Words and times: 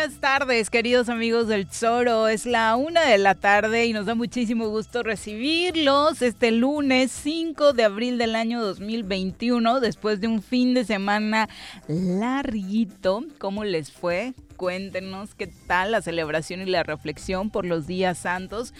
buenas 0.00 0.18
tardes, 0.18 0.70
queridos 0.70 1.10
amigos 1.10 1.46
del 1.46 1.66
Zoro. 1.66 2.26
Es 2.26 2.46
la 2.46 2.74
una 2.76 3.02
de 3.02 3.18
la 3.18 3.34
tarde 3.34 3.84
y 3.84 3.92
nos 3.92 4.06
da 4.06 4.14
muchísimo 4.14 4.70
gusto 4.70 5.02
recibirlos 5.02 6.22
este 6.22 6.52
lunes 6.52 7.12
5 7.12 7.74
de 7.74 7.84
abril 7.84 8.16
del 8.16 8.34
año 8.34 8.62
2021, 8.62 9.78
después 9.80 10.22
de 10.22 10.28
un 10.28 10.40
fin 10.40 10.72
de 10.72 10.86
semana 10.86 11.50
larguito. 11.86 13.24
¿Cómo 13.36 13.62
les 13.64 13.92
fue? 13.92 14.32
Cuéntenos 14.56 15.34
qué 15.34 15.48
tal 15.66 15.92
la 15.92 16.00
celebración 16.00 16.62
y 16.62 16.66
la 16.66 16.82
reflexión 16.82 17.50
por 17.50 17.66
los 17.66 17.86
días 17.86 18.16
santos. 18.16 18.72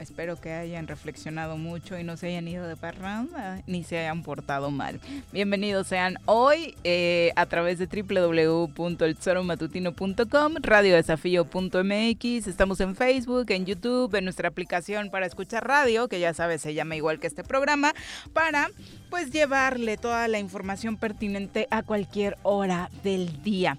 Espero 0.00 0.40
que 0.40 0.52
hayan 0.54 0.86
reflexionado 0.86 1.58
mucho 1.58 1.98
y 1.98 2.04
no 2.04 2.16
se 2.16 2.28
hayan 2.28 2.48
ido 2.48 2.66
de 2.66 2.74
parranda 2.74 3.62
ni 3.66 3.84
se 3.84 3.98
hayan 3.98 4.22
portado 4.22 4.70
mal. 4.70 4.98
Bienvenidos 5.30 5.88
sean 5.88 6.16
hoy 6.24 6.74
eh, 6.84 7.32
a 7.36 7.44
través 7.44 7.78
de 7.78 7.86
www.elzoromatutino.com, 7.86 10.54
radiodesafío.mx. 10.62 12.46
Estamos 12.46 12.80
en 12.80 12.96
Facebook, 12.96 13.50
en 13.50 13.66
YouTube, 13.66 14.14
en 14.14 14.24
nuestra 14.24 14.48
aplicación 14.48 15.10
para 15.10 15.26
escuchar 15.26 15.68
radio, 15.68 16.08
que 16.08 16.18
ya 16.18 16.32
sabes 16.32 16.62
se 16.62 16.72
llama 16.72 16.96
igual 16.96 17.20
que 17.20 17.26
este 17.26 17.44
programa, 17.44 17.92
para 18.32 18.70
pues 19.10 19.32
llevarle 19.32 19.98
toda 19.98 20.28
la 20.28 20.38
información 20.38 20.96
pertinente 20.96 21.68
a 21.70 21.82
cualquier 21.82 22.38
hora 22.42 22.88
del 23.04 23.42
día 23.42 23.76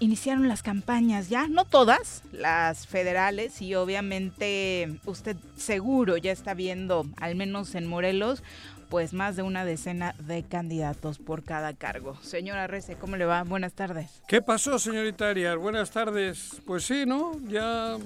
iniciaron 0.00 0.48
las 0.48 0.62
campañas 0.62 1.28
ya, 1.28 1.48
no 1.48 1.64
todas, 1.64 2.22
las 2.32 2.86
federales 2.86 3.60
y 3.62 3.74
obviamente 3.74 4.98
usted 5.04 5.36
seguro 5.56 6.16
ya 6.16 6.32
está 6.32 6.54
viendo, 6.54 7.06
al 7.16 7.34
menos 7.34 7.74
en 7.74 7.86
Morelos, 7.86 8.42
pues 8.88 9.12
más 9.12 9.36
de 9.36 9.42
una 9.42 9.64
decena 9.64 10.14
de 10.20 10.42
candidatos 10.44 11.18
por 11.18 11.42
cada 11.42 11.74
cargo. 11.74 12.16
Señora 12.22 12.66
Rece, 12.66 12.96
¿cómo 12.96 13.16
le 13.16 13.24
va? 13.24 13.42
Buenas 13.42 13.72
tardes. 13.72 14.22
¿Qué 14.28 14.40
pasó, 14.40 14.78
señorita 14.78 15.28
Arias? 15.28 15.56
Buenas 15.56 15.90
tardes. 15.90 16.62
Pues 16.64 16.84
sí, 16.84 17.04
¿no? 17.04 17.32
Ya 17.48 17.96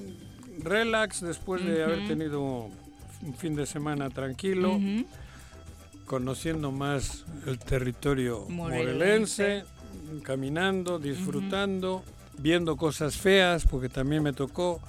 relax 0.58 1.20
después 1.20 1.64
de 1.64 1.84
haber 1.84 2.06
tenido 2.06 2.70
un 3.22 3.34
fin 3.36 3.54
de 3.54 3.66
semana 3.66 4.08
tranquilo, 4.10 4.78
conociendo 6.06 6.72
más 6.72 7.24
el 7.46 7.58
territorio 7.58 8.46
morelense 8.48 9.64
caminando, 10.22 10.98
disfrutando, 10.98 12.02
viendo 12.38 12.76
cosas 12.76 13.16
feas, 13.16 13.66
porque 13.66 13.88
también 13.88 14.22
me 14.22 14.32
tocó. 14.32 14.80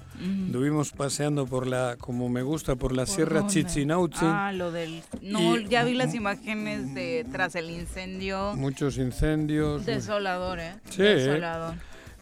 Estuvimos 0.46 0.92
paseando 0.92 1.48
por 1.48 1.66
la, 1.66 1.96
como 2.00 2.30
me 2.30 2.44
gusta, 2.44 2.76
por 2.76 2.94
la 2.96 3.08
Sierra 3.08 3.48
Chichinauchi. 3.48 4.20
Ah, 4.22 4.52
lo 4.54 4.72
del... 4.72 5.02
No, 5.22 5.58
ya 5.58 5.84
vi 5.84 5.96
las 5.96 6.14
imágenes 6.14 6.94
de 6.94 7.26
tras 7.31 7.56
el 7.56 7.72
incendio. 7.72 8.54
Muchos 8.56 8.98
incendios. 8.98 9.86
Desolador, 9.86 10.60
¿eh? 10.60 10.76
Sí. 10.92 11.02
Desolador. 11.02 11.76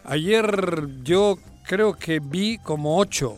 Ayer 0.06 0.88
yo 1.04 1.38
creo 1.64 1.94
que 1.94 2.20
vi 2.20 2.58
como 2.58 2.98
ocho. 2.98 3.38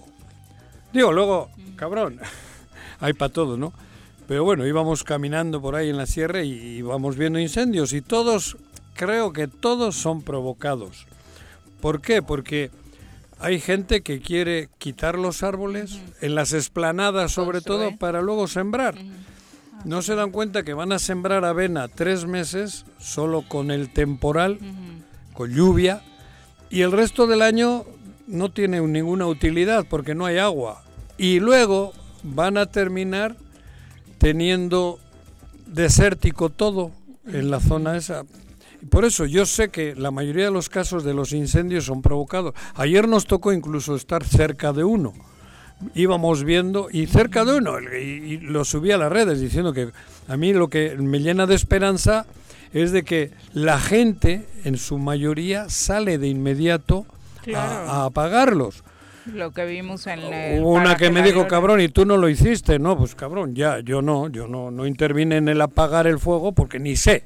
Digo, 0.93 1.11
luego, 1.11 1.49
cabrón, 1.75 2.19
hay 2.99 3.13
para 3.13 3.33
todo, 3.33 3.57
¿no? 3.57 3.73
Pero 4.27 4.43
bueno, 4.43 4.65
íbamos 4.65 5.03
caminando 5.03 5.61
por 5.61 5.75
ahí 5.75 5.89
en 5.89 5.97
la 5.97 6.05
sierra 6.05 6.43
y 6.43 6.51
íbamos 6.51 7.17
viendo 7.17 7.39
incendios 7.39 7.93
y 7.93 8.01
todos 8.01 8.57
creo 8.93 9.33
que 9.33 9.47
todos 9.47 9.95
son 9.95 10.21
provocados. 10.21 11.07
¿Por 11.81 12.01
qué? 12.01 12.21
Porque 12.21 12.71
hay 13.39 13.59
gente 13.59 14.01
que 14.01 14.21
quiere 14.21 14.69
quitar 14.77 15.17
los 15.17 15.41
árboles, 15.41 15.99
en 16.21 16.35
las 16.35 16.53
esplanadas 16.53 17.31
sobre 17.31 17.61
todo, 17.61 17.95
para 17.97 18.21
luego 18.21 18.47
sembrar. 18.47 18.95
No 19.83 20.03
se 20.03 20.13
dan 20.13 20.29
cuenta 20.29 20.63
que 20.63 20.75
van 20.75 20.91
a 20.91 20.99
sembrar 20.99 21.43
avena 21.43 21.87
tres 21.87 22.25
meses 22.25 22.85
solo 22.99 23.43
con 23.47 23.71
el 23.71 23.91
temporal, 23.91 24.59
con 25.33 25.51
lluvia, 25.51 26.03
y 26.69 26.81
el 26.81 26.91
resto 26.91 27.25
del 27.25 27.41
año 27.41 27.83
no 28.27 28.51
tiene 28.51 28.79
ninguna 28.79 29.25
utilidad 29.25 29.85
porque 29.89 30.13
no 30.13 30.25
hay 30.25 30.37
agua. 30.37 30.83
Y 31.17 31.39
luego 31.39 31.93
van 32.23 32.57
a 32.57 32.67
terminar 32.67 33.35
teniendo 34.19 34.99
desértico 35.65 36.49
todo 36.49 36.91
en 37.25 37.49
la 37.49 37.59
zona 37.59 37.97
esa. 37.97 38.23
Por 38.89 39.05
eso 39.05 39.25
yo 39.25 39.45
sé 39.45 39.69
que 39.69 39.95
la 39.95 40.11
mayoría 40.11 40.45
de 40.45 40.51
los 40.51 40.69
casos 40.69 41.03
de 41.03 41.13
los 41.13 41.33
incendios 41.33 41.85
son 41.85 42.01
provocados. 42.01 42.53
Ayer 42.75 43.07
nos 43.07 43.25
tocó 43.25 43.53
incluso 43.53 43.95
estar 43.95 44.23
cerca 44.23 44.73
de 44.73 44.83
uno. 44.83 45.13
Íbamos 45.95 46.43
viendo 46.43 46.89
y 46.91 47.07
cerca 47.07 47.43
de 47.43 47.55
uno 47.55 47.79
y, 47.79 48.37
lo 48.37 48.65
subí 48.65 48.91
a 48.91 48.97
las 48.97 49.11
redes 49.11 49.39
diciendo 49.39 49.73
que 49.73 49.89
a 50.27 50.37
mí 50.37 50.53
lo 50.53 50.69
que 50.69 50.95
me 50.95 51.19
llena 51.19 51.47
de 51.47 51.55
esperanza 51.55 52.25
es 52.73 52.91
de 52.91 53.03
que 53.03 53.31
la 53.53 53.79
gente 53.79 54.45
en 54.63 54.77
su 54.77 54.97
mayoría 54.97 55.69
sale 55.69 56.17
de 56.17 56.27
inmediato 56.27 57.05
a, 57.55 58.05
apagarlos. 58.05 58.83
Lo 59.25 59.51
que 59.51 59.65
vimos 59.65 60.07
en 60.07 60.19
el 60.19 60.61
Hubo 60.61 60.73
una 60.73 60.97
que 60.97 61.11
me 61.11 61.21
dijo, 61.21 61.47
cabrón, 61.47 61.81
y 61.81 61.89
tú 61.89 62.05
no 62.05 62.17
lo 62.17 62.29
hiciste. 62.29 62.79
No, 62.79 62.97
pues 62.97 63.13
cabrón, 63.13 63.55
ya, 63.55 63.79
yo 63.79 64.01
no, 64.01 64.29
yo 64.29 64.47
no, 64.47 64.71
no 64.71 64.87
intervine 64.87 65.37
en 65.37 65.47
el 65.47 65.61
apagar 65.61 66.07
el 66.07 66.19
fuego 66.19 66.53
porque 66.53 66.79
ni 66.79 66.95
sé. 66.95 67.25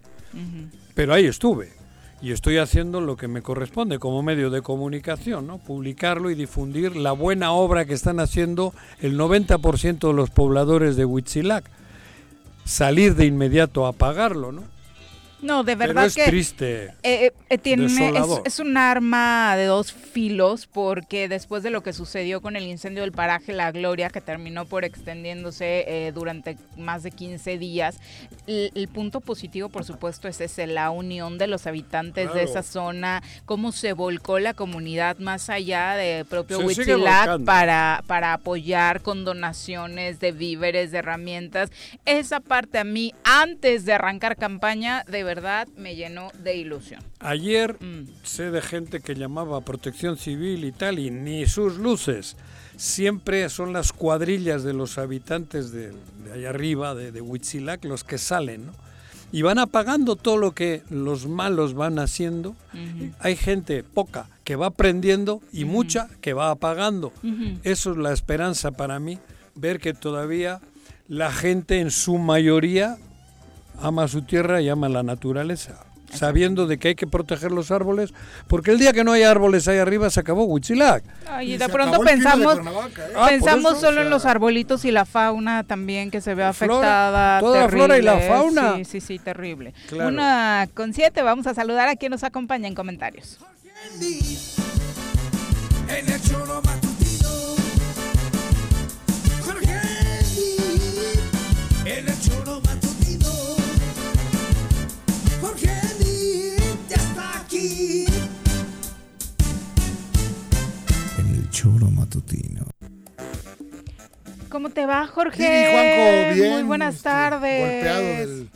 Pero 0.96 1.14
ahí 1.14 1.26
estuve 1.26 1.74
y 2.22 2.32
estoy 2.32 2.58
haciendo 2.58 3.02
lo 3.02 3.18
que 3.18 3.28
me 3.28 3.44
corresponde 3.44 4.00
como 4.00 4.24
medio 4.24 4.50
de 4.50 4.62
comunicación, 4.62 5.46
¿no? 5.46 5.60
Publicarlo 5.60 6.32
y 6.32 6.36
difundir 6.36 6.96
la 6.96 7.12
buena 7.12 7.52
obra 7.52 7.86
que 7.86 7.94
están 7.94 8.20
haciendo 8.20 8.74
el 9.00 9.20
90% 9.20 10.08
de 10.08 10.14
los 10.14 10.32
pobladores 10.32 10.96
de 10.96 11.06
Huitzilac. 11.06 11.66
Salir 12.64 13.16
de 13.16 13.26
inmediato 13.26 13.86
a 13.86 13.90
apagarlo, 13.90 14.52
¿no? 14.52 14.64
No, 15.46 15.64
de 15.64 15.78
Pero 15.78 15.90
verdad 15.90 16.06
es 16.08 16.16
que 16.16 16.26
triste. 16.26 16.94
eh, 17.04 17.32
eh, 17.50 17.58
tiene, 17.60 17.86
es, 18.46 18.60
un 18.60 18.78
arma 18.78 19.56
de 19.56 19.66
dos 19.66 19.94
filos 19.94 20.66
porque 20.66 21.30
después 21.30 21.62
de 21.62 21.70
lo 21.70 21.84
que 21.84 21.94
sucedió 21.94 22.42
con 22.42 22.56
el 22.56 22.64
incendio 22.64 23.04
del 23.04 23.12
paraje 23.12 23.54
La 23.54 23.72
Gloria, 23.72 24.10
que 24.10 24.22
terminó 24.22 24.66
por 24.66 24.84
extendiéndose 24.86 25.86
eh, 25.88 26.12
durante 26.14 26.58
más 26.78 27.04
de 27.04 27.12
15 27.12 27.60
días, 27.60 28.00
el, 28.48 28.72
el 28.74 28.88
punto 28.88 29.22
positivo, 29.22 29.70
por 29.70 29.86
supuesto, 29.86 30.28
es 30.28 30.42
ese, 30.42 30.66
la 30.66 30.90
unión 30.90 31.38
de 31.38 31.46
los 31.46 31.68
habitantes 31.68 32.34
de 32.34 32.42
esa 32.44 32.64
zona, 32.64 33.22
cómo 33.46 33.72
se 33.72 33.94
volcó 33.94 34.40
la 34.40 34.56
comunidad 34.56 35.20
más 35.20 35.52
allá 35.52 35.94
de 35.96 36.26
propio 36.26 36.58
Huitzilac 36.60 37.44
para, 37.44 38.04
para 38.08 38.34
apoyar 38.34 39.02
con 39.02 39.26
donaciones 39.26 40.20
de 40.20 40.32
víveres, 40.32 40.92
de 40.92 40.98
herramientas. 40.98 41.72
Esa 42.06 42.40
parte 42.40 42.80
a 42.80 42.84
mí, 42.84 43.14
antes 43.24 43.86
de 43.86 43.94
arrancar 43.94 44.38
campaña, 44.38 45.04
de 45.08 45.24
verdad 45.24 45.35
me 45.78 45.96
llenó 45.96 46.32
de 46.44 46.56
ilusión. 46.58 47.02
Ayer 47.20 47.78
Mm. 47.80 48.06
sé 48.24 48.52
de 48.52 48.62
gente 48.62 49.00
que 49.02 49.16
llamaba 49.16 49.58
a 49.58 49.62
protección 49.62 50.18
civil 50.18 50.64
y 50.66 50.72
tal, 50.72 51.00
y 51.00 51.12
ni 51.12 51.46
sus 51.46 51.78
luces. 51.78 52.36
Siempre 52.78 53.48
son 53.50 53.74
las 53.74 53.94
cuadrillas 53.94 54.64
de 54.64 54.74
los 54.74 54.98
habitantes 54.98 55.72
de, 55.72 55.92
de 56.24 56.32
allá 56.34 56.50
arriba, 56.50 56.94
de, 56.96 57.12
de 57.12 57.22
Huitzilac, 57.22 57.84
los 57.86 58.04
que 58.04 58.18
salen, 58.18 58.68
¿no? 58.68 58.74
Y 59.32 59.42
van 59.42 59.60
apagando 59.60 60.16
todo 60.16 60.38
lo 60.38 60.54
que 60.54 60.84
los 60.90 61.28
malos 61.28 61.74
van 61.74 62.00
haciendo. 62.00 62.56
Hay 63.20 63.36
gente 63.36 63.84
poca 63.84 64.30
que 64.46 64.56
va 64.56 64.68
aprendiendo 64.68 65.42
y 65.52 65.66
mucha 65.66 66.08
que 66.22 66.34
va 66.34 66.52
apagando. 66.52 67.12
Eso 67.64 67.92
es 67.92 67.98
la 67.98 68.14
esperanza 68.14 68.72
para 68.72 69.00
mí, 69.00 69.18
ver 69.56 69.80
que 69.80 69.94
todavía 69.94 70.62
la 71.10 71.32
gente 71.34 71.80
en 71.82 71.92
su 71.92 72.18
mayoría 72.18 72.98
ama 73.82 74.08
su 74.08 74.22
tierra 74.22 74.62
y 74.62 74.70
ama 74.70 74.90
la 74.90 75.04
naturaleza, 75.04 75.86
sabiendo 76.12 76.68
de 76.68 76.78
que 76.78 76.90
hay 76.90 76.96
que 76.96 77.08
proteger 77.08 77.52
los 77.52 77.72
árboles, 77.72 78.14
porque 78.48 78.72
el 78.72 78.80
día 78.80 78.94
que 78.94 79.04
no 79.04 79.12
hay 79.12 79.24
árboles 79.24 79.68
ahí 79.68 79.78
arriba 79.78 80.10
se 80.10 80.20
acabó 80.20 80.46
Huitzilac. 80.46 81.04
Ay, 81.28 81.54
y 81.54 81.58
de 81.58 81.70
pronto 81.70 82.00
de 82.00 82.06
pensamos, 82.06 82.58
¿eh? 82.58 82.62
Ah, 83.16 83.28
pensamos 83.30 83.74
eso, 83.74 83.82
solo 83.82 84.02
o 84.02 84.04
en 84.04 84.10
los 84.10 84.26
arbolitos 84.26 84.86
y 84.86 84.92
la 84.92 85.06
fauna 85.06 85.64
también 85.64 86.12
que 86.12 86.22
se 86.22 86.32
ve 86.36 86.36
flora, 86.36 86.50
afectada. 86.50 87.40
toda 87.40 87.62
la 87.62 87.70
flora 87.70 87.98
y 87.98 88.02
la 88.02 88.20
fauna. 88.20 88.76
Sí, 88.78 88.86
sí, 88.86 89.02
sí, 89.02 89.20
terrible. 89.20 89.74
Claro. 89.90 90.10
Una 90.10 90.68
con 90.74 90.94
siete, 90.94 91.22
vamos 91.22 91.48
a 91.48 91.54
saludar 91.54 91.88
a 91.88 91.96
quien 91.96 92.12
nos 92.12 92.24
acompaña 92.24 92.68
en 92.68 92.76
comentarios. 92.76 93.40
Choro 111.56 111.90
matutino. 111.90 112.66
¿Cómo 114.50 114.72
te 114.72 114.86
va, 114.86 115.08
Jorge? 115.08 115.38
Bien, 115.38 115.72
Juanjo, 115.72 116.36
bien. 116.36 116.54
Muy 116.54 116.64
buenas 116.64 116.96
este, 116.96 117.10
tardes. 117.10 117.62
Golpeado 117.62 118.02
del, 118.02 118.50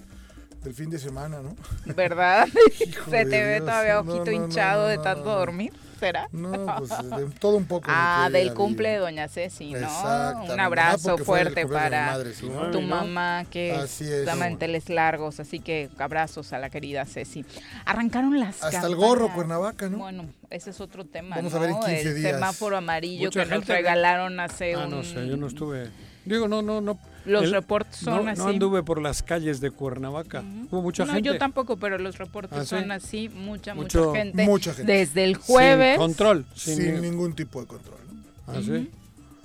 del 0.63 0.73
fin 0.73 0.89
de 0.89 0.99
semana, 0.99 1.39
¿no? 1.41 1.55
¿Verdad? 1.95 2.49
Se 3.09 3.25
te 3.25 3.45
ve 3.45 3.61
todavía 3.61 4.01
ojito 4.01 4.17
no, 4.17 4.25
no, 4.25 4.31
hinchado 4.31 4.81
no, 4.81 4.87
de 4.89 4.97
no, 4.97 5.01
tanto 5.01 5.23
no. 5.23 5.35
dormir. 5.35 5.71
¿Será? 5.99 6.29
No, 6.31 6.51
pues 6.77 6.89
de 6.89 7.25
todo 7.39 7.57
un 7.57 7.65
poco. 7.65 7.87
Ah, 7.89 8.29
del 8.31 8.53
cumple 8.53 8.89
de 8.89 8.97
Doña 8.97 9.27
Ceci, 9.27 9.73
¿no? 9.73 10.43
Un 10.51 10.59
abrazo 10.59 11.17
fuerte 11.17 11.67
para 11.67 12.05
madre, 12.07 12.33
sí, 12.33 12.47
¿no? 12.47 12.65
Ay, 12.65 12.71
tu 12.71 12.81
¿no? 12.81 12.87
mamá, 12.87 13.45
que 13.49 13.71
Así 13.73 14.05
es 14.11 14.25
manteles 14.37 14.89
largos, 14.89 15.39
así 15.39 15.59
que 15.59 15.89
abrazos 15.97 16.53
a 16.53 16.59
la 16.59 16.69
querida 16.69 17.05
Ceci. 17.05 17.45
Arrancaron 17.85 18.39
las 18.39 18.63
Hasta 18.63 18.87
el 18.87 18.95
gorro, 18.95 19.33
Cuernavaca, 19.33 19.89
¿no? 19.89 19.97
Bueno, 19.97 20.25
ese 20.49 20.69
es 20.69 20.79
otro 20.81 21.05
tema, 21.05 21.35
Vamos 21.35 21.51
¿no? 21.53 21.57
a 21.57 21.61
ver 21.61 21.69
en 21.71 21.79
15 21.79 22.01
el 22.01 22.15
días. 22.15 22.33
semáforo 22.33 22.77
amarillo 22.77 23.25
Mucha 23.25 23.43
que 23.43 23.49
nos 23.55 23.67
regalaron 23.67 24.39
hace 24.39 24.73
Ah, 24.75 24.85
un... 24.85 24.91
no 24.91 25.03
sé, 25.03 25.27
yo 25.27 25.35
no 25.37 25.47
estuve. 25.47 25.89
Digo, 26.25 26.47
no, 26.47 26.61
no, 26.61 26.79
no. 26.81 26.97
Los 27.29 27.43
el- 27.45 27.51
reportes 27.51 27.97
son 27.97 28.25
no, 28.25 28.31
así. 28.31 28.41
No 28.41 28.47
anduve 28.47 28.83
por 28.83 29.01
las 29.01 29.21
calles 29.23 29.61
de 29.61 29.71
Cuernavaca. 29.71 30.43
Hubo 30.71 30.81
mucha 30.81 31.05
no, 31.05 31.13
gente. 31.13 31.27
yo 31.27 31.37
tampoco, 31.37 31.77
pero 31.77 31.97
los 31.97 32.17
reportes 32.17 32.57
¿Ah, 32.57 32.63
sí? 32.63 32.69
son 32.69 32.91
así, 32.91 33.29
mucha, 33.29 33.73
Mucho- 33.75 34.07
mucha 34.07 34.19
gente. 34.19 34.43
mucha 34.45 34.73
gente. 34.73 34.91
Desde 34.91 35.23
el 35.23 35.35
Sin 35.35 35.43
jueves. 35.43 35.97
control. 35.97 36.45
Sin, 36.55 36.75
Sin, 36.77 37.01
ningún 37.01 37.33
tipo 37.33 37.61
de 37.61 37.67
control. 37.67 37.99
¿Ah, 38.47 38.53
sí? 38.63 38.89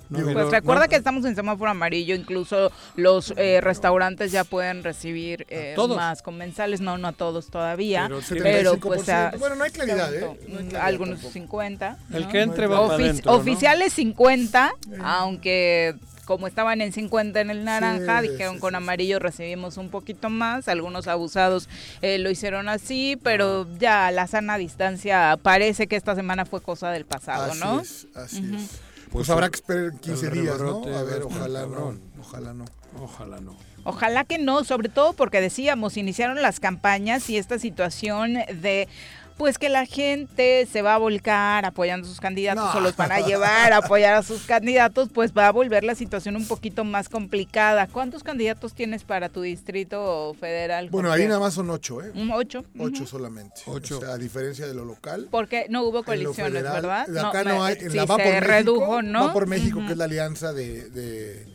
No, 0.07 0.19
Digo, 0.19 0.29
y 0.29 0.33
Pues 0.35 0.51
recuerda 0.51 0.83
no- 0.83 0.89
que 0.89 0.95
estamos 0.97 1.25
en 1.25 1.35
semáforo 1.35 1.71
amarillo, 1.71 2.13
incluso 2.13 2.71
los 2.95 3.33
eh, 3.37 3.59
restaurantes 3.59 4.31
ya 4.31 4.43
pueden 4.43 4.83
recibir 4.83 5.47
eh, 5.49 5.73
todos? 5.75 5.97
más 5.97 6.21
comensales, 6.21 6.79
no, 6.79 6.99
no 6.99 7.07
a 7.07 7.11
todos 7.11 7.47
todavía, 7.49 8.07
Pero 8.07 8.19
pero, 8.43 8.77
pues 8.77 9.09
a- 9.09 9.31
Bueno, 9.39 9.55
no 9.55 9.63
hay 9.63 9.71
claridad, 9.71 10.13
¿eh? 10.13 10.19
tanto, 10.19 10.35
No 10.47 10.59
hay 10.59 10.65
claridad 10.65 10.85
algunos 10.85 11.15
tampoco. 11.15 11.33
50. 11.33 11.97
El 12.13 12.27
que 12.27 12.41
entre 12.41 12.67
va 12.67 12.85
para 12.87 12.99
Ofici- 12.99 13.03
adentro, 13.09 13.31
¿no? 13.31 13.37
Oficiales 13.39 13.93
50, 13.93 14.73
aunque 15.03 15.95
como 16.25 16.47
estaban 16.47 16.81
en 16.81 16.91
50 16.91 17.39
en 17.39 17.49
el 17.49 17.63
naranja, 17.63 18.21
Sí, 18.21 18.29
dijeron 18.29 18.55
sí, 18.55 18.59
con 18.59 18.71
sí, 18.71 18.77
amarillo 18.77 19.19
recibimos 19.19 19.77
un 19.77 19.89
poquito 19.89 20.29
más, 20.29 20.67
algunos 20.67 21.07
abusados 21.07 21.69
eh, 22.01 22.17
lo 22.17 22.29
hicieron 22.29 22.67
así, 22.67 23.17
pero 23.23 23.67
ya 23.79 24.11
la 24.11 24.27
sana 24.27 24.57
distancia 24.57 25.37
parece 25.41 25.87
que 25.87 25.95
esta 25.95 26.15
semana 26.15 26.45
fue 26.45 26.61
cosa 26.61 26.91
del 26.91 27.05
pasado, 27.05 27.51
así 27.51 27.59
¿no? 27.59 27.79
es, 27.79 28.07
así 28.15 28.43
es. 28.55 28.81
Pues, 29.11 29.29
habrá 29.29 29.49
que 29.49 29.55
esperar 29.55 29.93
15 30.01 30.27
el 30.27 30.33
días, 30.33 30.59
¿no? 30.59 30.83
A 30.83 31.03
ver, 31.03 31.23
ojalá 31.23 31.65
no. 31.65 31.97
Ojalá 32.19 32.53
no. 32.53 32.65
Ojalá 33.01 33.39
no. 33.39 33.55
Ojalá 33.85 34.23
que 34.25 34.39
no, 34.39 34.63
sobre 34.63 34.89
todo 34.89 35.13
porque 35.13 35.39
decíamos, 35.39 35.95
iniciaron 35.95 36.41
las 36.41 36.59
campañas 36.59 37.29
y 37.29 37.37
esta 37.37 37.59
situación 37.59 38.33
de 38.33 38.87
pues 39.37 39.57
que 39.57 39.67
la 39.69 39.85
gente 39.85 40.65
se 40.71 40.81
va 40.81 40.95
a 40.95 40.97
volcar 40.97 41.65
apoyando 41.65 42.07
a 42.07 42.09
sus 42.09 42.21
candidatos 42.21 42.63
No. 42.73 42.79
o 42.79 42.81
los 42.81 42.95
van 42.95 43.11
a 43.11 43.19
llevar 43.19 43.73
a 43.73 43.77
apoyar 43.77 44.13
a 44.13 44.23
sus 44.23 44.43
candidatos, 44.43 45.09
pues 45.13 45.33
va 45.37 45.47
a 45.47 45.51
volver 45.51 45.83
la 45.83 45.93
situación 45.93 46.35
un 46.37 46.47
poquito 46.47 46.83
más 46.85 47.09
complicada. 47.09 47.87
¿Cuántos 47.87 48.23
candidatos 48.23 48.73
tienes 48.73 49.03
para 49.03 49.27
tu 49.29 49.41
distrito 49.41 50.33
federal? 50.39 50.89
Bueno, 50.89 51.11
ahí 51.11 51.27
nada 51.27 51.39
más 51.41 51.53
son 51.53 51.69
8, 51.69 52.03
¿eh? 52.03 52.11
Un 52.15 52.31
ocho. 52.31 52.63
Ocho 52.79 53.05
solamente. 53.05 53.61
Ocho. 53.65 53.97
O 53.97 54.01
sea, 54.01 54.13
a 54.13 54.17
diferencia 54.17 54.67
de 54.67 54.73
lo 54.73 54.85
local. 54.85 55.27
Porque 55.29 55.65
no 55.69 55.83
hubo 55.83 56.03
coaliciones, 56.03 56.53
federal, 56.53 56.73
¿verdad? 56.81 57.07
de 57.07 57.19
acá 57.19 57.43
no, 57.43 57.63
hay. 57.63 57.77
En 57.81 57.95
la 57.95 58.05
va 58.05 58.15
se 58.15 58.23
por 58.23 58.31
México. 58.33 58.47
redujo, 58.51 59.01
¿no? 59.01 59.25
Va 59.25 59.33
por 59.33 59.47
México, 59.47 59.81
que 59.85 59.91
es 59.91 59.97
la 59.97 60.05
alianza 60.05 60.53
de, 60.53 60.89
de- 60.91 61.45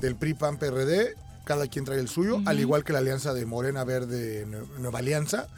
del 0.00 0.16
PRI, 0.16 0.34
PAN, 0.34 0.58
PRD. 0.58 1.14
Cada 1.44 1.66
quien 1.66 1.84
trae 1.84 1.98
el 1.98 2.08
suyo, 2.08 2.40
al 2.46 2.60
igual 2.60 2.84
que 2.84 2.92
la 2.92 3.00
alianza 3.00 3.34
de 3.34 3.44
Morena 3.44 3.82
Verde, 3.84 4.46
Nue- 4.46 4.66
Nueva 4.78 5.00
Alianza. 5.00 5.48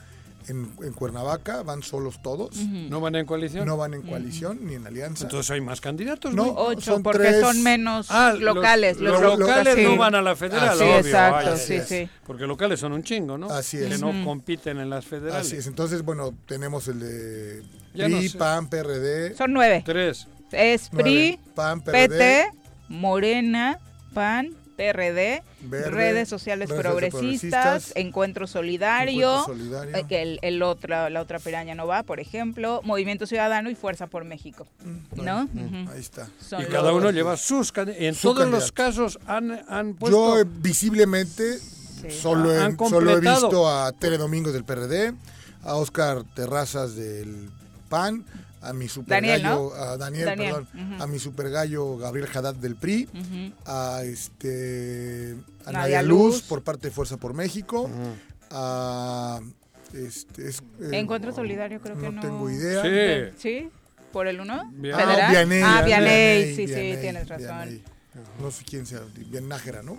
En, 0.48 0.72
en 0.82 0.92
Cuernavaca 0.92 1.62
van 1.62 1.82
solos 1.82 2.20
todos. 2.22 2.56
¿No 2.56 3.00
van 3.00 3.14
en 3.16 3.26
coalición? 3.26 3.66
No 3.66 3.76
van 3.76 3.94
en 3.94 4.02
coalición 4.02 4.58
ni 4.62 4.74
en 4.74 4.86
alianza. 4.86 5.24
Entonces 5.24 5.50
hay 5.50 5.60
más 5.60 5.80
candidatos, 5.80 6.34
No, 6.34 6.44
¿no? 6.46 6.52
Ocho, 6.56 6.80
son 6.92 7.02
porque 7.02 7.18
tres. 7.18 7.40
son 7.40 7.62
menos 7.62 8.06
Ah, 8.10 8.34
locales. 8.38 8.98
Los, 9.00 9.20
los 9.20 9.38
locales 9.38 9.74
sí. 9.76 9.84
no 9.84 9.96
van 9.96 10.14
a 10.14 10.22
la 10.22 10.34
federal, 10.36 10.76
Sí, 10.76 10.84
obvio. 10.84 10.96
exacto, 10.98 11.50
vaya. 11.50 11.56
sí, 11.56 11.80
sí. 11.86 12.08
Porque 12.26 12.46
locales 12.46 12.80
son 12.80 12.92
un 12.92 13.02
chingo, 13.02 13.38
¿no? 13.38 13.48
Así 13.50 13.78
Que 13.78 13.88
es. 13.94 14.00
no 14.00 14.10
Ujú. 14.10 14.24
compiten 14.24 14.78
en 14.78 14.90
las 14.90 15.04
federales. 15.04 15.46
Así 15.46 15.56
es. 15.56 15.66
Entonces, 15.66 16.02
bueno, 16.02 16.34
tenemos 16.46 16.88
el 16.88 17.00
de 17.00 17.62
Ya 17.94 18.04
PRI, 18.06 18.14
no 18.14 18.22
sé. 18.22 18.38
PAN, 18.38 18.68
PRD. 18.68 19.34
Son 19.36 19.52
nueve. 19.52 19.82
Tres. 19.84 20.26
Es 20.50 20.88
nueve. 20.92 21.02
PRI, 21.38 21.38
PAN, 21.54 21.80
PRD. 21.80 22.08
PT, 22.08 22.50
Morena, 22.88 23.78
PAN, 24.14 24.50
PRD, 24.93 25.43
Verde, 25.62 25.91
redes 25.91 26.29
sociales 26.29 26.69
redes 26.69 26.82
progresistas, 26.82 27.12
progresistas, 27.12 27.93
Encuentro 27.96 28.46
Solidario, 28.46 29.31
Encuentro 29.41 29.55
Solidario. 29.55 29.96
eh, 29.96 30.05
que 30.08 30.22
el, 30.22 30.39
el 30.43 30.62
otra, 30.62 31.08
la 31.10 31.20
otra 31.20 31.39
piraña 31.39 31.74
no 31.74 31.86
va, 31.86 32.03
por 32.03 32.19
ejemplo, 32.20 32.81
Movimiento 32.84 33.27
Ciudadano 33.27 33.70
y 33.70 33.74
Fuerza 33.74 34.06
por 34.08 34.24
México. 34.24 34.67
¿No? 35.15 35.44
Ujú. 35.44 35.91
Ahí 35.93 36.01
está. 36.01 36.29
Son 36.41 36.60
Y 36.60 36.65
los- 36.65 36.72
cada 36.72 36.93
uno 36.93 37.10
lleva 37.10 37.36
sus 37.36 37.70
candidatos. 37.72 38.05
En 38.06 38.15
Su 38.15 38.34
todos 38.34 38.48
los 38.48 38.72
casos 38.72 39.19
han, 39.27 39.62
han 39.69 39.94
puesto... 39.94 40.39
Yo 40.39 40.51
visiblemente 40.60 41.58
solo, 42.10 42.53
he, 42.53 42.77
solo 42.89 43.10
he 43.17 43.20
visto 43.20 43.69
a 43.69 43.93
Tere 43.93 44.19
Domingos 44.19 44.53
del 44.53 44.65
PRD, 44.65 45.15
a 45.62 45.77
Oscar 45.77 46.24
Terrazas 46.34 46.96
del 46.96 47.48
PAN, 47.89 48.24
a 48.62 48.72
mi 48.72 48.88
super 48.88 49.16
Daniel, 49.22 49.42
gallo, 49.42 49.72
¿no? 49.74 49.82
a 49.82 49.96
Daniel, 49.96 50.24
Daniel, 50.26 50.54
perdón, 50.72 51.00
a 51.02 51.06
mi 51.06 51.19
super 51.19 51.50
gallo 51.50 51.96
Gabriel 51.98 52.28
Haddad 52.32 52.54
del 52.54 52.76
PRI, 52.76 53.08
a 53.66 54.02
este 54.04 55.36
a 55.66 55.72
Nadia 55.72 55.81
Nadia 55.81 56.02
Luz, 56.02 56.34
Luz. 56.36 56.42
por 56.42 56.62
parte 56.62 56.88
de 56.88 56.94
Fuerza 56.94 57.16
por 57.16 57.34
México, 57.34 57.90
a 58.50 59.40
este 59.94 60.48
es- 60.48 60.62
eh, 60.81 60.90
Encuentro 60.92 61.32
Solidario 61.32 61.81
creo 61.81 61.96
que 61.96 62.02
no. 62.06 62.12
no 62.12 62.20
tengo 62.20 62.50
idea. 62.50 63.31
Sí. 63.32 63.36
¿Sí? 63.38 63.69
¿Por 64.12 64.26
el 64.26 64.40
uno? 64.40 64.70
Bien. 64.74 64.94
Ah, 64.94 64.98
¿Federal? 64.98 65.31
Vianey, 65.31 65.62
Ah, 65.64 65.82
Vianey, 65.84 66.54
sí, 66.54 66.66
Vianey, 66.66 66.94
sí, 66.94 67.00
tienes 67.00 67.28
razón. 67.28 67.81
No 68.40 68.50
sé 68.50 68.62
quién 68.64 68.84
sea, 68.86 69.00
bien 69.16 69.48
Nájera, 69.48 69.82
¿no? 69.82 69.96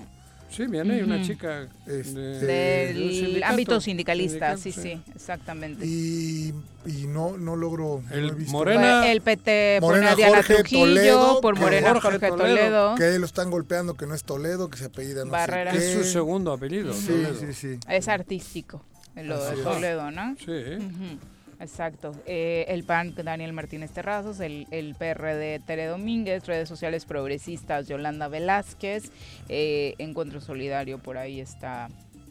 Sí, 0.56 0.68
viene 0.68 1.04
una 1.04 1.16
Ujú. 1.16 1.26
chica 1.26 1.68
Este, 1.88 2.20
de- 2.20 2.94
Del 2.94 3.12
sindicato. 3.12 3.52
ámbito 3.52 3.82
sindicalista, 3.82 4.58
sí, 4.58 4.72
Sindicato, 4.72 5.04
sí, 5.06 5.12
exactamente. 5.16 5.86
Y, 5.86 6.54
y 6.86 7.08
no, 7.08 7.38
no 7.38 7.56
logro. 7.56 8.04
no 8.08 8.16
El 8.16 8.32
visto. 8.36 8.52
Morena- 8.52 9.12
el 9.12 9.22
PT 9.22 9.80
Morena 9.82 10.12
a 10.12 10.16
Diana 10.16 10.36
Jorge 10.38 10.56
Trujillo, 10.58 10.86
Toledo, 10.86 11.42
por 11.42 11.58
Morena 11.60 11.90
Jorge 11.90 12.02
Jorge, 12.12 12.28
Toledo, 12.30 12.46
Toledo. 12.94 12.96
Que 12.96 13.18
lo 13.20 13.26
están 13.26 13.50
golpeando, 13.50 13.96
que 13.96 14.06
no 14.06 14.14
es 14.14 14.24
Toledo, 14.24 14.70
que 14.70 14.78
se 14.78 14.86
apellida 14.86 15.26
no 15.26 15.32
Barrera. 15.32 15.72
sé 15.74 15.78
Es 15.78 15.94
su 15.94 16.04
segundo 16.12 16.52
apellido. 16.54 16.94
Sí, 16.94 17.08
Toledo. 17.08 17.36
sí, 17.40 17.54
sí. 17.54 17.80
Es 17.90 18.08
artístico. 18.08 18.86
lo 19.16 19.36
Así 19.36 19.54
de 19.56 19.58
es. 19.62 19.64
Toledo, 19.64 20.12
¿no? 20.12 20.36
Sí. 20.38 20.52
Ujú, 20.52 21.20
Exacto. 21.64 22.12
Eh, 22.26 22.66
el 22.68 22.84
PAN, 22.84 23.16
Daniel 23.16 23.54
Martínez 23.54 23.92
Terrazos, 23.92 24.40
el, 24.40 24.68
el 24.72 24.96
PRD, 24.96 25.60
Tere 25.66 25.88
Domínguez, 25.88 26.46
redes 26.46 26.70
sociales 26.70 27.06
progresistas, 27.06 27.88
Yolanda 27.88 28.28
Velázquez, 28.28 29.12
eh, 29.50 29.96
Encuentro 29.98 30.42
Solidario, 30.42 31.00
por 31.00 31.18
ahí 31.18 31.40
está 31.40 31.90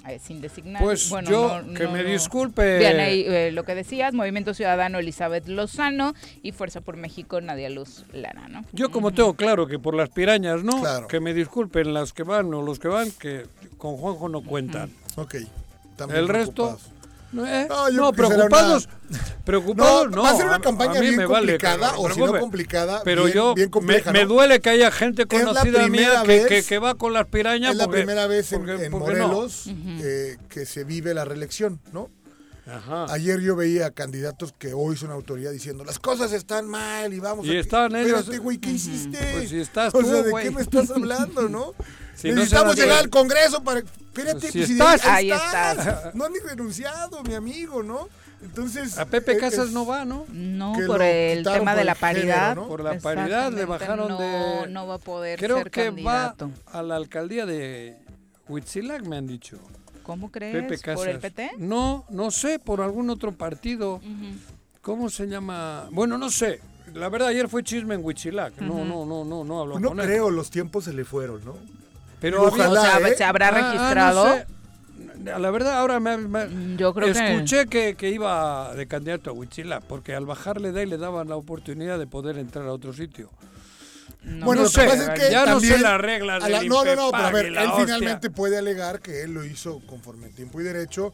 eh, 0.08 0.18
sin 0.20 0.40
designar. 0.40 0.82
Pues 0.82 1.08
Bueno, 1.10 1.30
yo, 1.30 1.62
no- 1.62 1.74
que 1.74 1.84
no- 1.84 1.92
me 1.92 2.02
no- 2.02 2.08
disculpe. 2.10 2.78
Bien, 2.78 2.98
ahí 3.00 3.24
eh, 3.26 3.50
lo 3.52 3.64
que 3.64 3.74
decías, 3.76 4.12
Movimiento 4.14 4.52
Ciudadano 4.52 4.98
Elizabeth 4.98 5.46
Lozano 5.46 6.12
y 6.42 6.50
Fuerza 6.52 6.80
por 6.80 6.96
México 6.96 7.40
Nadia 7.40 7.70
Luz 7.70 8.04
Lara, 8.12 8.48
¿no? 8.48 8.64
Yo 8.72 8.90
como 8.90 9.12
tengo 9.12 9.34
claro 9.34 9.66
que 9.68 9.78
por 9.78 9.94
las 9.94 10.08
pirañas, 10.10 10.64
¿no? 10.64 10.80
Claro. 10.80 11.06
Que 11.06 11.20
me 11.20 11.32
disculpen 11.34 11.94
las 11.94 12.12
que 12.12 12.24
van 12.24 12.52
o 12.52 12.62
los 12.62 12.78
que 12.80 12.88
van, 12.88 13.10
que 13.12 13.46
con 13.78 13.96
Juanjo 13.96 14.28
no 14.28 14.42
cuentan. 14.42 14.90
Ok. 15.16 15.36
también 15.96 16.20
El 16.20 16.28
resto, 16.28 16.52
preocupados. 16.54 16.91
No, 17.32 17.46
eh, 17.46 17.66
No, 17.68 17.90
no, 17.90 18.12
preocupados, 18.12 18.88
preocupados 19.44 20.10
no. 20.10 20.22
va 20.22 20.30
a 20.30 20.36
ser 20.36 20.46
una 20.46 20.60
campaña 20.60 20.92
a 20.92 20.94
mí 20.94 21.00
bien 21.00 21.16
me 21.16 21.26
complicada, 21.26 21.94
o 21.98 22.10
si 22.10 22.20
no 22.20 22.38
complicada, 22.38 23.02
Pero 23.04 23.24
bien- 23.24 23.34
yo 23.34 23.54
bien 23.54 23.70
compleja, 23.70 24.12
me, 24.12 24.24
duele 24.26 24.60
que 24.60 24.70
haya 24.70 24.90
gente 24.90 25.26
conocida 25.26 25.88
mía 25.88 26.20
primera 26.20 26.22
que, 26.22 26.44
que, 26.46 26.54
vez- 26.56 26.66
que 26.66 26.78
va 26.78 26.94
con 26.94 27.12
las 27.12 27.26
pirañas. 27.26 27.72
Es 27.72 27.76
la 27.78 27.84
porque- 27.84 27.98
primera 28.00 28.26
vez 28.26 28.52
en, 28.52 28.60
porque-. 28.66 28.90
Morelos 28.90 29.64
eh, 30.02 30.36
que 30.48 30.66
se 30.66 30.84
vive 30.84 31.14
la 31.14 31.24
reelección, 31.24 31.80
¿no? 31.92 32.10
Ajá. 32.64 33.06
Ayer 33.12 33.40
yo 33.40 33.56
veía 33.56 33.90
candidatos 33.90 34.54
que 34.56 34.72
hoy 34.72 34.96
son 34.96 35.10
autoridad 35.10 35.50
diciendo 35.50 35.82
las 35.84 35.98
cosas 35.98 36.32
están 36.32 36.68
mal 36.68 37.12
y 37.12 37.18
vamos 37.18 37.44
Y 37.44 37.56
a... 37.56 37.60
estaban 37.60 37.96
ellos- 37.96 38.20
Espérate, 38.20 38.38
güey, 38.38 38.58
¿qué 38.58 38.70
hiciste? 38.70 39.18
Pues 39.32 39.48
si 39.48 39.58
estás 39.60 39.92
o 39.94 39.98
tú, 39.98 40.06
sea, 40.08 40.22
¿de 40.22 40.30
güey. 40.30 40.44
qué 40.44 40.50
me 40.52 40.62
estás 40.62 40.88
hablando, 40.92 41.48
no? 41.48 41.74
Si 42.16 42.28
no 42.28 42.37
Necesitamos 42.37 42.76
llegar 42.76 42.99
al 42.99 43.11
Congreso 43.11 43.62
para... 43.62 43.81
Espérate, 43.81 44.40
Pues 44.40 44.52
si 44.52 44.59
pues, 44.59 44.66
si 44.69 44.73
estás- 44.75 45.04
Ahí 45.07 45.31
estás. 45.31 45.78
estás. 45.78 46.14
No 46.14 46.25
han 46.26 46.33
ni 46.33 46.38
renunciado, 46.40 47.23
mi 47.23 47.35
amigo, 47.35 47.83
¿no? 47.83 48.09
Entonces... 48.42 48.99
A 48.99 49.07
Pepe 49.07 49.33
eh, 49.33 49.38
Casas 49.38 49.69
es- 49.69 49.73
no 49.73 49.87
va, 49.87 50.04
¿no? 50.04 50.26
No, 50.31 50.75
por 50.87 51.00
el 51.02 51.42
tema 51.45 51.73
por 51.73 51.78
de 51.78 51.85
la 51.85 51.95
género, 51.95 52.00
paridad. 52.19 52.54
¿no? 52.57 52.69
Por 52.69 52.83
la 52.85 52.99
paridad 52.99 53.52
le 53.52 53.64
bajaron 53.64 54.09
no, 54.09 54.19
de... 54.19 54.69
No 54.69 54.87
va 54.87 54.95
a 54.95 54.99
poder 54.99 55.38
Creo 55.38 55.59
ser 55.59 55.71
que 55.71 55.85
candidato. 55.87 56.50
va 56.73 56.78
a 56.78 56.83
la 56.83 56.97
alcaldía 56.97 57.47
de 57.47 57.97
Huitzilac, 58.49 59.02
me 59.07 59.16
han 59.16 59.26
dicho. 59.26 59.59
¿Cómo 60.02 60.31
crees? 60.31 60.54
Pepe 60.54 60.78
Casas. 60.78 60.97
¿Por 60.99 61.09
el 61.09 61.19
PT? 61.21 61.52
No, 61.59 62.04
no 62.11 62.31
sé, 62.33 62.59
por 62.59 62.81
algún 62.81 63.09
otro 63.11 63.33
partido. 63.33 64.00
¿Cómo 64.83 65.09
se 65.11 65.26
llama? 65.26 65.87
Bueno, 65.92 66.19
no 66.19 66.28
sé. 66.31 66.61
La 66.95 67.09
verdad, 67.09 67.28
ayer 67.28 67.49
fue 67.49 67.62
chisme 67.62 67.95
en 67.95 68.04
Huitzilac. 68.04 68.59
No, 68.61 68.85
no, 68.85 69.07
no, 69.07 69.25
no, 69.25 69.45
no 69.45 69.61
hablo 69.61 69.73
Pues 69.75 69.83
no 69.83 69.88
con 69.90 70.00
él. 70.00 70.07
creo, 70.07 70.28
los 70.31 70.50
tiempos 70.50 70.85
se 70.85 70.92
le 70.92 71.04
fueron, 71.04 71.42
¿no? 71.45 71.54
Pero 72.22 72.44
Ojalá, 72.44 72.64
había- 72.66 72.80
o 72.80 73.00
sea, 73.00 73.08
¿eh? 73.08 73.16
¿se 73.16 73.24
habrá 73.24 73.48
Ah, 73.48 73.50
ah, 73.50 73.60
no 73.62 73.72
registrado? 73.72 74.34
sé. 74.36 74.46
La 75.38 75.50
verdad, 75.50 75.78
ahora 75.78 76.00
me, 76.00 76.16
me- 76.16 76.46
Mm, 76.46 76.76
Yo 76.78 76.94
creo 76.94 77.12
que- 77.12 77.34
escuché 77.34 77.66
que... 77.66 77.94
Que, 77.94 78.10
iba 78.10 78.74
de 78.74 78.86
candidato 78.88 79.30
a 79.30 79.32
Huitzilac, 79.34 79.84
porque 79.84 80.14
al 80.14 80.24
bajarle 80.26 80.72
de 80.72 80.80
ahí 80.80 80.86
le 80.86 80.96
daban 80.98 81.28
la 81.28 81.36
oportunidad 81.36 81.98
de 81.98 82.06
poder 82.06 82.38
entrar 82.38 82.66
a 82.66 82.72
otro 82.72 82.92
sitio. 82.92 83.28
No, 84.24 84.46
Bueno, 84.46 84.62
No 84.62 84.64
lo 84.66 84.70
sé, 84.70 84.82
que 84.82 84.86
pasa 84.88 85.14
es 85.14 85.20
que 85.20 85.30
ya 85.32 85.40
no 85.46 85.58
sé 85.60 85.68
también 85.68 85.82
las 85.82 86.00
reglas 86.00 86.48
la- 86.48 86.62
No, 86.62 86.84
no, 86.84 86.94
no, 86.96 87.10
pero 87.10 87.24
a 87.26 87.30
ver, 87.32 87.46
él 87.46 87.58
hostia. 87.58 87.84
finalmente 87.84 88.30
puede 88.30 88.56
alegar 88.58 89.00
que 89.00 89.22
él 89.22 89.32
lo 89.34 89.44
hizo 89.44 89.80
conforme 89.86 90.26
en 90.28 90.32
tiempo 90.34 90.60
y 90.60 90.64
derecho 90.64 91.12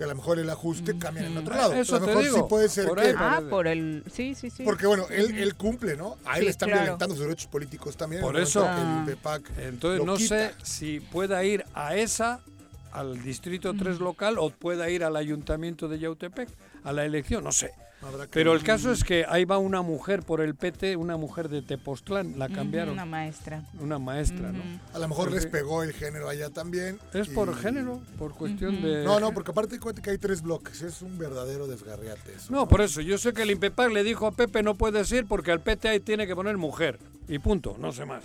y 0.00 0.02
a 0.02 0.06
lo 0.06 0.14
mejor 0.14 0.38
el 0.38 0.48
ajuste 0.48 0.96
cambia 0.98 1.26
en 1.26 1.36
otro 1.36 1.54
lado. 1.54 1.74
Eso 1.74 1.96
a 1.96 1.98
lo 2.00 2.06
te 2.06 2.10
mejor 2.12 2.24
digo, 2.24 2.36
sí 2.38 2.42
puede 2.48 2.68
ser 2.70 2.86
por 2.88 2.98
que... 3.02 3.08
ahí 3.08 3.14
Ah, 3.18 3.42
por 3.50 3.66
el... 3.66 4.02
Sí, 4.10 4.34
sí, 4.34 4.48
sí. 4.48 4.62
Porque 4.64 4.86
bueno, 4.86 5.04
él, 5.10 5.36
él 5.38 5.54
cumple, 5.56 5.94
¿no? 5.94 6.16
A 6.24 6.38
él 6.38 6.44
Sí, 6.44 6.48
están 6.48 6.70
claro. 6.70 6.82
violentando 6.84 7.14
sus 7.14 7.24
derechos 7.24 7.46
políticos 7.48 7.96
también. 7.98 8.22
Por 8.22 8.38
eso. 8.40 8.64
Ah. 8.66 8.80
el 8.80 8.98
INPEPAC 9.00 9.50
Entonces 9.58 9.98
lo 9.98 10.06
no 10.06 10.16
quita. 10.16 10.48
sé 10.48 10.54
si 10.62 11.00
pueda 11.00 11.44
ir 11.44 11.64
a 11.74 11.96
esa, 11.96 12.40
al 12.92 13.22
distrito 13.22 13.74
3 13.76 14.00
local, 14.00 14.36
o 14.38 14.48
pueda 14.50 14.88
ir 14.88 15.04
al 15.04 15.16
ayuntamiento 15.16 15.86
de 15.86 15.98
Yautepec, 15.98 16.48
a 16.82 16.92
la 16.94 17.04
elección, 17.04 17.44
no 17.44 17.52
sé. 17.52 17.70
Pero 18.30 18.54
el 18.54 18.62
caso 18.62 18.92
es 18.92 19.04
que 19.04 19.24
ahí 19.28 19.44
va 19.44 19.58
una 19.58 19.82
mujer 19.82 20.22
por 20.22 20.40
el 20.40 20.54
PT, 20.54 20.96
una 20.96 21.16
mujer 21.16 21.48
de 21.48 21.60
Tepoztlán, 21.62 22.38
la 22.38 22.48
cambiaron, 22.48 22.94
Una 22.94 23.04
maestra. 23.04 23.62
una 23.78 23.98
maestra, 23.98 24.52
¿no? 24.52 24.62
A 24.94 24.98
lo 24.98 25.08
mejor 25.08 25.30
les 25.32 25.46
pegó 25.46 25.82
el 25.82 25.92
género 25.92 26.28
allá 26.28 26.48
también. 26.50 26.98
Es 27.12 27.28
y- 27.28 27.30
por 27.32 27.54
género, 27.56 28.00
por 28.18 28.32
cuestión 28.34 28.80
de... 28.82 29.04
No, 29.04 29.20
no, 29.20 29.32
porque 29.32 29.50
aparte 29.50 29.78
cuenta 29.78 30.00
que 30.00 30.10
hay 30.10 30.18
tres 30.18 30.40
bloques. 30.42 30.80
Es 30.82 31.02
un 31.02 31.18
verdadero 31.18 31.66
desgarriate 31.66 32.34
eso. 32.34 32.50
No, 32.52 32.66
por 32.66 32.80
eso, 32.80 33.00
yo 33.02 33.18
sé 33.18 33.32
que 33.32 33.42
el 33.42 33.50
INPEPAC 33.50 33.90
le 33.92 34.02
dijo 34.02 34.26
a 34.26 34.32
Pepe 34.32 34.62
no 34.62 34.74
puedes 34.76 35.10
ir 35.12 35.26
porque 35.26 35.52
al 35.52 35.60
PT 35.60 35.88
ahí 35.88 36.00
tiene 36.00 36.26
que 36.26 36.34
poner 36.34 36.56
mujer. 36.56 36.98
Y 37.28 37.38
punto, 37.38 37.76
no 37.78 37.92
sé 37.92 38.04
más. 38.06 38.24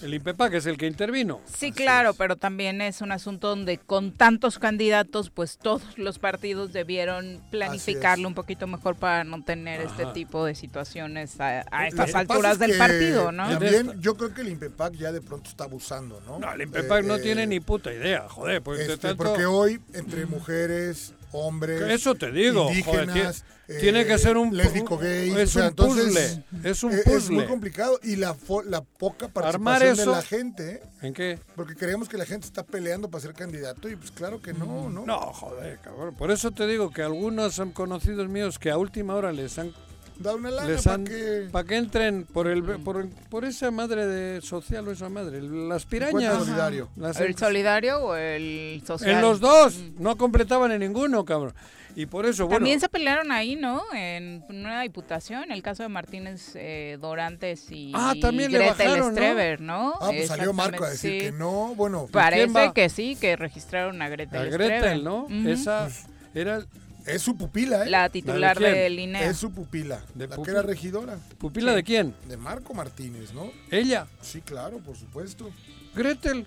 El 0.00 0.14
INPEPAC 0.14 0.54
es 0.54 0.66
el 0.66 0.78
que 0.78 0.86
intervino. 0.86 1.40
Sí, 1.44 1.70
claro, 1.72 2.14
pero 2.14 2.36
también 2.36 2.80
es 2.80 3.00
un 3.00 3.12
asunto 3.12 3.48
donde 3.48 3.78
con 3.78 4.12
tantos 4.12 4.58
candidatos, 4.58 5.30
pues 5.30 5.58
todos 5.58 5.82
los 5.96 6.18
partidos 6.18 6.72
debieron 6.72 7.40
planificarlo 7.50 8.26
un 8.26 8.34
poquito 8.34 8.66
mejor 8.66 8.96
para 8.96 9.24
no 9.24 9.42
tener 9.44 9.80
este 9.80 10.06
tipo 10.06 10.44
de 10.44 10.54
situaciones 10.54 11.40
a, 11.40 11.64
a 11.70 11.86
estas 11.86 12.14
alturas 12.14 12.54
es 12.54 12.58
del 12.58 12.72
que 12.72 12.78
partido, 12.78 13.32
¿no? 13.32 13.48
También 13.48 14.00
yo 14.00 14.16
creo 14.16 14.34
que 14.34 14.40
el 14.40 14.48
INPEPAC 14.48 14.94
ya 14.94 15.12
de 15.12 15.20
pronto 15.20 15.48
está 15.50 15.64
abusando, 15.64 16.20
¿no? 16.26 16.38
No, 16.38 16.52
el 16.52 16.62
INPEPAC 16.62 17.04
no 17.04 17.16
Eh, 17.16 17.20
tiene 17.20 17.46
ni 17.46 17.60
puta 17.60 17.92
idea, 17.92 18.28
joder, 18.28 18.62
pues 18.62 18.80
este, 18.80 18.96
tanto... 18.96 19.24
Porque 19.24 19.46
hoy, 19.46 19.80
entre 19.94 20.26
mujeres, 20.26 21.14
hombres. 21.32 21.80
Eso 21.82 22.14
te 22.14 22.30
digo, 22.30 22.68
indígenas, 22.70 23.44
tie- 23.66 23.80
tiene 23.80 24.04
que 24.06 24.18
ser 24.18 24.36
un- 24.36 24.56
lésbico 24.56 24.98
gay. 24.98 25.30
es 25.30 25.50
o 25.50 25.52
sea, 25.52 25.62
un 25.62 25.68
entonces, 25.68 26.04
puzzle, 26.50 26.70
es 26.70 26.82
un 26.82 26.92
eh, 26.92 27.00
puzzle. 27.04 27.16
Es 27.18 27.30
muy 27.30 27.46
complicado 27.46 27.98
y 28.02 28.16
la, 28.16 28.34
fo- 28.34 28.64
la 28.64 28.82
poca 28.82 29.28
participación 29.28 29.96
de 29.96 30.06
la 30.06 30.22
gente, 30.22 30.70
¿eh? 30.72 30.82
¿En 31.02 31.14
qué? 31.14 31.38
porque 31.56 31.74
creemos 31.74 32.08
que 32.08 32.16
la 32.18 32.26
gente 32.26 32.46
está 32.46 32.64
peleando 32.64 33.10
para 33.10 33.22
ser 33.22 33.34
candidato 33.34 33.88
y 33.88 33.96
pues 33.96 34.10
claro 34.10 34.40
que 34.42 34.52
no, 34.52 34.88
¿no? 34.90 35.04
No, 35.06 35.18
joder, 35.32 35.78
cabrón. 35.78 36.14
Por 36.14 36.30
eso 36.30 36.50
te 36.50 36.66
digo 36.66 36.90
que 36.90 37.02
algunos 37.02 37.54
son 37.54 37.72
conocidos 37.72 38.28
míos 38.28 38.58
que 38.58 38.70
a 38.70 38.76
última 38.78 39.14
hora 39.14 39.32
les 39.32 39.58
han 39.58 39.72
Da 40.18 40.34
una 40.34 40.50
lana 40.50 40.68
les 40.68 40.84
para 40.84 41.02
que... 41.04 41.48
para 41.50 41.68
que 41.68 41.76
entren 41.76 42.24
por 42.24 42.46
el 42.46 42.62
por, 42.62 42.98
el- 43.00 43.08
por 43.08 43.44
esa 43.44 43.70
madre 43.70 44.06
de 44.06 44.40
social 44.40 44.86
o 44.88 44.92
esa 44.92 45.08
madre, 45.08 45.40
las 45.42 45.84
pirañas. 45.84 46.38
solidario. 46.44 46.88
Las- 46.96 47.18
¿El 47.20 47.36
solidario 47.36 47.98
o 47.98 48.14
el 48.14 48.82
social? 48.86 49.10
en 49.16 49.20
los 49.20 49.40
dos, 49.40 49.78
no 49.98 50.16
completaban 50.16 50.70
en 50.72 50.80
ninguno, 50.80 51.24
cabrón. 51.24 51.54
Y 51.94 52.06
por 52.06 52.24
eso, 52.24 52.46
bueno, 52.46 52.60
También 52.60 52.80
se 52.80 52.88
pelearon 52.88 53.30
ahí, 53.32 53.54
¿no? 53.54 53.82
En 53.92 54.42
una 54.48 54.80
diputación, 54.80 55.52
el 55.52 55.62
caso 55.62 55.82
de 55.82 55.90
Martínez 55.90 56.52
eh, 56.54 56.96
Dorantes 56.98 57.70
y 57.70 57.92
Ah, 57.94 58.14
también 58.18 58.50
le 58.50 58.60
Gretel 58.60 58.86
bajaron, 58.88 59.08
¿no? 59.08 59.12
Streber, 59.12 59.60
¿no? 59.60 59.92
Ah, 60.00 60.06
pues 60.10 60.26
salió 60.28 60.54
Marco 60.54 60.84
a 60.84 60.88
decir 60.90 61.20
que 61.20 61.32
no, 61.32 61.74
bueno, 61.74 62.06
Parece 62.10 62.46
va? 62.50 62.72
que 62.72 62.88
sí, 62.88 63.14
que 63.20 63.36
registraron 63.36 64.00
a 64.00 64.08
Gretel 64.08 64.40
a 64.40 64.46
Streber. 64.46 64.80
Gretel, 64.80 65.04
¿no? 65.04 65.26
Esa 65.46 65.88
era 66.34 66.64
es 67.06 67.22
su 67.22 67.36
pupila, 67.36 67.84
¿eh? 67.84 67.90
La 67.90 68.08
titular 68.08 68.58
del 68.58 68.98
INE. 68.98 69.24
Es 69.26 69.36
su 69.38 69.50
pupila, 69.52 70.02
De 70.14 70.26
la 70.28 70.36
que 70.36 70.50
era 70.50 70.62
regidora, 70.62 71.18
pupila 71.38 71.70
Sí. 71.72 71.76
de 71.76 71.82
quién? 71.84 72.14
de 72.28 72.36
Marco 72.36 72.74
Martínez, 72.74 73.32
¿no? 73.32 73.50
Ella, 73.70 74.06
Sí, 74.20 74.40
claro, 74.40 74.78
por 74.78 74.96
supuesto. 74.96 75.50
Gretel. 75.94 76.46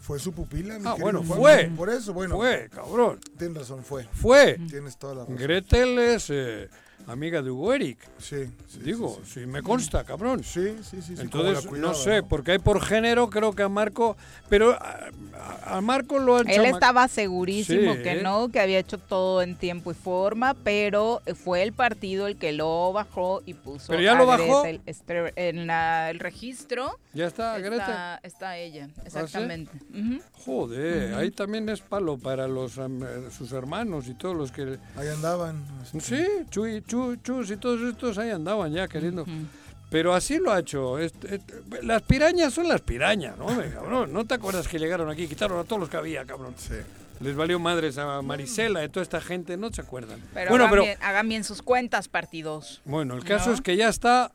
Fue 0.00 0.18
su 0.18 0.32
pupila, 0.32 0.78
mi 0.78 0.86
Ah, 0.86 0.92
querido 0.96 1.02
bueno, 1.04 1.22
Juan. 1.24 1.38
fue. 1.38 1.70
Por 1.76 1.90
eso, 1.90 2.12
bueno, 2.14 2.36
Fue, 2.36 2.68
cabrón. 2.74 3.20
tienes 3.38 3.58
razón, 3.58 3.84
fue. 3.84 4.04
Fue. 4.12 4.58
Tienes 4.68 4.96
toda 4.96 5.14
la 5.14 5.20
razón. 5.20 5.36
Gretel 5.36 5.98
es 5.98 6.26
eh, 6.30 6.68
amiga 7.06 7.42
de 7.42 7.50
Hugo 7.50 7.72
Eric. 7.74 7.98
Sí, 8.18 8.44
sí, 8.68 8.78
Digo, 8.80 9.20
sí, 9.24 9.40
me 9.46 9.62
consta, 9.62 10.04
cabrón. 10.04 10.44
Sí, 10.44 10.76
sí, 10.82 11.02
sí. 11.02 11.14
Entonces, 11.18 11.66
cuidaba, 11.66 11.88
no 11.92 11.94
sé, 11.94 12.22
porque 12.22 12.52
hay 12.52 12.58
por 12.58 12.80
género, 12.82 13.28
creo 13.30 13.52
que 13.52 13.62
a 13.62 13.68
Marco, 13.68 14.16
pero 14.48 14.78
a, 15.64 15.80
Marco 15.80 16.18
lo 16.18 16.36
han 16.36 16.48
Él 16.48 16.56
chama- 16.56 16.68
estaba 16.70 17.08
segurísimo 17.08 17.94
Sí, 17.94 18.02
que 18.02 18.12
¿eh? 18.18 18.22
no, 18.22 18.48
que 18.50 18.60
había 18.60 18.78
hecho 18.78 18.98
todo 18.98 19.42
en 19.42 19.56
tiempo 19.56 19.90
y 19.90 19.94
forma, 19.94 20.54
pero 20.54 21.22
fue 21.34 21.62
el 21.62 21.72
partido 21.72 22.26
el 22.26 22.36
que 22.36 22.52
lo 22.52 22.92
bajó 22.92 23.42
y 23.46 23.54
puso 23.54 23.86
¿Pero 23.88 24.02
ya 24.02 24.12
a 24.12 24.18
lo 24.18 24.26
bajó? 24.26 24.64
En 24.66 25.66
la- 25.66 26.10
el 26.10 26.18
registro. 26.18 26.98
Ya 27.12 27.26
está. 27.26 27.58
Está, 27.58 28.20
está 28.22 28.56
ella, 28.58 28.88
¿Ah, 28.98 29.02
exactamente. 29.04 29.72
Ujú. 29.90 30.20
Joder, 30.44 31.14
ahí 31.14 31.30
también 31.30 31.68
es 31.68 31.80
palo 31.80 32.18
para 32.18 32.46
los 32.48 32.78
eh, 32.78 33.28
sus 33.36 33.52
hermanos 33.52 34.08
y 34.08 34.14
todos 34.14 34.36
los 34.36 34.52
que... 34.52 34.78
Ahí 34.96 35.08
andaban. 35.08 35.64
este, 35.82 36.00
Sí, 36.00 36.26
Chuy, 36.50 36.82
Chu, 36.90 37.16
Chus 37.22 37.50
y 37.52 37.56
todos 37.56 37.80
estos 37.82 38.18
ahí 38.18 38.30
andaban 38.30 38.72
ya 38.72 38.88
queriendo... 38.88 39.24
Pero 39.90 40.14
así 40.14 40.38
lo 40.38 40.52
ha 40.52 40.60
hecho. 40.60 40.98
Este- 41.00 41.34
este- 41.36 41.62
las 41.82 42.02
pirañas 42.02 42.54
son 42.54 42.68
las 42.68 42.80
pirañas, 42.80 43.36
¿no? 43.36 43.46
hombre, 43.46 43.70
cabrón? 43.72 44.12
¿No 44.12 44.24
te 44.24 44.34
acuerdas 44.34 44.68
que 44.68 44.78
llegaron 44.78 45.10
aquí? 45.10 45.26
Quitaron 45.26 45.58
a 45.58 45.64
todos 45.64 45.80
los 45.80 45.88
que 45.88 45.96
había, 45.96 46.24
cabrón. 46.24 46.54
Sí. 46.56 46.74
Les 47.20 47.34
valió 47.34 47.58
madres 47.58 47.98
a 47.98 48.22
Marisela 48.22 48.84
y 48.84 48.88
toda 48.88 49.02
esta 49.02 49.20
gente, 49.20 49.56
no 49.56 49.72
se 49.72 49.80
acuerdan. 49.80 50.20
Pero, 50.32 50.50
bueno, 50.50 50.64
hagan, 50.66 50.70
pero 50.70 50.82
bien, 50.84 50.98
hagan 51.02 51.28
bien 51.28 51.44
sus 51.44 51.60
cuentas, 51.62 52.06
partidos. 52.08 52.80
bueno, 52.84 53.14
el 53.14 53.24
caso 53.24 53.48
¿No? 53.50 53.54
es 53.56 53.60
que 53.60 53.76
ya 53.76 53.88
está 53.88 54.30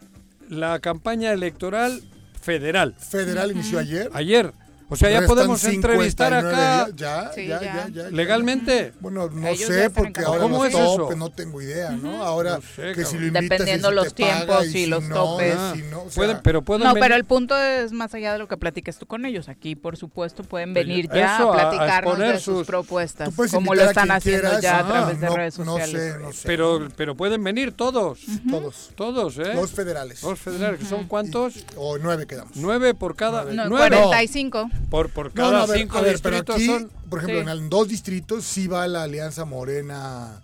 la 0.50 0.80
campaña 0.80 1.32
electoral 1.32 2.02
federal. 2.42 2.94
Federal 3.00 3.52
inició 3.52 3.80
ayer. 3.80 4.10
Ayer, 4.14 4.52
O 4.88 4.96
sea, 4.96 5.10
ya 5.10 5.26
podemos 5.26 5.60
59 5.62 5.76
entrevistar 6.06 6.34
acá. 6.34 6.88
Ya, 6.96 7.32
Sí, 7.34 7.48
ya, 7.48 7.60
ya. 7.60 7.74
ya, 7.74 7.88
ya, 7.90 8.04
ya. 8.04 8.10
legalmente. 8.12 8.94
Bueno, 9.00 9.30
no 9.30 9.48
Ellos 9.48 9.68
sé, 9.68 9.90
porque 9.90 10.22
ahora 10.22 10.42
¿Cómo 10.42 10.58
los 10.64 10.68
es 10.68 10.74
eso? 10.80 10.96
topes 10.98 11.18
no 11.18 11.30
tengo 11.32 11.62
idea, 11.62 11.92
¿no? 11.92 12.24
Ahora 12.24 12.58
No 12.58 12.62
sé, 12.62 12.94
que 12.94 13.04
si 13.04 13.14
cabrón. 13.16 13.22
lo 13.22 13.28
invitas 13.28 13.50
Dependiendo 13.50 13.88
y 13.88 13.92
si 13.92 13.96
los 13.96 14.14
tiempos 14.14 14.66
y 14.66 14.68
y 14.68 14.72
si 14.72 14.86
los 14.86 15.04
no, 15.06 15.16
topes. 15.16 15.56
Ah, 15.58 15.72
si 15.76 15.82
no, 15.84 15.98
o 16.04 16.10
sea, 16.12 16.16
pueden, 16.16 16.40
pero 16.44 16.62
pueden 16.62 16.84
No, 16.84 16.94
venir- 16.94 17.02
pero 17.04 17.16
el 17.16 17.26
punto 17.26 17.58
es 17.58 17.92
más 17.94 18.14
allá 18.14 18.34
de 18.34 18.40
lo 18.40 18.48
que 18.48 18.58
platiques 18.58 18.98
tú 19.00 19.08
con 19.08 19.26
ellos. 19.26 19.50
Aquí, 19.50 19.76
por 19.76 19.98
supuesto, 19.98 20.44
pueden 20.44 20.74
Pero 20.76 20.88
venir 20.88 21.10
ya 21.12 21.38
a- 21.38 21.42
a 21.42 21.44
a 21.44 21.52
platicarnos 21.54 22.14
exponer 22.14 22.34
de 22.36 22.40
sus 22.40 22.58
sus- 22.60 22.68
propuestas, 22.68 23.30
como 23.52 23.74
lo 23.74 23.82
a 23.82 23.86
están 23.86 24.12
haciendo 24.12 24.42
quieras, 24.44 24.62
ya 24.62 24.80
a 24.80 24.88
través 24.88 25.20
de 25.20 25.28
no, 25.28 25.36
redes 25.36 25.58
no 25.60 25.66
sociales. 25.66 26.14
sé, 26.14 26.20
no 26.20 26.32
sé. 26.32 26.42
Pero, 26.46 26.88
pero 26.96 27.16
pueden 27.16 27.44
venir 27.44 27.72
todos. 27.72 28.20
todos. 28.50 28.92
Todos, 28.96 29.38
¿eh? 29.40 29.54
Dos 29.56 29.72
federales. 29.72 30.22
Dos 30.22 30.40
federales. 30.40 30.80
que 30.82 30.86
¿Son 30.86 31.06
cuántos? 31.08 31.58
Y- 31.58 31.66
o 31.76 31.98
nueve 31.98 32.28
quedamos. 32.28 32.56
Nueve 32.56 32.94
por 32.94 33.16
cada. 33.16 33.46
No, 33.46 33.68
nueve. 33.68 33.98
45. 33.98 34.70
Por, 34.90 35.10
por 35.10 35.28
No, 35.28 35.34
cada 35.34 35.52
no, 35.52 35.58
a 35.60 35.66
ver, 35.66 35.78
cinco 35.80 35.98
a 35.98 36.02
ver, 36.02 36.20
pero 36.22 36.36
distritos 36.38 36.56
aquí, 36.56 36.66
son. 36.68 36.92
por 37.10 37.20
ejemplo, 37.20 37.52
Sí. 37.54 37.58
en, 37.60 37.70
dos 37.70 37.88
distritos 37.88 38.44
sí 38.46 38.68
va 38.68 38.88
la 38.88 39.04
Alianza 39.04 39.44
Morena, 39.46 40.42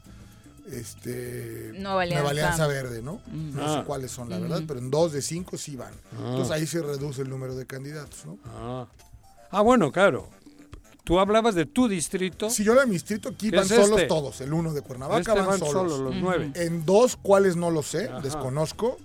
este, 0.72 1.72
Nueva 1.78 2.02
Alianza. 2.04 2.68
Verde, 2.68 3.02
¿no? 3.02 3.22
No 3.32 3.66
Ah. 3.66 3.80
sé 3.80 3.86
cuáles 3.86 4.12
son, 4.12 4.30
la 4.30 4.40
verdad, 4.40 4.62
pero 4.68 4.80
en 4.80 4.90
dos 4.92 5.12
de 5.12 5.22
cinco 5.22 5.58
sí 5.58 5.76
van. 5.76 5.94
Entonces 6.18 6.52
ahí 6.52 6.66
se 6.68 6.82
reduce 6.82 7.22
el 7.22 7.30
número 7.30 7.56
de 7.56 7.66
candidatos, 7.66 8.26
¿no? 8.26 8.38
Ah. 8.46 8.88
Ah, 9.52 9.62
bueno, 9.62 9.92
claro. 9.92 10.30
Tú 11.04 11.20
hablabas 11.20 11.56
de 11.56 11.66
tu 11.66 11.88
distrito. 11.88 12.50
Si 12.50 12.64
yo 12.64 12.76
de 12.76 12.86
mi 12.86 12.94
distrito, 12.94 13.30
aquí 13.30 13.50
¿Qué 13.50 13.56
van 13.58 13.66
es 13.66 13.72
solos 13.72 13.90
este? 13.98 14.06
todos. 14.08 14.40
El 14.42 14.54
uno 14.54 14.72
de 14.72 14.82
Cuernavaca 14.82 15.20
este 15.20 15.32
van, 15.34 15.46
van 15.48 15.60
solos. 15.60 15.74
solos 15.92 16.00
los 16.00 16.16
nueve. 16.16 16.52
En 16.56 16.86
dos, 16.86 17.18
cuáles 17.18 17.56
no 17.56 17.70
lo 17.72 17.82
sé, 17.84 18.08
Ajá. 18.08 18.22
desconozco. 18.22 18.98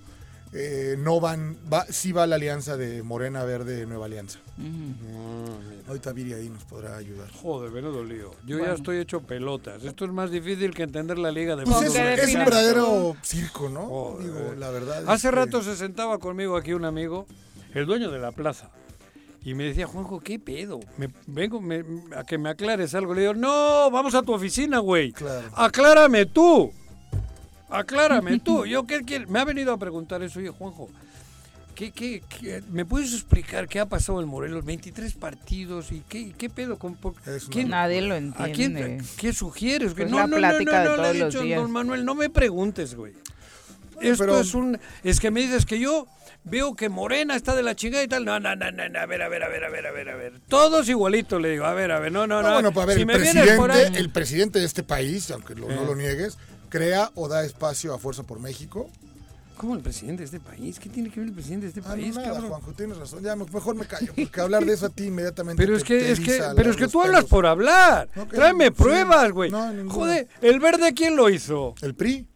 Eh, 0.53 0.97
no 0.99 1.21
van, 1.21 1.57
va, 1.71 1.85
sí 1.87 2.12
va 2.12 2.26
la 2.26 2.37
alianza 2.37 2.76
de 2.76 3.03
Morena 3.03 3.45
Verde 3.45 3.85
Nueva 3.87 4.07
Alianza. 4.07 4.38
Ah. 4.59 5.88
Ahorita 5.88 6.12
Viri 6.12 6.33
ahí 6.33 6.49
nos 6.49 6.65
podrá 6.65 6.97
ayudar. 6.97 7.31
Joder, 7.33 7.71
menudo 7.73 8.03
lío. 8.05 8.31
Yo 8.47 8.57
Bueno. 8.59 8.73
ya 8.73 8.76
estoy 8.79 8.99
hecho 8.99 9.21
pelotas. 9.21 9.85
Esto 9.85 10.05
es 10.05 10.12
más 10.12 10.31
difícil 10.31 10.73
que 10.75 10.83
entender 10.85 11.19
la 11.19 11.31
liga 11.31 11.57
de 11.57 11.65
Pues 11.65 11.76
fútbol 11.76 11.97
es, 12.09 12.21
es 12.29 12.35
un 12.35 12.45
verdadero 12.45 13.17
circo, 13.23 13.69
¿no? 13.69 13.87
Joder. 13.87 14.23
Digo, 14.26 14.55
la 14.57 14.71
verdad. 14.71 15.03
es 15.03 15.09
Hace 15.09 15.29
que- 15.31 15.35
rato 15.37 15.62
se 15.62 15.76
sentaba 15.76 16.19
conmigo 16.19 16.57
aquí 16.57 16.73
un 16.73 16.85
amigo, 16.85 17.26
el 17.75 17.85
dueño 17.87 18.11
de 18.11 18.19
la 18.19 18.33
plaza, 18.33 18.71
y 19.45 19.55
me 19.55 19.65
decía, 19.65 19.87
Juanjo, 19.87 20.21
¿qué 20.21 20.38
pedo? 20.38 20.81
Me, 20.97 21.09
vengo 21.26 21.61
me- 21.61 21.85
a 22.17 22.25
que 22.25 22.38
me 22.38 22.49
aclares 22.49 22.95
algo. 22.95 23.15
Le 23.15 23.21
digo, 23.23 23.35
no, 23.35 23.91
vamos 23.91 24.15
a 24.15 24.23
tu 24.23 24.33
oficina, 24.33 24.79
güey. 24.79 25.12
Claro. 25.12 25.49
Aclárame 25.55 26.26
tú. 26.26 26.73
Aclárame 27.68 28.38
tú. 28.40 28.64
Yo, 28.66 28.87
¿qué, 28.87 29.04
qué? 29.04 29.26
Me 29.26 29.38
ha 29.40 29.44
venido 29.44 29.73
a 29.73 29.78
preguntar 29.78 30.23
eso, 30.23 30.38
oye, 30.38 30.50
Juanjo. 30.50 30.88
¿Qué, 31.75 31.90
qué, 31.90 32.23
qué- 32.26 32.62
me 32.70 32.87
puedes 32.87 33.12
explicar 33.12 33.68
qué 33.68 33.80
ha 33.80 33.85
pasado 33.87 34.23
en 34.23 34.28
Morelos? 34.28 34.64
23 34.64 35.12
partidos 35.12 35.92
y 35.92 36.00
qué, 36.08 36.32
qué 36.32 36.49
pedo 36.49 36.78
con 36.78 36.96
quién- 37.50 37.68
Nadie 37.68 38.00
lo 38.00 38.14
¿A 38.14 38.18
quién 38.49 38.78
entiende. 38.78 39.04
qué 39.18 39.35
sugieres? 39.35 39.92
Pues 39.92 40.11
no, 40.11 40.16
la 40.16 40.23
no, 40.26 40.28
no, 40.28 40.37
plática 40.38 40.85
no, 40.85 40.90
de 40.92 40.96
no, 40.96 41.02
le 41.02 41.08
he 41.08 41.12
todos 41.12 41.16
los 41.18 41.32
dicho, 41.35 41.44
días. 41.44 41.61
don 41.61 41.70
Manuel, 41.70 42.04
no 42.06 42.14
me 42.14 42.30
preguntes, 42.30 42.94
güey. 42.94 43.12
Esto 44.00 44.25
pero- 44.25 44.40
es 44.40 44.54
un 44.54 44.78
es 45.04 45.20
que 45.20 45.30
me 45.30 45.40
dices 45.42 45.66
que 45.66 45.78
yo 45.78 46.06
veo 46.44 46.75
que 46.76 46.88
Morena 46.88 47.37
está 47.37 47.54
de 47.54 47.62
la 47.62 47.75
chingada 47.76 48.04
y 48.04 48.08
tal. 48.08 48.25
No, 48.25 48.40
no, 48.40 48.56
no, 48.56 48.73
no, 48.73 48.88
no, 48.88 48.99
a 48.99 49.04
ver, 49.04 49.20
a 49.20 49.28
ver, 49.28 49.42
a 49.42 49.49
ver, 49.49 49.64
a 49.64 49.68
ver, 49.70 49.87
a 49.87 49.90
ver, 49.92 50.08
a 50.08 50.16
ver. 50.16 50.32
Todos 50.49 50.88
igualitos 50.88 51.42
le 51.42 51.50
digo, 51.50 51.66
a 51.66 51.75
ver, 51.75 51.92
a 51.92 52.00
ver, 52.00 52.11
no, 52.11 52.26
no, 52.26 52.40
no. 52.40 52.49
No, 52.49 52.54
bueno, 52.54 52.73
pues 52.73 52.85
a 52.85 52.87
ver, 52.87 52.96
si 52.99 53.04
ahí, 53.75 53.96
el 53.96 54.08
presidente 54.08 54.61
de 54.61 54.64
este 54.64 54.82
país, 54.82 55.30
aunque 55.30 55.54
lo- 55.54 55.68
no 55.68 55.82
Eh. 55.82 55.87
lo 55.87 55.94
niegues, 55.94 56.38
crea 56.68 57.11
o 57.14 57.28
da 57.28 57.44
espacio 57.44 57.94
a 57.94 57.99
Fuerza 57.99 58.23
por 58.23 58.40
México. 58.40 58.88
¿Cómo 59.56 59.75
el 59.75 59.80
presidente 59.80 60.18
de 60.20 60.25
este 60.26 60.38
país? 60.40 60.78
¿Qué 60.78 60.90
tiene 60.90 61.08
que 61.11 61.18
ver 61.18 61.30
el 61.30 61.35
presidente 61.35 61.64
de 61.64 61.68
este 61.70 61.80
Ah, 61.80 61.85
no, 61.88 61.94
país, 61.94 62.14
nada, 62.14 62.28
cabrón? 62.28 62.50
Juanjo, 62.50 62.73
tienes 62.75 62.99
razón. 62.99 63.23
Ya, 63.23 63.35
me- 63.37 63.46
mejor 63.46 63.75
me 63.75 63.87
callo, 63.87 64.12
porque 64.14 64.40
hablar 64.42 64.66
de 64.66 64.73
eso 64.75 64.85
a 64.87 64.88
ti 64.90 65.04
inmediatamente. 65.04 65.62
Pero 65.62 65.75
es 65.75 65.82
que, 65.82 66.11
es 66.12 66.20
que, 66.20 66.42
pero 66.54 66.70
es 66.70 66.76
que 66.76 66.88
tú 66.88 67.00
hablas 67.00 67.25
por 67.25 67.46
hablar. 67.46 68.08
No, 68.14 68.26
Tráeme 68.26 68.66
sí. 68.66 68.70
pruebas, 68.73 69.32
güey. 69.32 69.50
No, 69.50 69.73
ninguna. 69.73 69.94
Joder, 69.94 70.28
¿el 70.42 70.61
verde 70.61 70.92
quién 70.92 71.16
lo 71.16 71.30
hizo? 71.30 71.75
El 71.80 71.94
PRI. 71.94 72.26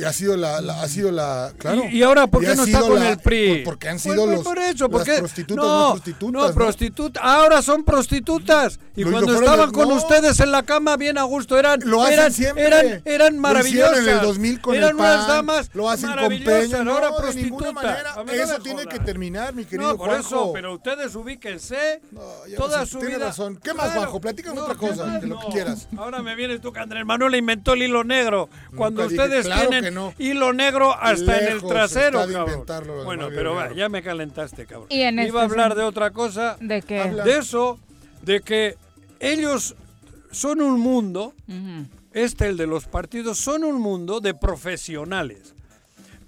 Y 0.00 0.04
ha 0.04 0.12
sido 0.12 0.36
la, 0.36 0.60
la- 0.62 0.82
ha 0.82 0.88
sido 0.88 1.10
la, 1.12 1.52
claro. 1.58 1.82
¿Y, 1.90 1.98
y 1.98 2.02
ahora 2.02 2.26
por 2.26 2.40
qué 2.42 2.54
no 2.54 2.64
está 2.64 2.80
con 2.80 2.98
la- 2.98 3.10
el 3.10 3.18
PRI? 3.18 3.56
por- 3.56 3.64
Porque 3.74 3.88
han 3.90 3.98
sido 3.98 4.24
pues, 4.24 4.36
los, 4.36 4.44
por 4.44 4.58
eso, 4.58 4.84
las 4.84 4.90
porque 4.90 5.18
prostitutas, 5.18 5.64
no, 5.64 5.78
no 5.88 5.90
prostitutas. 5.92 6.32
no, 6.48 6.54
prostitutas. 6.54 7.22
Ahora 7.22 7.62
son 7.62 7.84
prostitutas. 7.84 8.78
Y 8.96 9.04
Lo- 9.04 9.10
cuando 9.12 9.32
lo 9.32 9.38
estaban 9.40 9.70
con 9.72 9.92
ustedes 9.92 10.40
en 10.40 10.52
la 10.52 10.62
cama 10.62 10.96
bien 10.96 11.18
a 11.18 11.22
gusto 11.24 11.58
eran 11.58 11.80
Lo 11.84 12.02
hacen 12.02 12.14
eran, 12.18 12.32
siempre. 12.32 12.66
eran 12.66 13.02
eran 13.04 13.34
Lo 13.36 13.40
maravillosas. 13.40 13.98
en 13.98 14.08
el 14.08 14.20
2000 14.20 14.60
con 14.60 14.74
eran 14.74 14.90
el 14.90 14.94
unas 14.96 15.26
damas 15.28 15.70
Lo 15.74 15.88
hacen 15.90 16.10
con 16.12 16.28
Peña. 16.44 16.78
Ahora 16.90 17.16
prostitutas. 17.16 17.72
manera. 17.74 18.14
Eso 18.32 18.58
tiene 18.62 18.86
que 18.86 18.98
terminar, 19.00 19.54
mi 19.54 19.64
querido 19.64 19.90
No, 19.90 19.96
por 19.96 20.08
Juanjo. 20.08 20.26
eso, 20.26 20.52
pero 20.52 20.74
ustedes 20.74 21.14
ubíquense 21.14 22.00
toda 22.56 22.86
su 22.86 22.98
vida. 23.00 23.18
razón. 23.18 23.58
¿Qué 23.62 23.74
más, 23.74 23.92
Juanjo? 23.92 24.20
Platícame 24.20 24.60
otra 24.60 24.74
¿qué 24.74 24.80
cosa, 24.88 25.18
de 25.18 25.26
lo 25.26 25.38
que 25.40 25.46
quieras. 25.48 25.88
Ahora 25.96 26.22
me 26.22 26.34
vienes 26.34 26.60
tú 26.60 26.72
que 26.72 26.80
Andrés 26.80 27.04
Manuel 27.04 27.34
inventó 27.34 27.72
el 27.74 27.82
hilo 27.82 28.04
negro. 28.04 28.48
Cuando 28.76 29.06
dije, 29.08 29.20
ustedes 29.22 29.46
tienen 29.48 29.89
no. 29.90 30.14
hilo 30.18 30.52
negro 30.52 30.92
hasta 30.94 31.38
en 31.40 31.52
el 31.52 31.62
trasero, 31.62 32.20
cabrón. 32.20 32.86
lo 32.86 33.04
Bueno, 33.04 33.28
pero 33.28 33.54
va, 33.54 33.72
ya 33.72 33.88
me 33.88 34.02
calentaste, 34.02 34.66
cabrón. 34.66 34.88
Y 34.90 35.02
en 35.02 35.14
Iba 35.18 35.24
este 35.26 35.38
a 35.38 35.42
hablar 35.42 35.72
sen- 35.72 35.76
de 35.76 35.82
otra 35.82 36.10
cosa. 36.10 36.56
¿De 36.60 36.82
qué? 36.82 37.00
Habla. 37.00 37.24
De 37.24 37.38
eso, 37.38 37.78
de 38.22 38.40
que 38.40 38.76
ellos 39.18 39.74
son 40.30 40.60
un 40.62 40.78
mundo, 40.80 41.34
Ujú. 41.48 41.86
este 42.12 42.46
el 42.48 42.56
de 42.56 42.66
los 42.66 42.86
partidos, 42.86 43.38
son 43.38 43.64
un 43.64 43.80
mundo 43.80 44.20
de 44.20 44.34
profesionales. 44.34 45.54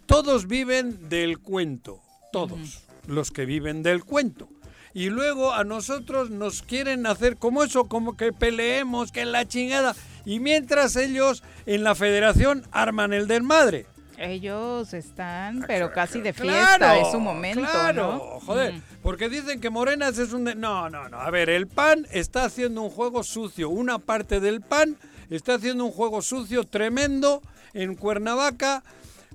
Todos 0.07 0.46
viven 0.46 1.09
del 1.09 1.38
cuento, 1.38 2.01
todos 2.33 2.83
los 3.07 3.31
que 3.31 3.46
viven 3.46 3.83
del 3.83 4.05
cuento. 4.05 4.48
Y 4.94 5.09
luego 5.09 5.55
a 5.55 5.64
nosotros 5.64 6.29
nos 6.29 6.62
quieren 6.62 7.07
hacer 7.07 7.37
como 7.38 7.64
eso, 7.64 7.85
como 7.87 8.14
que 8.16 8.33
peleemos, 8.33 9.11
que 9.11 9.25
la 9.25 9.46
chingada. 9.48 9.94
Y 10.25 10.41
mientras 10.41 10.97
ellos 10.97 11.43
en 11.67 11.85
la 11.85 11.95
federación 11.95 12.65
arman 12.73 13.13
el 13.13 13.27
del 13.27 13.43
madre. 13.43 13.87
Ellos 14.19 14.95
están, 14.95 15.65
pero 15.67 15.91
casi 15.91 16.21
de 16.21 16.33
fiesta, 16.33 16.75
Ah, 16.75 16.77
Claro, 16.79 17.01
es 17.07 17.11
su 17.11 17.19
momento, 17.19 17.61
claro, 17.61 18.13
¿no? 18.13 18.19
joder, 18.41 18.75
Mm. 18.75 18.83
porque 19.03 19.29
dicen 19.29 19.61
que 19.61 19.69
Morenas 19.69 20.17
es 20.19 20.33
un... 20.33 20.45
de- 20.45 20.55
No, 20.55 20.89
no, 20.91 21.09
no, 21.09 21.19
a 21.21 21.29
ver, 21.31 21.51
el 21.51 21.67
PAN 21.67 22.07
está 22.13 22.45
haciendo 22.45 22.83
un 22.83 22.91
juego 22.91 23.25
sucio, 23.25 23.69
una 23.69 23.99
parte 23.99 24.39
del 24.39 24.61
PAN 24.61 24.97
está 25.29 25.55
haciendo 25.55 25.85
un 25.85 25.91
juego 25.93 26.23
sucio 26.23 26.63
tremendo 26.65 27.43
en 27.75 27.97
Cuernavaca 27.97 28.85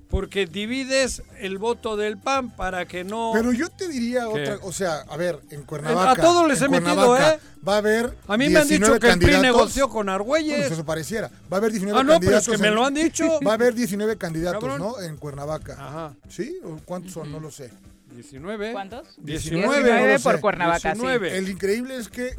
porque 0.08 0.46
divides 0.46 1.22
el 1.38 1.58
voto 1.58 1.96
del 1.96 2.16
PAN 2.18 2.50
para 2.56 2.86
que 2.86 3.04
no... 3.04 3.32
Pero 3.34 3.52
yo 3.52 3.68
te 3.68 3.88
diría 3.88 4.20
¿Qué? 4.32 4.42
otra, 4.42 4.58
o 4.62 4.72
sea, 4.72 5.00
a 5.08 5.16
ver, 5.16 5.38
en 5.50 5.62
Cuernavaca. 5.64 6.12
A 6.12 6.14
todos 6.16 6.48
les 6.48 6.60
he 6.62 6.68
metido, 6.68 7.16
¿eh? 7.18 7.38
Va 7.66 7.74
a 7.74 7.78
haber. 7.78 8.16
a 8.26 8.36
mí 8.36 8.48
me 8.48 8.58
han 8.60 8.68
dicho 8.68 8.78
19 8.96 9.00
que 9.00 9.06
el 9.08 9.18
PRI 9.18 9.32
candidatos. 9.32 9.42
negoció 9.42 9.88
con 9.88 9.94
Bueno, 10.06 10.12
Argüelles. 10.12 10.66
si 10.68 10.72
eso 10.72 10.84
pareciera. 10.84 11.28
Va 11.52 11.56
a 11.56 11.58
haber 11.58 11.72
19 11.72 11.98
ah, 12.00 12.02
no, 12.02 12.08
pero 12.20 12.36
es 12.38 12.46
candidatos. 12.46 12.54
que 12.56 12.58
me 12.62 12.68
en- 12.68 12.74
lo 12.74 12.84
han 12.86 12.94
dicho. 12.94 13.40
Va 13.46 13.50
a 13.50 13.54
haber 13.54 13.74
19 13.74 14.16
candidatos, 14.16 14.60
Cabrón. 14.64 14.78
¿no? 14.80 15.00
En 15.02 15.16
Cuernavaca. 15.16 15.72
Ajá, 15.78 16.14
¿Sí? 16.28 16.58
¿O 16.64 16.78
¿Cuántos 16.84 17.12
son? 17.12 17.30
No 17.32 17.40
lo 17.40 17.50
sé. 17.50 17.70
19. 18.14 18.72
¿Cuántos? 18.72 19.06
19. 19.18 19.66
19 19.82 20.14
no 20.14 20.20
por. 20.20 20.40
Cuernavaca, 20.40 20.94
sí. 20.94 21.00
19. 21.00 21.36
El 21.38 21.48
increíble 21.48 21.96
es 21.96 22.08
que 22.08 22.34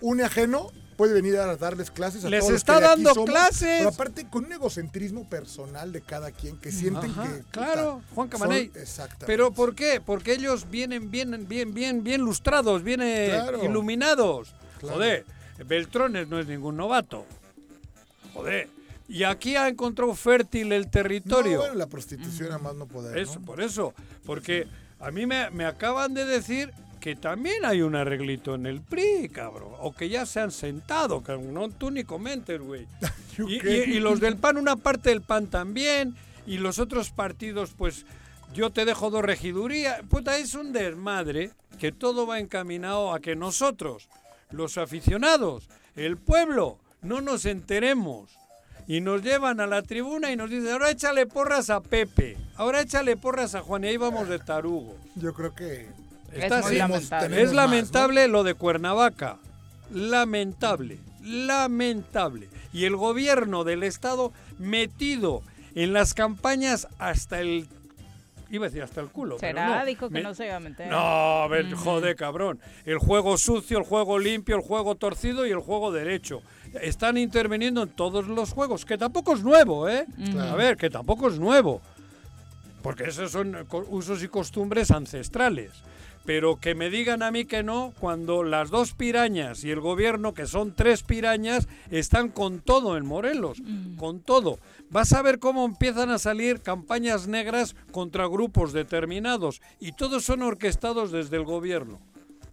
un 0.00 0.20
ajeno 0.22 0.70
puede 1.02 1.14
venir 1.14 1.36
a 1.36 1.56
darles 1.56 1.90
clases 1.90 2.24
a 2.24 2.30
Les 2.30 2.38
todos 2.38 2.52
los 2.52 2.60
está 2.60 2.74
que 2.74 2.80
de 2.82 2.86
aquí 2.86 3.02
dando 3.02 3.14
somos, 3.14 3.28
clases. 3.30 3.78
Pero 3.78 3.88
aparte 3.88 4.24
con 4.28 4.44
un 4.44 4.52
egocentrismo 4.52 5.28
personal 5.28 5.90
de 5.90 6.00
cada 6.00 6.30
quien 6.30 6.56
que 6.58 6.70
sienten 6.70 7.10
Ajá, 7.10 7.24
que. 7.24 7.42
claro, 7.50 8.02
Juan 8.14 8.28
Camaney. 8.28 8.70
Exactamente. 8.76 9.26
Pero 9.26 9.50
¿por 9.50 9.74
qué? 9.74 10.00
Porque 10.00 10.32
ellos 10.34 10.70
vienen 10.70 11.10
bien, 11.10 11.48
bien, 11.48 11.74
bien, 11.74 12.04
bien 12.04 12.20
lustrados, 12.20 12.84
bien 12.84 13.00
Claro. 13.00 13.64
iluminados. 13.64 14.54
Claro. 14.78 14.94
Joder, 14.94 15.24
Beltrones 15.66 16.28
no 16.28 16.38
es 16.38 16.46
ningún 16.46 16.76
novato. 16.76 17.26
Joder. 18.32 18.68
Y 19.08 19.24
aquí 19.24 19.56
ha 19.56 19.66
encontrado 19.66 20.14
fértil 20.14 20.70
el 20.72 20.84
No, 20.84 20.90
territorio. 20.90 21.58
bueno, 21.58 21.74
la 21.74 21.88
prostitución 21.88 22.52
a 22.52 22.58
más 22.58 22.76
no 22.76 22.86
poder. 22.86 23.18
Eso, 23.18 23.40
¿no? 23.40 23.44
por 23.44 23.60
eso. 23.60 23.92
Porque 24.24 24.68
a 25.00 25.10
mí 25.10 25.26
me, 25.26 25.50
me 25.50 25.64
acaban 25.64 26.14
de 26.14 26.24
decir 26.26 26.72
que 27.02 27.16
también 27.16 27.64
hay 27.64 27.82
un 27.82 27.96
arreglito 27.96 28.54
en 28.54 28.64
el 28.64 28.80
PRI, 28.80 29.28
cabrón. 29.28 29.72
O 29.80 29.92
que 29.92 30.08
ya 30.08 30.24
se 30.24 30.38
han 30.38 30.52
sentado, 30.52 31.20
cabrón. 31.20 31.52
No, 31.52 31.68
tú 31.68 31.90
ni 31.90 32.04
comentes, 32.04 32.60
güey. 32.60 32.86
Y 33.38 33.98
los 33.98 34.20
del 34.20 34.36
PAN, 34.36 34.56
una 34.56 34.76
parte 34.76 35.10
del 35.10 35.20
PAN 35.20 35.48
también. 35.48 36.14
Y 36.46 36.58
los 36.58 36.78
otros 36.78 37.10
partidos, 37.10 37.72
pues 37.76 38.06
yo 38.54 38.70
te 38.70 38.84
dejo 38.84 39.10
dos 39.10 39.22
regidurías. 39.22 40.00
Puta, 40.02 40.36
es 40.36 40.54
un 40.54 40.72
desmadre 40.72 41.50
que 41.80 41.90
todo 41.90 42.24
va 42.24 42.38
encaminado 42.38 43.12
a 43.12 43.18
que 43.18 43.34
nosotros, 43.34 44.08
los 44.52 44.78
aficionados, 44.78 45.68
el 45.96 46.18
pueblo, 46.18 46.78
no 47.00 47.20
nos 47.20 47.46
enteremos. 47.46 48.30
Y 48.86 49.00
nos 49.00 49.22
llevan 49.22 49.58
a 49.58 49.66
la 49.66 49.82
tribuna 49.82 50.30
y 50.30 50.36
nos 50.36 50.50
dicen, 50.50 50.70
ahora 50.70 50.90
échale 50.90 51.26
porras 51.26 51.68
a 51.70 51.80
Pepe, 51.80 52.36
ahora 52.56 52.80
échale 52.80 53.16
porras 53.16 53.56
a 53.56 53.62
Juan 53.62 53.84
y 53.84 53.88
ahí 53.88 53.96
vamos 53.96 54.28
de 54.28 54.38
tarugo. 54.38 54.96
Yo 55.16 55.34
creo 55.34 55.52
que. 55.52 56.01
Es 56.32 56.44
Está 56.44 56.58
así. 56.58 56.76
lamentable. 56.76 57.40
Es 57.42 57.46
más, 57.48 57.54
lamentable 57.54 58.28
lo 58.28 58.42
de 58.44 58.54
Cuernavaca. 58.54 59.38
Lamentable. 59.90 60.98
Lamentable. 61.22 62.48
Y 62.72 62.84
el 62.86 62.96
gobierno 62.96 63.64
del 63.64 63.82
estado 63.82 64.32
metido 64.58 65.42
en 65.74 65.92
las 65.92 66.14
campañas 66.14 66.88
hasta 66.98 67.40
el 67.40 67.68
iba 68.50 68.66
a 68.66 68.68
decir 68.68 68.82
hasta 68.82 69.00
el 69.00 69.08
culo. 69.08 69.38
pero 69.40 69.58
Será, 69.58 69.78
no. 69.80 69.86
dijo 69.86 70.08
que 70.08 70.14
Me- 70.14 70.22
no 70.22 70.34
se 70.34 70.44
iba 70.46 70.56
a 70.56 70.60
meter. 70.60 70.88
No, 70.90 70.98
a 70.98 71.48
ver, 71.48 71.72
joder, 71.72 72.16
cabrón. 72.16 72.58
El 72.84 72.98
juego 72.98 73.38
sucio, 73.38 73.78
el 73.78 73.84
juego 73.84 74.18
limpio, 74.18 74.56
el 74.56 74.62
juego 74.62 74.94
torcido 74.94 75.46
y 75.46 75.50
el 75.50 75.60
juego 75.60 75.90
derecho. 75.90 76.42
Están 76.82 77.16
interviniendo 77.16 77.82
en 77.82 77.88
todos 77.90 78.26
los 78.28 78.52
juegos, 78.52 78.84
que 78.84 78.98
tampoco 78.98 79.32
es 79.34 79.42
nuevo, 79.42 79.88
¿eh? 79.88 80.04
A 80.38 80.54
ver, 80.54 80.76
que 80.76 80.90
tampoco 80.90 81.28
es 81.28 81.38
nuevo. 81.38 81.80
Porque 82.82 83.04
esos 83.04 83.30
son 83.32 83.56
usos 83.88 84.22
y 84.22 84.28
costumbres 84.28 84.90
ancestrales. 84.90 85.70
Pero 86.24 86.60
que 86.60 86.74
me 86.74 86.88
digan 86.88 87.22
a 87.22 87.32
mí 87.32 87.44
que 87.44 87.64
no, 87.64 87.92
cuando 87.98 88.44
las 88.44 88.70
dos 88.70 88.92
pirañas 88.92 89.64
y 89.64 89.70
el 89.70 89.80
gobierno, 89.80 90.34
que 90.34 90.46
son 90.46 90.72
tres 90.74 91.02
pirañas, 91.02 91.66
están 91.90 92.28
con 92.28 92.60
todo 92.60 92.96
en 92.96 93.04
Morelos, 93.04 93.60
con 93.96 94.20
todo. 94.20 94.60
Vas 94.90 95.12
a 95.12 95.22
ver 95.22 95.40
cómo 95.40 95.64
empiezan 95.64 96.10
a 96.10 96.18
salir 96.18 96.60
campañas 96.60 97.26
negras 97.26 97.74
contra 97.90 98.26
grupos 98.26 98.72
determinados 98.72 99.60
y 99.80 99.92
todos 99.92 100.24
son 100.24 100.42
orquestados 100.42 101.10
desde 101.10 101.36
el 101.36 101.44
gobierno. 101.44 101.98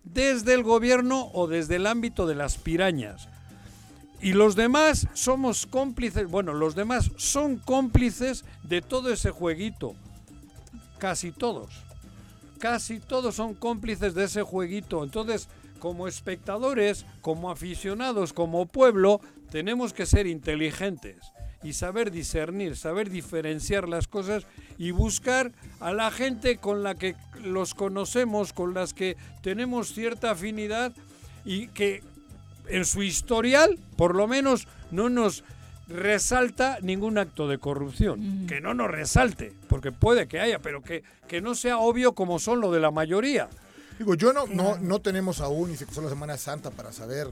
Desde 0.04 0.56
el 0.56 0.64
gobierno 0.64 1.30
o 1.34 1.48
desde 1.48 1.76
el 1.76 1.86
ámbito 1.86 2.26
de 2.26 2.36
las 2.36 2.58
pirañas. 2.58 3.30
Y 4.22 4.34
los 4.34 4.56
demás 4.56 5.08
somos 5.14 5.66
cómplices, 5.66 6.28
bueno, 6.28 6.54
los 6.54 6.76
demás 6.76 7.12
son 7.18 7.58
cómplices 7.58 8.44
de 8.64 8.82
todo 8.82 9.14
ese 9.14 9.30
jueguito. 9.30 9.94
Casi 10.98 11.32
todos. 11.32 11.89
Casi 12.60 13.00
todos 13.00 13.36
son 13.36 13.54
cómplices 13.56 14.14
de 14.14 14.26
ese 14.26 14.44
jueguito. 14.44 15.04
Entonces, 15.04 15.48
como 15.80 16.08
espectadores, 16.08 17.06
como 17.22 17.50
aficionados, 17.50 18.34
como 18.34 18.66
pueblo, 18.66 19.22
tenemos 19.50 19.94
que 19.94 20.06
ser 20.06 20.28
inteligentes 20.28 21.18
y 21.64 21.74
saber 21.74 22.12
discernir, 22.12 22.78
saber 22.78 23.10
diferenciar 23.10 23.88
las 23.88 24.08
cosas 24.08 24.46
y 24.78 24.92
buscar 24.92 25.52
a 25.80 25.92
la 25.94 26.12
gente 26.12 26.58
con 26.58 26.84
la 26.84 26.96
que 26.96 27.16
los 27.44 27.74
conocemos, 27.74 28.54
con 28.54 28.74
las 28.74 28.94
que 28.94 29.18
tenemos 29.42 29.94
cierta 29.94 30.32
afinidad 30.32 30.94
y 31.46 31.68
que 31.68 32.04
en 32.68 32.86
su 32.86 33.04
historial, 33.04 33.78
por 33.98 34.16
lo 34.16 34.28
menos, 34.28 34.68
no 34.92 35.10
nos 35.10 35.44
resalta 35.90 36.78
ningún 36.82 37.18
acto 37.18 37.48
de 37.48 37.58
corrupción. 37.58 38.46
Que 38.48 38.62
no 38.62 38.74
nos 38.74 38.90
resalte, 38.90 39.54
porque 39.68 39.92
puede 39.92 40.28
que 40.28 40.40
haya, 40.40 40.60
pero 40.60 40.82
que, 40.82 41.04
que 41.28 41.42
no 41.42 41.56
sea 41.56 41.78
obvio 41.78 42.14
como 42.14 42.40
son 42.40 42.62
lo 42.62 42.72
de 42.72 42.80
la 42.80 42.92
mayoría. 42.92 43.50
Digo, 43.98 44.16
yo 44.16 44.32
no, 44.32 44.46
no, 44.48 44.78
no 44.78 45.00
tenemos 45.00 45.42
aún, 45.42 45.72
y 45.72 45.76
se 45.76 45.86
pasó 45.86 46.02
la 46.02 46.10
Semana 46.10 46.38
Santa 46.38 46.72
para 46.72 46.92
saber 46.94 47.28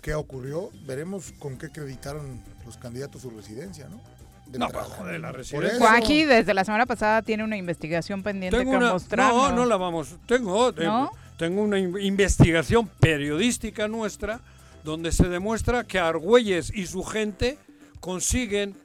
qué 0.00 0.14
ocurrió. 0.14 0.70
Veremos 0.86 1.32
con 1.38 1.56
qué 1.58 1.66
acreditaron 1.66 2.40
los 2.64 2.76
candidatos 2.76 3.22
su 3.22 3.30
residencia, 3.30 3.88
¿no? 3.88 4.00
De 4.46 4.58
No, 4.58 4.66
entrada. 4.66 4.86
joder, 4.88 5.20
la 5.20 5.32
residencia. 5.32 5.78
Joaquín 5.78 6.28
desde 6.28 6.54
la 6.54 6.64
semana 6.64 6.86
pasada 6.86 7.22
tiene 7.22 7.42
una 7.42 7.56
investigación 7.56 8.22
pendiente 8.22 8.56
Tengo 8.58 8.72
que 8.72 8.76
una, 8.76 8.92
mostrarnos. 8.92 9.50
no, 9.50 9.56
no 9.56 9.66
la 9.66 9.76
vamos. 9.76 10.14
Tengo, 10.26 10.72
tengo, 10.72 10.92
¿No? 10.92 11.10
tengo 11.38 11.62
una 11.62 11.78
in- 11.78 11.98
investigación 11.98 12.86
periodística 13.00 13.88
nuestra 13.88 14.40
donde 14.84 15.10
se 15.12 15.28
demuestra 15.30 15.82
que 15.84 15.98
Argüelles 15.98 16.70
y 16.72 16.86
su 16.86 17.02
gente 17.02 17.58
consiguen 18.04 18.76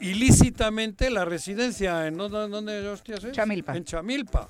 ilícitamente 0.00 1.10
la 1.10 1.24
residencia 1.26 2.06
en 2.06 2.16
¿dónde, 2.16 2.48
dónde 2.48 2.88
hostias 2.88 3.22
es? 3.24 3.32
Chamilpa. 3.32 3.76
En 3.76 3.84
Chamilpa. 3.84 4.48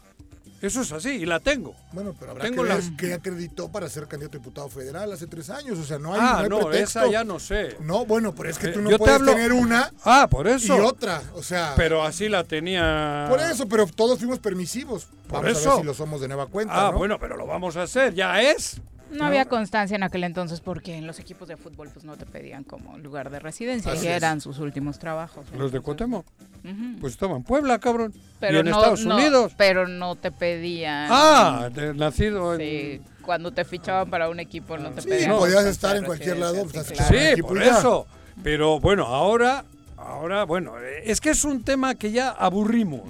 Eso 0.63 0.81
es 0.81 0.93
así 0.93 1.11
y 1.11 1.27
la 1.27 1.41
tengo. 1.41 1.75
Bueno, 1.93 2.15
pero 2.19 2.31
habrá 2.31 2.45
Tengo 2.45 2.63
que 2.63 2.69
ver 2.69 2.79
las- 2.79 2.93
qué 2.97 3.13
acreditó 3.13 3.71
para 3.71 3.87
ser 3.91 4.07
candidato 4.07 4.39
a 4.39 4.41
diputado 4.41 4.69
federal 4.71 5.13
hace 5.13 5.27
tres 5.27 5.51
años. 5.51 5.79
O 5.79 5.85
sea, 5.85 5.99
no 5.99 6.15
hay, 6.15 6.21
ah, 6.23 6.41
no 6.45 6.49
no, 6.49 6.57
hay 6.59 6.65
pretexto. 6.67 7.01
esa 7.01 7.11
ya 7.11 7.23
no 7.25 7.39
sé. 7.39 7.77
No, 7.81 8.07
bueno, 8.07 8.35
pero 8.35 8.49
es 8.49 8.57
que 8.59 8.69
Eh, 8.69 8.73
tú 8.73 8.81
no 8.81 8.89
yo 8.89 8.97
te 8.97 8.99
puedes 9.01 9.17
hablo- 9.17 9.33
tener 9.33 9.53
una 9.53 9.93
Ah, 10.05 10.27
por 10.31 10.47
y 10.47 10.51
eso. 10.53 10.77
otra. 10.87 11.23
O 11.35 11.43
sea, 11.43 11.75
Pero 11.77 12.03
así 12.03 12.29
la 12.31 12.45
tenía. 12.45 13.27
por 13.29 13.41
eso, 13.41 13.69
pero 13.69 13.87
todos 13.89 14.19
fuimos 14.19 14.39
permisivos. 14.39 15.05
Por 15.29 15.43
Vamos 15.43 15.49
a 15.49 15.61
eso. 15.61 15.71
ver 15.73 15.81
si 15.81 15.85
lo 15.87 15.93
somos 15.93 16.21
de 16.23 16.29
nueva 16.29 16.47
cuenta. 16.47 16.87
Ah, 16.89 16.93
¿no? 16.93 16.99
bueno, 16.99 17.19
pero 17.19 17.37
lo 17.37 17.47
vamos 17.47 17.77
a 17.77 17.83
hacer, 17.83 18.15
ya 18.15 18.41
es. 18.41 18.81
No 19.11 19.25
había 19.27 19.45
constancia 19.45 19.95
en 19.97 20.03
aquel 20.03 20.25
entonces 20.25 20.61
porque 20.61 20.97
en 20.97 21.07
los 21.07 21.19
equipos 21.21 21.47
de 21.49 21.57
fútbol 21.57 21.89
pues 21.93 22.05
no 22.05 22.17
te 22.17 22.27
pedían 22.27 22.65
como 22.65 22.99
lugar 22.99 23.31
de 23.31 23.39
residencia 23.39 23.93
Así 23.93 24.07
y 24.07 24.09
es. 24.09 24.17
eran 24.17 24.41
sus 24.41 24.59
últimos 24.59 24.99
trabajos. 24.99 25.45
Los 25.57 25.71
de 25.73 25.81
Cuauhtémoc, 25.81 26.27
ujú. 26.65 27.01
pues 27.01 27.13
estaban 27.13 27.37
en 27.37 27.43
Puebla, 27.45 27.79
cabrón. 27.79 28.13
Pero 28.41 28.57
y 28.57 28.61
en 28.61 28.67
no, 28.67 28.77
Estados 28.79 29.05
no, 29.05 29.15
Unidos. 29.17 29.53
Pero 29.57 29.87
no 29.87 30.17
te 30.17 30.33
pedían. 30.33 31.09
Ah, 31.11 31.69
de- 31.73 31.95
nacido 31.95 32.55
en... 32.55 32.61
Sí, 32.61 33.01
cuando 33.23 33.53
te 33.53 33.65
fichaban 33.65 34.11
para 34.11 34.29
un 34.29 34.41
equipo 34.41 34.77
no 34.79 34.91
te 34.91 35.03
Sí, 35.03 35.09
pedían. 35.09 35.31
podías 35.31 35.65
constancia 35.65 35.71
estar 35.71 35.97
en 35.97 36.05
cualquier 36.05 36.39
lado, 36.39 36.57
sí, 36.65 36.69
pues, 36.73 36.91
claro. 36.93 37.15
Sí, 37.37 37.43
por 37.43 37.63
eso. 37.63 38.07
Pero 38.43 38.81
bueno, 38.81 39.05
ahora, 39.07 39.65
ahora, 39.97 40.45
bueno, 40.45 40.73
es 41.05 41.21
que 41.21 41.31
es 41.31 41.45
un 41.45 41.63
tema 41.63 41.95
que 41.95 42.11
ya 42.11 42.31
aburrimos. 42.31 43.03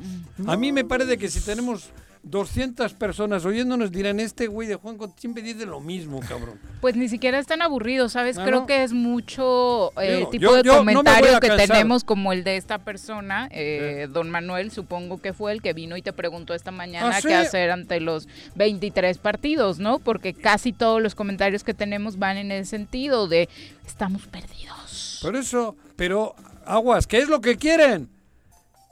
A 0.46 0.56
mí 0.56 0.70
me 0.72 0.84
parece 0.84 1.16
que 1.16 1.28
si 1.30 1.40
tenemos 1.40 1.90
200 2.24 2.94
personas 2.94 3.44
oyéndonos 3.44 3.92
dirán, 3.92 4.18
este 4.18 4.46
güey 4.46 4.66
de 4.66 4.76
Juan 4.76 4.96
siempre 5.16 5.42
dice 5.42 5.66
lo 5.66 5.80
mismo, 5.80 6.20
cabrón. 6.20 6.58
Pues 6.84 6.96
ni 6.96 7.08
siquiera 7.08 7.38
es 7.38 7.46
tan 7.46 7.62
aburrido, 7.62 8.10
¿sabes? 8.10 8.36
Ah, 8.36 8.44
Creo 8.44 8.60
¿no? 8.60 8.66
que 8.66 8.82
es 8.82 8.92
mucho 8.92 9.90
eh, 10.02 10.16
Digo, 10.16 10.28
tipo 10.30 10.42
yo- 10.42 10.56
de 10.56 10.62
yo 10.64 10.76
comentario 10.76 11.40
que 11.40 11.48
cansar. 11.48 11.68
tenemos 11.68 12.04
como 12.04 12.32
el 12.32 12.44
de 12.44 12.56
esta 12.58 12.78
persona, 12.78 13.48
eh, 13.52 14.06
don 14.12 14.28
Manuel, 14.28 14.70
supongo 14.70 15.18
que 15.20 15.32
fue 15.32 15.52
el 15.52 15.62
que 15.62 15.72
vino 15.72 15.96
y 15.96 16.02
te 16.02 16.12
preguntó 16.12 16.52
esta 16.52 16.70
mañana 16.72 17.08
¿Ah, 17.16 17.20
sí? 17.22 17.28
qué 17.28 17.34
hacer 17.36 17.70
ante 17.70 18.00
los 18.00 18.28
23 18.56 19.16
partidos, 19.16 19.78
¿no? 19.78 19.98
Porque 19.98 20.34
casi 20.34 20.72
todos 20.74 21.00
los 21.00 21.14
comentarios 21.14 21.64
que 21.64 21.72
tenemos 21.72 22.18
van 22.18 22.36
en 22.36 22.52
el 22.52 22.66
sentido 22.66 23.28
de 23.28 23.48
estamos 23.86 24.26
perdidos. 24.26 25.20
Por 25.22 25.36
eso, 25.36 25.76
pero 25.96 26.34
aguas, 26.66 27.06
¿qué 27.06 27.18
es 27.18 27.28
lo 27.28 27.40
que 27.40 27.56
quieren? 27.56 28.10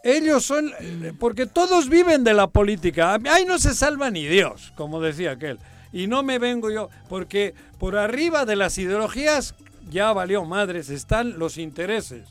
Ellos 0.04 0.44
son, 0.44 0.72
porque 1.18 1.46
todos 1.46 1.88
viven 1.88 2.24
de 2.24 2.34
la 2.34 2.48
política. 2.48 3.18
Ahí 3.30 3.44
no 3.44 3.58
se 3.58 3.74
salva 3.74 4.10
ni 4.10 4.26
Dios, 4.26 4.72
como 4.76 5.00
decía 5.00 5.32
aquel. 5.32 5.58
Y 5.92 6.06
no 6.06 6.22
me 6.22 6.38
vengo 6.38 6.70
yo, 6.70 6.88
porque 7.08 7.54
por 7.78 7.96
arriba 7.96 8.44
de 8.44 8.56
las 8.56 8.78
ideologías 8.78 9.54
ya 9.90 10.12
valió 10.12 10.44
madres, 10.44 10.88
están 10.90 11.38
los 11.38 11.58
intereses. 11.58 12.26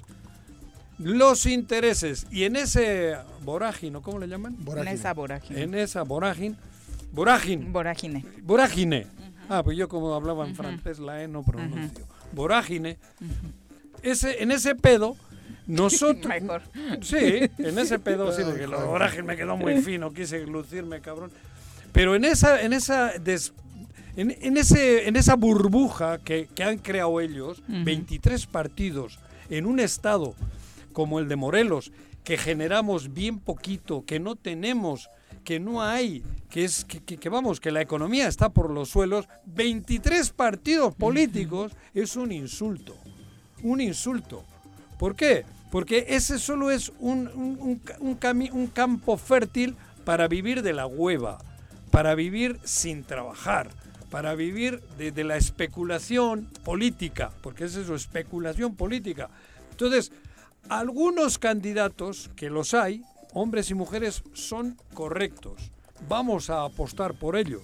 Los 0.97 1.45
intereses. 1.45 2.27
Y 2.29 2.43
en 2.43 2.55
ese 2.55 3.15
vorágine, 3.43 4.01
¿cómo 4.01 4.19
le 4.19 4.27
llaman? 4.27 4.55
En 4.55 4.65
Vorágine. 4.65 4.93
esa 4.93 5.13
vorágine. 5.13 5.61
En 5.61 5.73
esa 5.73 6.03
vorágine. 6.03 6.55
Vorágine. 7.11 7.65
Vorágine. 7.69 8.25
Vorágine. 8.43 9.07
Ah, 9.49 9.63
pues 9.63 9.77
yo 9.77 9.87
como 9.89 10.13
hablaba 10.13 10.47
en 10.47 10.55
francés, 10.55 10.99
la 10.99 11.23
E 11.23 11.27
no 11.27 11.43
pronuncio. 11.43 12.05
Vorágine. 12.33 12.97
Ese, 14.03 14.41
en 14.43 14.51
ese 14.51 14.75
pedo, 14.75 15.15
nosotros... 15.67 16.25
Mejor. 16.41 16.61
Sí, 17.01 17.49
en 17.57 17.77
ese 17.79 17.99
pedo 17.99 18.31
sí, 18.31 18.41
porque 18.45 18.67
la 18.67 18.83
vorágine 18.83 19.23
me 19.23 19.37
quedó 19.37 19.57
muy 19.57 19.81
fino, 19.81 20.11
quise 20.13 20.45
lucirme, 20.45 21.01
cabrón. 21.01 21.31
Pero 21.91 22.15
en 22.15 22.25
esa, 22.25 22.61
en 22.61 22.73
esa 22.73 23.13
des- 23.19 23.53
en, 24.15 24.35
en 24.41 24.57
ese, 24.57 25.07
en 25.07 25.15
esa 25.15 25.35
burbuja 25.35 26.17
que, 26.19 26.47
que 26.53 26.63
han 26.63 26.77
creado 26.79 27.19
ellos, 27.21 27.61
23 27.67 28.45
partidos 28.47 29.19
en 29.49 29.65
un 29.65 29.79
estado 29.79 30.35
como 30.93 31.19
el 31.19 31.27
de 31.29 31.35
Morelos, 31.37 31.91
que 32.23 32.37
generamos 32.37 33.13
bien 33.13 33.39
poquito, 33.39 34.03
que 34.05 34.19
no 34.19 34.35
tenemos, 34.35 35.09
que 35.43 35.59
no 35.59 35.81
hay, 35.81 36.23
que 36.49 36.63
es 36.65 36.85
que, 36.85 36.99
que- 37.01 37.17
que 37.17 37.29
vamos, 37.29 37.59
que 37.59 37.71
la 37.71 37.81
economía 37.81 38.27
está 38.27 38.49
por 38.49 38.69
los 38.69 38.89
suelos, 38.89 39.27
23 39.47 40.29
partidos 40.31 40.93
políticos 40.95 41.71
es 41.93 42.15
un 42.15 42.31
insulto, 42.31 42.95
un 43.63 43.81
insulto. 43.81 44.43
¿Por 45.01 45.15
qué? 45.15 45.45
Porque 45.71 46.05
ese 46.09 46.37
solo 46.37 46.69
es 46.69 46.91
un, 46.99 47.27
un- 47.27 47.81
un 48.51 48.67
campo 48.67 49.17
fértil 49.17 49.75
para 50.05 50.27
vivir 50.27 50.61
de 50.61 50.73
la 50.73 50.85
hueva, 50.85 51.39
para 51.89 52.13
vivir 52.13 52.59
sin 52.63 53.03
trabajar, 53.03 53.71
para 54.11 54.35
vivir 54.35 54.79
de, 54.99 55.11
de 55.11 55.23
la 55.23 55.37
especulación 55.37 56.47
política, 56.63 57.31
porque 57.41 57.63
es 57.63 57.75
eso, 57.75 57.95
especulación 57.95 58.75
política. 58.75 59.31
Entonces, 59.71 60.11
algunos 60.69 61.39
candidatos, 61.39 62.29
que 62.35 62.51
los 62.51 62.75
hay, 62.75 63.01
hombres 63.33 63.71
y 63.71 63.73
mujeres, 63.73 64.21
son 64.33 64.77
correctos. 64.93 65.71
Vamos 66.07 66.51
a 66.51 66.63
apostar 66.63 67.15
por 67.15 67.35
ellos, 67.37 67.63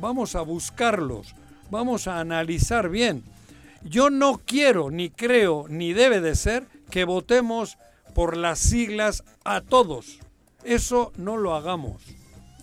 vamos 0.00 0.34
a 0.34 0.40
buscarlos, 0.40 1.34
vamos 1.70 2.06
a 2.06 2.20
analizar 2.20 2.88
bien. 2.88 3.22
Yo 3.82 4.10
no 4.10 4.40
quiero, 4.44 4.90
ni 4.90 5.10
creo, 5.10 5.66
ni 5.68 5.92
debe 5.92 6.20
de 6.20 6.34
ser 6.34 6.66
que 6.90 7.04
votemos 7.04 7.78
por 8.14 8.36
las 8.36 8.58
siglas 8.58 9.24
a 9.44 9.60
todos. 9.60 10.18
Eso 10.64 11.12
no 11.16 11.36
lo 11.36 11.54
hagamos. 11.54 12.02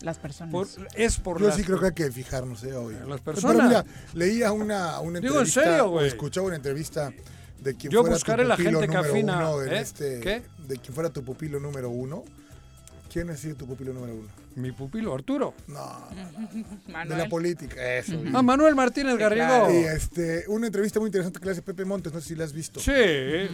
Las 0.02 0.20
personas. 0.20 0.52
Por- 0.52 0.68
es 0.96 1.18
por 1.18 1.40
Yo 1.42 1.48
las 1.48 1.56
sí 1.56 1.64
creo 1.64 1.80
que 1.80 1.86
hay 1.88 1.94
que 1.94 2.12
fijarnos, 2.12 2.64
¿eh? 2.64 2.74
Hoy. 2.76 2.94
Las 2.94 3.22
Pero 3.22 3.24
personas. 3.24 3.68
mira, 3.68 3.86
leía 4.14 4.52
una, 4.52 5.00
una 5.00 5.20
Digo, 5.20 5.36
¿en 5.36 5.40
entrevista, 5.48 5.64
serio, 5.64 5.86
o 5.88 5.90
güey? 5.90 6.08
escuchaba 6.08 6.46
una 6.48 6.56
entrevista 6.58 7.12
de 7.60 7.76
quien 7.76 7.92
Yo 7.92 8.02
fuera 8.02 8.16
buscaré 8.16 8.44
tu 8.44 8.50
la 8.50 8.56
pupilo 8.58 8.80
gente 8.82 8.92
que 8.92 8.98
número 8.98 9.12
afina, 9.56 9.76
¿eh? 9.76 9.82
este, 9.82 10.20
¿Qué? 10.20 10.44
de 10.68 10.78
quien 10.78 10.94
fuera 10.94 11.10
tu 11.10 11.24
pupilo 11.24 11.60
número 11.60 11.90
uno, 11.90 12.24
¿Quién 13.18 13.32
ha 13.32 13.36
sido 13.36 13.56
tu 13.56 13.66
pupilo 13.66 13.94
número 13.94 14.14
uno? 14.14 14.28
Mi 14.58 14.72
pupilo, 14.72 15.12
Arturo. 15.12 15.56
No, 15.68 16.08
de 17.10 17.16
la 17.18 17.28
política, 17.28 17.96
eso. 17.98 18.14
Ah, 18.36 18.44
Manuel 18.44 18.76
Martínez 18.76 19.18
Garrigo. 19.18 19.44
claro. 19.44 19.72
Y 19.74 19.86
este, 19.86 20.44
una 20.50 20.68
entrevista 20.68 21.00
muy 21.00 21.08
interesante 21.08 21.40
que 21.40 21.46
le 21.46 21.52
hace 21.54 21.64
Pepe 21.64 21.84
Montes, 21.84 22.14
no 22.14 22.22
sé 22.22 22.28
si 22.28 22.36
la 22.36 22.44
has 22.44 22.54
visto. 22.54 22.80
Sí, 22.80 22.92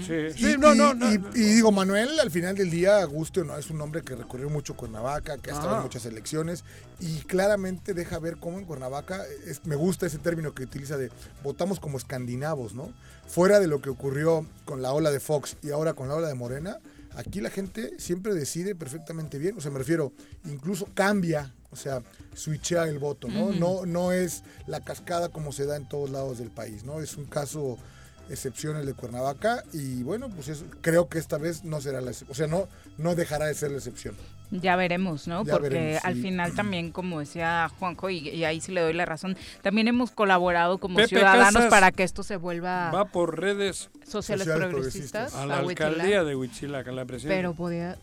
sí. 0.05 0.31
Sí, 0.35 0.51
Y, 0.53 0.57
no, 0.57 0.73
y- 0.73 0.77
no, 0.77 0.93
no. 0.93 1.09
y- 1.13 1.15
y 1.35 1.39
digo, 1.55 1.71
Manuel, 1.71 2.19
al 2.19 2.29
final 2.29 2.57
del 2.57 2.69
día, 2.71 3.01
guste 3.05 3.39
o 3.39 3.43
no, 3.45 3.57
es 3.57 3.69
un 3.69 3.79
hombre 3.79 4.01
que 4.01 4.15
recorrió 4.17 4.49
mucho 4.49 4.75
Cuernavaca, 4.75 5.37
que 5.37 5.51
ha 5.51 5.53
estado 5.53 5.75
Ah. 5.75 5.77
en 5.77 5.83
muchas 5.83 6.05
elecciones 6.05 6.65
y 6.99 7.19
claramente 7.19 7.93
deja 7.93 8.19
ver 8.19 8.35
cómo 8.35 8.59
en 8.59 8.65
Cuernavaca, 8.65 9.23
es- 9.47 9.65
me 9.65 9.77
gusta 9.77 10.07
ese 10.07 10.17
término 10.17 10.53
que 10.53 10.63
utiliza 10.63 10.97
de 10.97 11.09
votamos 11.41 11.79
como 11.79 11.97
escandinavos, 11.97 12.73
¿no? 12.73 12.91
Fuera 13.27 13.61
de 13.61 13.67
lo 13.67 13.81
que 13.81 13.89
ocurrió 13.89 14.45
con 14.65 14.81
la 14.81 14.91
ola 14.91 15.09
de 15.09 15.21
Fox 15.21 15.55
y 15.63 15.71
ahora 15.71 15.93
con 15.93 16.09
la 16.09 16.15
ola 16.15 16.27
de 16.27 16.33
Morena, 16.33 16.79
aquí 17.15 17.41
la 17.41 17.49
gente 17.49 17.93
siempre 17.99 18.33
decide 18.33 18.75
perfectamente 18.75 19.37
bien, 19.37 19.57
o 19.57 19.61
sea, 19.61 19.71
me 19.71 19.79
refiero, 19.79 20.13
incluso 20.45 20.87
cambia, 20.93 21.53
o 21.71 21.75
sea, 21.75 22.01
switchea 22.35 22.87
el 22.87 22.99
voto, 22.99 23.27
¿no? 23.27 23.51
No, 23.51 23.85
no 23.85 24.11
es 24.11 24.43
la 24.67 24.81
cascada 24.81 25.29
como 25.29 25.51
se 25.51 25.65
da 25.65 25.75
en 25.75 25.87
todos 25.87 26.09
lados 26.09 26.37
del 26.39 26.51
país, 26.51 26.83
¿no? 26.83 27.01
Es 27.01 27.15
un 27.17 27.25
caso 27.25 27.77
excepción 28.29 28.77
el 28.77 28.85
de 28.85 28.93
Cuernavaca 28.93 29.63
y 29.73 30.01
bueno, 30.03 30.29
pues 30.29 30.47
es- 30.47 30.63
creo 30.81 31.09
que 31.09 31.19
esta 31.19 31.37
vez 31.37 31.63
no 31.65 31.81
será 31.81 31.99
la 32.01 32.11
excepción, 32.11 32.31
o 32.31 32.35
sea, 32.35 32.47
no, 32.47 32.67
no 32.97 33.15
dejará 33.15 33.47
de 33.47 33.53
ser 33.53 33.71
la 33.71 33.77
excepción. 33.77 34.15
Ya 34.51 34.75
veremos, 34.75 35.27
¿no? 35.27 35.43
Ya 35.43 35.53
Porque 35.53 35.69
veremos, 35.69 36.05
al 36.05 36.15
final 36.15 36.53
también, 36.53 36.91
como 36.91 37.19
decía 37.19 37.69
Juanjo, 37.79 38.09
y, 38.11 38.29
y 38.29 38.45
ahí 38.45 38.61
sí 38.61 38.71
le 38.71 38.81
doy 38.81 38.93
la 38.93 39.05
razón, 39.05 39.35
también 39.63 39.87
hemos 39.87 40.11
colaborado 40.11 40.77
como 40.77 40.97
Pepe 40.97 41.07
ciudadanos 41.07 41.53
Casas 41.55 41.69
para 41.71 41.91
que 41.91 42.03
esto 42.03 42.21
se 42.21 42.35
vuelva 42.35 42.91
Va 42.91 43.05
por 43.05 43.39
redes 43.39 43.89
sociales, 44.05 44.45
Sociales 44.45 44.47
progresistas. 44.47 45.31
progresistas. 45.31 45.35
a 45.35 45.45
la 45.47 45.55
a 45.55 45.59
alcaldía 45.59 46.23
de 46.23 46.35
Huitzilac, 46.35 46.87
a 46.87 46.91
la 46.91 47.05
presidencia. 47.05 47.35
Pero 47.37 47.53
podía... 47.55 47.97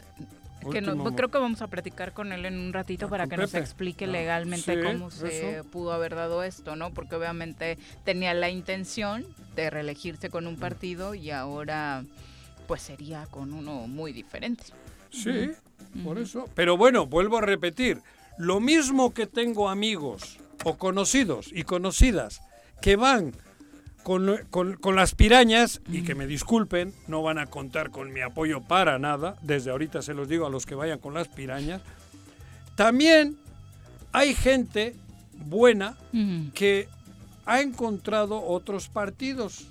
Que 0.73 0.83
no- 0.83 0.93
Último 0.93 1.17
creo 1.17 1.29
que 1.31 1.39
vamos 1.39 1.63
a 1.63 1.69
platicar 1.69 2.13
con 2.13 2.33
él 2.33 2.45
en 2.45 2.59
un 2.59 2.75
ratito 2.75 3.07
Ah, 3.07 3.09
para 3.09 3.27
que 3.29 3.39
nos 3.39 3.55
explique 3.55 4.05
Ah, 4.05 4.09
legalmente 4.09 4.75
sí, 4.75 4.83
cómo 4.87 5.11
se 5.11 5.57
eso. 5.57 5.65
pudo 5.71 5.93
haber 5.95 6.15
dado 6.15 6.43
esto, 6.43 6.77
¿no? 6.77 6.91
Porque 6.93 7.15
obviamente 7.15 7.79
tenía 8.05 8.35
la 8.35 8.51
intención 8.51 9.25
de 9.57 9.71
reelegirse 9.71 10.29
con 10.29 10.47
un 10.47 10.57
partido 10.57 11.15
y 11.15 11.31
ahora 11.31 12.05
pues 12.67 12.83
sería 12.83 13.25
con 13.31 13.55
uno 13.55 13.87
muy 13.87 14.13
diferente. 14.13 14.65
Sí, 15.11 15.51
por 16.05 16.19
eso. 16.19 16.49
Pero 16.55 16.77
bueno, 16.77 17.07
vuelvo 17.07 17.39
a 17.39 17.43
repetir, 17.43 17.99
lo 18.39 18.61
mismo 18.61 19.13
que 19.13 19.27
tengo 19.27 19.69
amigos 19.69 20.39
o 20.65 20.77
conocidos 20.79 21.51
y 21.53 21.63
conocidas 21.65 22.41
que 22.83 22.97
van 22.97 23.33
con, 24.03 24.39
con- 24.51 24.77
con 24.77 24.97
las 24.97 25.15
pirañas 25.15 25.83
y 25.91 26.03
que 26.03 26.15
me 26.15 26.27
disculpen, 26.27 26.95
no 27.07 27.23
van 27.23 27.39
a 27.39 27.47
contar 27.47 27.91
con 27.91 28.13
mi 28.13 28.21
apoyo 28.21 28.63
para 28.63 28.99
nada, 28.99 29.37
desde 29.43 29.71
ahorita 29.71 30.01
se 30.01 30.15
los 30.15 30.29
digo 30.29 30.47
a 30.47 30.51
los 30.51 30.65
que 30.65 30.75
vayan 30.75 30.99
con 30.99 31.13
las 31.13 31.29
pirañas, 31.29 31.83
también 32.77 33.37
hay 34.13 34.35
gente 34.35 34.95
buena 35.35 35.97
que 36.55 36.89
ha 37.47 37.61
encontrado 37.61 38.43
otros 38.43 38.89
partidos 38.89 39.67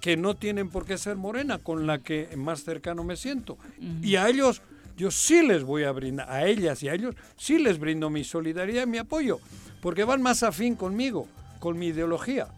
que 0.00 0.16
no 0.16 0.34
tienen 0.34 0.68
por 0.70 0.84
qué 0.84 0.96
ser 0.98 1.16
morena, 1.16 1.58
con 1.58 1.86
la 1.86 1.98
que 1.98 2.28
más 2.36 2.62
cercano 2.64 3.02
me 3.04 3.16
siento. 3.16 3.58
Y 4.02 4.16
a 4.16 4.28
ellos, 4.28 4.62
yo 4.98 5.12
sí 5.12 5.46
les 5.46 5.62
voy 5.62 5.84
a 5.84 5.92
brindar, 5.92 6.28
a 6.28 6.44
ellas 6.44 6.82
y 6.82 6.88
a 6.88 6.94
ellos, 6.94 7.14
sí 7.36 7.58
les 7.58 7.78
brindo 7.78 8.10
mi 8.10 8.24
solidaridad 8.24 8.82
y 8.82 8.86
mi 8.86 8.98
apoyo, 8.98 9.38
porque 9.80 10.02
van 10.02 10.20
más 10.20 10.42
afín 10.42 10.74
conmigo, 10.74 11.28
con 11.60 11.78
mi 11.78 11.86
ideología. 11.86 12.48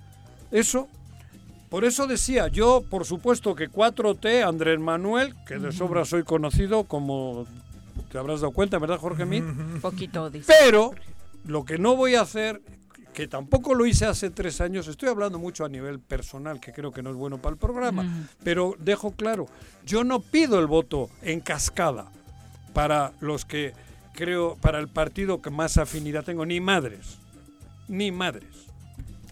Eso, 0.51 0.89
por 1.69 1.85
eso 1.85 2.07
decía, 2.07 2.49
yo 2.49 2.83
por 2.89 3.05
supuesto 3.05 3.55
que 3.55 3.71
4T, 3.71 4.43
Andrés 4.43 4.81
Manuel, 4.81 5.35
que 5.47 5.59
de 5.59 5.71
sobra 5.71 6.07
soy 6.07 6.25
conocido 6.25 6.85
como 6.85 7.47
te 8.11 8.17
habrás 8.17 8.41
dado 8.41 8.53
cuenta, 8.53 8.79
¿verdad, 8.79 8.99
Jorge 8.99 9.27
Mit? 9.27 9.45
Poquito, 9.83 10.31
dice. 10.31 10.51
Pero 10.61 10.93
lo 11.45 11.65
que 11.67 11.77
no 11.77 11.95
voy 11.95 12.15
a 12.15 12.23
hacer, 12.23 12.63
que 13.13 13.29
tampoco 13.29 13.75
lo 13.75 13.85
hice 13.85 14.07
hace 14.07 14.31
tres 14.31 14.63
años, 14.63 14.89
estoy 14.89 15.11
hablando 15.11 15.39
mucho 15.39 15.67
a 15.67 15.69
nivel 15.69 16.01
personal, 16.01 16.59
que 16.59 16.73
creo 16.73 16.91
que 16.91 17.03
no 17.03 17.11
es 17.11 17.17
bueno 17.17 17.37
para 17.37 17.53
el 17.53 17.59
programa, 17.59 18.27
pero 18.43 18.77
dejo 18.79 19.11
claro, 19.13 19.47
yo 19.85 20.05
no 20.05 20.21
pido 20.21 20.59
el 20.59 20.67
voto 20.67 21.11
en 21.21 21.41
cascada 21.41 22.11
para 22.73 23.13
los 23.21 23.45
que 23.45 23.73
creo, 24.13 24.57
para 24.61 24.79
el 24.79 24.89
partido 24.89 25.41
que 25.43 25.51
más 25.51 25.79
afinidad 25.79 26.25
tengo, 26.25 26.47
ni 26.47 26.61
madres, 26.61 27.19
ni 27.89 28.11
madres. 28.13 28.67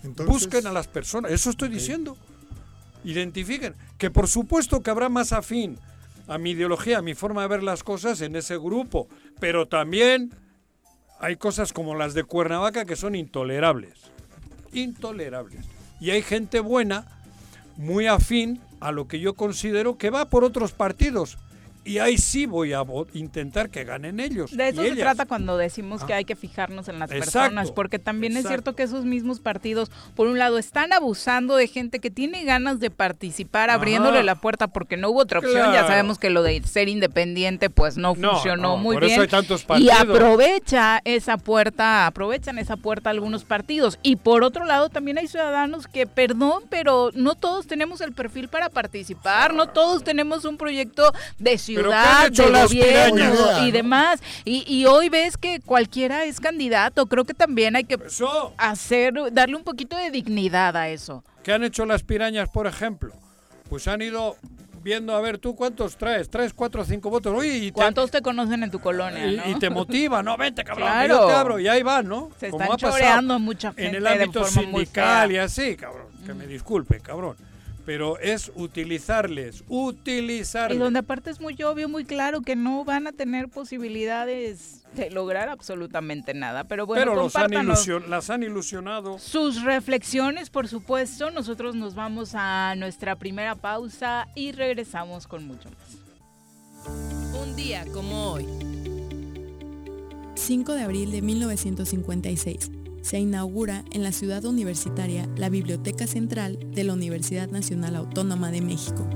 Entonces, 0.05 0.27
Busquen 0.27 0.67
a 0.67 0.73
las 0.73 0.87
personas, 0.87 1.33
eso 1.33 1.51
estoy 1.51 1.69
diciendo. 1.69 2.17
Identifiquen. 3.05 3.75
Que 3.97 4.11
por 4.11 4.29
supuesto 4.29 4.81
que 4.83 4.91
habrá 4.91 5.09
más 5.09 5.33
afín 5.33 5.79
a 6.27 6.39
mi 6.39 6.51
ideología, 6.51 6.99
a 6.99 7.03
mi 7.03 7.15
forma 7.15 7.43
de 7.43 7.49
ver 7.49 7.63
las 7.63 7.83
cosas 7.83 8.21
en 8.21 8.37
ese 8.37 8.59
grupo, 8.59 9.09
pero 9.41 9.67
también 9.67 10.33
hay 11.21 11.37
cosas 11.37 11.73
como 11.73 11.95
las 11.95 12.15
de 12.15 12.25
Cuernavaca 12.25 12.85
que 12.85 12.97
son 12.97 13.15
intolerables. 13.15 13.95
Intolerables. 14.73 15.65
Y 16.01 16.11
hay 16.11 16.23
gente 16.23 16.61
buena, 16.61 17.07
muy 17.77 18.07
afín 18.07 18.61
a 18.81 18.93
lo 18.93 19.09
que 19.09 19.21
yo 19.21 19.35
considero 19.35 19.99
que 19.99 20.11
va 20.11 20.27
por 20.27 20.45
otros 20.45 20.73
partidos. 20.73 21.39
Y 21.89 21.99
ahí 21.99 22.19
sí 22.19 22.47
voy 22.47 22.73
a 22.75 22.83
intentar 23.15 23.71
que 23.71 23.85
ganen 23.85 24.21
ellos. 24.21 24.57
De 24.57 24.69
eso 24.69 24.83
y 24.83 24.87
se 24.89 24.93
ellas. 24.93 25.05
trata 25.05 25.27
cuando 25.27 25.57
decimos 25.57 26.05
que 26.05 26.13
hay 26.15 26.25
que 26.25 26.37
fijarnos 26.37 26.89
en 26.89 26.99
las 26.99 27.11
Exacto, 27.11 27.33
personas, 27.33 27.73
porque 27.73 27.99
también 27.99 28.37
es 28.37 28.47
cierto 28.47 28.75
que 28.75 28.83
esos 28.83 29.05
mismos 29.05 29.41
partidos, 29.41 29.91
por 30.15 30.27
un 30.27 30.39
lado, 30.39 30.59
están 30.59 30.93
abusando 30.93 31.57
de 31.57 31.67
gente 31.67 31.99
que 31.99 32.11
tiene 32.11 32.45
ganas 32.45 32.79
de 32.81 32.91
participar, 32.91 33.71
abriéndole 33.71 34.19
Ajá. 34.19 34.25
la 34.27 34.35
puerta 34.35 34.69
porque 34.69 34.97
no 34.97 35.11
hubo 35.11 35.21
otra 35.21 35.39
opción. 35.39 35.73
Ya 35.73 35.87
sabemos 35.87 36.19
que 36.19 36.31
lo 36.31 36.43
de 36.43 36.63
ser 36.63 36.89
independiente, 36.89 37.71
pues 37.71 37.97
no, 37.97 38.15
No, 38.17 38.33
funcionó 38.33 38.63
no, 38.63 38.77
muy 38.77 38.97
por 38.97 39.05
eso 39.05 39.11
bien. 39.13 39.21
hay 39.23 39.29
tantos 39.29 39.63
y 39.63 39.67
partidos. 39.67 40.01
aprovecha 40.01 41.01
esa 41.05 41.37
puerta, 41.39 42.07
aprovechan 42.07 42.59
esa 42.59 42.77
puerta 42.77 43.11
algunos 43.11 43.45
partidos. 43.45 43.99
Y 44.03 44.17
por 44.17 44.43
otro 44.45 44.65
lado, 44.67 44.89
también 44.91 45.19
hay 45.19 45.27
ciudadanos 45.29 45.87
que, 45.87 46.07
perdón, 46.07 46.65
pero 46.69 47.11
no 47.15 47.35
todos 47.35 47.67
tenemos 47.67 48.01
el 48.01 48.13
perfil 48.13 48.49
para 48.49 48.69
participar, 48.69 49.55
no 49.55 49.69
todos 49.69 50.05
tenemos 50.05 50.45
un 50.45 50.57
proyecto 50.59 51.13
de 51.39 51.51
¿qué 51.53 51.78
han 51.78 51.78
ciudad, 51.85 52.27
hecho 52.27 52.43
de 52.45 52.51
las 52.51 52.67
gobierno 52.69 53.15
pirañas? 53.17 53.63
y 53.63 53.71
demás. 53.71 54.21
Y, 54.45 54.65
y 54.73 54.87
hoy 54.87 55.09
ves 55.09 55.37
que 55.37 55.61
cualquiera 55.61 56.25
es 56.25 56.41
candidato. 56.41 57.07
Creo 57.07 57.25
que 57.25 57.35
también 57.35 57.77
hay 57.77 57.85
que 57.85 57.99
Eso. 58.07 58.55
hacer, 58.59 59.15
darle 59.33 59.57
un 59.57 59.65
poquito 59.65 59.97
de 59.97 60.11
dignidad 60.11 60.77
a 60.77 60.89
eso. 60.89 61.25
¿Qué 61.43 61.53
han 61.53 61.65
hecho 61.65 61.87
las 61.87 62.03
pirañas, 62.03 62.49
por 62.51 62.67
ejemplo? 62.67 63.13
Pues 63.69 63.87
han 63.89 64.03
ido 64.03 64.37
viendo, 64.83 65.15
a 65.15 65.21
ver, 65.21 65.39
¿tú 65.39 65.55
cuántos 65.57 65.97
traes? 65.97 66.31
Traes 66.31 66.53
cuatro 66.55 66.85
cinco 66.85 67.11
votos. 67.11 67.35
Uy, 67.37 67.49
y 67.49 67.67
te, 67.67 67.73
¿Cuántos 67.73 68.11
te 68.11 68.23
conocen 68.23 68.63
en 68.63 68.71
tu 68.71 68.79
colonia? 68.79 69.27
y, 69.27 69.37
no? 69.37 69.43
y 69.51 69.55
te 69.59 69.69
motiva, 69.71 70.23
¿no? 70.23 70.37
Vente, 70.37 70.65
cabrón, 70.65 70.87
Claro. 70.89 71.15
yo 71.21 71.27
te 71.27 71.33
abro. 71.35 71.61
Y 71.61 71.69
ahí 71.69 71.83
van, 71.83 72.07
¿no? 72.09 72.31
Se 72.39 72.51
Como 72.51 72.63
están 72.63 72.75
ha 72.75 72.79
choreando 72.79 73.39
mucha 73.39 73.69
gente 73.73 73.87
En 73.89 73.95
el 73.97 74.07
ámbito 74.07 74.45
sindical 74.45 75.33
y 75.33 75.39
así, 75.39 75.77
cabrón. 75.77 76.07
Que 76.25 76.33
me 76.35 76.47
disculpe, 76.47 77.01
cabrón. 77.01 77.37
Pero 77.89 78.19
es 78.19 78.53
utilizarles, 78.55 79.65
utilizarles. 79.67 80.77
Y 80.77 80.79
donde 80.79 80.99
aparte 80.99 81.31
es 81.31 81.41
muy 81.41 81.55
obvio, 81.63 81.89
muy 81.89 82.05
claro 82.05 82.43
que 82.43 82.55
no 82.55 82.85
van 82.85 83.07
a 83.07 83.13
tener 83.13 83.49
posibilidades 83.49 84.85
de 84.95 85.09
lograr 85.11 85.49
absolutamente 85.49 86.35
nada. 86.35 86.65
Pero 86.65 86.85
bueno, 86.85 87.01
Pero 87.01 87.15
los 87.15 87.35
han 87.35 87.51
las 88.11 88.29
han 88.29 88.43
ilusionado. 88.43 89.19
sus 89.19 89.63
reflexiones, 89.63 90.51
por 90.51 90.69
supuesto. 90.69 91.31
Nosotros 91.31 91.77
nos 91.77 91.95
vamos 91.95 92.33
a 92.35 92.75
nuestra 92.77 93.17
primera 93.17 93.55
pausa 93.55 94.29
y 94.35 94.53
regresamos 94.53 95.27
con 95.27 95.47
mucho 95.47 95.71
más. 95.71 96.93
Un 97.43 97.57
día 97.57 97.87
como 97.95 98.33
hoy. 98.33 98.47
5 100.35 100.75
de 100.75 100.83
abril 100.83 101.11
de 101.11 101.23
1956. 101.23 102.71
Se 103.09 103.19
inaugura 103.19 103.87
en 103.93 104.03
la 104.03 104.13
ciudad 104.13 104.45
universitaria 104.45 105.27
la 105.35 105.49
Biblioteca 105.49 106.07
Central 106.07 106.59
de 106.75 106.85
la 106.85 106.93
Universidad 106.93 107.49
Nacional 107.49 107.97
Autónoma 107.97 108.51
de 108.51 108.61
México. 108.61 109.09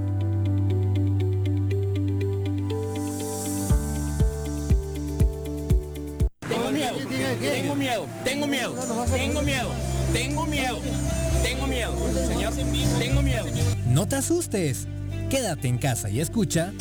Tengo 6.49 6.71
miedo, 6.71 6.97
tengo 7.39 7.75
miedo, 7.75 8.07
tengo 8.25 8.47
miedo, 8.47 8.75
tengo 9.13 9.43
miedo, 9.43 9.71
tengo 10.15 10.47
miedo, 10.47 10.79
tengo 11.43 11.67
miedo, 11.67 11.93
señor, 12.29 12.55
tengo 12.99 13.21
miedo. 13.21 13.45
No 13.89 14.09
te 14.09 14.17
asustes. 14.17 14.89
Quédate 15.29 15.69
en 15.69 15.77
casa 15.77 16.09
y 16.09 16.21
escucha 16.21 16.73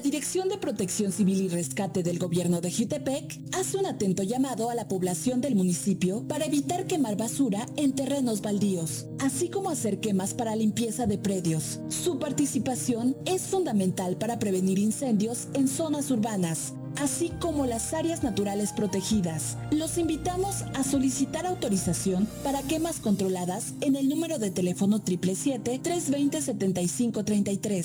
La 0.00 0.04
Dirección 0.04 0.48
de 0.48 0.56
Protección 0.56 1.12
Civil 1.12 1.42
y 1.42 1.48
Rescate 1.48 2.02
del 2.02 2.18
Gobierno 2.18 2.62
de 2.62 2.72
Jutepec 2.72 3.38
hace 3.52 3.76
un 3.76 3.84
atento 3.84 4.22
llamado 4.22 4.70
a 4.70 4.74
la 4.74 4.88
población 4.88 5.42
del 5.42 5.54
municipio 5.54 6.26
para 6.26 6.46
evitar 6.46 6.86
quemar 6.86 7.18
basura 7.18 7.66
en 7.76 7.92
terrenos 7.92 8.40
baldíos, 8.40 9.04
así 9.18 9.50
como 9.50 9.68
hacer 9.68 10.00
quemas 10.00 10.32
para 10.32 10.56
limpieza 10.56 11.06
de 11.06 11.18
predios. 11.18 11.80
Su 11.90 12.18
participación 12.18 13.14
es 13.26 13.42
fundamental 13.42 14.16
para 14.16 14.38
prevenir 14.38 14.78
incendios 14.78 15.48
en 15.52 15.68
zonas 15.68 16.10
urbanas, 16.10 16.72
así 16.96 17.30
como 17.38 17.66
las 17.66 17.92
áreas 17.92 18.22
naturales 18.22 18.72
protegidas. 18.72 19.58
Los 19.70 19.98
invitamos 19.98 20.62
a 20.72 20.82
solicitar 20.82 21.44
autorización 21.44 22.26
para 22.42 22.62
quemas 22.62 23.00
controladas 23.00 23.74
en 23.82 23.96
el 23.96 24.08
número 24.08 24.38
de 24.38 24.50
teléfono 24.50 25.04
777-320-7533. 25.04 27.84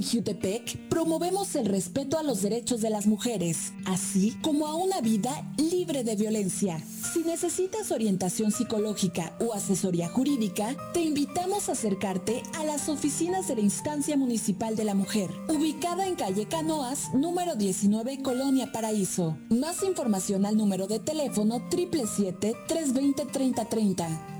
En 0.00 0.06
Jutepec 0.06 0.78
promovemos 0.88 1.54
el 1.56 1.66
respeto 1.66 2.18
a 2.18 2.22
los 2.22 2.40
derechos 2.40 2.80
de 2.80 2.88
las 2.88 3.06
mujeres, 3.06 3.74
así 3.84 4.34
como 4.40 4.66
a 4.66 4.74
una 4.74 5.02
vida 5.02 5.30
libre 5.58 6.04
de 6.04 6.16
violencia. 6.16 6.82
Si 7.12 7.18
necesitas 7.18 7.92
orientación 7.92 8.50
psicológica 8.50 9.36
o 9.40 9.52
asesoría 9.52 10.08
jurídica, 10.08 10.74
te 10.94 11.02
invitamos 11.02 11.68
a 11.68 11.72
acercarte 11.72 12.42
a 12.58 12.64
las 12.64 12.88
oficinas 12.88 13.46
de 13.46 13.56
la 13.56 13.60
Instancia 13.60 14.16
Municipal 14.16 14.74
de 14.74 14.84
la 14.84 14.94
Mujer, 14.94 15.28
ubicada 15.50 16.06
en 16.06 16.14
calle 16.14 16.48
Canoas, 16.48 17.12
número 17.12 17.54
19, 17.54 18.22
Colonia 18.22 18.72
Paraíso. 18.72 19.36
Más 19.50 19.82
información 19.82 20.46
al 20.46 20.56
número 20.56 20.86
de 20.86 21.00
teléfono 21.00 21.60
777-320-3030. 21.68 24.39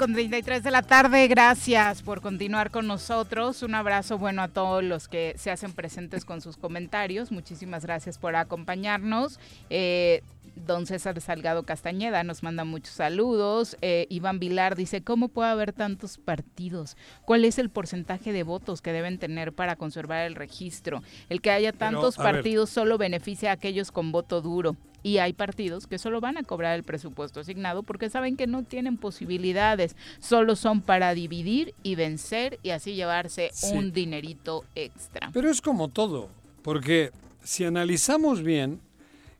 Con 0.00 0.14
33 0.14 0.62
de 0.62 0.70
la 0.70 0.80
tarde, 0.80 1.28
gracias 1.28 2.00
por 2.00 2.22
continuar 2.22 2.70
con 2.70 2.86
nosotros. 2.86 3.62
Un 3.62 3.74
abrazo 3.74 4.16
bueno 4.16 4.40
a 4.40 4.48
todos 4.48 4.82
los 4.82 5.08
que 5.08 5.34
se 5.36 5.50
hacen 5.50 5.72
presentes 5.72 6.24
con 6.24 6.40
sus 6.40 6.56
comentarios. 6.56 7.30
Muchísimas 7.30 7.84
gracias 7.84 8.16
por 8.16 8.34
acompañarnos. 8.34 9.38
Eh, 9.68 10.22
Don 10.56 10.86
César 10.86 11.20
Salgado 11.20 11.64
Castañeda 11.64 12.24
nos 12.24 12.42
manda 12.42 12.64
muchos 12.64 12.94
saludos. 12.94 13.76
Eh, 13.82 14.06
Iván 14.08 14.38
Vilar 14.38 14.74
dice, 14.74 15.02
¿cómo 15.02 15.28
puede 15.28 15.50
haber 15.50 15.74
tantos 15.74 16.16
partidos? 16.16 16.96
¿Cuál 17.26 17.44
es 17.44 17.58
el 17.58 17.68
porcentaje 17.68 18.32
de 18.32 18.42
votos 18.42 18.80
que 18.80 18.92
deben 18.92 19.18
tener 19.18 19.52
para 19.52 19.76
conservar 19.76 20.24
el 20.26 20.34
registro? 20.34 21.02
El 21.28 21.42
que 21.42 21.50
haya 21.50 21.74
tantos 21.74 22.16
ver. 22.16 22.32
partidos 22.32 22.70
solo 22.70 22.96
beneficia 22.96 23.50
a 23.50 23.52
aquellos 23.52 23.92
con 23.92 24.12
voto 24.12 24.40
duro. 24.40 24.76
Y 25.02 25.18
hay 25.18 25.32
partidos 25.32 25.86
que 25.86 25.98
solo 25.98 26.20
van 26.20 26.36
a 26.36 26.42
cobrar 26.42 26.74
el 26.76 26.82
presupuesto 26.84 27.40
asignado 27.40 27.82
porque 27.82 28.10
saben 28.10 28.36
que 28.36 28.46
no 28.46 28.62
tienen 28.64 28.96
posibilidades, 28.96 29.96
solo 30.20 30.56
son 30.56 30.80
para 30.82 31.14
dividir 31.14 31.74
y 31.82 31.94
vencer 31.94 32.58
y 32.62 32.70
así 32.70 32.94
llevarse 32.94 33.50
Sí. 33.52 33.72
un 33.74 33.92
dinerito 33.92 34.64
extra. 34.74 35.30
Pero 35.32 35.50
es 35.50 35.60
como 35.60 35.88
todo, 35.88 36.28
porque 36.62 37.12
si 37.42 37.64
analizamos 37.64 38.42
bien, 38.42 38.80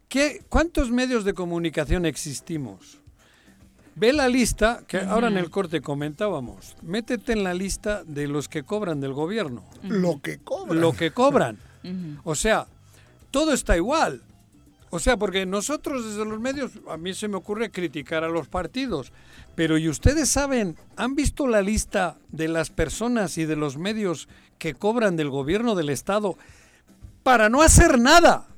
¿qué, 0.09 0.42
¿cuántos 0.49 0.90
medios 0.90 1.25
de 1.25 1.35
comunicación 1.35 2.07
existimos? 2.07 2.99
Ve 3.96 4.12
la 4.14 4.29
lista, 4.29 4.83
que 4.87 4.99
ahora 4.99 5.29
en 5.29 5.37
el 5.37 5.51
corte 5.51 5.83
comentábamos, 5.83 6.75
métete 6.81 7.33
en 7.33 7.44
la 7.44 7.53
lista 7.53 8.03
de 8.05 8.29
los 8.29 8.49
que 8.49 8.62
cobran 8.62 9.01
del 9.01 9.12
gobierno. 9.12 9.64
Lo 9.83 10.23
que 10.23 10.38
cobran. 10.38 10.81
Lo 10.81 10.92
que 10.92 11.11
cobran. 11.11 11.59
O 12.25 12.35
sea, 12.35 12.66
todo 13.31 13.53
está 13.53 13.77
igual. 13.77 14.23
O 14.92 14.98
sea, 14.98 15.16
porque 15.16 15.46
nosotros 15.46 16.05
desde 16.05 16.24
los 16.24 16.40
medios, 16.40 16.72
a 16.88 16.96
mí 16.96 17.14
se 17.14 17.29
me 17.29 17.37
ocurre 17.37 17.70
criticar 17.70 18.24
a 18.24 18.29
los 18.29 18.48
partidos, 18.48 19.12
pero 19.55 19.79
¿y 19.79 19.88
ustedes 19.88 20.29
saben, 20.29 20.76
han 20.96 21.14
visto 21.14 21.46
la 21.46 21.62
lista 21.62 22.16
de 22.31 22.48
las 22.48 22.70
personas 22.70 23.38
y 23.38 23.44
de 23.44 23.55
los 23.57 23.76
medios 23.76 24.29
que 24.59 24.74
cobran 24.74 25.16
del 25.16 25.31
gobierno 25.31 25.74
del 25.76 25.90
Estado 25.90 26.37
para 27.22 27.48
no 27.48 27.62
hacer 27.62 27.98
nada? 28.00 28.48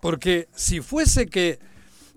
Porque 0.00 0.48
si 0.54 0.80
fuese 0.80 1.26
que, 1.26 1.58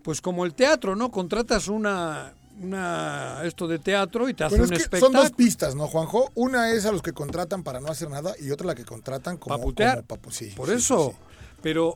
pues 0.03 0.21
como 0.21 0.45
el 0.45 0.53
teatro, 0.53 0.95
¿no? 0.95 1.12
Contratas 1.12 1.67
una, 1.67 2.34
una 2.62 3.41
esto 3.43 3.67
de 3.67 3.79
teatro 3.79 4.29
y 4.29 4.34
te 4.34 4.45
hace 4.45 4.55
Pero 4.55 4.67
un 4.67 4.73
es 4.73 4.79
que 4.79 4.84
son 4.86 4.93
espectáculo. 4.95 5.21
dos 5.21 5.32
pistas, 5.32 5.75
¿no, 5.75 5.88
Juanjo? 5.88 6.32
Una 6.36 6.71
es 6.71 6.86
a 6.86 6.91
los 6.93 7.01
que 7.01 7.12
contratan 7.13 7.63
para 7.63 7.82
no 7.82 7.88
hacer 7.89 8.10
nada 8.10 8.34
y 8.39 8.51
otra 8.51 8.67
la 8.67 8.75
que 8.75 8.86
contratan 8.86 9.38
como, 9.38 9.58
Pa' 9.58 9.62
putear. 9.63 10.05
como 10.05 10.32
sí, 10.32 10.53
Por 10.55 10.69
sí, 10.69 10.75
eso. 10.75 11.12
sí. 11.12 11.17
Pero 11.62 11.95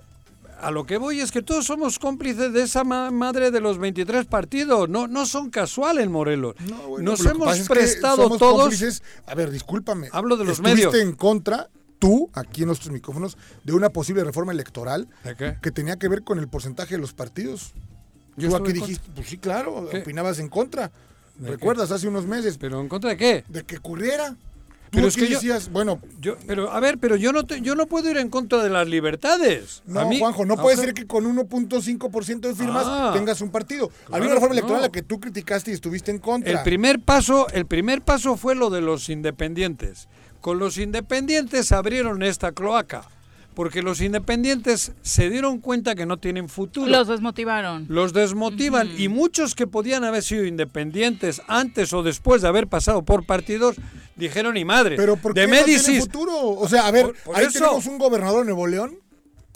a 0.65 0.71
lo 0.71 0.86
que 0.86 0.97
voy 0.97 1.19
es 1.19 1.32
que 1.32 1.41
todos 1.41 1.65
somos 1.65 1.99
cómplices 1.99 2.54
de 2.54 2.63
esa 2.63 2.84
ma- 2.84 3.12
madre 3.12 3.52
de 3.52 3.60
los 3.60 3.78
23 3.78 4.26
partidos. 4.26 4.89
No, 4.89 5.08
no 5.08 5.26
son 5.26 5.49
casuales, 5.49 6.10
Morelos. 6.10 6.56
No, 6.69 6.76
bueno, 6.89 7.12
Nos 7.12 7.26
hemos 7.26 7.47
pasa 7.47 7.62
es 7.62 7.67
que 7.67 7.73
prestado 7.73 8.30
todos. 8.38 8.62
cómplices. 8.62 9.04
A 9.26 9.36
ver, 9.36 9.52
discúlpame. 9.52 10.10
Hablo 10.12 10.38
de 10.38 10.45
los 10.45 10.60
Estuviste 10.60 10.88
medios. 10.88 10.95
en 11.04 11.13
contra, 11.15 11.69
tú, 11.99 12.30
aquí 12.34 12.62
en 12.62 12.67
nuestros 12.67 12.91
micrófonos, 12.91 13.38
de 13.63 13.73
una 13.73 13.89
posible 13.89 14.23
reforma 14.23 14.52
electoral 14.52 15.08
¿De 15.23 15.36
qué? 15.36 15.58
que 15.62 15.71
tenía 15.71 15.97
que 15.97 16.08
ver 16.08 16.23
con 16.23 16.39
el 16.39 16.47
porcentaje 16.47 16.95
de 16.95 17.02
los 17.02 17.13
partidos. 17.13 17.73
Yo 18.36 18.49
tú 18.49 18.56
aquí 18.56 18.73
dijiste, 18.73 19.08
pues 19.15 19.28
sí, 19.30 19.38
claro, 19.38 19.88
¿Qué? 19.91 19.99
opinabas 19.99 20.39
en 20.39 20.49
contra. 20.49 20.91
¿De 21.38 21.49
¿Recuerdas? 21.52 21.91
Hace 21.91 22.08
unos 22.08 22.26
meses. 22.26 22.58
¿Pero 22.58 22.80
en 22.82 22.88
contra 22.88 23.10
de 23.12 23.17
qué? 23.17 23.43
De 23.47 23.63
que 23.63 23.78
ocurriera. 23.78 24.36
Tú 24.94 24.98
Pero 24.98 25.08
es 25.08 25.16
que 25.16 25.28
yo- 25.28 25.38
decías, 25.38 25.72
bueno, 25.72 26.00
Yo, 26.22 26.36
pero 26.46 26.72
a 26.72 26.80
ver, 26.80 27.00
pero 27.00 27.16
yo 27.16 27.34
no 27.34 27.48
te- 27.48 27.62
yo 27.62 27.74
no 27.74 27.88
puedo 27.88 28.12
ir 28.12 28.18
en 28.18 28.30
contra 28.30 28.62
de 28.64 28.70
las 28.70 28.88
libertades. 28.88 29.82
No, 29.88 30.02
A 30.02 30.06
mí- 30.06 30.20
Juanjo, 30.20 30.46
no 30.46 30.56
puede 30.56 30.78
ser 30.78 30.94
que 30.94 31.08
con 31.08 31.26
1.5% 31.26 32.48
de 32.48 32.54
firmas 32.54 32.86
Ah. 32.88 33.10
tengas 33.12 33.42
un 33.42 33.50
partido. 33.50 33.88
Claro, 33.88 34.04
Había 34.16 34.28
una 34.28 34.36
reforma 34.36 34.54
no. 34.54 34.60
electoral 34.60 34.84
a 34.84 34.86
la 34.88 34.92
que 34.92 35.02
tú 35.02 35.20
criticaste 35.20 35.72
y 35.72 35.74
estuviste 35.74 36.12
en 36.12 36.20
contra. 36.20 36.52
El 36.52 36.62
primer 36.62 37.00
paso, 37.00 37.48
el 37.50 37.66
primer 37.66 38.04
paso 38.04 38.38
fue 38.38 38.54
lo 38.54 38.70
de 38.70 38.82
los 38.82 39.10
independientes. 39.10 40.08
Con 40.42 40.60
los 40.60 40.78
independientes 40.78 41.72
abrieron 41.72 42.22
esta 42.22 42.52
cloaca. 42.52 43.04
Porque 43.54 43.82
los 43.82 44.02
independientes 44.02 44.92
se 45.02 45.30
dieron 45.30 45.60
cuenta 45.60 45.96
que 45.96 46.06
no 46.06 46.18
tienen 46.18 46.50
futuro. 46.50 46.88
Los 46.88 47.08
desmotivaron. 47.08 47.86
Los 47.89 48.13
desmotivan 48.13 48.89
y 48.98 49.08
muchos 49.08 49.56
que 49.56 49.68
podían 49.68 50.04
haber 50.04 50.24
sido 50.24 50.46
independientes 50.46 51.42
antes 51.48 51.94
o 51.94 52.04
después 52.04 52.42
de 52.42 52.48
haber 52.48 52.68
pasado 52.68 53.04
por 53.04 53.26
partidos 53.26 53.76
dijeron 54.16 54.58
y 54.58 54.66
madre. 54.66 54.96
Pero 54.96 55.18
¿por 55.18 55.34
qué 55.34 55.42
de 55.42 55.48
no 55.48 55.54
tiene 55.54 55.68
Médicis, 55.68 56.00
futuro? 56.02 56.34
O 56.38 56.68
sea, 56.68 56.88
a 56.88 56.92
ver, 56.92 57.06
Por- 57.08 57.18
por 57.18 57.36
ahí 57.38 57.46
eso- 57.46 57.60
tenemos 57.60 57.86
un 57.88 57.98
gobernador 57.98 58.39
de 58.42 58.46
Nuevo 58.46 58.68
León 58.68 58.98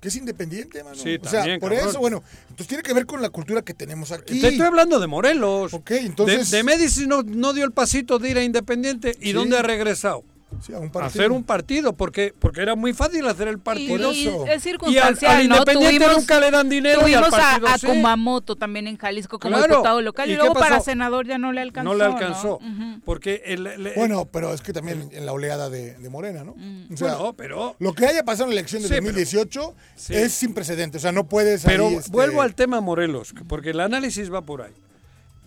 que 0.02 0.10
es 0.10 0.16
independiente, 0.16 0.84
mano. 0.84 0.96
Sí, 0.96 1.18
o 1.20 1.28
sea, 1.28 1.40
también, 1.40 1.60
por 1.60 1.72
cabrón. 1.72 1.90
eso, 1.90 2.00
bueno, 2.00 2.24
entonces 2.44 2.68
tiene 2.68 2.84
que 2.84 2.94
ver 2.94 3.08
con 3.08 3.20
la 3.22 3.32
cultura 3.32 3.64
que 3.64 3.74
tenemos 3.74 4.12
aquí. 4.12 4.40
Te 4.40 4.50
estoy 4.50 4.66
hablando 4.68 5.00
de 5.00 5.08
Morelos. 5.08 5.74
Ok, 5.74 5.90
entonces- 5.92 6.52
De, 6.52 6.58
de 6.58 6.64
Médicis 6.64 7.08
no, 7.08 7.24
no 7.24 7.52
dio 7.54 7.66
el 7.66 7.72
pasito 7.72 8.20
de 8.20 8.30
ir 8.30 8.38
a 8.38 8.44
Independiente. 8.44 9.16
¿Y 9.20 9.28
Sí. 9.28 9.34
dónde 9.34 9.58
ha 9.58 9.64
regresado? 9.64 10.24
Sí, 10.62 10.74
a 10.74 10.80
un 10.80 10.88
A 10.88 10.92
partido. 10.92 11.08
hacer 11.24 11.32
un 11.32 11.44
partido, 11.44 11.94
porque, 11.94 12.34
porque 12.40 12.62
era 12.62 12.74
muy 12.76 12.94
fácil 12.94 13.28
hacer 13.28 13.50
el 13.50 13.60
partido. 13.60 14.12
Y, 14.14 14.20
y 14.24 14.28
es 14.28 14.34
Y 14.34 14.50
al, 14.50 14.62
circunstancial, 14.62 15.32
al 15.42 15.50
¿no? 15.50 15.56
Independiente 15.58 16.06
Tuvimos- 16.06 16.18
nunca 16.18 16.40
le 16.40 16.52
dan 16.52 16.70
dinero 16.70 17.08
y 17.08 17.14
al 17.14 17.26
a, 17.26 17.30
partido 17.30 17.68
a 17.68 17.78
sí. 17.78 17.86
Kumamoto 17.88 18.56
también 18.56 18.88
en 18.88 18.98
Jalisco 18.98 19.40
como 19.40 19.58
Claro. 19.58 19.74
diputado 19.76 20.02
local 20.02 20.30
¿Y 20.30 20.36
luego 20.36 20.54
para 20.54 20.80
senador 20.80 21.28
ya 21.28 21.38
no 21.38 21.52
le 21.52 21.62
alcanzó. 21.62 21.92
No 21.92 21.98
le 21.98 22.06
alcanzó. 22.06 22.60
Porque 23.04 23.42
el, 23.46 23.68
el- 23.68 23.92
Bueno, 23.98 24.26
pero 24.26 24.54
es 24.54 24.62
que 24.62 24.72
también 24.74 25.10
en 25.12 25.26
la 25.26 25.34
oleada 25.34 25.70
de, 25.70 25.94
de 25.96 26.10
Morena, 26.10 26.44
¿no? 26.46 26.54
Mm. 26.56 26.94
O 26.94 26.98
sea, 26.98 27.16
Bueno, 27.16 27.34
pero- 27.34 27.76
lo 27.80 27.94
que 27.94 28.06
haya 28.08 28.24
pasado 28.24 28.50
en 28.50 28.56
la 28.56 28.62
elección 28.62 28.82
de 28.82 28.88
Sí, 28.88 28.94
pero- 28.96 29.04
2018 29.06 29.76
Sí. 29.96 30.16
es 30.16 30.32
sin 30.34 30.54
precedentes. 30.54 31.02
O 31.02 31.04
sea, 31.04 31.12
no 31.12 31.28
puedes. 31.28 31.64
Pero 31.66 31.88
ahí, 31.90 31.96
este, 31.96 32.12
vuelvo 32.12 32.42
al 32.42 32.56
tema 32.56 32.80
Morelos, 32.82 33.34
porque 33.50 33.72
el 33.72 33.80
análisis 33.82 34.34
va 34.34 34.42
por 34.42 34.62
ahí. 34.62 34.74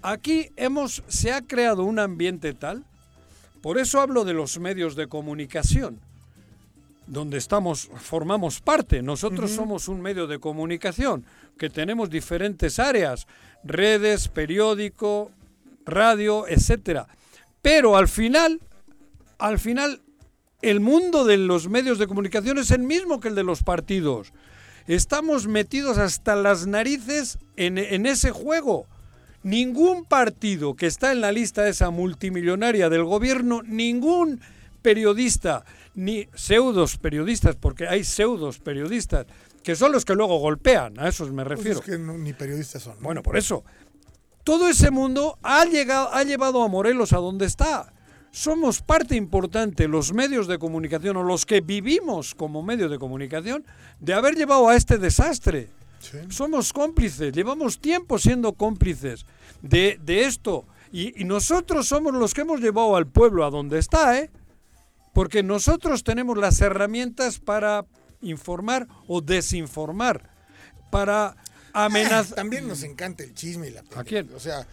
Aquí 0.03 0.51
hemos, 0.57 1.03
se 1.09 1.33
ha 1.33 1.43
creado 1.43 1.85
un 1.85 1.99
ambiente 1.99 2.53
tal, 2.55 2.85
por 3.63 3.79
eso 3.79 4.01
hablo 4.01 4.25
de 4.25 4.33
los 4.33 4.59
medios 4.59 4.97
de 4.97 5.07
comunicación, 5.07 6.01
donde 7.07 7.39
estamos, 7.39 7.91
formamos 7.97 8.61
parte. 8.61 9.03
Nosotros 9.03 9.51
somos 9.51 9.89
un 9.89 10.01
medio 10.01 10.27
de 10.27 10.39
comunicación 10.39 11.25
que 11.59 11.69
tenemos 11.69 12.09
diferentes 12.09 12.79
áreas, 12.79 13.27
redes, 13.65 14.29
periódico, 14.29 15.31
radio, 15.85 16.47
etcétera. 16.49 17.07
Pero 17.61 17.97
al 17.97 18.09
final, 18.09 18.61
al 19.39 19.59
final, 19.59 20.01
el 20.63 20.81
mundo 20.81 21.25
de 21.25 21.37
los 21.37 21.69
medios 21.69 21.99
de 21.99 22.07
comunicación 22.07 22.59
es 22.59 22.71
el 22.71 22.83
mismo 22.83 23.21
que 23.21 23.29
el 23.29 23.35
de 23.35 23.45
los 23.45 23.63
partidos. 23.63 24.33
Estamos 24.87 25.47
metidos 25.47 25.99
hasta 25.99 26.35
las 26.35 26.67
narices 26.67 27.39
en, 27.57 27.77
en 27.77 28.07
ese 28.07 28.31
juego. 28.31 28.87
Ningún 29.43 30.05
partido 30.05 30.75
que 30.75 30.87
está 30.87 31.13
en 31.13 31.21
la 31.21 31.33
lista 31.33 31.67
esa 31.69 31.91
multimillonaria 31.91 32.91
del 32.91 33.05
gobierno, 33.05 33.63
ningún 33.63 34.41
periodista, 34.83 35.65
ni 35.95 36.29
pseudos 36.35 36.99
periodistas, 36.99 37.57
porque 37.57 37.89
hay 37.89 38.05
pseudos 38.05 38.59
periodistas, 38.59 39.27
que 39.63 39.77
son 39.77 39.93
los 39.93 40.05
que 40.05 40.15
luego 40.15 40.39
golpean, 40.39 40.99
a 40.99 41.09
esos 41.09 41.31
me 41.33 41.45
pues 41.45 41.59
refiero. 41.59 41.81
es 41.81 41.85
que 41.87 41.99
no- 41.99 42.19
ni 42.19 42.33
periodistas 42.33 42.83
son. 42.83 42.97
¿no? 42.97 43.03
Bueno, 43.03 43.23
por 43.23 43.37
eso. 43.37 43.65
Todo 44.45 44.69
ese 44.69 44.91
mundo 44.91 45.39
ha, 45.43 45.65
llegado, 45.67 46.13
ha 46.15 46.23
llevado 46.25 46.63
a 46.63 46.69
Morelos 46.69 47.13
a 47.13 47.19
donde 47.19 47.45
está. 47.47 47.93
Somos 48.33 48.81
parte 48.81 49.17
importante, 49.17 49.89
los 49.89 50.13
medios 50.15 50.47
de 50.47 50.59
comunicación 50.59 51.17
o 51.19 51.23
los 51.23 51.45
que 51.45 51.61
vivimos 51.61 52.35
como 52.35 52.63
medios 52.63 52.91
de 52.91 52.99
comunicación, 52.99 53.65
de 54.01 54.15
haber 54.15 54.35
llevado 54.37 54.69
a 54.69 54.77
este 54.77 54.99
desastre. 54.99 55.69
Somos 56.31 56.73
cómplices, 56.73 57.33
llevamos 57.33 57.79
tiempo 57.81 58.19
siendo 58.19 58.53
cómplices 58.55 59.25
de, 59.63 59.99
de 60.03 60.25
esto. 60.25 60.67
Y, 60.93 61.21
y 61.21 61.25
nosotros 61.25 61.87
somos 61.87 62.13
los 62.15 62.35
que 62.35 62.41
hemos 62.41 62.61
llevado 62.61 62.97
al 62.97 63.07
pueblo 63.07 63.45
a 63.45 63.51
donde 63.51 63.79
está, 63.79 64.19
¿eh? 64.19 64.31
Porque 65.15 65.43
nosotros 65.43 66.03
tenemos 66.05 66.37
las 66.39 66.61
herramientas 66.61 67.39
para 67.39 67.85
informar 68.23 68.87
o 69.07 69.21
desinformar, 69.21 70.31
para 70.91 71.37
amenazar. 71.73 72.35
También 72.37 72.67
nos 72.67 72.83
encanta 72.83 73.23
el 73.25 73.35
chisme 73.35 73.69
y 73.69 73.71
la 73.71 73.83
¿A 73.97 74.05
quién? 74.05 74.31
O 74.35 74.41
sea, 74.41 74.67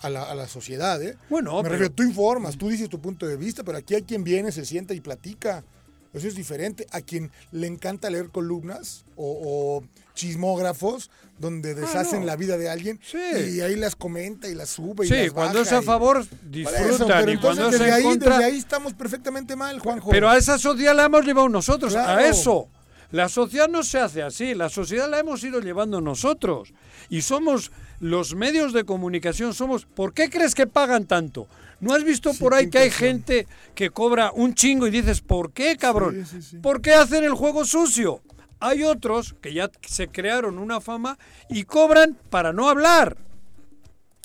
a 0.00 0.10
la, 0.10 0.22
a 0.24 0.34
la 0.34 0.48
sociedad, 0.48 1.00
¿eh? 1.02 1.16
Bueno, 1.30 1.56
Me 1.56 1.62
pero- 1.62 1.72
refiero, 1.74 1.94
tú 1.94 2.02
informas, 2.02 2.56
tú 2.56 2.68
dices 2.68 2.88
tu 2.88 3.00
punto 3.00 3.26
de 3.26 3.36
vista, 3.36 3.62
pero 3.62 3.78
aquí 3.78 3.94
hay 3.94 4.02
quien 4.02 4.24
viene, 4.24 4.50
se 4.52 4.64
sienta 4.64 4.94
y 4.94 5.00
platica. 5.00 5.64
Eso 6.12 6.28
es 6.28 6.34
diferente. 6.34 6.86
A 6.90 7.00
quien 7.00 7.30
le 7.52 7.66
encanta 7.66 8.10
leer 8.10 8.28
columnas 8.30 9.04
o, 9.16 9.80
o 9.80 9.84
chismógrafos 10.14 11.10
donde 11.38 11.74
deshacen 11.74 12.18
Ah, 12.18 12.20
no. 12.20 12.26
la 12.26 12.36
vida 12.36 12.56
de 12.56 12.68
alguien 12.70 13.00
Sí. 13.04 13.18
y 13.56 13.60
ahí 13.60 13.74
las 13.76 13.96
comenta 13.96 14.48
y 14.48 14.54
las 14.54 14.70
sube 14.70 15.04
y 15.06 15.08
Sí, 15.08 15.14
las 15.14 15.32
cuando 15.32 15.60
es 15.60 15.72
a 15.72 15.82
favor, 15.82 16.16
Por 16.18 16.24
eso, 16.26 16.36
disfrutan 16.50 17.06
pero 17.20 17.32
y 17.32 17.36
cuando 17.38 17.62
entonces 17.64 17.74
es 17.74 17.80
desde 17.80 17.92
ahí, 17.92 18.02
contra. 18.04 18.36
desde 18.38 18.44
ahí 18.52 18.58
estamos 18.58 18.92
perfectamente 18.94 19.56
mal, 19.56 19.78
Juanjo. 19.80 20.10
Pero 20.10 20.28
a 20.30 20.36
esa 20.36 20.58
sociedad 20.58 20.94
la 20.94 21.04
hemos 21.06 21.24
llevado 21.24 21.48
nosotros, 21.48 21.92
Claro. 21.92 22.20
a 22.20 22.26
eso. 22.28 22.68
La 23.10 23.28
sociedad 23.28 23.68
no 23.68 23.82
se 23.82 23.98
hace 23.98 24.22
así, 24.22 24.54
la 24.54 24.68
sociedad 24.70 25.08
la 25.10 25.18
hemos 25.18 25.42
ido 25.44 25.60
llevando 25.60 26.00
nosotros. 26.00 26.72
Y 27.10 27.22
somos 27.22 27.70
los 28.00 28.34
medios 28.34 28.72
de 28.72 28.84
comunicación, 28.84 29.52
somos... 29.52 29.84
¿Por 29.84 30.14
qué 30.14 30.30
crees 30.30 30.54
que 30.54 30.66
pagan 30.66 31.04
tanto? 31.06 31.46
¿No 31.80 31.92
has 31.94 32.04
visto 32.04 32.32
por 32.34 32.54
ahí 32.54 32.70
que 32.70 32.78
hay 32.78 32.90
gente 32.90 33.46
que 33.74 33.90
cobra 33.90 34.30
un 34.32 34.54
chingo 34.54 34.86
y 34.86 34.90
dices, 34.90 35.20
¿por 35.20 35.52
qué, 35.52 35.76
cabrón? 35.76 36.24
Sí, 36.26 36.40
sí, 36.40 36.48
sí. 36.52 36.56
¿Por 36.58 36.80
qué 36.80 36.94
hacen 36.94 37.24
el 37.24 37.34
juego 37.34 37.64
sucio? 37.66 38.22
Hay 38.62 38.84
otros 38.84 39.34
que 39.42 39.52
ya 39.52 39.68
se 39.84 40.06
crearon 40.06 40.56
una 40.56 40.80
fama 40.80 41.18
y 41.48 41.64
cobran 41.64 42.16
para 42.30 42.52
no 42.52 42.68
hablar. 42.68 43.16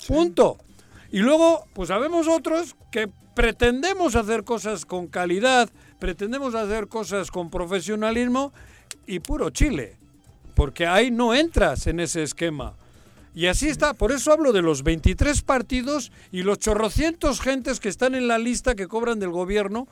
Punto. 0.06 0.58
Y 1.10 1.18
luego, 1.18 1.66
pues 1.72 1.88
sabemos 1.88 2.28
otros 2.28 2.76
que 2.92 3.10
pretendemos 3.34 4.14
hacer 4.14 4.44
cosas 4.44 4.86
con 4.86 5.08
calidad, 5.08 5.68
pretendemos 5.98 6.54
hacer 6.54 6.86
cosas 6.86 7.32
con 7.32 7.50
profesionalismo 7.50 8.52
y 9.08 9.18
puro 9.18 9.50
chile. 9.50 9.96
Porque 10.54 10.86
ahí 10.86 11.10
no 11.10 11.34
entras 11.34 11.88
en 11.88 11.98
ese 11.98 12.22
esquema. 12.22 12.74
Y 13.34 13.46
así 13.46 13.68
está, 13.68 13.92
por 13.92 14.12
eso 14.12 14.32
hablo 14.32 14.52
de 14.52 14.62
los 14.62 14.84
23 14.84 15.42
partidos 15.42 16.12
y 16.30 16.44
los 16.44 16.60
chorrocientos 16.60 17.40
gentes 17.40 17.80
que 17.80 17.88
están 17.88 18.14
en 18.14 18.28
la 18.28 18.38
lista 18.38 18.76
que 18.76 18.86
cobran 18.86 19.18
del 19.18 19.30
gobierno 19.30 19.88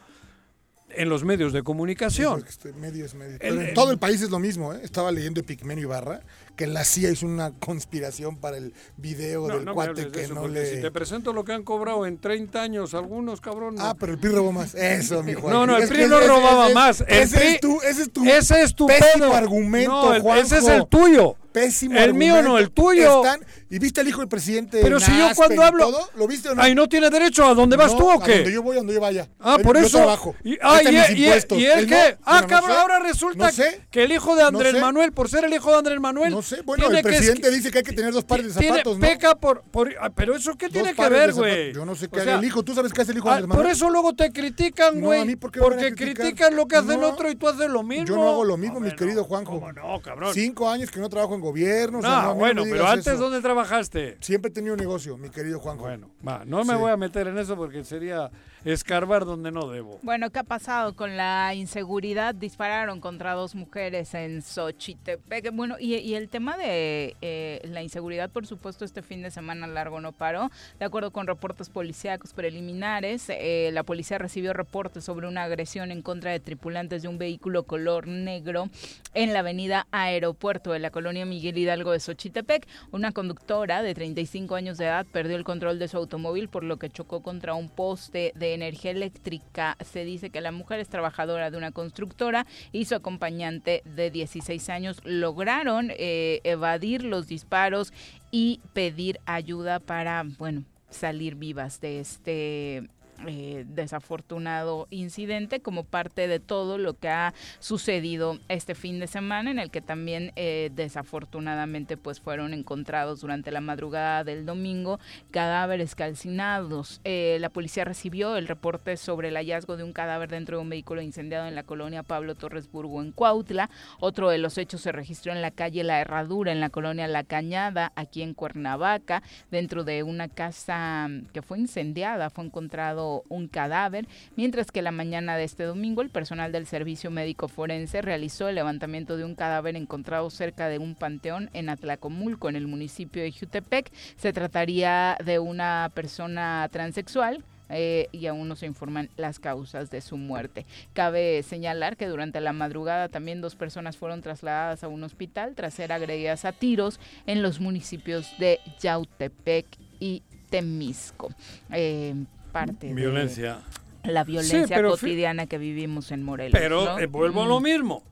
en 0.90 1.08
los 1.08 1.24
medios 1.24 1.52
de 1.52 1.62
comunicación. 1.62 2.44
Este, 2.48 2.72
medio 2.72 3.04
es 3.04 3.14
medio. 3.14 3.36
El- 3.40 3.58
en 3.60 3.74
todo 3.74 3.90
el 3.90 3.98
país 3.98 4.22
es 4.22 4.30
lo 4.30 4.38
mismo, 4.38 4.72
¿eh? 4.72 4.80
Estaba 4.82 5.10
leyendo 5.12 5.40
Epigmenio 5.40 5.84
Ibarra 5.84 6.20
que 6.54 6.66
la 6.66 6.84
CIA 6.84 7.10
hizo 7.10 7.26
una 7.26 7.50
conspiración 7.52 8.36
para 8.38 8.56
el 8.56 8.72
video 8.96 9.46
No, 9.46 9.56
del 9.56 9.64
no 9.66 9.74
cuate 9.74 10.08
que 10.08 10.22
eso, 10.22 10.34
no 10.34 10.48
le... 10.48 10.76
si 10.76 10.80
te 10.80 10.90
presento 10.90 11.32
lo 11.34 11.44
que 11.44 11.52
han 11.52 11.64
cobrado 11.64 12.06
en 12.06 12.18
30 12.18 12.62
años 12.62 12.94
algunos, 12.94 13.40
cabrón. 13.42 13.74
Ah, 13.78 13.94
pero 13.98 14.12
el 14.12 14.18
PRI 14.18 14.30
robó 14.30 14.52
más. 14.52 14.74
Eso, 14.74 15.22
mi 15.22 15.34
Juan. 15.34 15.52
No, 15.52 15.66
no, 15.66 15.76
el 15.76 15.82
Es 15.82 15.90
PRI 15.90 16.06
no 16.08 16.18
robaba 16.20 16.66
ese- 16.66 16.74
más. 16.74 17.00
El 17.02 17.06
ese, 17.18 17.36
PRI 17.36 17.46
es 17.48 17.60
tu, 17.60 17.80
ese 17.82 18.02
es 18.02 18.12
tu 18.12 18.24
ese 18.24 18.62
es 18.62 18.74
tu 18.74 18.86
pésimo 18.86 19.24
pedo. 19.26 19.34
argumento, 19.34 19.90
No, 20.18 20.34
el- 20.34 20.38
ese 20.38 20.58
es 20.58 20.68
el 20.68 20.86
tuyo. 20.86 21.36
Pésimo 21.60 21.98
El 21.98 22.12
mío 22.12 22.42
no, 22.42 22.58
el 22.58 22.70
tuyo. 22.70 23.24
Están- 23.24 23.40
¿Y 23.70 23.78
viste 23.78 24.00
al 24.02 24.08
hijo 24.08 24.20
del 24.20 24.28
presidente? 24.28 24.80
Pero 24.82 25.00
si 25.00 25.10
yo 25.16 25.28
cuando 25.34 25.62
hablo... 25.62 25.90
todo? 25.90 26.10
¿Lo 26.16 26.26
viste 26.28 26.50
o 26.50 26.54
no? 26.54 26.62
Ay, 26.62 26.74
¿no 26.74 26.86
tiene 26.86 27.08
derecho 27.08 27.46
a 27.46 27.54
dónde 27.54 27.76
vas 27.76 27.92
No, 27.92 27.98
tú 27.98 28.06
o 28.08 28.10
A 28.12 28.14
donde 28.18 28.44
qué? 28.44 28.52
yo 28.52 28.62
voy, 28.62 28.76
a 28.76 28.80
donde 28.80 28.92
yo 28.94 29.00
vaya. 29.00 29.28
Ah, 29.40 29.56
por 29.62 29.78
yo 29.78 29.86
eso. 29.86 29.96
trabajo. 29.96 30.34
Y, 30.44 30.58
ah, 30.62 30.80
y, 30.82 30.88
y- 30.88 31.22
y 31.22 31.26
él 31.26 31.78
Él 31.78 31.86
qué? 31.86 32.16
no. 32.18 32.24
ah, 32.26 32.40
no 32.42 32.46
cabrón, 32.46 32.70
sé. 32.72 32.80
ahora 32.80 32.98
resulta 33.00 33.50
sé. 33.50 33.80
que 33.90 34.04
el 34.04 34.12
hijo 34.12 34.36
de 34.36 34.42
Andrés 34.42 34.72
sé. 34.72 34.80
Manuel, 34.80 35.12
por 35.12 35.28
ser 35.30 35.44
el 35.46 35.54
hijo 35.54 35.70
de 35.72 35.78
Andrés 35.78 35.98
Manuel... 35.98 36.30
No 36.30 36.42
sé, 36.42 36.60
bueno, 36.62 36.84
tiene 36.84 36.98
el 37.00 37.04
que 37.04 37.08
presidente 37.10 37.48
esqui- 37.48 37.54
dice 37.54 37.70
que 37.70 37.78
hay 37.78 37.84
que 37.84 37.92
tener 37.92 38.12
dos 38.12 38.24
pares 38.24 38.54
de 38.54 38.60
tiene- 38.60 38.76
zapatos, 38.78 38.98
¿no? 38.98 39.06
Peca 39.06 39.34
por... 39.34 39.62
por- 39.70 39.94
ah, 40.00 40.10
pero 40.14 40.36
eso 40.36 40.54
qué 40.56 40.68
tiene 40.68 40.94
que 40.94 41.08
ver, 41.08 41.32
güey. 41.32 41.72
Yo 41.72 41.84
no 41.86 41.96
sé 41.96 42.08
qué 42.08 42.20
sea, 42.20 42.36
el 42.38 42.44
hijo. 42.44 42.62
¿Tú 42.62 42.74
sabes 42.74 42.92
qué 42.92 43.00
hace 43.02 43.12
el 43.12 43.18
hijo 43.18 43.28
de 43.28 43.32
ah, 43.34 43.36
Andrés 43.38 43.48
por 43.48 43.56
Manuel? 43.58 43.72
eso 43.76 43.90
luego 43.90 44.14
te 44.14 44.30
critican, 44.30 45.00
güey. 45.00 45.36
¿por 45.36 45.50
qué 45.50 45.60
porque 45.60 45.94
critican 45.94 46.54
lo 46.54 46.66
que 46.68 46.76
hace 46.76 46.94
el 46.94 47.02
otro 47.02 47.30
y 47.30 47.34
tú 47.36 47.48
haces 47.48 47.68
lo 47.70 47.82
mismo. 47.82 48.06
Yo 48.06 48.16
no 48.16 48.28
hago 48.28 48.44
lo 48.44 48.56
mismo, 48.56 48.78
mi 48.78 48.94
querido. 48.94 49.24
Juanjo. 49.24 49.54
¿Cómo 49.58 49.72
no, 49.72 50.00
cabrón? 50.02 50.32
Cinco 50.34 50.68
años 50.68 50.90
que 50.90 51.00
no 51.00 51.08
trabajo 51.08 51.34
en 51.34 51.40
gobierno. 51.46 51.98
o 51.98 52.02
sea, 52.02 52.10
No, 52.10 52.22
no, 52.22 52.34
bueno, 52.34 52.62
pero 52.64 52.86
antes, 52.86 53.06
eso. 53.06 53.16
¿dónde 53.18 53.40
trabajaste? 53.40 54.16
Siempre 54.20 54.50
he 54.50 54.52
tenido 54.54 54.74
un 54.74 54.80
negocio, 54.80 55.16
mi 55.16 55.30
querido 55.30 55.58
Juanjo. 55.60 55.82
Bueno, 55.84 56.10
va, 56.26 56.44
no 56.44 56.64
me 56.64 56.74
Sí. 56.74 56.78
voy 56.80 56.90
a 56.90 56.96
meter 56.96 57.28
en 57.28 57.38
eso 57.38 57.56
porque 57.56 57.84
sería 57.84 58.30
escarbar 58.72 59.24
donde 59.24 59.52
no 59.52 59.68
debo. 59.68 60.00
Bueno, 60.02 60.30
¿qué 60.30 60.40
ha 60.40 60.44
pasado 60.44 60.94
con 60.94 61.16
la 61.16 61.54
inseguridad? 61.54 62.34
Dispararon 62.34 63.00
contra 63.00 63.34
dos 63.34 63.54
mujeres 63.54 64.12
en 64.14 64.42
Xochitepec. 64.42 65.54
Bueno, 65.54 65.76
y, 65.78 66.14
el 66.14 66.28
tema 66.28 66.56
de 66.56 67.14
eh, 67.20 67.60
la 67.64 67.82
inseguridad, 67.82 68.28
por 68.30 68.46
supuesto, 68.46 68.84
este 68.84 69.02
fin 69.02 69.22
de 69.22 69.30
semana 69.30 69.68
largo 69.68 70.00
no 70.00 70.12
paró. 70.12 70.50
De 70.80 70.84
acuerdo 70.84 71.12
con 71.12 71.28
reportes 71.28 71.68
policíacos 71.68 72.32
preliminares, 72.32 73.26
eh, 73.28 73.70
la 73.72 73.84
policía 73.84 74.18
recibió 74.18 74.52
reportes 74.52 75.04
sobre 75.04 75.28
una 75.28 75.44
agresión 75.44 75.92
en 75.92 76.02
contra 76.02 76.32
de 76.32 76.40
tripulantes 76.40 77.02
de 77.02 77.08
un 77.08 77.18
vehículo 77.18 77.62
color 77.62 78.08
negro 78.08 78.68
en 79.14 79.32
la 79.32 79.40
avenida 79.40 79.86
Aeropuerto 79.92 80.72
de 80.72 80.80
la 80.80 80.90
colonia 80.90 81.24
Miguel 81.24 81.56
Hidalgo 81.56 81.92
de 81.92 82.00
Xochitepec. 82.00 82.66
Una 82.90 83.12
conductora 83.12 83.82
de 83.82 83.94
35 83.94 84.56
años 84.56 84.76
de 84.76 84.86
edad 84.86 85.06
perdió 85.06 85.36
el 85.36 85.44
control 85.44 85.78
de 85.78 85.86
su 85.86 85.96
automóvil 85.98 86.48
por 86.48 86.64
lo 86.64 86.78
que 86.78 86.90
chocó 86.90 87.22
contra 87.22 87.54
un 87.54 87.68
poste 87.68 88.32
de 88.34 88.55
energía 88.56 88.90
eléctrica. 88.90 89.76
Se 89.84 90.04
dice 90.04 90.30
que 90.30 90.40
la 90.40 90.52
mujer 90.52 90.80
es 90.80 90.88
trabajadora 90.88 91.50
de 91.50 91.56
una 91.56 91.72
constructora 91.72 92.46
y 92.72 92.84
su 92.86 92.94
acompañante 92.94 93.82
de 93.84 94.10
16 94.10 94.68
años 94.68 95.00
lograron 95.04 95.92
eh, 95.96 96.40
evadir 96.44 97.04
los 97.04 97.28
disparos 97.28 97.92
y 98.30 98.60
pedir 98.72 99.20
ayuda 99.24 99.80
para, 99.80 100.24
bueno, 100.38 100.64
salir 100.90 101.36
vivas 101.36 101.80
de 101.80 102.00
este 102.00 102.88
eh, 103.26 103.64
desafortunado 103.66 104.86
incidente 104.90 105.60
como 105.60 105.84
parte 105.84 106.28
de 106.28 106.40
todo 106.40 106.78
lo 106.78 106.94
que 106.94 107.08
ha 107.08 107.34
sucedido 107.58 108.38
este 108.48 108.74
fin 108.74 109.00
de 109.00 109.06
semana 109.06 109.50
en 109.50 109.58
el 109.58 109.70
que 109.70 109.80
también 109.80 110.32
eh, 110.36 110.70
desafortunadamente 110.74 111.96
pues 111.96 112.20
fueron 112.20 112.54
encontrados 112.54 113.20
durante 113.20 113.50
la 113.50 113.60
madrugada 113.60 114.24
del 114.24 114.46
domingo 114.46 114.98
cadáveres 115.30 115.94
calcinados. 115.94 117.00
Eh, 117.04 117.38
la 117.40 117.48
policía 117.48 117.84
recibió 117.84 118.36
el 118.36 118.48
reporte 118.48 118.96
sobre 118.96 119.28
el 119.28 119.36
hallazgo 119.36 119.76
de 119.76 119.84
un 119.84 119.92
cadáver 119.92 120.30
dentro 120.30 120.58
de 120.58 120.62
un 120.62 120.70
vehículo 120.70 121.02
incendiado 121.02 121.46
en 121.46 121.54
la 121.54 121.62
colonia 121.62 122.02
Pablo 122.02 122.34
Torres 122.34 122.70
Burgo 122.70 123.02
en 123.02 123.12
Cuautla. 123.12 123.70
Otro 124.00 124.28
de 124.30 124.38
los 124.38 124.58
hechos 124.58 124.80
se 124.80 124.92
registró 124.92 125.32
en 125.32 125.42
la 125.42 125.50
calle 125.50 125.84
La 125.84 126.00
Herradura 126.00 126.52
en 126.52 126.60
la 126.60 126.70
colonia 126.70 127.08
La 127.08 127.24
Cañada 127.24 127.92
aquí 127.96 128.22
en 128.22 128.34
Cuernavaca 128.34 129.22
dentro 129.50 129.84
de 129.84 130.02
una 130.02 130.28
casa 130.28 131.08
mm, 131.08 131.26
que 131.32 131.42
fue 131.42 131.58
incendiada. 131.58 132.30
Fue 132.30 132.44
encontrado 132.44 133.05
un 133.28 133.48
cadáver, 133.48 134.06
mientras 134.36 134.70
que 134.70 134.82
la 134.82 134.90
mañana 134.90 135.36
de 135.36 135.44
este 135.44 135.64
domingo 135.64 136.02
el 136.02 136.10
personal 136.10 136.52
del 136.52 136.66
Servicio 136.66 137.10
Médico 137.10 137.48
Forense 137.48 138.02
realizó 138.02 138.48
el 138.48 138.54
levantamiento 138.54 139.16
de 139.16 139.24
un 139.24 139.34
cadáver 139.34 139.76
encontrado 139.76 140.28
cerca 140.30 140.68
de 140.68 140.78
un 140.78 140.94
panteón 140.94 141.50
en 141.52 141.68
Atlacomulco, 141.68 142.48
en 142.48 142.56
el 142.56 142.66
municipio 142.66 143.22
de 143.22 143.32
Jutepec. 143.32 143.92
Se 144.16 144.32
trataría 144.32 145.16
de 145.24 145.38
una 145.38 145.90
persona 145.94 146.68
transexual 146.70 147.44
eh, 147.68 148.08
y 148.12 148.26
aún 148.26 148.48
no 148.48 148.56
se 148.56 148.66
informan 148.66 149.10
las 149.16 149.38
causas 149.38 149.90
de 149.90 150.00
su 150.00 150.16
muerte. 150.16 150.66
Cabe 150.92 151.42
señalar 151.42 151.96
que 151.96 152.06
durante 152.06 152.40
la 152.40 152.52
madrugada 152.52 153.08
también 153.08 153.40
dos 153.40 153.56
personas 153.56 153.96
fueron 153.96 154.22
trasladadas 154.22 154.84
a 154.84 154.88
un 154.88 155.02
hospital 155.02 155.54
tras 155.54 155.74
ser 155.74 155.92
agredidas 155.92 156.44
a 156.44 156.52
tiros 156.52 157.00
en 157.26 157.42
los 157.42 157.60
municipios 157.60 158.32
de 158.38 158.60
Yautepec 158.80 159.66
y 159.98 160.22
Temisco. 160.50 161.30
Eh, 161.72 162.14
parte 162.56 162.94
violencia. 162.94 163.58
de 164.02 164.12
la 164.12 164.24
violencia 164.24 164.82
cotidiana 164.82 165.46
que 165.46 165.58
vivimos 165.58 166.10
en 166.12 166.22
Morelos. 166.22 166.58
Pero 166.58 166.98
eh, 166.98 167.06
vuelvo 167.06 167.42
a 167.42 167.46
lo 167.46 167.60
mismo. 167.60 168.02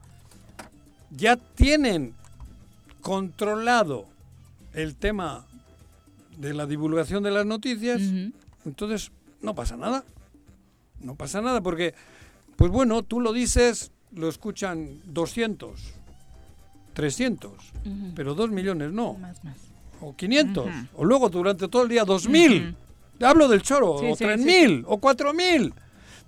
Ya 1.11 1.37
tienen 1.37 2.15
controlado 3.01 4.07
el 4.73 4.97
tema 4.97 5.47
de 6.39 6.53
la 6.53 6.67
divulgación 6.67 7.23
de 7.23 7.31
las 7.31 7.47
noticias, 7.47 8.03
entonces 8.65 9.13
no 9.41 9.55
pasa 9.55 9.77
nada. 9.77 10.05
No 11.01 11.15
pasa 11.15 11.41
nada 11.41 11.61
porque, 11.61 11.95
pues 12.57 12.71
bueno, 12.71 13.03
tú 13.03 13.21
lo 13.21 13.33
dices, 13.33 13.93
lo 14.13 14.29
escuchan 14.29 15.01
200, 15.05 15.81
300, 16.95 17.53
pero 18.17 18.35
2 18.35 18.51
millones 18.51 18.91
no. 18.93 19.19
O 20.01 20.17
500, 20.17 20.67
o 20.97 21.05
luego 21.05 21.29
durante 21.29 21.69
todo 21.69 21.83
el 21.83 21.89
día 21.89 22.05
2000. 22.05 22.75
Hablo 23.21 23.49
del 23.49 23.63
choro, 23.63 23.93
o 23.93 24.17
3.000, 24.17 24.85
o 24.87 25.01
4.000. 25.01 25.73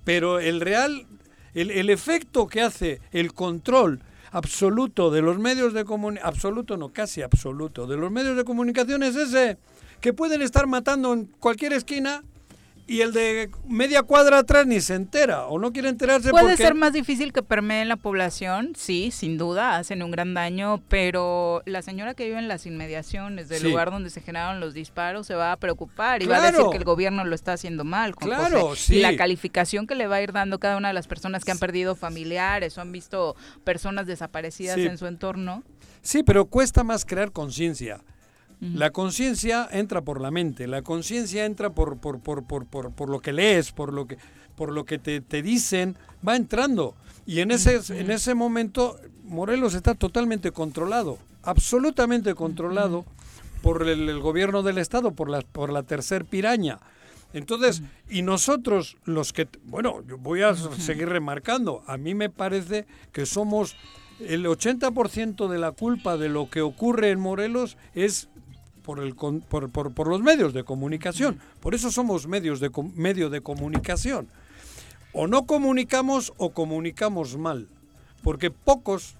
Pero 0.04 0.38
el 0.38 0.60
real, 0.60 1.06
el, 1.54 1.70
el, 1.70 1.90
efecto 1.90 2.46
que 2.46 2.62
hace 2.62 3.00
el 3.10 3.32
control 3.32 4.02
absoluto 4.30 5.10
de 5.10 5.22
los 5.22 5.38
medios 5.38 5.72
de 5.72 5.84
comunicación, 5.84 6.28
absoluto 6.28 6.76
no, 6.76 6.92
casi 6.92 7.22
absoluto, 7.22 7.86
de 7.86 7.96
los 7.96 8.10
medios 8.10 8.36
de 8.36 8.44
comunicación 8.44 9.02
es 9.02 9.16
ese, 9.16 9.58
que 10.00 10.12
pueden 10.12 10.42
estar 10.42 10.66
matando 10.66 11.12
en 11.12 11.24
cualquier 11.24 11.72
esquina 11.72 12.22
y 12.88 13.00
el 13.00 13.12
de 13.12 13.50
media 13.68 14.02
cuadra 14.02 14.38
atrás 14.38 14.66
ni 14.66 14.80
se 14.80 14.94
entera 14.94 15.46
o 15.46 15.58
no 15.58 15.72
quiere 15.72 15.88
enterarse 15.88 16.30
Puede 16.30 16.56
ser 16.56 16.74
más 16.74 16.92
difícil 16.92 17.32
que 17.32 17.42
permee 17.42 17.82
en 17.82 17.88
la 17.88 17.96
población, 17.96 18.74
sí, 18.76 19.10
sin 19.10 19.38
duda, 19.38 19.76
hacen 19.76 20.02
un 20.02 20.10
gran 20.10 20.34
daño, 20.34 20.82
pero 20.88 21.62
la 21.66 21.82
señora 21.82 22.14
que 22.14 22.26
vive 22.26 22.38
en 22.38 22.48
las 22.48 22.64
inmediaciones 22.66 23.48
del 23.48 23.64
lugar 23.64 23.90
donde 23.90 24.10
se 24.10 24.20
generaron 24.20 24.60
los 24.60 24.74
disparos 24.74 25.26
se 25.26 25.34
va 25.34 25.52
a 25.52 25.56
preocupar 25.56 26.22
y 26.22 26.26
va 26.26 26.36
a 26.36 26.52
decir 26.52 26.64
que 26.70 26.76
el 26.76 26.84
gobierno 26.84 27.24
lo 27.24 27.34
está 27.34 27.54
haciendo 27.54 27.84
mal. 27.84 28.14
claro, 28.14 28.72
Y 28.88 29.00
la 29.00 29.16
calificación 29.16 29.86
que 29.86 29.94
le 29.94 30.06
va 30.06 30.16
a 30.16 30.22
ir 30.22 30.32
dando 30.32 30.60
cada 30.60 30.76
una 30.76 30.88
de 30.88 30.94
las 30.94 31.08
personas 31.08 31.44
que 31.44 31.50
han 31.50 31.58
perdido 31.58 31.96
familiares 31.96 32.78
o 32.78 32.80
han 32.80 32.92
visto 32.92 33.34
personas 33.64 34.06
desaparecidas 34.06 34.78
en 34.78 34.96
su 34.98 35.06
entorno. 35.06 35.64
Sí, 36.02 36.22
pero 36.22 36.46
cuesta 36.46 36.84
más 36.84 37.04
crear 37.04 37.32
conciencia. 37.32 38.00
La 38.60 38.90
conciencia 38.90 39.68
entra 39.70 40.00
por 40.00 40.20
la 40.20 40.30
mente, 40.30 40.66
la 40.66 40.80
conciencia 40.80 41.44
entra 41.44 41.70
por, 41.70 41.98
por, 41.98 42.20
por, 42.20 42.44
por, 42.64 43.10
lo 43.10 43.20
que 43.20 43.34
lees, 43.34 43.70
por 43.70 43.92
lo 43.92 44.06
que, 44.06 44.16
por 44.56 44.72
lo 44.72 44.86
que 44.86 44.98
te, 44.98 45.20
te 45.20 45.42
dicen, 45.42 45.94
va 46.26 46.36
entrando. 46.36 46.94
Y 47.26 47.40
en 47.40 47.50
ese, 47.50 47.80
en 47.98 48.10
ese 48.10 48.34
momento 48.34 48.98
Morelos 49.24 49.74
está 49.74 49.94
totalmente 49.94 50.52
controlado, 50.52 51.18
absolutamente 51.42 52.34
controlado 52.34 53.04
por 53.62 53.86
el, 53.88 54.20
gobierno 54.20 54.62
del 54.62 54.78
Estado, 54.78 55.10
por 55.10 55.28
la, 55.28 55.40
por 55.40 55.72
la 55.72 55.82
tercer 55.82 56.24
piraña. 56.24 56.78
Entonces, 57.32 57.82
y 58.08 58.22
nosotros 58.22 58.96
los 59.04 59.32
que, 59.32 59.48
bueno, 59.64 60.02
yo 60.06 60.16
voy 60.16 60.42
a 60.42 60.54
seguir 60.54 61.08
remarcando, 61.08 61.82
a 61.86 61.96
mí 61.96 62.14
me 62.14 62.30
parece 62.30 62.86
que 63.12 63.26
somos 63.26 63.76
el 64.20 64.46
80% 64.46 65.48
de 65.48 65.58
la 65.58 65.72
culpa 65.72 66.16
de 66.16 66.28
lo 66.28 66.48
que 66.48 66.62
ocurre 66.62 67.10
en 67.10 67.20
Morelos 67.20 67.76
es 67.94 68.28
por, 68.86 69.00
el, 69.00 69.14
por, 69.14 69.70
por, 69.70 69.92
por, 69.92 70.06
los 70.06 70.22
medios 70.22 70.54
de 70.54 70.62
comunicación. 70.62 71.40
Por 71.60 71.74
eso 71.74 71.90
somos 71.90 72.28
medios 72.28 72.60
de, 72.60 72.70
medio 72.94 73.28
de 73.28 73.40
comunicación. 73.40 74.28
O 75.12 75.26
no 75.26 75.44
comunicamos 75.44 76.32
o 76.38 76.50
comunicamos 76.50 77.36
mal. 77.36 77.66
Porque 78.22 78.50
pocos, 78.50 79.16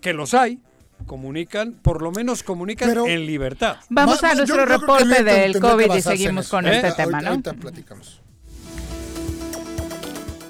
que 0.00 0.12
los 0.12 0.34
hay, 0.34 0.60
comunican, 1.06 1.72
por 1.72 2.00
lo 2.00 2.12
menos 2.12 2.44
comunican 2.44 2.96
en 3.08 3.26
libertad. 3.26 3.76
Vamos 3.90 4.22
a 4.22 4.34
nuestro 4.34 4.64
reporte 4.64 5.24
del 5.24 5.58
COVID 5.58 5.94
y 5.96 6.02
seguimos 6.02 6.48
con 6.48 6.66
este 6.66 6.88
¿Eh? 6.88 6.94
tema, 6.96 7.20
¿no? 7.20 7.42
platicamos. 7.42 8.20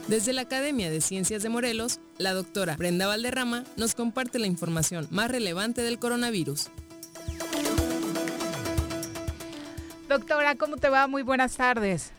Desde 0.08 0.34
la 0.34 0.42
Academia 0.42 0.90
de 0.90 1.00
Ciencias 1.00 1.42
de 1.42 1.48
Morelos, 1.48 2.00
la 2.18 2.34
doctora 2.34 2.76
Brenda 2.76 3.06
Valderrama 3.06 3.64
nos 3.78 3.94
comparte 3.94 4.38
la 4.38 4.46
información 4.46 5.08
más 5.10 5.30
relevante 5.30 5.80
del 5.80 5.98
coronavirus. 5.98 6.68
Doctora, 10.12 10.56
¿cómo 10.56 10.76
te 10.76 10.90
va? 10.90 11.06
Muy 11.06 11.22
buenas 11.22 11.56
tardes. 11.56 12.12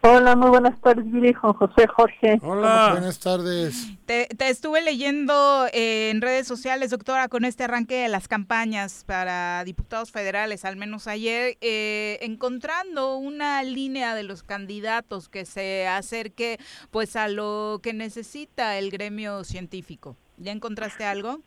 Hola, 0.00 0.34
muy 0.34 0.50
buenas 0.50 0.80
tardes, 0.80 1.04
Juan 1.36 1.52
José 1.52 1.86
Jorge. 1.86 2.40
Hola, 2.42 2.88
buenas 2.90 3.20
tardes. 3.20 3.86
Te, 4.04 4.26
estuve 4.48 4.82
leyendo 4.82 5.68
eh, 5.72 6.10
en 6.10 6.22
redes 6.22 6.48
sociales, 6.48 6.90
doctora, 6.90 7.28
con 7.28 7.44
este 7.44 7.62
arranque 7.62 8.02
de 8.02 8.08
las 8.08 8.26
campañas 8.26 9.04
para 9.06 9.62
diputados 9.62 10.10
federales, 10.10 10.64
al 10.64 10.74
menos 10.74 11.06
ayer, 11.06 11.56
eh, 11.60 12.18
encontrando 12.22 13.14
una 13.14 13.62
línea 13.62 14.16
de 14.16 14.24
los 14.24 14.42
candidatos 14.42 15.28
que 15.28 15.44
se 15.44 15.86
acerque 15.86 16.58
pues 16.90 17.14
a 17.14 17.28
lo 17.28 17.78
que 17.80 17.92
necesita 17.92 18.76
el 18.76 18.90
gremio 18.90 19.44
científico. 19.44 20.16
¿Ya 20.36 20.50
encontraste 20.50 21.04
algo? 21.04 21.38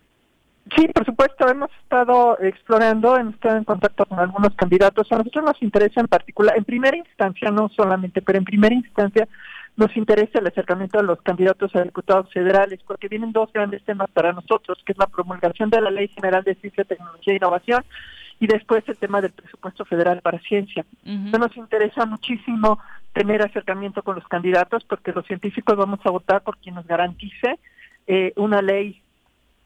Sí, 0.75 0.87
por 0.87 1.05
supuesto, 1.05 1.47
hemos 1.49 1.69
estado 1.83 2.39
explorando, 2.39 3.17
hemos 3.17 3.33
estado 3.33 3.57
en 3.57 3.65
contacto 3.65 4.05
con 4.05 4.19
algunos 4.19 4.55
candidatos. 4.55 5.11
A 5.11 5.17
nosotros 5.17 5.43
nos 5.43 5.61
interesa 5.61 5.99
en 5.99 6.07
particular, 6.07 6.57
en 6.57 6.63
primera 6.63 6.95
instancia, 6.95 7.51
no 7.51 7.69
solamente, 7.69 8.21
pero 8.21 8.39
en 8.39 8.45
primera 8.45 8.73
instancia 8.73 9.27
nos 9.75 9.95
interesa 9.97 10.39
el 10.39 10.47
acercamiento 10.47 10.99
de 10.99 11.03
los 11.03 11.21
candidatos 11.21 11.75
a 11.75 11.83
diputados 11.83 12.31
federales, 12.31 12.79
porque 12.87 13.07
vienen 13.07 13.33
dos 13.33 13.51
grandes 13.51 13.83
temas 13.83 14.09
para 14.11 14.31
nosotros, 14.31 14.81
que 14.85 14.93
es 14.93 14.97
la 14.97 15.07
promulgación 15.07 15.69
de 15.69 15.81
la 15.81 15.91
Ley 15.91 16.07
General 16.09 16.43
de 16.43 16.55
Ciencia, 16.55 16.83
Tecnología 16.83 17.33
e 17.33 17.37
Innovación 17.37 17.83
y 18.39 18.47
después 18.47 18.83
el 18.87 18.97
tema 18.97 19.21
del 19.21 19.31
presupuesto 19.31 19.85
federal 19.85 20.21
para 20.21 20.39
ciencia. 20.39 20.85
Nos 21.05 21.55
interesa 21.55 22.05
muchísimo 22.05 22.79
tener 23.13 23.41
acercamiento 23.41 24.03
con 24.03 24.15
los 24.15 24.27
candidatos, 24.27 24.83
porque 24.83 25.11
los 25.11 25.25
científicos 25.25 25.77
vamos 25.77 25.99
a 26.03 26.09
votar 26.09 26.41
por 26.41 26.57
quien 26.57 26.75
nos 26.75 26.85
garantice 26.85 27.59
eh, 28.07 28.33
una 28.35 28.61
ley 28.61 29.01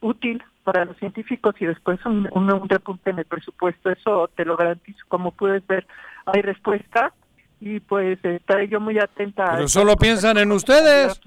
útil 0.01 0.43
para 0.67 0.83
los 0.83 0.97
científicos 0.97 1.55
y 1.61 1.65
después 1.65 1.97
un, 2.05 2.27
un, 2.33 2.67
repunte 2.67 3.11
en 3.11 3.19
el 3.19 3.25
presupuesto. 3.25 3.89
Eso 3.89 4.29
te 4.35 4.43
lo 4.43 4.57
garantizo. 4.57 4.99
Como 5.07 5.31
puedes 5.31 5.65
ver, 5.65 5.87
hay 6.25 6.41
respuesta 6.41 7.13
y 7.61 7.79
pues 7.79 8.19
estaré 8.21 8.67
yo 8.67 8.81
muy 8.81 8.99
atenta. 8.99 9.45
Pero 9.53 9.69
solo 9.69 9.95
piensan 9.95 10.37
en 10.37 10.51
ustedes. 10.51 11.21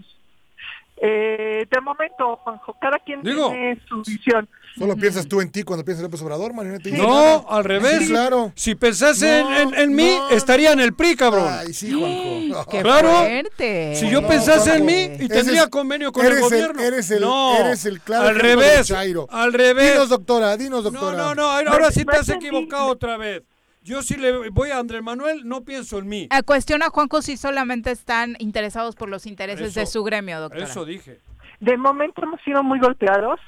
Eh, 1.02 1.66
de 1.70 1.80
momento, 1.80 2.36
Juanjo, 2.44 2.76
cada 2.78 2.98
quien 2.98 3.22
tiene 3.22 3.80
su 3.88 4.02
visión. 4.02 4.46
Solo 4.78 4.96
piensas 4.96 5.26
tú 5.26 5.40
en 5.40 5.50
ti 5.50 5.62
cuando 5.62 5.82
piensas 5.82 6.00
en 6.00 6.10
López 6.10 6.20
Obrador, 6.20 6.52
Marioneta. 6.52 6.90
No, 6.90 7.46
al 7.48 7.64
revés. 7.64 8.06
claro. 8.06 8.52
Si 8.54 8.74
pensase 8.74 9.40
en, 9.40 9.74
en, 9.74 9.94
mí, 9.94 10.10
estaría 10.30 10.72
en 10.72 10.80
el 10.80 10.92
PRI, 10.92 11.16
cabrón. 11.16 11.46
Ay, 11.48 11.72
sí, 11.72 11.90
Juanjo. 11.90 12.66
¡Qué 12.70 12.82
claro. 12.82 13.08
fuerte! 13.08 13.96
Si 13.96 14.10
yo 14.10 14.26
pensase 14.26 14.76
en 14.76 14.84
mí 14.84 15.10
y 15.20 15.28
tendría 15.28 15.68
convenio 15.68 16.12
con 16.12 16.26
el 16.26 16.38
gobierno. 16.38 16.82
eres 16.82 17.10
el, 17.10 17.22
no, 17.22 17.56
eres 17.56 17.86
el 17.86 18.00
claro 18.02 18.28
al 18.28 18.36
revés. 18.36 18.90
Al 18.90 19.52
revés. 19.54 19.92
Dinos, 19.92 20.08
doctora, 20.10 20.56
dinos, 20.58 20.84
doctora. 20.84 21.16
No, 21.16 21.34
no, 21.34 21.62
no, 21.62 21.72
ahora 21.72 21.90
sí 21.90 22.04
te 22.04 22.16
has 22.16 22.28
equivocado 22.28 22.88
otra 22.88 23.16
vez. 23.16 23.42
Yo 23.82 24.02
si 24.02 24.16
le 24.16 24.50
voy 24.50 24.70
a 24.70 24.78
Andrés 24.78 25.02
Manuel, 25.02 25.48
no 25.48 25.64
pienso 25.64 25.98
en 25.98 26.08
mí. 26.08 26.26
A 26.30 26.42
cuestión 26.42 26.82
a 26.82 26.90
Juanjo 26.90 27.22
si 27.22 27.36
solamente 27.36 27.90
están 27.90 28.36
interesados 28.38 28.94
por 28.94 29.08
los 29.08 29.26
intereses 29.26 29.74
de 29.74 29.86
su 29.86 30.04
gremio, 30.04 30.40
doctora. 30.40 30.64
Eso 30.64 30.84
dije. 30.84 31.20
De 31.60 31.76
momento 31.76 32.22
hemos 32.22 32.40
sido 32.42 32.62
muy 32.62 32.78
golpeados. 32.78 33.40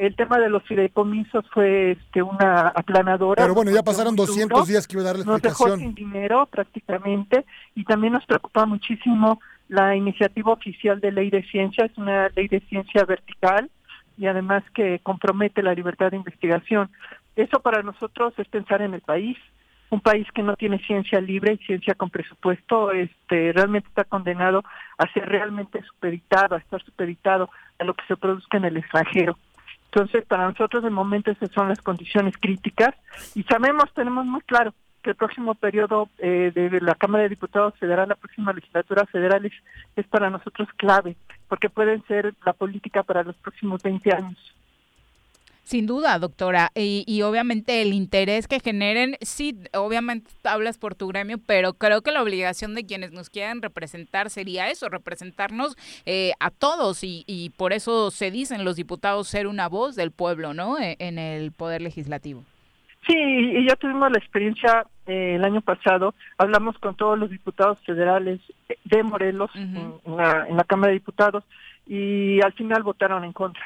El 0.00 0.16
tema 0.16 0.38
de 0.38 0.48
los 0.48 0.62
fideicomisos 0.64 1.44
fue 1.52 1.92
este, 1.92 2.22
una 2.22 2.68
aplanadora. 2.68 3.42
Pero 3.42 3.54
bueno, 3.54 3.70
ya 3.70 3.82
pasaron 3.82 4.14
muy 4.14 4.26
200 4.26 4.58
duro. 4.58 4.66
días 4.66 4.86
que 4.86 4.96
iba 4.96 5.02
a 5.02 5.06
dar 5.06 5.18
la 5.18 5.24
Nos 5.24 5.42
dejó 5.42 5.68
explicación. 5.68 5.80
sin 5.80 5.94
dinero 5.94 6.46
prácticamente 6.46 7.44
y 7.74 7.84
también 7.84 8.14
nos 8.14 8.24
preocupa 8.24 8.64
muchísimo 8.66 9.40
la 9.68 9.94
iniciativa 9.94 10.52
oficial 10.52 11.00
de 11.00 11.12
ley 11.12 11.30
de 11.30 11.42
ciencia. 11.44 11.84
Es 11.84 11.96
una 11.98 12.28
ley 12.30 12.48
de 12.48 12.60
ciencia 12.60 13.04
vertical 13.04 13.70
y 14.16 14.26
además 14.26 14.62
que 14.74 15.00
compromete 15.02 15.62
la 15.62 15.74
libertad 15.74 16.10
de 16.10 16.16
investigación. 16.16 16.90
Eso 17.34 17.60
para 17.60 17.82
nosotros 17.82 18.32
es 18.38 18.48
pensar 18.48 18.80
en 18.82 18.94
el 18.94 19.00
país. 19.02 19.36
Un 19.90 20.00
país 20.00 20.26
que 20.32 20.42
no 20.42 20.56
tiene 20.56 20.78
ciencia 20.80 21.20
libre 21.20 21.52
y 21.54 21.64
ciencia 21.64 21.94
con 21.94 22.10
presupuesto, 22.10 22.90
este, 22.90 23.52
realmente 23.52 23.88
está 23.88 24.04
condenado 24.04 24.64
a 24.98 25.12
ser 25.12 25.28
realmente 25.28 25.82
supeditado, 25.82 26.56
a 26.56 26.58
estar 26.58 26.82
supeditado 26.82 27.50
a 27.78 27.84
lo 27.84 27.94
que 27.94 28.04
se 28.06 28.16
produzca 28.16 28.56
en 28.56 28.64
el 28.64 28.76
extranjero. 28.76 29.38
Entonces, 29.86 30.24
para 30.26 30.48
nosotros 30.48 30.82
de 30.82 30.90
momento 30.90 31.30
esas 31.30 31.50
son 31.52 31.68
las 31.68 31.80
condiciones 31.80 32.36
críticas 32.38 32.94
y 33.34 33.44
sabemos, 33.44 33.92
tenemos 33.94 34.26
muy 34.26 34.40
claro 34.42 34.74
que 35.02 35.10
el 35.10 35.16
próximo 35.16 35.54
periodo 35.54 36.08
eh, 36.18 36.50
de 36.52 36.80
la 36.80 36.96
Cámara 36.96 37.22
de 37.22 37.30
Diputados 37.30 37.74
Federal, 37.78 38.08
la 38.08 38.16
próxima 38.16 38.52
legislatura 38.52 39.06
federal 39.06 39.46
es, 39.46 39.52
es 39.94 40.06
para 40.08 40.28
nosotros 40.30 40.68
clave, 40.76 41.16
porque 41.48 41.70
pueden 41.70 42.04
ser 42.06 42.34
la 42.44 42.52
política 42.52 43.04
para 43.04 43.22
los 43.22 43.36
próximos 43.36 43.82
20 43.82 44.12
años. 44.12 44.54
Sin 45.66 45.84
duda, 45.86 46.16
doctora. 46.20 46.70
Y, 46.76 47.02
y 47.08 47.22
obviamente 47.22 47.82
el 47.82 47.92
interés 47.92 48.46
que 48.46 48.60
generen, 48.60 49.16
sí, 49.20 49.58
obviamente 49.74 50.30
hablas 50.44 50.78
por 50.78 50.94
tu 50.94 51.08
gremio, 51.08 51.38
pero 51.44 51.72
creo 51.72 52.02
que 52.02 52.12
la 52.12 52.22
obligación 52.22 52.76
de 52.76 52.86
quienes 52.86 53.10
nos 53.10 53.30
quieran 53.30 53.60
representar 53.62 54.30
sería 54.30 54.70
eso, 54.70 54.88
representarnos 54.88 55.76
eh, 56.06 56.30
a 56.38 56.50
todos. 56.52 57.02
Y, 57.02 57.24
y 57.26 57.50
por 57.50 57.72
eso 57.72 58.12
se 58.12 58.30
dicen 58.30 58.64
los 58.64 58.76
diputados 58.76 59.26
ser 59.26 59.48
una 59.48 59.68
voz 59.68 59.96
del 59.96 60.12
pueblo, 60.12 60.54
¿no? 60.54 60.78
E- 60.78 60.94
En 61.00 61.18
el 61.18 61.50
Poder 61.50 61.82
Legislativo. 61.82 62.44
Sí, 63.08 63.16
y 63.16 63.68
ya 63.68 63.74
tuvimos 63.74 64.08
la 64.12 64.18
experiencia 64.18 64.86
eh, 65.08 65.34
el 65.34 65.44
año 65.44 65.62
pasado, 65.62 66.14
hablamos 66.38 66.78
con 66.78 66.94
todos 66.94 67.18
los 67.18 67.28
diputados 67.30 67.76
federales 67.84 68.40
de 68.84 69.02
Morelos 69.02 69.50
en, 69.56 69.94
en 70.04 70.16
la, 70.16 70.46
en 70.48 70.56
la 70.56 70.62
Cámara 70.64 70.88
de 70.92 70.98
Diputados 71.00 71.42
y 71.88 72.40
al 72.42 72.52
final 72.52 72.84
votaron 72.84 73.24
en 73.24 73.32
contra. 73.32 73.64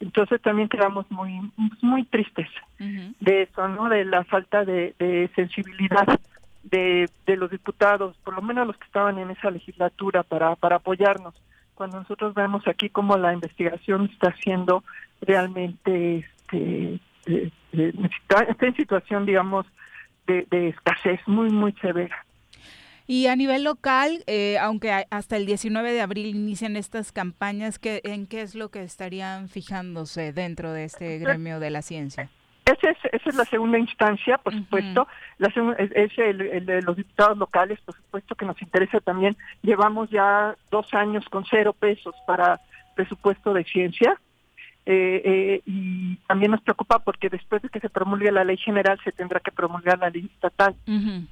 Entonces 0.00 0.40
también 0.42 0.68
quedamos 0.68 1.10
muy 1.10 1.40
muy 1.80 2.04
tristes 2.04 2.48
de 2.78 3.42
eso, 3.42 3.68
¿no? 3.68 3.88
De 3.88 4.04
la 4.04 4.24
falta 4.24 4.64
de, 4.64 4.94
de 4.98 5.30
sensibilidad 5.34 6.06
de, 6.64 7.08
de 7.26 7.36
los 7.36 7.50
diputados, 7.50 8.16
por 8.24 8.34
lo 8.34 8.42
menos 8.42 8.66
los 8.66 8.76
que 8.76 8.86
estaban 8.86 9.18
en 9.18 9.30
esa 9.30 9.50
legislatura, 9.50 10.22
para, 10.22 10.56
para 10.56 10.76
apoyarnos. 10.76 11.34
Cuando 11.74 11.98
nosotros 11.98 12.34
vemos 12.34 12.66
aquí 12.66 12.88
cómo 12.88 13.16
la 13.16 13.32
investigación 13.32 14.10
está 14.12 14.34
siendo 14.36 14.84
realmente, 15.20 16.18
este, 16.18 17.00
eh, 17.26 17.50
eh, 17.72 17.92
está, 18.22 18.44
está 18.44 18.66
en 18.66 18.76
situación, 18.76 19.26
digamos, 19.26 19.66
de, 20.26 20.46
de 20.50 20.68
escasez 20.68 21.20
muy, 21.26 21.50
muy 21.50 21.72
severa. 21.72 22.24
Y 23.06 23.26
a 23.26 23.36
nivel 23.36 23.64
local, 23.64 24.24
eh, 24.26 24.56
aunque 24.58 24.90
hasta 25.10 25.36
el 25.36 25.44
19 25.44 25.92
de 25.92 26.00
abril 26.00 26.34
inician 26.34 26.76
estas 26.76 27.12
campañas, 27.12 27.78
¿qué, 27.78 28.00
¿en 28.04 28.26
qué 28.26 28.40
es 28.40 28.54
lo 28.54 28.70
que 28.70 28.82
estarían 28.82 29.48
fijándose 29.48 30.32
dentro 30.32 30.72
de 30.72 30.84
este 30.84 31.18
gremio 31.18 31.60
de 31.60 31.70
la 31.70 31.82
ciencia? 31.82 32.30
Esa 32.64 32.90
es, 32.90 32.96
esa 33.12 33.28
es 33.28 33.36
la 33.36 33.44
segunda 33.44 33.78
instancia, 33.78 34.38
por 34.38 34.54
supuesto. 34.54 35.06
La 35.36 35.48
es 35.48 36.18
el, 36.18 36.40
el 36.40 36.64
de 36.64 36.80
los 36.80 36.96
diputados 36.96 37.36
locales, 37.36 37.78
por 37.84 37.94
supuesto 37.94 38.34
que 38.34 38.46
nos 38.46 38.60
interesa 38.62 39.00
también. 39.00 39.36
Llevamos 39.60 40.08
ya 40.08 40.56
dos 40.70 40.92
años 40.94 41.26
con 41.28 41.44
cero 41.44 41.74
pesos 41.74 42.14
para 42.26 42.58
presupuesto 42.96 43.52
de 43.52 43.64
ciencia. 43.64 44.18
Eh, 44.86 45.22
eh, 45.24 45.62
y 45.64 46.16
también 46.26 46.50
nos 46.50 46.60
preocupa 46.60 46.98
porque 46.98 47.30
después 47.30 47.62
de 47.62 47.70
que 47.70 47.80
se 47.80 47.88
promulgue 47.88 48.30
la 48.30 48.44
ley 48.44 48.58
general 48.58 49.00
se 49.02 49.12
tendrá 49.12 49.40
que 49.40 49.50
promulgar 49.50 49.98
la 49.98 50.10
ley 50.10 50.28
estatal 50.34 50.74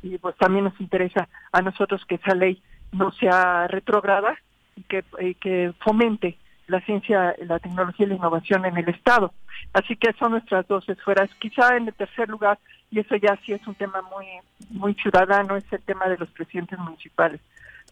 y 0.03 0.17
pues 0.17 0.35
también 0.39 0.65
nos 0.65 0.81
interesa 0.81 1.29
a 1.53 1.61
nosotros 1.61 2.03
que 2.07 2.15
esa 2.15 2.35
ley 2.35 2.63
no 2.93 3.13
sea 3.13 3.69
retrógrada 3.69 4.39
y 4.75 4.83
que, 4.85 5.05
que 5.39 5.75
fomente 5.81 6.39
la 6.67 6.81
ciencia, 6.81 7.37
la 7.47 7.59
tecnología 7.59 8.07
y 8.07 8.09
la 8.09 8.15
innovación 8.17 8.65
en 8.65 8.77
el 8.79 8.89
Estado. 8.89 9.33
Así 9.73 9.97
que 9.97 10.13
son 10.15 10.33
nuestras 10.33 10.67
dos 10.67 10.89
esferas. 10.89 11.31
Quizá 11.39 11.77
en 11.77 11.89
el 11.89 11.95
tercer 11.95 12.29
lugar, 12.29 12.59
y 12.91 13.01
eso 13.01 13.17
ya 13.17 13.39
sí 13.45 13.53
es 13.53 13.67
un 13.67 13.75
tema 13.75 14.03
muy, 14.03 14.27
muy 14.71 14.95
ciudadano, 14.95 15.57
es 15.57 15.71
el 15.73 15.83
tema 15.83 16.09
de 16.09 16.19
los 16.19 16.31
presidentes 16.31 16.79
municipales. 16.79 17.41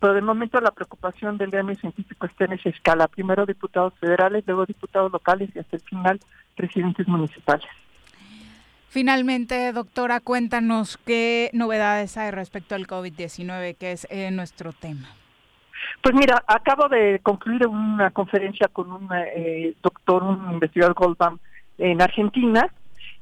Pero 0.00 0.14
de 0.14 0.22
momento 0.22 0.60
la 0.60 0.70
preocupación 0.70 1.36
del 1.36 1.50
gremio 1.50 1.76
científico 1.76 2.26
está 2.26 2.46
en 2.46 2.54
esa 2.54 2.70
escala. 2.70 3.06
Primero 3.06 3.44
diputados 3.44 3.92
federales, 4.00 4.44
luego 4.46 4.64
diputados 4.64 5.12
locales 5.12 5.50
y 5.54 5.58
hasta 5.58 5.76
el 5.76 5.82
final 5.82 6.20
presidentes 6.56 7.06
municipales. 7.06 7.68
Finalmente, 8.88 9.72
doctora, 9.72 10.18
cuéntanos 10.18 10.98
qué 11.06 11.50
novedades 11.52 12.16
hay 12.16 12.32
respecto 12.32 12.74
al 12.74 12.88
COVID-19, 12.88 13.76
que 13.76 13.92
es 13.92 14.06
eh, 14.10 14.30
nuestro 14.32 14.72
tema. 14.72 15.08
Pues 16.02 16.14
mira, 16.14 16.42
acabo 16.46 16.88
de 16.88 17.20
concluir 17.22 17.66
una 17.66 18.10
conferencia 18.10 18.68
con 18.68 18.90
un 18.90 19.08
eh, 19.14 19.74
doctor, 19.82 20.22
un 20.22 20.54
investigador 20.54 20.94
Goldbaum 20.94 21.38
en 21.78 22.02
Argentina. 22.02 22.68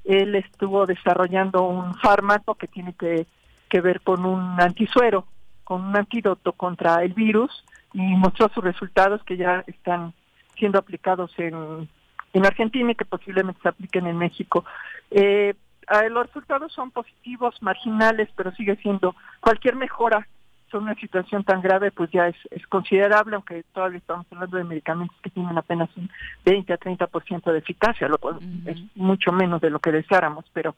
Él 0.04 0.34
estuvo 0.36 0.86
desarrollando 0.86 1.62
un 1.64 1.94
fármaco 1.96 2.54
que 2.54 2.68
tiene 2.68 2.94
que, 2.94 3.26
que 3.68 3.80
ver 3.80 4.00
con 4.00 4.24
un 4.24 4.60
antisuero, 4.60 5.26
con 5.68 5.84
un 5.84 5.94
antídoto 5.94 6.54
contra 6.54 7.04
el 7.04 7.12
virus 7.12 7.62
y 7.92 8.00
mostró 8.00 8.48
sus 8.54 8.64
resultados 8.64 9.22
que 9.24 9.36
ya 9.36 9.62
están 9.66 10.14
siendo 10.56 10.78
aplicados 10.78 11.30
en, 11.36 11.86
en 12.32 12.46
Argentina 12.46 12.90
y 12.90 12.94
que 12.94 13.04
posiblemente 13.04 13.60
se 13.60 13.68
apliquen 13.68 14.06
en 14.06 14.16
México. 14.16 14.64
Eh, 15.10 15.52
eh, 15.90 16.08
los 16.08 16.26
resultados 16.28 16.72
son 16.72 16.90
positivos, 16.90 17.60
marginales, 17.60 18.30
pero 18.34 18.50
sigue 18.52 18.76
siendo 18.76 19.14
cualquier 19.40 19.76
mejora 19.76 20.26
sobre 20.70 20.84
una 20.84 20.94
situación 20.94 21.44
tan 21.44 21.60
grave, 21.60 21.90
pues 21.90 22.10
ya 22.12 22.28
es, 22.28 22.36
es 22.50 22.66
considerable, 22.68 23.34
aunque 23.34 23.62
todavía 23.74 23.98
estamos 23.98 24.24
hablando 24.30 24.56
de 24.56 24.64
medicamentos 24.64 25.18
que 25.22 25.28
tienen 25.28 25.58
apenas 25.58 25.90
un 25.98 26.08
20 26.46 26.72
a 26.72 26.78
30% 26.78 27.52
de 27.52 27.58
eficacia, 27.58 28.08
lo 28.08 28.16
cual 28.16 28.38
es 28.64 28.78
mucho 28.94 29.32
menos 29.32 29.60
de 29.60 29.68
lo 29.68 29.80
que 29.80 29.92
deseáramos, 29.92 30.46
pero 30.54 30.74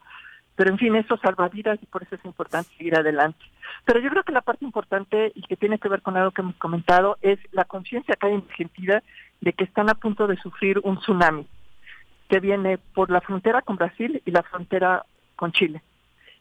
pero 0.56 0.70
en 0.70 0.78
fin, 0.78 0.94
eso 0.94 1.16
salva 1.16 1.48
vidas 1.48 1.78
y 1.82 1.86
por 1.86 2.02
eso 2.02 2.16
es 2.16 2.24
importante 2.24 2.70
seguir 2.76 2.94
adelante. 2.94 3.44
Pero 3.84 4.00
yo 4.00 4.10
creo 4.10 4.24
que 4.24 4.32
la 4.32 4.42
parte 4.42 4.64
importante 4.64 5.32
y 5.34 5.42
que 5.42 5.56
tiene 5.56 5.78
que 5.78 5.88
ver 5.88 6.02
con 6.02 6.16
algo 6.16 6.32
que 6.32 6.42
hemos 6.42 6.56
comentado 6.56 7.16
es 7.22 7.38
la 7.52 7.64
conciencia 7.64 8.14
acá 8.14 8.28
en 8.28 8.44
Argentina 8.48 9.02
de 9.40 9.52
que 9.52 9.64
están 9.64 9.88
a 9.88 9.94
punto 9.94 10.26
de 10.26 10.36
sufrir 10.36 10.80
un 10.82 10.98
tsunami 10.98 11.46
que 12.28 12.40
viene 12.40 12.78
por 12.78 13.10
la 13.10 13.20
frontera 13.20 13.62
con 13.62 13.76
Brasil 13.76 14.22
y 14.24 14.30
la 14.30 14.42
frontera 14.42 15.04
con 15.36 15.52
Chile. 15.52 15.82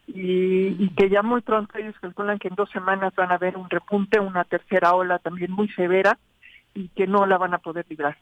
Y, 0.08 0.76
y 0.84 0.90
que 0.98 1.10
ya 1.10 1.22
muy 1.22 1.42
pronto 1.42 1.78
ellos 1.78 1.96
calculan 2.02 2.40
que 2.40 2.48
en 2.48 2.56
dos 2.56 2.70
semanas 2.72 3.14
van 3.16 3.32
a 3.32 3.36
haber 3.36 3.58
un 3.58 3.70
repunte, 3.70 4.20
una 4.20 4.44
tercera 4.44 4.94
ola 4.94 5.20
también 5.20 5.52
muy 5.52 5.70
severa 5.70 6.18
y 6.74 6.90
que 6.90 7.08
no 7.08 7.26
la 7.26 7.38
van 7.38 7.54
a 7.54 7.60
poder 7.60 7.86
librar. 7.90 8.18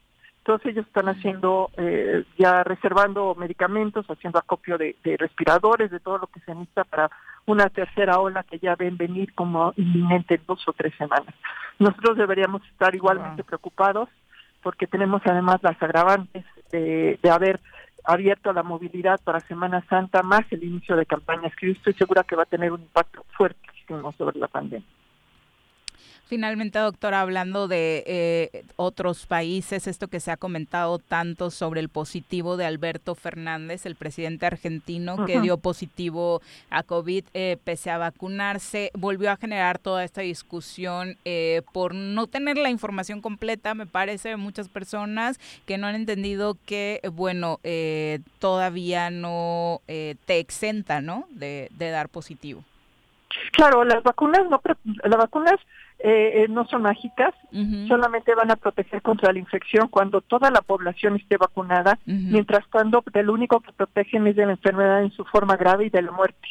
Entonces 0.47 0.71
ellos 0.71 0.87
están 0.87 1.09
haciendo, 1.09 1.71
eh, 1.75 2.23
ya 2.37 2.63
reservando 2.63 3.35
medicamentos, 3.35 4.05
haciendo 4.05 4.39
acopio 4.39 4.77
de, 4.77 4.95
de 5.03 5.17
respiradores, 5.17 5.91
de 5.91 5.99
todo 5.99 6.19
lo 6.19 6.27
que 6.27 6.39
se 6.39 6.55
necesita 6.55 6.85
para 6.85 7.11
una 7.45 7.67
tercera 7.67 8.17
ola 8.21 8.43
que 8.43 8.57
ya 8.57 8.75
ven 8.75 8.95
venir 8.95 9.33
como 9.33 9.73
inminente 9.75 10.35
en 10.35 10.41
dos 10.47 10.65
o 10.65 10.71
tres 10.71 10.93
semanas. 10.97 11.35
Nosotros 11.79 12.15
deberíamos 12.15 12.65
estar 12.67 12.95
igualmente 12.95 13.43
preocupados 13.43 14.07
porque 14.63 14.87
tenemos 14.87 15.21
además 15.25 15.57
las 15.63 15.83
agravantes 15.83 16.45
de, 16.71 17.19
de 17.21 17.29
haber 17.29 17.59
abierto 18.05 18.53
la 18.53 18.63
movilidad 18.63 19.19
para 19.25 19.41
Semana 19.41 19.83
Santa 19.89 20.23
más 20.23 20.45
el 20.51 20.63
inicio 20.63 20.95
de 20.95 21.05
campañas 21.05 21.53
que 21.57 21.67
yo 21.67 21.73
estoy 21.73 21.93
segura 21.95 22.23
que 22.23 22.37
va 22.37 22.43
a 22.43 22.45
tener 22.45 22.71
un 22.71 22.79
impacto 22.79 23.25
fuertísimo 23.35 24.13
sobre 24.13 24.39
la 24.39 24.47
pandemia. 24.47 24.87
Finalmente, 26.27 26.77
doctora, 26.77 27.21
hablando 27.21 27.69
de 27.69 28.03
eh, 28.05 28.65
otros 28.75 29.25
países, 29.25 29.87
esto 29.87 30.09
que 30.09 30.19
se 30.19 30.29
ha 30.29 30.35
comentado 30.35 30.99
tanto 30.99 31.49
sobre 31.51 31.79
el 31.79 31.87
positivo 31.87 32.57
de 32.57 32.65
Alberto 32.65 33.15
Fernández, 33.15 33.85
el 33.85 33.95
presidente 33.95 34.45
argentino, 34.45 35.25
que 35.25 35.39
dio 35.39 35.57
positivo 35.57 36.41
a 36.69 36.83
COVID 36.83 37.23
eh, 37.33 37.55
pese 37.63 37.91
a 37.91 37.97
vacunarse, 37.97 38.91
volvió 38.93 39.31
a 39.31 39.37
generar 39.37 39.79
toda 39.79 40.03
esta 40.03 40.19
discusión 40.19 41.15
eh, 41.23 41.61
por 41.71 41.95
no 41.95 42.27
tener 42.27 42.57
la 42.57 42.69
información 42.69 43.21
completa, 43.21 43.73
me 43.73 43.85
parece, 43.85 44.27
de 44.27 44.37
muchas 44.37 44.67
personas 44.67 45.39
que 45.65 45.77
no 45.77 45.87
han 45.87 45.95
entendido 45.95 46.57
que, 46.65 46.99
bueno, 47.13 47.61
eh, 47.63 48.19
todavía 48.39 49.09
no 49.11 49.79
eh, 49.87 50.15
te 50.25 50.39
exenta, 50.39 50.99
¿no?, 50.99 51.25
de, 51.29 51.69
de 51.71 51.89
dar 51.89 52.09
positivo. 52.09 52.65
Claro, 53.51 53.83
las 53.83 54.03
vacunas 54.03 54.41
no, 54.49 54.61
las 55.03 55.17
vacunas 55.17 55.55
eh, 55.99 56.43
eh, 56.43 56.47
no 56.47 56.67
son 56.67 56.83
mágicas, 56.83 57.33
solamente 57.87 58.35
van 58.35 58.51
a 58.51 58.55
proteger 58.55 59.01
contra 59.01 59.33
la 59.33 59.39
infección 59.39 59.87
cuando 59.87 60.21
toda 60.21 60.51
la 60.51 60.61
población 60.61 61.15
esté 61.15 61.37
vacunada, 61.37 61.97
mientras 62.05 62.69
tanto, 62.69 63.03
de 63.11 63.23
lo 63.23 63.33
único 63.33 63.59
que 63.61 63.71
protegen 63.71 64.27
es 64.27 64.35
de 64.35 64.45
la 64.45 64.51
enfermedad 64.51 65.01
en 65.01 65.11
su 65.11 65.25
forma 65.25 65.55
grave 65.55 65.85
y 65.85 65.89
de 65.89 66.03
la 66.03 66.11
muerte. 66.11 66.47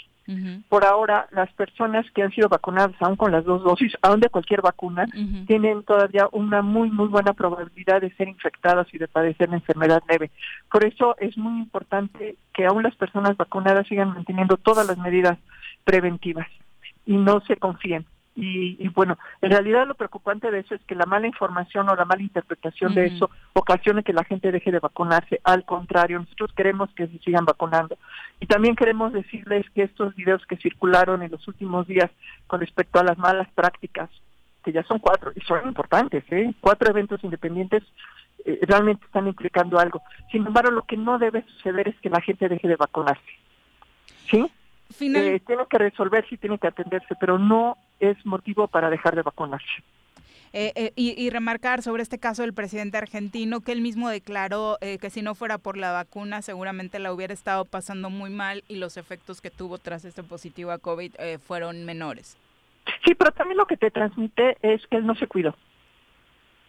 Por 0.69 0.85
ahora, 0.85 1.29
las 1.31 1.53
personas 1.53 2.05
que 2.11 2.23
han 2.25 2.33
sido 2.33 2.49
vacunadas, 2.49 2.97
aún 2.99 3.15
con 3.15 3.31
las 3.31 3.45
dos 3.45 3.63
dosis, 3.63 3.93
aún 4.03 4.19
de 4.19 4.29
cualquier 4.29 4.61
vacuna, 4.61 5.07
tienen 5.47 5.85
todavía 5.85 6.29
una 6.33 6.63
muy, 6.63 6.91
muy 6.91 7.07
buena 7.07 7.33
probabilidad 7.33 8.01
de 8.01 8.13
ser 8.15 8.29
infectadas 8.29 8.93
y 8.93 8.99
de 8.99 9.07
padecer 9.07 9.49
la 9.49 9.57
enfermedad 9.57 10.03
leve. 10.09 10.33
Por 10.73 10.85
eso 10.85 11.15
es 11.19 11.39
muy 11.39 11.61
importante 11.61 12.37
que 12.53 12.67
aún 12.67 12.83
las 12.83 12.97
personas 12.97 13.37
vacunadas 13.37 13.87
sigan 13.87 14.09
manteniendo 14.09 14.57
todas 14.57 14.87
las 14.89 14.99
medidas 14.99 15.39
preventivas 15.85 16.49
y 17.05 17.17
no 17.17 17.41
se 17.43 17.57
confíen. 17.57 18.05
Y, 18.39 18.87
bueno, 18.89 19.19
en 19.41 19.51
realidad 19.51 19.87
lo 19.87 19.95
preocupante 19.95 20.51
de 20.51 20.59
eso 20.59 20.75
es 20.75 20.83
que 20.83 20.95
la 20.95 21.07
mala 21.07 21.27
información 21.27 21.89
o 21.89 21.97
la 21.97 22.05
mala 22.05 22.21
interpretación 22.21 22.95
de 22.95 23.07
eso 23.07 23.31
ocasione 23.55 24.03
que 24.03 24.13
la 24.13 24.25
gente 24.25 24.53
deje 24.53 24.71
de 24.71 24.79
vacunarse. 24.79 25.41
Al 25.43 25.65
contrario, 25.65 26.19
nosotros 26.19 26.53
queremos 26.53 26.91
que 26.95 27.07
se 27.07 27.19
sigan 27.21 27.47
vacunando. 27.47 27.97
Y 28.39 28.47
también 28.47 28.77
queremos 28.77 29.15
decirles 29.15 29.65
que 29.71 29.85
estos 29.85 30.15
videos 30.17 30.45
que 30.45 30.59
circularon 30.59 31.23
en 31.23 31.31
los 31.31 31.49
últimos 31.49 31.87
días 31.87 32.11
con 32.47 32.61
respecto 32.61 33.01
a 33.01 33.05
las 33.05 33.17
malas 33.17 33.49
prácticas, 33.55 34.11
que 34.63 34.73
ya 34.73 34.83
son 34.83 34.99
cuatro, 34.99 35.33
y 35.35 35.41
son 35.41 35.67
importantes, 35.67 36.23
¿eh? 36.31 36.53
cuatro 36.61 36.91
eventos 36.91 37.25
independientes 37.25 37.85
eh, 38.45 38.59
realmente 38.63 39.07
están 39.07 39.27
implicando 39.29 39.79
algo. 39.79 40.03
Sin 40.31 40.47
embargo, 40.47 40.73
lo 40.73 40.83
que 40.83 40.99
no 40.99 41.19
debe 41.19 41.43
suceder 41.55 41.89
es 41.89 41.99
que 42.01 42.11
la 42.11 42.21
gente 42.21 42.51
deje 42.51 42.69
de 42.69 42.77
vacunarse. 42.77 43.23
¿Sí? 44.31 44.51
Eh, 44.99 45.41
tiene 45.47 45.65
que 45.69 45.79
resolverse 45.79 46.35
y 46.35 46.39
tiene 46.39 46.59
que 46.59 46.69
atenderse, 46.69 47.15
pero 47.19 47.39
no 47.39 47.77
es 48.01 48.17
motivo 48.25 48.69
para 48.69 48.91
dejar 48.91 49.17
de 49.17 49.23
vacunarse. 49.23 49.83
Eh, 50.53 50.73
eh, 50.75 50.93
y, 50.97 51.29
remarcar 51.29 51.83
sobre 51.83 52.03
este 52.03 52.19
caso 52.19 52.43
del 52.43 52.55
presidente 52.55 52.97
argentino, 52.97 53.61
que 53.61 53.73
él 53.73 53.83
mismo 53.83 54.09
declaró 54.09 54.79
que 54.81 55.11
si 55.11 55.21
no 55.21 55.35
fuera 55.35 55.59
por 55.59 55.77
la 55.77 55.93
vacuna 55.93 56.41
seguramente 56.41 56.99
la 56.99 57.13
hubiera 57.13 57.35
estado 57.35 57.67
pasando 57.67 58.09
muy 58.09 58.31
mal 58.31 58.65
y 58.69 58.77
los 58.77 58.97
efectos 58.97 59.43
que 59.43 59.51
tuvo 59.51 59.77
tras 59.77 60.05
este 60.07 60.23
positivo 60.23 60.71
a 60.71 60.79
COVID 60.79 61.13
fueron 61.41 61.85
menores. 61.85 62.39
Sí, 63.05 63.15
pero 63.15 63.33
también 63.33 63.59
lo 63.59 63.67
que 63.67 63.77
te 63.77 63.91
transmite 63.91 64.57
es 64.63 64.87
que 64.87 64.97
él 64.97 65.05
no 65.05 65.15
se 65.17 65.27
cuidó. 65.27 65.55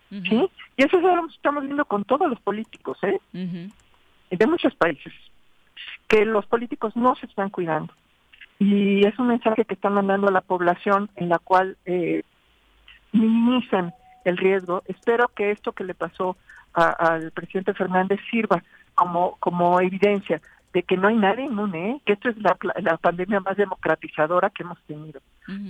¿Sí? 0.10 0.50
Y 0.76 0.84
eso 0.84 1.00
lo 1.00 1.28
estamos 1.28 1.64
viendo 1.64 1.86
con 1.86 2.04
todos 2.04 2.30
los 2.30 2.42
políticos, 2.42 2.98
¿eh? 3.04 3.20
De 3.32 4.48
muchos 4.48 4.76
países, 4.76 5.14
que 6.08 6.26
los 6.26 6.46
políticos 6.48 6.94
no 6.96 7.16
se 7.16 7.28
están 7.28 7.50
cuidando 7.50 7.94
y 8.60 9.06
es 9.06 9.18
un 9.20 9.28
mensaje 9.28 9.66
que 9.66 9.76
están 9.76 9.94
mandando 9.94 10.28
a 10.28 10.32
la 10.32 10.42
población 10.42 11.10
en 11.16 11.30
la 11.30 11.40
cual 11.40 11.78
eh, 11.86 12.24
minimizan 13.12 13.94
el 14.26 14.38
riesgo. 14.38 14.84
Espero 14.88 15.30
que 15.30 15.52
esto 15.52 15.74
que 15.74 15.84
le 15.84 15.94
pasó 15.94 16.38
al 16.74 17.32
presidente 17.32 17.74
Fernández 17.74 18.20
sirva 18.30 18.64
como, 18.94 19.38
como 19.40 19.80
evidencia 19.82 20.42
de 20.74 20.84
que 20.84 20.98
no 20.98 21.08
hay 21.08 21.16
nadie 21.16 21.46
inmune, 21.46 21.92
¿eh? 21.92 22.02
que 22.06 22.14
esto 22.14 22.30
es 22.30 22.38
la, 22.38 22.56
la, 22.82 22.98
pandemia 22.98 23.40
más 23.40 23.58
democratizadora 23.58 24.52
que 24.52 24.64
hemos 24.64 24.80
tenido. 24.84 25.22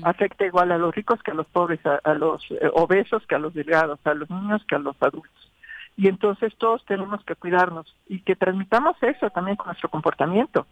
Afecta 0.03 0.45
igual 0.45 0.71
a 0.71 0.77
los 0.77 0.93
ricos 0.93 1.21
que 1.23 1.31
a 1.31 1.35
los 1.35 1.47
pobres, 1.47 1.79
a, 1.85 2.13
los 2.15 2.43
eh, 2.49 2.69
obesos 2.73 3.25
que 3.27 3.35
a 3.35 3.39
los 3.39 3.53
delgados, 3.53 3.99
a 4.05 4.13
los 4.13 4.29
niños 4.29 4.65
que 4.67 4.75
a 4.75 4.79
los 4.79 5.01
adultos. 5.01 5.51
Y 5.95 6.07
entonces 6.07 6.53
todos 6.57 6.83
tenemos 6.85 7.23
que 7.23 7.35
cuidarnos 7.35 7.95
y 8.07 8.19
que 8.21 8.35
transmitamos 8.35 9.01
eso 9.01 9.29
también 9.29 9.55
con 9.55 9.67
nuestro 9.67 9.89
comportamiento. 9.89 10.65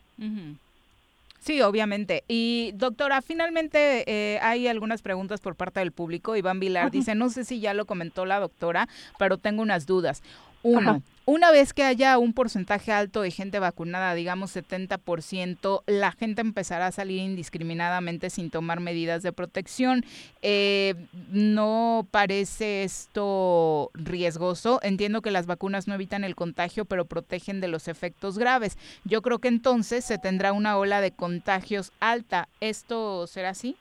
Sí, 1.40 1.62
obviamente. 1.62 2.24
Y 2.28 2.72
doctora, 2.74 3.22
finalmente 3.22 4.04
eh, 4.08 4.40
hay 4.42 4.68
algunas 4.68 5.02
preguntas 5.02 5.42
por 5.42 5.56
parte 5.56 5.80
del 5.80 5.92
público. 5.92 6.36
Iván 6.36 6.60
Vilar 6.60 6.90
dice, 6.90 7.14
no 7.14 7.30
sé 7.30 7.46
si 7.46 7.60
ya 7.60 7.74
lo 7.74 7.86
comentó 7.86 8.26
la 8.26 8.40
doctora, 8.40 8.90
pero 9.20 9.38
tengo 9.38 9.62
unas 9.62 9.86
dudas. 9.86 10.24
Uno, 10.64 11.04
una 11.26 11.50
vez 11.52 11.74
que 11.74 11.84
haya 11.84 12.18
un 12.20 12.34
porcentaje 12.34 12.92
alto 12.92 13.22
de 13.22 13.32
gente 13.32 13.60
vacunada, 13.60 14.14
digamos 14.14 14.56
70%, 14.56 15.82
la 15.88 16.12
gente 16.12 16.42
empezará 16.42 16.88
a 16.88 16.92
salir 16.92 17.20
indiscriminadamente 17.20 18.30
sin 18.30 18.52
tomar 18.52 18.80
medidas 18.80 19.24
de 19.24 19.34
protección. 19.34 20.04
Eh, 20.44 20.94
¿No 21.32 22.08
parece 22.12 22.84
esto 22.84 23.90
riesgoso? 23.96 24.80
Entiendo 24.84 25.22
que 25.22 25.32
las 25.32 25.48
vacunas 25.48 25.88
no 25.88 25.96
evitan 25.96 26.24
el 26.24 26.36
contagio, 26.36 26.86
pero 26.86 27.06
protegen 27.06 27.60
de 27.60 27.70
los 27.70 27.88
efectos 27.88 28.38
graves. 28.38 28.78
Yo 29.04 29.22
creo 29.24 29.40
que 29.40 29.48
entonces 29.48 30.06
se 30.06 30.20
tendrá 30.20 30.54
una 30.54 30.78
ola 30.78 31.02
de 31.02 31.12
contagios 31.12 31.92
alta. 32.00 32.48
¿Esto 32.60 33.26
será 33.26 33.50
así? 33.50 33.76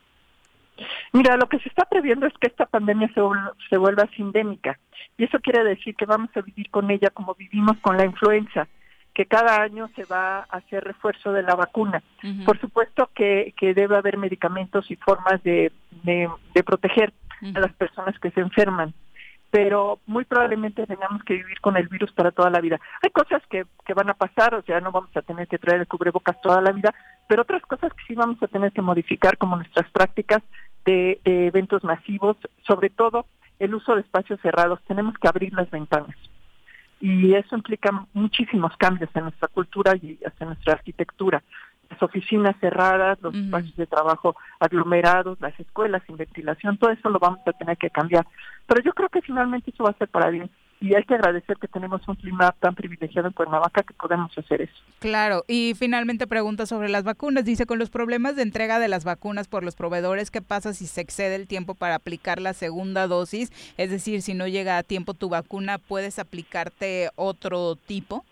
Mira, 1.13 1.37
lo 1.37 1.47
que 1.47 1.59
se 1.59 1.69
está 1.69 1.85
previendo 1.85 2.25
es 2.25 2.33
que 2.39 2.47
esta 2.47 2.65
pandemia 2.65 3.07
se, 3.13 3.21
se 3.69 3.77
vuelva 3.77 4.09
sindémica 4.15 4.77
y 5.17 5.23
eso 5.23 5.39
quiere 5.39 5.63
decir 5.63 5.95
que 5.95 6.05
vamos 6.05 6.29
a 6.35 6.41
vivir 6.41 6.69
con 6.69 6.91
ella 6.91 7.09
como 7.09 7.35
vivimos 7.35 7.77
con 7.81 7.97
la 7.97 8.05
influenza, 8.05 8.67
que 9.13 9.25
cada 9.25 9.61
año 9.61 9.89
se 9.95 10.03
va 10.05 10.39
a 10.39 10.57
hacer 10.57 10.83
refuerzo 10.83 11.31
de 11.31 11.41
la 11.41 11.55
vacuna. 11.55 12.03
Por 12.45 12.59
supuesto 12.59 13.09
que, 13.15 13.53
que, 13.57 13.73
debe 13.73 13.95
haber 13.95 14.17
medicamentos 14.17 14.91
y 14.91 14.97
formas 14.97 15.41
de, 15.43 15.71
de, 16.03 16.63
proteger 16.65 17.13
a 17.53 17.59
las 17.59 17.71
personas 17.73 18.19
que 18.19 18.31
se 18.31 18.41
enferman, 18.41 18.93
pero 19.51 19.99
muy 20.05 20.25
probablemente 20.25 20.85
tengamos 20.85 21.23
que 21.23 21.35
vivir 21.35 21.61
con 21.61 21.77
el 21.77 21.87
virus 21.87 22.11
para 22.11 22.31
toda 22.31 22.49
la 22.49 22.59
vida. 22.59 22.77
Hay 23.01 23.09
cosas 23.11 23.41
que, 23.49 23.65
que 23.85 23.93
van 23.93 24.09
a 24.09 24.15
pasar, 24.15 24.53
o 24.53 24.61
sea, 24.63 24.81
no 24.81 24.91
vamos 24.91 25.15
a 25.15 25.21
tener 25.21 25.47
que 25.47 25.59
traer 25.59 25.79
el 25.79 25.87
cubrebocas 25.87 26.41
toda 26.41 26.61
la 26.61 26.73
vida, 26.73 26.93
pero 27.29 27.43
otras 27.43 27.61
cosas 27.61 27.93
que 27.93 28.03
sí 28.07 28.15
vamos 28.15 28.43
a 28.43 28.47
tener 28.47 28.73
que 28.73 28.81
modificar, 28.81 29.37
como 29.37 29.55
nuestras 29.55 29.89
prácticas 29.91 30.43
de, 30.85 31.19
eventos 31.23 31.83
masivos, 31.83 32.37
sobre 32.67 32.89
todo 32.89 33.25
el 33.59 33.75
uso 33.75 33.95
de 33.95 34.01
espacios 34.01 34.39
cerrados. 34.41 34.79
Tenemos 34.87 35.15
que 35.17 35.27
abrir 35.27 35.53
las 35.53 35.69
ventanas. 35.69 36.15
Y 36.99 37.33
eso 37.33 37.55
implica 37.55 38.07
muchísimos 38.13 38.75
cambios 38.77 39.09
en 39.15 39.23
nuestra 39.23 39.47
cultura 39.47 39.95
y 39.95 40.17
hasta 40.25 40.45
en 40.45 40.49
nuestra 40.49 40.73
arquitectura. 40.73 41.43
Las 41.89 42.01
oficinas 42.01 42.55
cerradas, 42.59 43.19
los 43.21 43.35
espacios 43.35 43.75
de 43.75 43.85
trabajo 43.85 44.35
aglomerados, 44.59 45.39
las 45.39 45.57
escuelas 45.59 46.01
sin 46.07 46.17
ventilación, 46.17 46.77
todo 46.77 46.89
eso 46.89 47.09
lo 47.09 47.19
vamos 47.19 47.39
a 47.45 47.51
tener 47.53 47.77
que 47.77 47.91
cambiar. 47.91 48.25
Pero 48.65 48.81
yo 48.81 48.93
creo 48.93 49.09
que 49.09 49.21
finalmente 49.21 49.69
eso 49.69 49.83
va 49.83 49.91
a 49.91 49.97
ser 49.97 50.07
para 50.07 50.29
bien 50.29 50.49
y 50.85 50.93
hay 50.93 51.03
que 51.03 51.15
agradecer 51.15 51.57
que 51.57 51.67
tenemos 51.67 52.07
un 52.07 52.15
clima 52.15 52.51
tan 52.59 52.75
privilegiado 52.75 53.27
en 53.27 53.33
Cuernavaca 53.33 53.81
que 53.81 53.95
podemos 53.95 54.37
hacer 54.37 54.61
eso. 54.61 54.73
Claro, 54.99 55.43
y 55.47 55.73
finalmente 55.75 56.27
pregunta 56.27 56.67
sobre 56.67 56.89
las 56.89 57.03
vacunas. 57.03 57.43
Dice, 57.43 57.65
con 57.65 57.79
los 57.79 57.89
problemas 57.89 58.35
de 58.35 58.43
entrega 58.43 58.77
de 58.77 58.87
las 58.87 59.03
vacunas 59.03 59.47
por 59.47 59.63
los 59.63 59.75
proveedores, 59.75 60.29
¿qué 60.29 60.43
pasa 60.43 60.73
si 60.73 60.85
se 60.85 61.01
excede 61.01 61.35
el 61.35 61.47
tiempo 61.47 61.73
para 61.73 61.95
aplicar 61.95 62.39
la 62.39 62.53
segunda 62.53 63.07
dosis? 63.07 63.51
Es 63.77 63.89
decir, 63.89 64.21
si 64.21 64.35
no 64.35 64.47
llega 64.47 64.77
a 64.77 64.83
tiempo 64.83 65.15
tu 65.15 65.27
vacuna, 65.27 65.79
¿puedes 65.79 66.19
aplicarte 66.19 67.09
otro 67.15 67.75
tipo? 67.75 68.23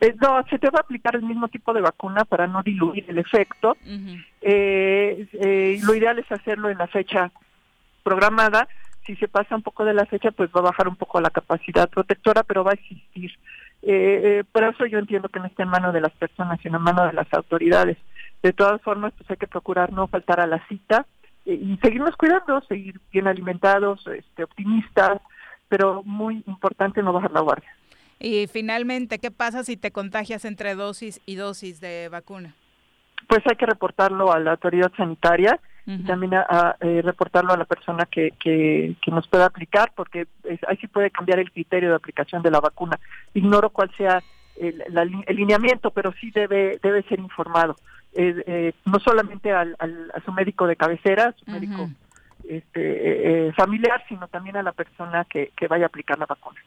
Eh, 0.00 0.14
no, 0.22 0.42
se 0.48 0.58
te 0.58 0.70
va 0.70 0.78
a 0.78 0.82
aplicar 0.82 1.16
el 1.16 1.22
mismo 1.22 1.48
tipo 1.48 1.74
de 1.74 1.82
vacuna 1.82 2.24
para 2.24 2.46
no 2.46 2.62
diluir 2.62 3.04
el 3.08 3.18
efecto. 3.18 3.76
Eh, 4.40 5.28
eh, 5.32 5.78
lo 5.82 5.94
ideal 5.94 6.18
es 6.18 6.32
hacerlo 6.32 6.70
en 6.70 6.78
la 6.78 6.86
fecha 6.86 7.30
programada 8.02 8.68
si 9.08 9.16
se 9.16 9.26
pasa 9.26 9.56
un 9.56 9.62
poco 9.62 9.86
de 9.86 9.94
la 9.94 10.04
fecha, 10.04 10.30
pues 10.32 10.50
va 10.54 10.60
a 10.60 10.64
bajar 10.64 10.86
un 10.86 10.96
poco 10.96 11.18
la 11.18 11.30
capacidad 11.30 11.88
protectora, 11.88 12.42
pero 12.42 12.62
va 12.62 12.72
a 12.72 12.74
existir. 12.74 13.30
Eh, 13.80 14.20
eh, 14.22 14.44
por 14.52 14.64
eso 14.64 14.84
yo 14.84 14.98
entiendo 14.98 15.30
que 15.30 15.40
no 15.40 15.46
está 15.46 15.62
en 15.62 15.70
manos 15.70 15.94
de 15.94 16.02
las 16.02 16.12
personas, 16.12 16.60
sino 16.62 16.76
en 16.76 16.84
manos 16.84 17.06
de 17.06 17.14
las 17.14 17.32
autoridades. 17.32 17.96
De 18.42 18.52
todas 18.52 18.82
formas, 18.82 19.14
pues 19.16 19.30
hay 19.30 19.38
que 19.38 19.46
procurar 19.46 19.94
no 19.94 20.08
faltar 20.08 20.40
a 20.40 20.46
la 20.46 20.62
cita 20.68 21.06
eh, 21.46 21.54
y 21.54 21.78
seguirnos 21.78 22.16
cuidando, 22.16 22.60
seguir 22.68 23.00
bien 23.10 23.26
alimentados, 23.26 24.06
este, 24.08 24.44
optimistas, 24.44 25.22
pero 25.68 26.02
muy 26.04 26.44
importante 26.46 27.02
no 27.02 27.14
bajar 27.14 27.30
la 27.30 27.40
guardia. 27.40 27.74
Y 28.20 28.46
finalmente, 28.46 29.18
¿qué 29.18 29.30
pasa 29.30 29.64
si 29.64 29.78
te 29.78 29.90
contagias 29.90 30.44
entre 30.44 30.74
dosis 30.74 31.22
y 31.24 31.36
dosis 31.36 31.80
de 31.80 32.10
vacuna? 32.10 32.54
Pues 33.26 33.40
hay 33.46 33.56
que 33.56 33.64
reportarlo 33.64 34.32
a 34.32 34.38
la 34.38 34.50
autoridad 34.52 34.92
sanitaria 34.98 35.58
y 35.90 36.04
también 36.04 36.34
a, 36.34 36.76
eh, 36.80 37.00
reportarlo 37.02 37.54
a 37.54 37.56
la 37.56 37.64
persona 37.64 38.04
que, 38.04 38.32
que, 38.38 38.94
nos 39.06 39.26
pueda 39.26 39.46
aplicar, 39.46 39.90
porque 39.96 40.26
ahí 40.66 40.76
sí 40.76 40.86
puede 40.86 41.10
cambiar 41.10 41.38
el 41.38 41.50
criterio 41.50 41.88
de 41.88 41.96
aplicación 41.96 42.42
de 42.42 42.50
la 42.50 42.60
vacuna. 42.60 43.00
Ignoro 43.32 43.70
cuál 43.70 43.90
sea 43.96 44.22
el, 44.56 44.84
lineamiento, 45.28 45.90
pero 45.90 46.12
sí 46.20 46.30
debe, 46.30 46.78
debe 46.82 47.02
ser 47.04 47.18
informado. 47.20 47.76
Eh, 48.12 48.72
no 48.84 48.98
solamente 48.98 49.50
al, 49.52 49.76
a 49.80 50.20
su 50.26 50.32
médico 50.32 50.66
de 50.66 50.76
cabecera, 50.76 51.34
su 51.38 51.50
médico 51.50 51.88
este, 52.46 53.48
eh, 53.48 53.52
familiar, 53.54 54.04
sino 54.08 54.28
también 54.28 54.56
a 54.56 54.62
la 54.62 54.72
persona 54.72 55.24
que, 55.24 55.52
que 55.56 55.68
vaya 55.68 55.84
a 55.84 55.88
aplicar 55.88 56.18
la 56.18 56.26
vacuna. 56.26 56.60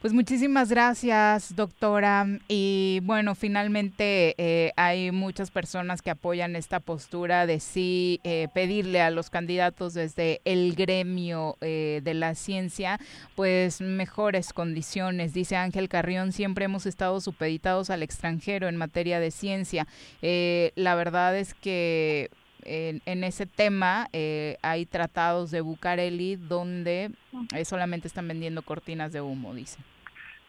Pues 0.00 0.14
muchísimas 0.14 0.70
gracias, 0.70 1.54
doctora. 1.54 2.26
Y 2.48 3.00
bueno, 3.02 3.34
finalmente 3.34 4.34
eh, 4.38 4.72
hay 4.76 5.12
muchas 5.12 5.50
personas 5.50 6.00
que 6.00 6.08
apoyan 6.08 6.56
esta 6.56 6.80
postura 6.80 7.44
de 7.44 7.60
sí 7.60 8.18
eh, 8.24 8.48
pedirle 8.54 9.02
a 9.02 9.10
los 9.10 9.28
candidatos 9.28 9.92
desde 9.92 10.40
el 10.46 10.74
gremio 10.74 11.58
eh, 11.60 12.00
de 12.02 12.14
la 12.14 12.34
ciencia, 12.34 12.98
pues 13.36 13.82
mejores 13.82 14.54
condiciones. 14.54 15.34
Dice 15.34 15.56
Ángel 15.56 15.90
Carrión, 15.90 16.32
siempre 16.32 16.64
hemos 16.64 16.86
estado 16.86 17.20
supeditados 17.20 17.90
al 17.90 18.02
extranjero 18.02 18.68
en 18.68 18.76
materia 18.76 19.20
de 19.20 19.30
ciencia. 19.30 19.86
la 20.22 20.94
verdad 20.94 21.36
es 21.36 21.52
que 21.52 22.30
en, 22.64 23.02
en 23.06 23.24
ese 23.24 23.46
tema 23.46 24.08
eh, 24.12 24.56
hay 24.62 24.86
tratados 24.86 25.50
de 25.50 25.60
Bucareli 25.60 26.36
donde 26.36 27.10
eh, 27.54 27.64
solamente 27.64 28.08
están 28.08 28.28
vendiendo 28.28 28.62
cortinas 28.62 29.12
de 29.12 29.20
humo, 29.20 29.54
dice. 29.54 29.78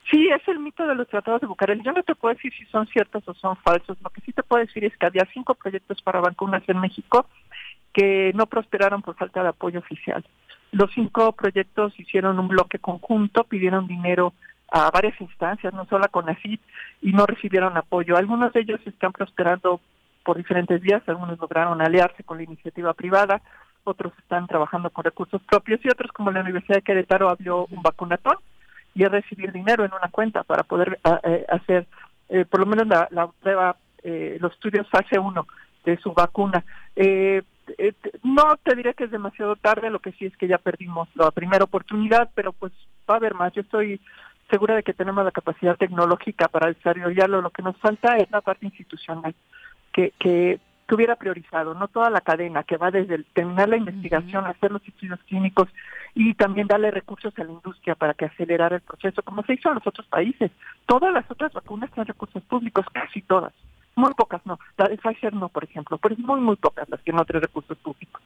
Sí, 0.10 0.28
es 0.28 0.46
el 0.48 0.60
mito 0.60 0.86
de 0.86 0.96
los 0.96 1.08
tratados 1.08 1.42
de 1.42 1.48
Bucareli. 1.48 1.84
Yo 1.84 1.94
no 1.94 2.04
te 2.04 2.16
puedo 2.16 2.34
decir 2.34 2.52
si 2.54 2.66
son 2.66 2.88
ciertos 2.88 3.28
o 3.28 3.34
son 3.34 3.56
falsos. 3.58 3.98
Lo 4.02 4.10
que 4.10 4.22
sí 4.22 4.34
te 4.34 4.44
puedo 4.44 4.66
decir 4.66 4.84
es 4.84 4.96
que 4.98 5.06
había 5.06 5.28
cinco 5.34 5.56
proyectos 5.56 6.02
para 6.02 6.20
vacunas 6.20 6.64
en 6.68 6.80
México 6.80 7.28
que 7.94 8.32
no 8.36 8.46
prosperaron 8.48 9.02
por 9.02 9.16
falta 9.16 9.44
de 9.44 9.50
apoyo 9.50 9.80
oficial. 9.80 10.26
Los 10.72 10.92
cinco 10.94 11.34
proyectos 11.34 11.98
hicieron 12.00 12.40
un 12.40 12.48
bloque 12.48 12.80
conjunto, 12.80 13.44
pidieron 13.44 13.88
dinero 13.88 14.34
a 14.72 14.90
varias 14.90 15.20
instancias, 15.20 15.74
no 15.74 15.86
solo 15.86 16.06
a 16.06 16.08
CONACYT, 16.08 16.62
y 17.02 17.12
no 17.12 17.26
recibieron 17.26 17.76
apoyo. 17.78 18.16
Algunos 18.16 18.54
de 18.54 18.62
ellos 18.62 18.80
están 18.86 19.12
prosperando 19.12 19.82
por 20.24 20.38
diferentes 20.38 20.82
vías, 20.82 21.02
algunos 21.08 21.40
lograron 21.40 21.82
aliarse 21.82 22.24
con 22.24 22.38
la 22.38 22.44
iniciativa 22.44 22.94
privada, 22.94 23.42
otros 23.84 24.14
están 24.20 24.46
trabajando 24.48 24.90
con 24.92 25.04
recursos 25.04 25.42
propios 25.44 25.80
y 25.84 25.90
otros, 25.90 26.12
como 26.12 26.32
la 26.32 26.42
Universidad 26.42 26.76
de 26.78 26.82
Querétaro, 26.84 27.30
abrió 27.30 27.66
un 27.72 27.82
vacunatón 27.82 28.36
y 28.94 29.04
es 29.04 29.12
recibir 29.12 29.52
dinero 29.52 29.84
en 29.86 29.92
una 29.94 30.10
cuenta 30.12 30.44
para 30.44 30.64
poder 30.64 31.00
a- 31.04 31.20
eh, 31.24 31.46
hacer 31.50 31.88
eh, 32.30 32.46
por 32.46 32.60
lo 32.62 32.66
menos 32.66 32.88
la, 32.88 33.08
la 33.12 33.28
prueba, 33.28 33.76
eh, 34.04 34.38
los 34.40 34.54
estudios 34.54 34.88
fase 34.90 35.20
1 35.20 35.48
de 35.84 35.98
su 35.98 36.14
vacuna. 36.14 36.64
Eh, 36.96 37.42
eh, 37.78 37.94
no 38.24 38.56
te 38.64 38.76
diré 38.76 38.94
que 38.94 39.06
es 39.06 39.12
demasiado 39.12 39.56
tarde, 39.56 39.90
lo 39.90 40.00
que 40.00 40.12
sí 40.14 40.26
es 40.26 40.38
que 40.38 40.48
ya 40.48 40.58
perdimos 40.58 41.10
la 41.16 41.32
primera 41.32 41.64
oportunidad, 41.66 42.30
pero 42.36 42.54
pues 42.54 42.72
va 43.10 43.16
a 43.16 43.18
haber 43.18 43.34
más. 43.34 43.52
Yo 43.54 43.62
estoy 43.62 44.00
segura 44.50 44.76
de 44.76 44.84
que 44.84 44.94
tenemos 44.94 45.24
la 45.26 45.32
capacidad 45.32 45.76
tecnológica 45.78 46.48
para 46.48 46.68
desarrollarlo. 46.68 47.42
Lo 47.42 47.50
que 47.50 47.62
nos 47.64 47.76
falta 47.78 48.16
es 48.18 48.30
la 48.32 48.42
parte 48.42 48.66
institucional 48.66 49.34
que, 49.92 50.14
que, 50.20 50.60
hubiera 50.94 51.16
priorizado, 51.16 51.74
no 51.74 51.88
toda 51.88 52.10
la 52.10 52.20
cadena, 52.20 52.64
que 52.64 52.76
va 52.76 52.92
desde 52.92 53.16
el 53.16 53.26
terminar 53.34 53.70
la 53.70 53.78
investigación, 53.78 54.46
hacer 54.46 54.74
los 54.74 54.86
estudios 54.86 55.22
clínicos 55.26 55.70
y 56.14 56.34
también 56.34 56.68
darle 56.68 56.92
recursos 56.92 57.34
a 57.40 57.46
la 57.46 57.52
industria 57.54 57.96
para 57.96 58.14
que 58.14 58.26
acelerara 58.26 58.76
el 58.76 58.82
proceso, 58.82 59.24
como 59.24 59.42
se 59.44 59.54
hizo 59.54 59.70
en 59.70 59.76
los 59.76 59.88
otros 59.88 60.06
países. 60.08 60.52
Todas 60.86 61.14
las 61.14 61.24
otras 61.32 61.54
vacunas 61.54 61.90
tienen 61.92 62.08
recursos 62.08 62.44
públicos, 62.44 62.86
casi 62.92 63.22
todas. 63.22 63.54
Muy 63.96 64.14
pocas 64.16 64.46
no. 64.46 64.60
La 64.78 64.90
de 64.90 64.98
Pfizer 64.98 65.34
no, 65.34 65.48
por 65.48 65.64
ejemplo, 65.64 65.98
pero 65.98 66.14
es 66.14 66.20
muy, 66.20 66.42
muy 66.42 66.58
pocas 66.58 66.90
las 66.90 67.00
que 67.02 67.14
no 67.14 67.24
tienen 67.24 67.44
recursos 67.44 67.78
públicos. 67.78 68.22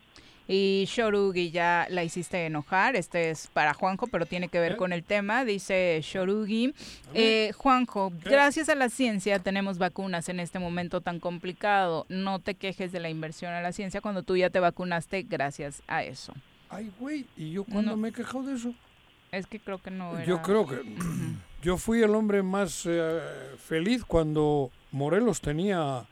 Y 0.47 0.85
Shorugi 0.87 1.49
ya 1.49 1.87
la 1.89 2.03
hiciste 2.03 2.45
enojar, 2.45 2.95
este 2.95 3.31
es 3.31 3.47
para 3.47 3.73
Juanjo, 3.73 4.05
pero 4.07 4.27
tiene 4.27 4.47
que 4.47 4.59
ver 4.59 4.75
con 4.75 4.93
el 4.93 5.03
tema, 5.03 5.43
dice 5.43 5.99
Shorugi. 6.03 6.73
Eh, 7.15 7.51
Juanjo, 7.57 8.11
gracias 8.23 8.69
a 8.69 8.75
la 8.75 8.89
ciencia 8.89 9.39
tenemos 9.39 9.79
vacunas 9.79 10.29
en 10.29 10.39
este 10.39 10.59
momento 10.59 11.01
tan 11.01 11.19
complicado. 11.19 12.05
No 12.09 12.39
te 12.39 12.53
quejes 12.53 12.91
de 12.91 12.99
la 12.99 13.09
inversión 13.09 13.53
a 13.53 13.61
la 13.61 13.71
ciencia 13.71 14.01
cuando 14.01 14.21
tú 14.21 14.37
ya 14.37 14.49
te 14.51 14.59
vacunaste 14.59 15.23
gracias 15.23 15.81
a 15.87 16.03
eso. 16.03 16.33
Ay, 16.69 16.91
güey, 16.99 17.25
¿y 17.35 17.51
yo 17.51 17.63
cuándo 17.63 17.97
me 17.97 18.09
he 18.09 18.11
quejado 18.11 18.43
de 18.43 18.55
eso? 18.55 18.73
Es 19.31 19.47
que 19.47 19.59
creo 19.59 19.81
que 19.81 19.91
no 19.91 20.15
era... 20.15 20.25
Yo 20.25 20.41
creo 20.41 20.67
que 20.67 20.81
yo 21.63 21.77
fui 21.77 22.03
el 22.03 22.13
hombre 22.13 22.43
más 22.43 22.83
eh, 22.85 23.19
feliz 23.57 24.03
cuando 24.05 24.71
Morelos 24.91 25.41
tenía 25.41 26.05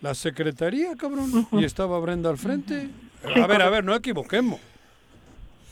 la 0.00 0.14
secretaría, 0.14 0.94
cabrón, 0.96 1.48
y 1.52 1.64
estaba 1.64 1.98
Brenda 2.00 2.30
al 2.30 2.38
frente. 2.38 2.88
A 3.36 3.46
ver, 3.46 3.62
a 3.62 3.70
ver, 3.70 3.84
no 3.84 3.94
equivoquemos. 3.94 4.60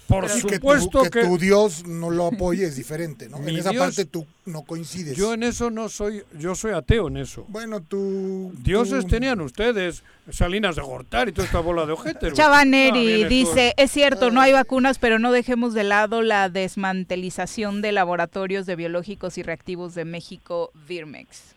Por 0.09 0.29
Sí, 0.29 0.43
que 0.43 0.49
tu- 0.51 0.55
supuesto 0.55 1.03
que, 1.03 1.11
que, 1.11 1.25
tu 1.25 1.37
Dios 1.37 1.85
no 1.85 2.11
lo 2.11 2.29
apoye 2.29 2.65
es 2.65 2.77
diferente, 2.77 3.29
¿no? 3.29 3.39
Mi 3.41 3.51
en 3.55 3.59
esa 3.59 3.71
Dios- 3.71 3.83
parte 3.87 4.05
tú 4.05 4.25
no 4.45 4.63
coincides. 4.63 5.17
yo 5.17 5.35
en 5.35 5.43
eso 5.43 5.69
no 5.73 5.89
soy, 5.89 6.23
yo 6.39 6.55
soy 6.55 6.75
ateo 6.75 7.09
en 7.09 7.17
eso. 7.17 7.45
Bueno, 7.49 7.81
tú... 7.81 8.53
Dioses 8.59 9.03
tú- 9.07 9.11
tenían 9.11 9.41
ustedes, 9.41 10.05
Salinas 10.31 10.77
de 10.77 10.83
Gortari 10.83 11.31
y 11.31 11.35
toda 11.35 11.47
esta 11.47 11.59
bola 11.59 11.87
de 11.87 11.93
ojete. 11.95 12.19
güey. 12.21 12.31
Ah, 12.31 12.37
Chavaneri 12.37 13.23
tú- 13.25 13.29
dice, 13.29 13.75
es 13.77 13.91
cierto, 13.91 14.31
no 14.31 14.41
hay 14.41 14.53
vacunas, 14.53 15.01
pero 15.01 15.19
no 15.19 15.33
dejemos 15.33 15.75
de 15.75 15.83
lado 15.83 16.23
la 16.23 16.51
desmantelización 16.51 17.83
de 17.83 17.91
laboratorios 17.91 18.65
de 18.67 18.77
biológicos 18.77 19.39
y 19.39 19.43
reactivos 19.43 19.97
de 19.97 20.05
México, 20.05 20.71
Virmex. 20.87 21.56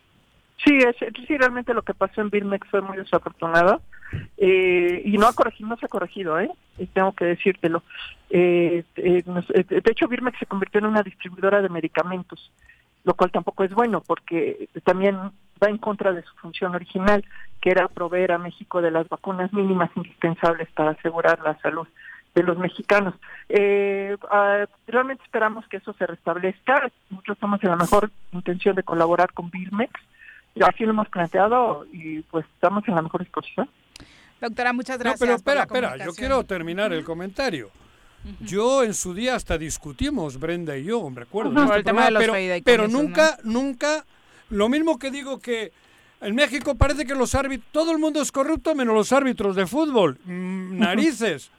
Sí, 0.66 0.78
es, 0.78 0.96
realmente 1.30 1.74
lo 1.74 1.84
que 1.84 1.94
pasó 1.94 2.22
en 2.22 2.30
Birmex 2.30 2.68
fue 2.70 2.82
muy 2.82 2.98
desafortunado 2.98 3.82
eh, 4.38 5.02
y 5.06 5.18
no 5.18 5.28
ha 5.28 5.34
corregido, 5.34 5.70
no 5.70 5.78
se 5.78 5.86
ha 5.86 5.90
corregido, 5.90 6.40
¿eh? 6.40 6.50
Tengo 6.94 7.14
que 7.14 7.26
decírtelo. 7.26 7.84
Eh, 8.30 8.84
eh, 8.98 9.24
eh, 9.26 9.64
de 9.64 9.92
hecho, 9.92 10.08
Birmex 10.08 10.38
se 10.38 10.46
convirtió 10.46 10.80
en 10.80 10.88
una 10.88 11.04
distribuidora 11.04 11.62
de 11.62 11.70
medicamentos, 11.70 12.52
lo 13.04 13.14
cual 13.14 13.32
tampoco 13.32 13.64
es 13.64 13.74
bueno 13.74 14.02
porque 14.06 14.68
también 14.84 15.18
va 15.62 15.70
en 15.70 15.78
contra 15.78 16.12
de 16.14 16.24
su 16.24 16.36
función 16.36 16.76
original, 16.76 17.24
que 17.62 17.72
era 17.72 17.88
proveer 17.88 18.32
a 18.34 18.38
México 18.38 18.82
de 18.82 18.92
las 18.92 19.08
vacunas 19.08 19.54
mínimas 19.54 19.92
indispensables 19.96 20.70
para 20.72 20.92
asegurar 20.92 21.40
la 21.42 21.58
salud 21.60 21.88
de 22.36 22.44
los 22.44 22.58
mexicanos. 22.58 23.16
Eh, 23.50 24.16
ah, 24.30 24.66
realmente 24.88 25.24
esperamos 25.24 25.68
que 25.68 25.78
eso 25.78 25.94
se 25.94 26.06
restablezca. 26.06 26.90
Nosotros 27.10 27.36
estamos 27.36 27.64
en 27.64 27.70
la 27.70 27.76
mejor 27.76 28.12
intención 28.32 28.76
de 28.76 28.84
colaborar 28.84 29.34
con 29.34 29.50
Birmex. 29.50 29.92
Así 30.68 30.84
lo 30.84 30.92
hemos 30.92 31.08
planteado 31.10 31.86
y 31.92 32.22
pues 32.24 32.46
estamos 32.54 32.88
en 32.88 32.96
la 32.96 33.02
mejor 33.02 33.22
disposición. 33.22 33.70
Doctora, 34.42 34.74
muchas 34.74 34.98
No, 34.98 35.04
gracias. 35.04 35.20
pero 35.20 35.32
por 35.32 35.38
espera, 35.38 35.56
la 35.56 35.64
espera, 35.96 36.06
yo 36.06 36.14
quiero 36.14 36.44
terminar 36.44 36.94
el 36.94 37.04
comentario. 37.04 37.70
Yo 38.42 38.84
en 38.84 38.94
su 38.94 39.14
día 39.14 39.36
hasta 39.36 39.58
discutimos, 39.58 40.40
Brenda 40.40 40.78
y 40.78 40.84
yo, 40.84 41.10
me 41.10 41.22
recuerdo. 41.22 41.52
En 41.52 41.56
Por 41.56 41.64
este 41.66 41.78
el 41.78 41.84
tema 41.86 42.06
de 42.06 42.12
programa, 42.12 42.38
los 42.40 42.62
pero, 42.62 42.64
pero 42.66 42.88
¿no? 42.88 43.02
nunca, 43.02 43.38
nunca, 43.44 44.06
lo 44.50 44.68
mismo 44.68 45.00
que 45.00 45.10
digo 45.10 45.40
que 45.40 45.72
en 46.22 46.36
México 46.36 46.76
parece 46.76 47.06
que 47.06 47.16
los 47.16 47.34
árbitros, 47.34 47.70
todo 47.72 47.92
el 47.94 47.98
mundo 47.98 48.22
es 48.22 48.32
corrupto 48.32 48.76
menos 48.76 48.94
los 48.94 49.14
árbitros 49.14 49.56
de 49.56 49.66
fútbol. 49.68 50.18
Mm, 50.26 50.80
narices. 50.80 51.50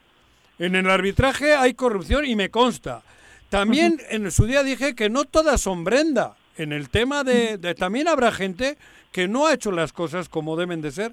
En 0.59 0.77
el 0.77 0.91
arbitraje 0.91 1.55
hay 1.55 1.73
corrupción 1.73 2.27
y 2.27 2.37
me 2.37 2.51
consta. 2.51 3.03
También 3.49 3.99
en 4.11 4.31
su 4.31 4.45
día 4.47 4.63
dije 4.63 4.95
que 4.95 5.09
no 5.09 5.25
todas 5.25 5.61
son 5.63 5.83
Brenda. 5.85 6.37
En 6.57 6.73
el 6.73 6.89
tema 6.91 7.25
de, 7.25 7.57
de- 7.59 7.75
también 7.75 8.09
habrá 8.09 8.33
gente 8.33 8.77
que 9.13 9.29
no 9.29 9.47
ha 9.47 9.55
hecho 9.55 9.73
las 9.73 9.93
cosas 9.93 10.29
como 10.29 10.57
deben 10.57 10.81
de 10.83 10.91
ser 10.91 11.13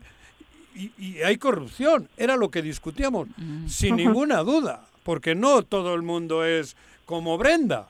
y, 0.75 0.91
y 0.97 1.21
hay 1.23 1.37
corrupción. 1.37 2.09
Era 2.17 2.35
lo 2.35 2.49
que 2.51 2.61
discutíamos, 2.61 3.27
sin 3.67 3.93
Ujú. 3.95 4.03
ninguna 4.03 4.37
duda, 4.43 4.81
porque 5.03 5.35
no 5.35 5.61
todo 5.63 5.95
el 5.95 6.01
mundo 6.03 6.43
es 6.45 6.75
como 7.05 7.37
Brenda. 7.37 7.87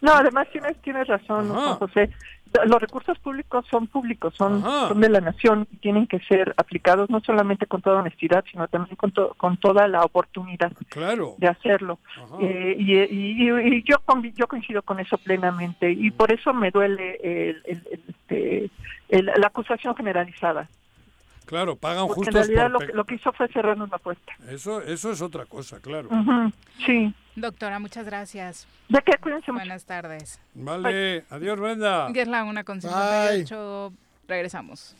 No, 0.00 0.12
además 0.12 0.46
tienes, 0.52 0.80
tienes 0.82 1.06
razón, 1.08 1.48
José. 1.78 2.10
Los 2.66 2.80
recursos 2.80 3.18
públicos 3.18 3.64
son 3.70 3.86
públicos, 3.86 4.34
son, 4.36 4.62
son 4.62 5.00
de 5.00 5.08
la 5.08 5.20
nación 5.20 5.66
y 5.70 5.76
tienen 5.76 6.06
que 6.06 6.18
ser 6.20 6.54
aplicados 6.56 7.10
no 7.10 7.20
solamente 7.20 7.66
con 7.66 7.82
toda 7.82 8.00
honestidad, 8.00 8.44
sino 8.50 8.66
también 8.68 8.96
con, 8.96 9.12
to- 9.12 9.34
con 9.36 9.56
toda 9.58 9.86
la 9.88 10.02
oportunidad 10.02 10.72
Claro. 10.88 11.34
de 11.38 11.48
hacerlo. 11.48 11.98
Eh, 12.40 12.74
y, 12.78 12.94
y- 12.94 13.48
y- 13.48 13.74
y 13.76 13.82
yo, 13.84 13.96
coincido 14.46 14.82
con 14.82 14.98
eso 15.00 15.18
plenamente 15.18 15.90
y 15.92 16.10
por 16.10 16.32
eso 16.32 16.52
me 16.54 16.70
duele 16.70 17.16
el- 17.22 17.62
el- 17.66 17.82
el- 17.92 18.02
este, 18.08 18.70
el- 19.08 19.26
la 19.26 19.46
acusación 19.48 19.94
generalizada. 19.94 20.68
Claro, 21.46 21.76
pagan 21.76 22.06
Porque 22.08 22.28
en 22.28 22.34
realidad 22.34 22.70
lo, 22.70 22.78
por 22.78 22.86
que- 22.86 22.92
pe- 22.92 22.96
lo 22.96 23.04
que 23.04 23.14
hizo 23.14 23.32
fue 23.32 23.48
cerrarnos 23.48 23.88
la 23.90 23.98
puerta. 23.98 24.32
Eso, 24.50 24.82
eso 24.82 25.10
es 25.10 25.22
otra 25.22 25.46
cosa, 25.46 25.80
claro. 25.80 26.08
Sí. 26.84 27.12
Doctora, 27.40 27.78
muchas 27.78 28.04
gracias. 28.04 28.66
¿De 28.88 29.00
qué? 29.02 29.12
Cuídense 29.20 29.52
Buenas 29.52 29.84
tardes. 29.84 30.40
Vale, 30.54 31.24
adiós 31.30 31.60
Brenda. 31.60 32.10
Que 32.12 32.22
es 32.22 32.28
la 32.28 32.44
una 32.44 32.64
con 32.64 32.80
58. 32.80 33.92
Regresamos. 34.26 34.94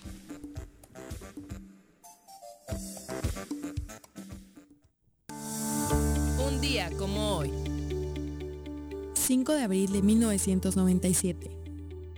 Un 6.38 6.60
día 6.60 6.90
como 6.98 7.38
hoy. 7.38 7.52
5 9.14 9.52
de 9.54 9.62
abril 9.62 9.92
de 9.92 10.02
1997. 10.02 11.50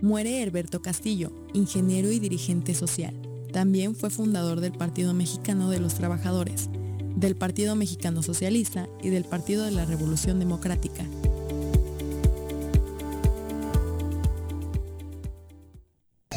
Muere 0.01 0.41
Herberto 0.41 0.81
Castillo, 0.81 1.31
ingeniero 1.53 2.11
y 2.11 2.19
dirigente 2.19 2.73
social. 2.73 3.15
También 3.51 3.95
fue 3.95 4.09
fundador 4.09 4.61
del 4.61 4.71
Partido 4.71 5.13
Mexicano 5.13 5.69
de 5.69 5.79
los 5.79 5.95
Trabajadores, 5.95 6.69
del 7.15 7.35
Partido 7.35 7.75
Mexicano 7.75 8.23
Socialista 8.23 8.87
y 9.01 9.09
del 9.09 9.25
Partido 9.25 9.65
de 9.65 9.71
la 9.71 9.85
Revolución 9.85 10.39
Democrática. 10.39 11.03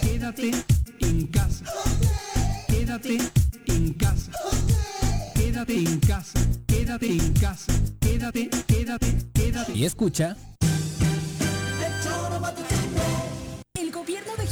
Quédate 0.00 0.50
en 1.00 1.26
casa. 1.28 1.64
Quédate 2.68 3.18
en 3.66 3.92
casa. 3.94 4.32
Quédate 5.34 5.78
en 5.78 6.00
casa. 6.00 6.40
Quédate 6.66 7.06
en 7.06 7.32
casa. 7.34 7.72
Quédate, 8.00 8.50
quédate, 8.66 9.16
quédate. 9.32 9.72
Y 9.74 9.84
escucha. 9.84 10.36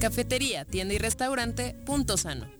Cafetería, 0.00 0.64
tienda 0.64 0.94
y 0.94 0.98
restaurante, 0.98 1.76
punto 1.84 2.16
sano 2.16 2.59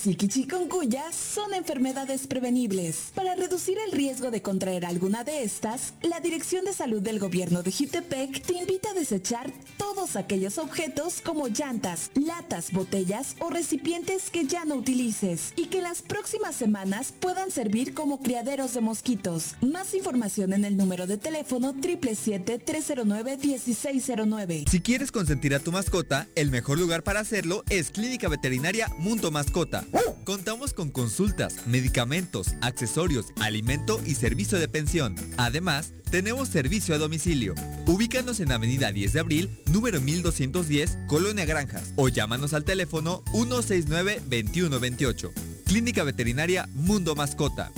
Zika 0.00 0.24
y 0.24 0.28
chikungunya 0.28 1.12
son 1.12 1.52
enfermedades 1.52 2.26
prevenibles. 2.26 3.12
Para 3.14 3.34
reducir 3.34 3.76
el 3.84 3.92
riesgo 3.92 4.30
de 4.30 4.40
contraer 4.40 4.86
alguna 4.86 5.24
de 5.24 5.42
estas, 5.42 5.92
la 6.00 6.20
Dirección 6.20 6.64
de 6.64 6.72
Salud 6.72 7.02
del 7.02 7.18
Gobierno 7.18 7.62
de 7.62 7.70
Jutepec 7.70 8.40
te 8.40 8.54
invita 8.54 8.92
a 8.92 8.94
desechar 8.94 9.52
todos 9.76 10.16
aquellos 10.16 10.56
objetos 10.56 11.20
como 11.20 11.48
llantas, 11.48 12.10
latas, 12.14 12.72
botellas 12.72 13.36
o 13.40 13.50
recipientes 13.50 14.30
que 14.30 14.46
ya 14.46 14.64
no 14.64 14.76
utilices 14.76 15.52
y 15.54 15.66
que 15.66 15.82
las 15.82 16.00
próximas 16.00 16.56
semanas 16.56 17.12
puedan 17.20 17.50
servir 17.50 17.92
como 17.92 18.22
criaderos 18.22 18.72
de 18.72 18.80
mosquitos. 18.80 19.56
Más 19.60 19.92
información 19.92 20.54
en 20.54 20.64
el 20.64 20.78
número 20.78 21.06
de 21.06 21.18
teléfono 21.18 21.74
777-309-1609. 21.74 24.66
Si 24.66 24.80
quieres 24.80 25.12
consentir 25.12 25.54
a 25.54 25.60
tu 25.60 25.72
mascota, 25.72 26.26
el 26.36 26.50
mejor 26.50 26.78
lugar 26.78 27.02
para 27.02 27.20
hacerlo 27.20 27.64
es 27.68 27.90
Clínica 27.90 28.28
Veterinaria 28.28 28.88
Mundo 28.96 29.30
Mascota. 29.30 29.84
Contamos 30.24 30.74
con 30.74 30.90
consultas, 30.90 31.66
medicamentos, 31.66 32.54
accesorios, 32.60 33.32
alimento 33.40 34.00
y 34.06 34.14
servicio 34.14 34.58
de 34.58 34.68
pensión. 34.68 35.16
Además, 35.36 35.92
tenemos 36.10 36.48
servicio 36.48 36.94
a 36.94 36.98
domicilio. 36.98 37.54
Ubícanos 37.86 38.38
en 38.38 38.52
Avenida 38.52 38.92
10 38.92 39.12
de 39.12 39.20
Abril, 39.20 39.50
número 39.72 40.00
1210, 40.00 40.98
Colonia 41.08 41.44
Granjas, 41.46 41.92
o 41.96 42.08
llámanos 42.08 42.54
al 42.54 42.64
teléfono 42.64 43.24
169-2128. 43.32 45.32
Clínica 45.66 46.04
Veterinaria 46.04 46.68
Mundo 46.74 47.16
Mascota. 47.16 47.72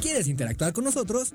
¿Quieres 0.00 0.28
interactuar 0.28 0.72
con 0.72 0.84
nosotros? 0.84 1.34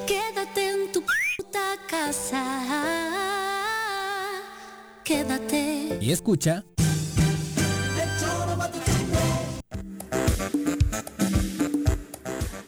Casa. 1.91 2.41
Quédate. 5.03 5.97
Y 5.99 6.11
escucha... 6.11 6.63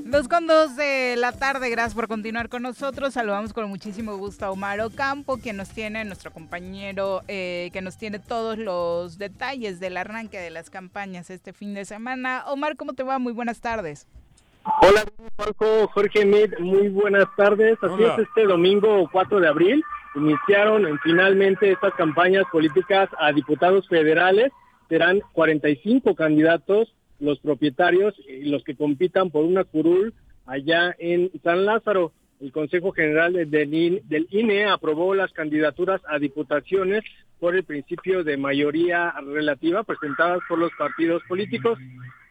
Dos 0.05 0.27
con 0.27 0.45
dos 0.45 0.75
de 0.75 1.15
la 1.17 1.31
tarde, 1.31 1.71
gracias 1.71 1.95
por 1.95 2.07
continuar 2.07 2.47
con 2.47 2.61
nosotros. 2.61 3.15
Saludamos 3.15 3.51
con 3.51 3.67
muchísimo 3.67 4.15
gusto 4.15 4.45
a 4.45 4.51
Omar 4.51 4.79
Ocampo, 4.81 5.37
quien 5.37 5.57
nos 5.57 5.69
tiene, 5.69 6.05
nuestro 6.05 6.31
compañero, 6.31 7.23
eh, 7.27 7.71
que 7.73 7.81
nos 7.81 7.97
tiene 7.97 8.19
todos 8.19 8.59
los 8.59 9.17
detalles 9.17 9.79
del 9.79 9.97
arranque 9.97 10.37
de 10.37 10.51
las 10.51 10.69
campañas 10.69 11.31
este 11.31 11.51
fin 11.51 11.73
de 11.73 11.85
semana. 11.85 12.43
Omar, 12.45 12.75
¿cómo 12.75 12.93
te 12.93 13.01
va? 13.01 13.17
Muy 13.17 13.33
buenas 13.33 13.59
tardes. 13.59 14.05
Hola, 14.63 15.03
Marco, 15.37 15.87
Jorge 15.89 16.25
Mid, 16.25 16.57
muy 16.59 16.87
buenas 16.87 17.27
tardes. 17.35 17.77
Así 17.81 18.03
Hola. 18.03 18.13
es, 18.13 18.27
este 18.27 18.45
domingo 18.45 19.09
4 19.11 19.39
de 19.41 19.47
abril 19.47 19.83
iniciaron 20.15 20.99
finalmente 21.03 21.71
estas 21.71 21.93
campañas 21.95 22.45
políticas 22.51 23.09
a 23.19 23.31
diputados 23.33 23.87
federales. 23.89 24.51
Serán 24.87 25.21
45 25.33 26.15
candidatos 26.15 26.93
los 27.19 27.39
propietarios 27.39 28.13
y 28.27 28.45
los 28.49 28.63
que 28.63 28.75
compitan 28.75 29.31
por 29.31 29.43
una 29.43 29.63
curul 29.63 30.13
allá 30.45 30.95
en 30.97 31.31
San 31.43 31.65
Lázaro. 31.65 32.13
El 32.43 32.51
Consejo 32.51 32.91
General 32.91 33.49
del 33.49 34.27
INE 34.29 34.65
aprobó 34.65 35.15
las 35.15 35.31
candidaturas 35.31 36.01
a 36.09 36.19
diputaciones 36.19 37.01
por 37.39 37.55
el 37.55 37.63
principio 37.63 38.25
de 38.25 38.35
mayoría 38.35 39.11
relativa 39.11 39.83
presentadas 39.83 40.39
por 40.49 40.59
los 40.59 40.69
partidos 40.77 41.23
políticos. 41.29 41.79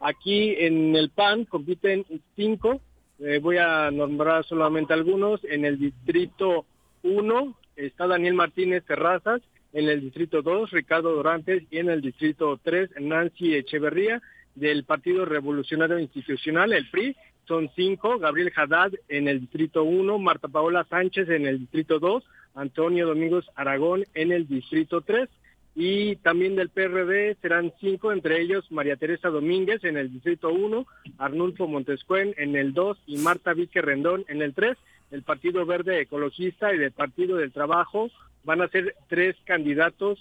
Aquí 0.01 0.55
en 0.59 0.95
el 0.97 1.09
PAN 1.09 1.47
compiten 1.47 2.05
cinco, 2.37 2.83
eh, 3.21 3.39
voy 3.39 3.57
a 3.57 3.91
nombrar 3.91 4.45
solamente 4.45 4.93
algunos. 4.93 5.43
En 5.45 5.65
el 5.65 5.79
distrito 5.79 6.67
1 7.05 7.57
está 7.77 8.07
Daniel 8.07 8.35
Martínez 8.35 8.85
Terrazas, 8.85 9.41
en 9.73 9.89
el 9.89 10.03
distrito 10.03 10.43
2 10.43 10.73
Ricardo 10.73 11.15
Dorantes 11.15 11.63
y 11.71 11.79
en 11.79 11.89
el 11.89 12.03
distrito 12.03 12.61
3 12.63 12.91
Nancy 13.01 13.55
Echeverría 13.55 14.21
del 14.55 14.85
Partido 14.85 15.25
Revolucionario 15.25 15.99
Institucional, 15.99 16.75
el 16.75 16.91
PRI. 16.91 17.17
Son 17.53 17.69
cinco, 17.77 18.19
Gabriel 18.19 18.51
Haddad 18.57 18.93
en 19.11 19.29
el 19.29 19.41
distrito 19.41 19.85
1, 19.85 20.19
Marta 20.19 20.49
Paola 20.49 20.87
Sánchez 20.89 21.29
en 21.29 21.47
el 21.47 21.59
distrito 21.59 21.99
2, 21.99 22.25
Antonio 22.55 23.07
Domingos 23.07 23.45
Aragón 23.55 24.07
en 24.15 24.33
el 24.33 24.49
distrito 24.49 25.03
3 25.03 25.29
y 25.75 26.17
también 26.17 26.57
del 26.57 26.71
PRD 26.71 27.37
serán 27.43 27.75
cinco, 27.79 28.11
entre 28.11 28.41
ellos 28.41 28.73
María 28.73 28.97
Teresa 28.97 29.29
Domínguez 29.29 29.85
en 29.85 29.99
el 29.99 30.11
distrito 30.11 30.49
1, 30.49 30.87
Arnulfo 31.19 31.69
Montescuen 31.69 32.35
en 32.39 32.57
el 32.57 32.73
2 32.73 32.97
y 33.07 33.19
Marta 33.19 33.53
Vique 33.53 33.83
Rendón 33.83 34.25
en 34.29 34.41
el 34.41 34.55
3. 34.55 34.79
El 35.11 35.23
Partido 35.23 35.67
Verde 35.67 36.01
Ecologista 36.01 36.73
y 36.73 36.79
del 36.79 36.93
Partido 36.93 37.37
del 37.37 37.53
Trabajo 37.53 38.09
van 38.45 38.63
a 38.63 38.69
ser 38.69 38.97
tres 39.11 39.37
candidatos 39.45 40.19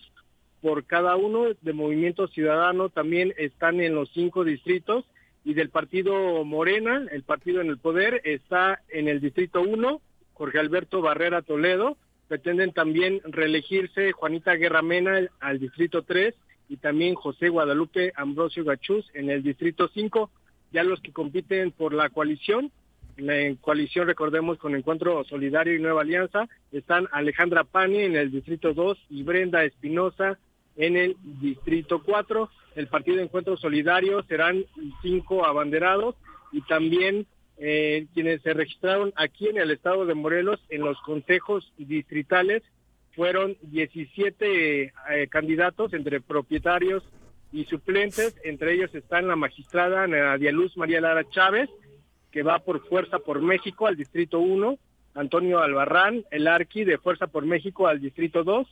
por 0.61 0.83
cada 0.83 1.15
uno. 1.15 1.45
De 1.61 1.71
Movimiento 1.71 2.27
Ciudadano 2.27 2.89
también 2.89 3.33
están 3.37 3.79
en 3.79 3.95
los 3.95 4.09
cinco 4.11 4.43
distritos 4.43 5.05
y 5.43 5.53
del 5.53 5.69
Partido 5.69 6.43
Morena, 6.43 7.05
el 7.11 7.23
partido 7.23 7.61
en 7.61 7.69
el 7.69 7.77
poder, 7.77 8.21
está 8.23 8.81
en 8.89 9.07
el 9.07 9.19
distrito 9.19 9.61
1, 9.61 10.01
Jorge 10.33 10.59
Alberto 10.59 11.01
Barrera 11.01 11.41
Toledo, 11.41 11.97
pretenden 12.27 12.71
también 12.71 13.21
reelegirse 13.25 14.11
Juanita 14.13 14.55
Guerra 14.55 14.81
Mena 14.81 15.19
al 15.39 15.59
distrito 15.59 16.03
3 16.03 16.33
y 16.69 16.77
también 16.77 17.15
José 17.15 17.49
Guadalupe 17.49 18.13
Ambrosio 18.15 18.63
Gachús 18.63 19.05
en 19.13 19.29
el 19.29 19.43
distrito 19.43 19.89
5. 19.93 20.31
Ya 20.71 20.83
los 20.83 21.01
que 21.01 21.11
compiten 21.11 21.71
por 21.71 21.93
la 21.93 22.09
coalición, 22.09 22.71
la 23.17 23.53
coalición 23.59 24.07
recordemos 24.07 24.57
con 24.57 24.75
Encuentro 24.75 25.23
Solidario 25.25 25.75
y 25.75 25.81
Nueva 25.81 26.01
Alianza, 26.01 26.47
están 26.71 27.07
Alejandra 27.11 27.65
Pani 27.65 27.99
en 27.99 28.15
el 28.15 28.31
distrito 28.31 28.73
2 28.73 28.97
y 29.09 29.23
Brenda 29.23 29.65
Espinosa 29.65 30.39
en 30.81 30.97
el 30.97 31.15
distrito 31.21 32.01
4. 32.03 32.49
El 32.75 32.87
partido 32.87 33.19
Encuentro 33.19 33.55
Solidario 33.55 34.23
serán 34.23 34.65
cinco 35.01 35.45
abanderados 35.45 36.15
y 36.51 36.61
también 36.61 37.27
eh, 37.57 38.07
quienes 38.13 38.41
se 38.41 38.53
registraron 38.53 39.13
aquí 39.15 39.47
en 39.47 39.59
el 39.59 39.69
estado 39.69 40.05
de 40.07 40.15
Morelos 40.15 40.59
en 40.69 40.81
los 40.81 40.99
consejos 41.01 41.71
distritales 41.77 42.63
fueron 43.15 43.57
17 43.61 44.81
eh, 44.81 45.27
candidatos 45.29 45.93
entre 45.93 46.19
propietarios 46.19 47.03
y 47.51 47.65
suplentes, 47.65 48.35
entre 48.43 48.73
ellos 48.73 48.95
están 48.95 49.27
la 49.27 49.35
magistrada 49.35 50.07
Nadia 50.07 50.51
Luz 50.51 50.75
María 50.77 51.01
Lara 51.01 51.29
Chávez, 51.29 51.69
que 52.31 52.41
va 52.41 52.59
por 52.59 52.87
Fuerza 52.87 53.19
por 53.19 53.41
México 53.41 53.85
al 53.85 53.97
Distrito 53.97 54.39
1, 54.39 54.77
Antonio 55.13 55.59
Albarrán, 55.59 56.23
el 56.31 56.47
Arqui 56.47 56.85
de 56.85 56.97
Fuerza 56.97 57.27
por 57.27 57.45
México 57.45 57.87
al 57.87 57.99
Distrito 57.99 58.43
2, 58.43 58.65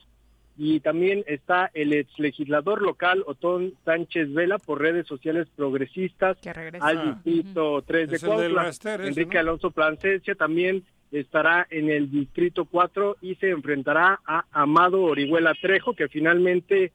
y 0.62 0.82
también 0.82 1.24
está 1.26 1.72
el 1.74 1.93
ex 1.93 2.20
legislador 2.20 2.82
local 2.82 3.24
Otón 3.26 3.76
Sánchez 3.86 4.34
Vela 4.34 4.57
por 4.57 4.82
redes 4.82 5.07
sociales 5.07 5.47
progresistas 5.55 6.38
al 6.82 7.24
Distrito 7.24 7.82
3 7.82 8.10
de 8.10 8.20
Cuautla. 8.20 8.72
Enrique 9.05 9.36
¿no? 9.36 9.39
Alonso 9.39 9.72
Plasencia 9.72 10.36
también 10.36 10.84
estará 11.14 11.66
en 11.70 11.89
el 11.89 12.12
Distrito 12.12 12.66
4 12.66 13.16
y 13.22 13.36
se 13.36 13.51
enfrentará 13.51 14.20
a 14.26 14.43
Amado 14.51 15.01
Orihuela 15.01 15.53
Trejo, 15.53 15.93
que 15.93 16.10
finalmente 16.10 16.91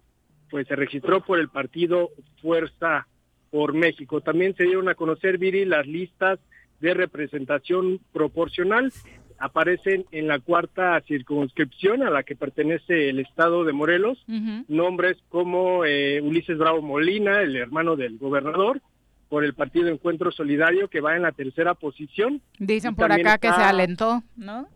pues 0.50 0.68
se 0.68 0.76
registró 0.76 1.22
por 1.22 1.40
el 1.40 1.48
partido 1.48 2.10
Fuerza 2.42 3.06
por 3.50 3.72
México. 3.72 4.20
También 4.20 4.54
se 4.56 4.64
dieron 4.64 4.90
a 4.90 4.94
conocer, 4.94 5.38
Viri, 5.38 5.64
las 5.64 5.86
listas 5.86 6.38
de 6.80 6.92
representación 6.92 7.98
proporcional. 8.12 8.92
Aparecen 9.39 10.07
en 10.12 10.28
la 10.28 10.39
cuarta 10.39 11.01
circunscripción 11.07 12.03
a 12.03 12.11
la 12.11 12.22
que 12.22 12.37
pertenece 12.37 13.11
el 13.11 13.18
estado 13.18 13.64
de 13.64 13.72
Morelos 13.72 14.24
nombres 14.68 15.16
como 15.28 15.85
eh, 15.85 16.20
Ulises 16.22 16.59
Bravo 16.59 16.82
Molina, 16.82 17.43
el 17.43 17.57
hermano 17.57 17.97
del 17.97 18.18
gobernador, 18.18 18.80
por 19.28 19.45
el 19.45 19.55
partido 19.55 19.89
Encuentro 19.89 20.30
Solidario, 20.30 20.89
que 20.89 21.01
va 21.01 21.16
en 21.16 21.22
la 21.22 21.32
tercera 21.32 21.74
posición. 21.74 22.41
Dicen 22.59 22.95
por 22.95 23.11
acá 23.11 23.39
que 23.39 23.49
se 23.49 23.62
alentó, 23.62 24.22
¿no? 24.37 24.68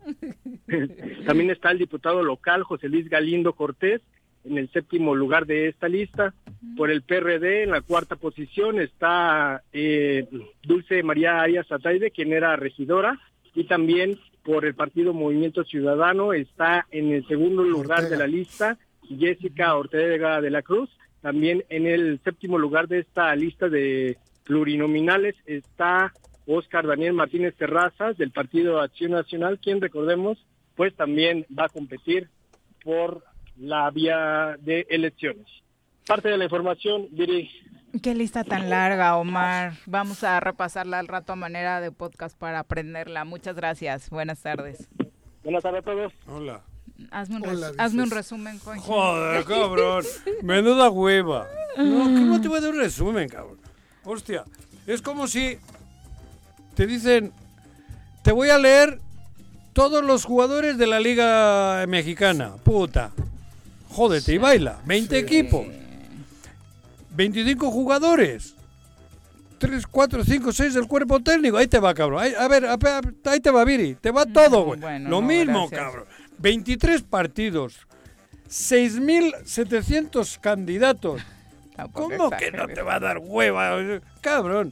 También 1.25 1.49
está 1.49 1.71
el 1.71 1.77
diputado 1.77 2.23
local 2.23 2.63
José 2.63 2.89
Luis 2.89 3.09
Galindo 3.09 3.53
Cortés 3.53 4.01
en 4.45 4.57
el 4.57 4.69
séptimo 4.71 5.15
lugar 5.15 5.45
de 5.45 5.69
esta 5.69 5.87
lista. 5.87 6.33
Por 6.75 6.91
el 6.91 7.03
PRD 7.03 7.63
en 7.63 7.71
la 7.71 7.81
cuarta 7.81 8.15
posición 8.15 8.79
está 8.79 9.63
eh, 9.71 10.27
Dulce 10.63 11.03
María 11.03 11.41
Arias 11.41 11.71
Ataide, 11.71 12.11
quien 12.11 12.33
era 12.33 12.55
regidora, 12.55 13.19
y 13.55 13.63
también 13.65 14.19
por 14.49 14.65
el 14.65 14.73
partido 14.73 15.13
Movimiento 15.13 15.63
Ciudadano 15.63 16.33
está 16.33 16.87
en 16.89 17.11
el 17.11 17.23
segundo 17.27 17.63
lugar 17.63 18.09
de 18.09 18.17
la 18.17 18.25
lista 18.25 18.79
Jessica 19.07 19.75
Ortega 19.75 20.41
de 20.41 20.49
la 20.49 20.63
Cruz. 20.63 20.89
También 21.21 21.63
en 21.69 21.85
el 21.85 22.19
séptimo 22.23 22.57
lugar 22.57 22.87
de 22.87 22.97
esta 22.97 23.35
lista 23.35 23.69
de 23.69 24.17
plurinominales 24.45 25.35
está 25.45 26.11
Oscar 26.47 26.87
Daniel 26.87 27.13
Martínez 27.13 27.53
Terrazas 27.57 28.17
del 28.17 28.31
Partido 28.31 28.81
Acción 28.81 29.11
Nacional, 29.11 29.59
quien 29.59 29.81
recordemos, 29.81 30.43
pues 30.75 30.95
también 30.95 31.45
va 31.55 31.65
a 31.65 31.69
competir 31.69 32.27
por 32.83 33.23
la 33.55 33.91
vía 33.91 34.57
de 34.61 34.87
elecciones. 34.89 35.45
Parte 36.07 36.27
de 36.27 36.39
la 36.39 36.45
información, 36.45 37.05
Viri. 37.11 37.51
Qué 38.03 38.13
lista 38.13 38.43
tan 38.43 38.69
larga, 38.69 39.17
Omar. 39.17 39.73
Vamos 39.85 40.23
a 40.23 40.39
repasarla 40.39 40.99
al 40.99 41.07
rato 41.07 41.33
a 41.33 41.35
manera 41.35 41.81
de 41.81 41.91
podcast 41.91 42.37
para 42.37 42.59
aprenderla. 42.59 43.25
Muchas 43.25 43.55
gracias. 43.55 44.09
Buenas 44.09 44.39
tardes. 44.41 44.87
Buenas 45.43 45.63
tardes 45.63 45.81
a 45.81 45.83
todos. 45.83 46.13
Hola. 46.27 46.61
Hazme 47.11 47.37
un, 47.37 47.47
Hola, 47.47 47.67
res- 47.69 47.79
hazme 47.79 47.99
un 48.03 48.09
dices. 48.09 48.17
resumen, 48.17 48.59
Juan. 48.59 48.79
Joder, 48.79 49.43
cabrón. 49.45 50.03
Menuda 50.43 50.89
hueva. 50.89 51.47
No, 51.77 52.03
¿cómo 52.03 52.41
te 52.41 52.47
voy 52.47 52.57
a 52.57 52.61
dar 52.61 52.71
un 52.71 52.77
resumen, 52.79 53.27
cabrón? 53.29 53.59
Hostia, 54.03 54.43
es 54.85 55.01
como 55.01 55.27
si 55.27 55.57
te 56.75 56.85
dicen, 56.85 57.31
te 58.21 58.31
voy 58.31 58.49
a 58.49 58.57
leer 58.57 58.99
todos 59.73 60.03
los 60.03 60.25
jugadores 60.25 60.77
de 60.77 60.87
la 60.87 60.99
Liga 60.99 61.85
Mexicana. 61.87 62.55
Puta. 62.63 63.11
Jódete 63.89 64.33
y 64.33 64.37
baila. 64.37 64.79
20 64.85 65.17
equipos. 65.17 65.65
25 67.19 67.69
jugadores. 67.69 68.55
3, 69.57 69.85
4, 69.87 70.23
5, 70.23 70.53
6 70.53 70.73
del 70.73 70.87
cuerpo 70.87 71.19
técnico. 71.19 71.57
Ahí 71.57 71.67
te 71.67 71.79
va, 71.79 71.93
cabrón. 71.93 72.23
Ahí- 72.23 72.33
a 72.33 72.47
ver, 72.47 72.65
a 72.65 72.77
ver, 72.77 73.13
ahí 73.25 73.41
te 73.41 73.51
va, 73.51 73.65
Viri. 73.65 73.95
Te 73.95 74.09
va 74.11 74.25
todo, 74.25 74.63
güey. 74.63 74.79
bueno, 74.79 75.09
Lo 75.09 75.19
no, 75.19 75.27
mismo, 75.27 75.67
gracias. 75.67 75.81
cabrón. 75.91 76.05
23 76.37 77.01
partidos. 77.01 77.75
6.700 78.47 80.37
candidatos. 80.39 81.21
¿Cómo 81.93 82.29
que 82.31 82.51
no 82.51 82.67
te 82.67 82.81
va 82.81 82.95
a 82.95 82.99
dar 83.01 83.17
hueva? 83.21 83.77
Cabrón. 84.21 84.71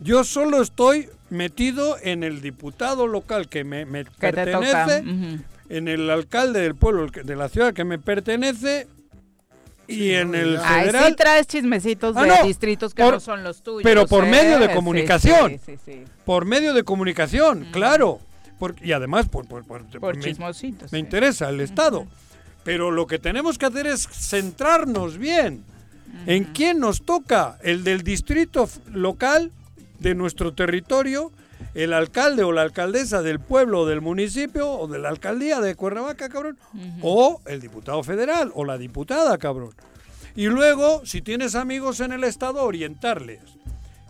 Yo 0.00 0.24
solo 0.24 0.60
estoy 0.60 1.08
metido 1.30 1.96
en 2.02 2.22
el 2.22 2.42
diputado 2.42 3.06
local 3.06 3.48
que 3.48 3.64
me, 3.64 3.86
Que 3.86 4.04
pertenece, 4.32 5.04
en 5.70 5.88
el 5.88 6.10
alcalde 6.10 6.60
del 6.60 6.74
pueblo, 6.74 7.06
de 7.06 7.36
la 7.36 7.48
ciudad 7.48 7.72
que 7.72 7.84
me 7.84 7.98
pertenece, 7.98 8.88
y 9.92 10.14
en 10.14 10.34
el 10.34 10.58
Ay, 10.62 10.86
federal. 10.86 11.08
sí 11.10 11.14
traes 11.16 11.46
chismecitos 11.46 12.16
Ah, 12.16 12.22
de 12.22 12.28
no, 12.28 12.44
distritos 12.46 12.94
que 12.94 13.02
por- 13.02 13.14
no 13.14 13.20
son 13.20 13.42
los 13.44 13.62
tuyos. 13.62 13.82
Pero 13.82 14.06
por 14.06 14.24
¿eh? 14.24 14.30
medio 14.30 14.58
de 14.58 14.68
Sí, 14.68 14.74
comunicación. 14.74 15.50
sí, 15.52 15.60
sí, 15.64 15.78
sí. 15.84 16.04
Por 16.24 16.44
medio 16.44 16.74
de 16.74 16.82
comunicación, 16.84 17.66
claro. 17.72 18.20
Por- 18.58 18.76
y 18.82 18.92
además, 18.92 19.28
por, 19.28 19.46
por, 19.48 19.64
por- 19.66 19.84
Por 20.00 20.16
me- 20.16 20.22
chismositos, 20.22 20.92
Me 20.92 20.98
sí. 20.98 21.00
interesa 21.04 21.48
el 21.48 21.60
Estado. 21.60 22.06
Pero 22.64 22.90
lo 22.92 23.06
que 23.08 23.18
tenemos 23.18 23.58
que 23.58 23.66
hacer 23.66 23.86
es 23.88 24.06
centrarnos 24.08 25.18
bien 25.18 25.64
en 26.26 26.44
quién 26.44 26.78
nos 26.78 27.02
toca, 27.04 27.58
el 27.62 27.82
del 27.84 28.02
distrito 28.02 28.68
local 28.92 29.50
de 29.98 30.14
nuestro 30.14 30.52
territorio, 30.54 31.32
el 31.74 31.92
alcalde 31.92 32.42
o 32.42 32.52
la 32.52 32.62
alcaldesa 32.62 33.22
del 33.22 33.40
pueblo 33.40 33.80
o 33.80 33.86
del 33.86 34.00
municipio 34.00 34.70
o 34.70 34.86
de 34.86 34.98
la 34.98 35.08
alcaldía 35.08 35.60
de 35.60 35.74
Cuernavaca, 35.74 36.28
cabrón, 36.28 36.58
o 37.02 37.40
el 37.46 37.60
diputado 37.60 38.02
federal 38.02 38.50
o 38.54 38.64
la 38.64 38.78
diputada, 38.78 39.36
cabrón. 39.38 39.74
Y 40.34 40.46
luego, 40.46 41.04
si 41.04 41.20
tienes 41.20 41.54
amigos 41.54 42.00
en 42.00 42.12
el 42.12 42.24
Estado, 42.24 42.62
orientarles. 42.62 43.40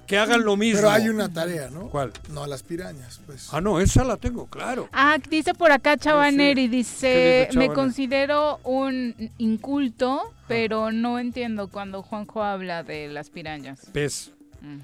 Que 0.06 0.18
hagan 0.18 0.44
lo 0.44 0.56
mismo. 0.56 0.80
Pero 0.80 0.90
hay 0.90 1.08
una 1.08 1.32
tarea, 1.32 1.70
¿no? 1.70 1.88
¿Cuál? 1.88 2.12
No 2.28 2.42
a 2.42 2.46
las 2.46 2.62
pirañas, 2.62 3.20
pues. 3.24 3.48
Ah, 3.52 3.60
no, 3.60 3.80
esa 3.80 4.04
la 4.04 4.16
tengo, 4.16 4.46
claro. 4.46 4.88
Ah, 4.92 5.16
dice 5.30 5.54
por 5.54 5.72
acá 5.72 5.96
Chabaneri, 5.96 6.68
¿Qué 6.68 6.76
dice, 6.76 7.46
dice 7.48 7.58
me 7.58 7.72
considero 7.72 8.58
un 8.64 9.14
inculto, 9.38 10.34
pero 10.48 10.92
no 10.92 11.18
entiendo 11.18 11.68
cuando 11.68 12.02
Juanjo 12.02 12.42
habla 12.42 12.82
de 12.82 13.08
las 13.08 13.30
pirañas. 13.30 13.86
Pez. 13.92 14.32
Mm. 14.60 14.80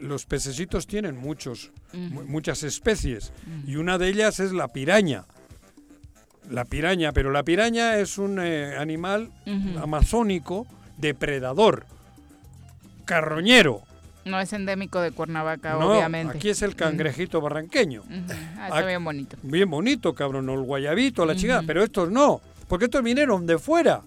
Los 0.00 0.26
pececitos 0.26 0.86
tienen 0.86 1.16
muchos, 1.16 1.70
muchas 1.92 2.62
especies 2.62 3.32
y 3.66 3.76
una 3.76 3.98
de 3.98 4.08
ellas 4.08 4.40
es 4.40 4.52
la 4.52 4.68
piraña. 4.68 5.24
La 6.50 6.64
piraña, 6.64 7.12
pero 7.12 7.30
la 7.30 7.42
piraña 7.44 7.98
es 7.98 8.18
un 8.18 8.38
eh, 8.40 8.76
animal 8.76 9.30
amazónico 9.80 10.66
depredador, 10.98 11.86
carroñero. 13.04 13.82
No 14.24 14.38
es 14.38 14.52
endémico 14.52 15.00
de 15.00 15.10
Cuernavaca, 15.10 15.74
No, 15.78 15.90
obviamente. 15.90 16.36
aquí 16.36 16.50
es 16.50 16.62
el 16.62 16.76
cangrejito 16.76 17.40
barranqueño. 17.40 18.04
Ah, 18.56 18.68
está 18.68 18.86
bien 18.86 19.02
bonito. 19.04 19.36
Bien 19.42 19.68
bonito, 19.68 20.14
cabrón, 20.14 20.48
o 20.48 20.54
el 20.54 20.62
guayabito, 20.62 21.26
la 21.26 21.34
chica, 21.34 21.62
pero 21.66 21.82
estos 21.82 22.10
no, 22.10 22.40
porque 22.68 22.84
estos 22.84 23.02
vinieron 23.02 23.46
de 23.46 23.58
fuera. 23.58 24.02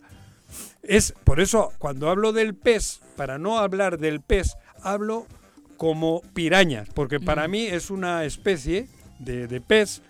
Es 0.84 1.13
por 1.23 1.39
eso 1.41 1.73
cuando 1.80 2.09
hablo 2.09 2.32
del 2.32 2.53
pez, 2.55 3.01
para 3.17 3.38
no 3.38 3.59
hablar 3.59 3.97
del 3.97 4.21
pez, 4.21 4.55
hablo 4.84 5.26
como 5.78 6.21
pirañas, 6.34 6.88
porque 6.93 7.19
para 7.19 7.47
mí 7.47 7.65
es 7.65 7.89
una 7.91 8.23
especie 8.26 8.88
de, 9.19 9.47
de 9.47 9.61
pez 9.61 10.01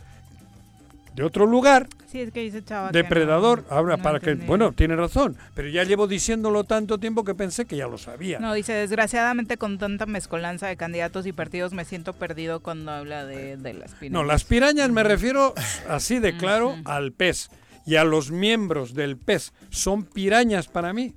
de 1.16 1.24
otro 1.24 1.46
lugar, 1.46 1.88
Sí, 2.12 2.20
es 2.22 2.32
que 2.32 2.42
dice 2.42 2.64
Chava. 2.64 2.92
que 2.92 2.98
no- 2.98 3.04
depredador, 3.04 3.66
habla 3.70 3.96
no 3.98 4.04
para 4.04 4.20
que, 4.20 4.36
bueno, 4.36 4.72
tiene 4.74 4.96
razón, 4.98 5.38
pero 5.54 5.68
ya 5.70 5.84
llevo 5.84 6.08
diciéndolo 6.08 6.64
tanto 6.66 6.98
tiempo 6.98 7.24
que 7.24 7.36
pensé 7.36 7.66
que 7.66 7.78
ya 7.78 7.88
lo 7.88 7.98
sabía. 7.98 8.40
No, 8.40 8.54
dice, 8.54 8.74
desgraciadamente 8.74 9.58
con 9.58 9.78
tanta 9.78 10.06
mezcolanza 10.06 10.68
de 10.68 10.76
candidatos 10.78 11.26
y 11.26 11.32
partidos 11.34 11.72
me 11.74 11.84
siento 11.86 12.14
perdido 12.14 12.60
cuando 12.62 12.92
habla 12.92 13.26
de, 13.26 13.56
de 13.58 13.74
las 13.74 13.92
pirañas. 13.94 14.12
No, 14.14 14.24
las 14.26 14.44
pirañas 14.44 14.90
me 14.92 15.04
refiero 15.04 15.54
así 15.90 16.20
de 16.20 16.36
claro 16.38 16.76
al 16.86 17.12
pez 17.14 17.50
y 17.86 17.96
a 17.96 18.04
los 18.04 18.32
miembros 18.32 18.94
del 18.94 19.16
pez. 19.18 19.54
Son 19.70 20.04
pirañas 20.04 20.68
para 20.68 20.92
mí, 20.94 21.14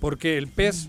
porque 0.00 0.38
el 0.38 0.48
pez... 0.48 0.88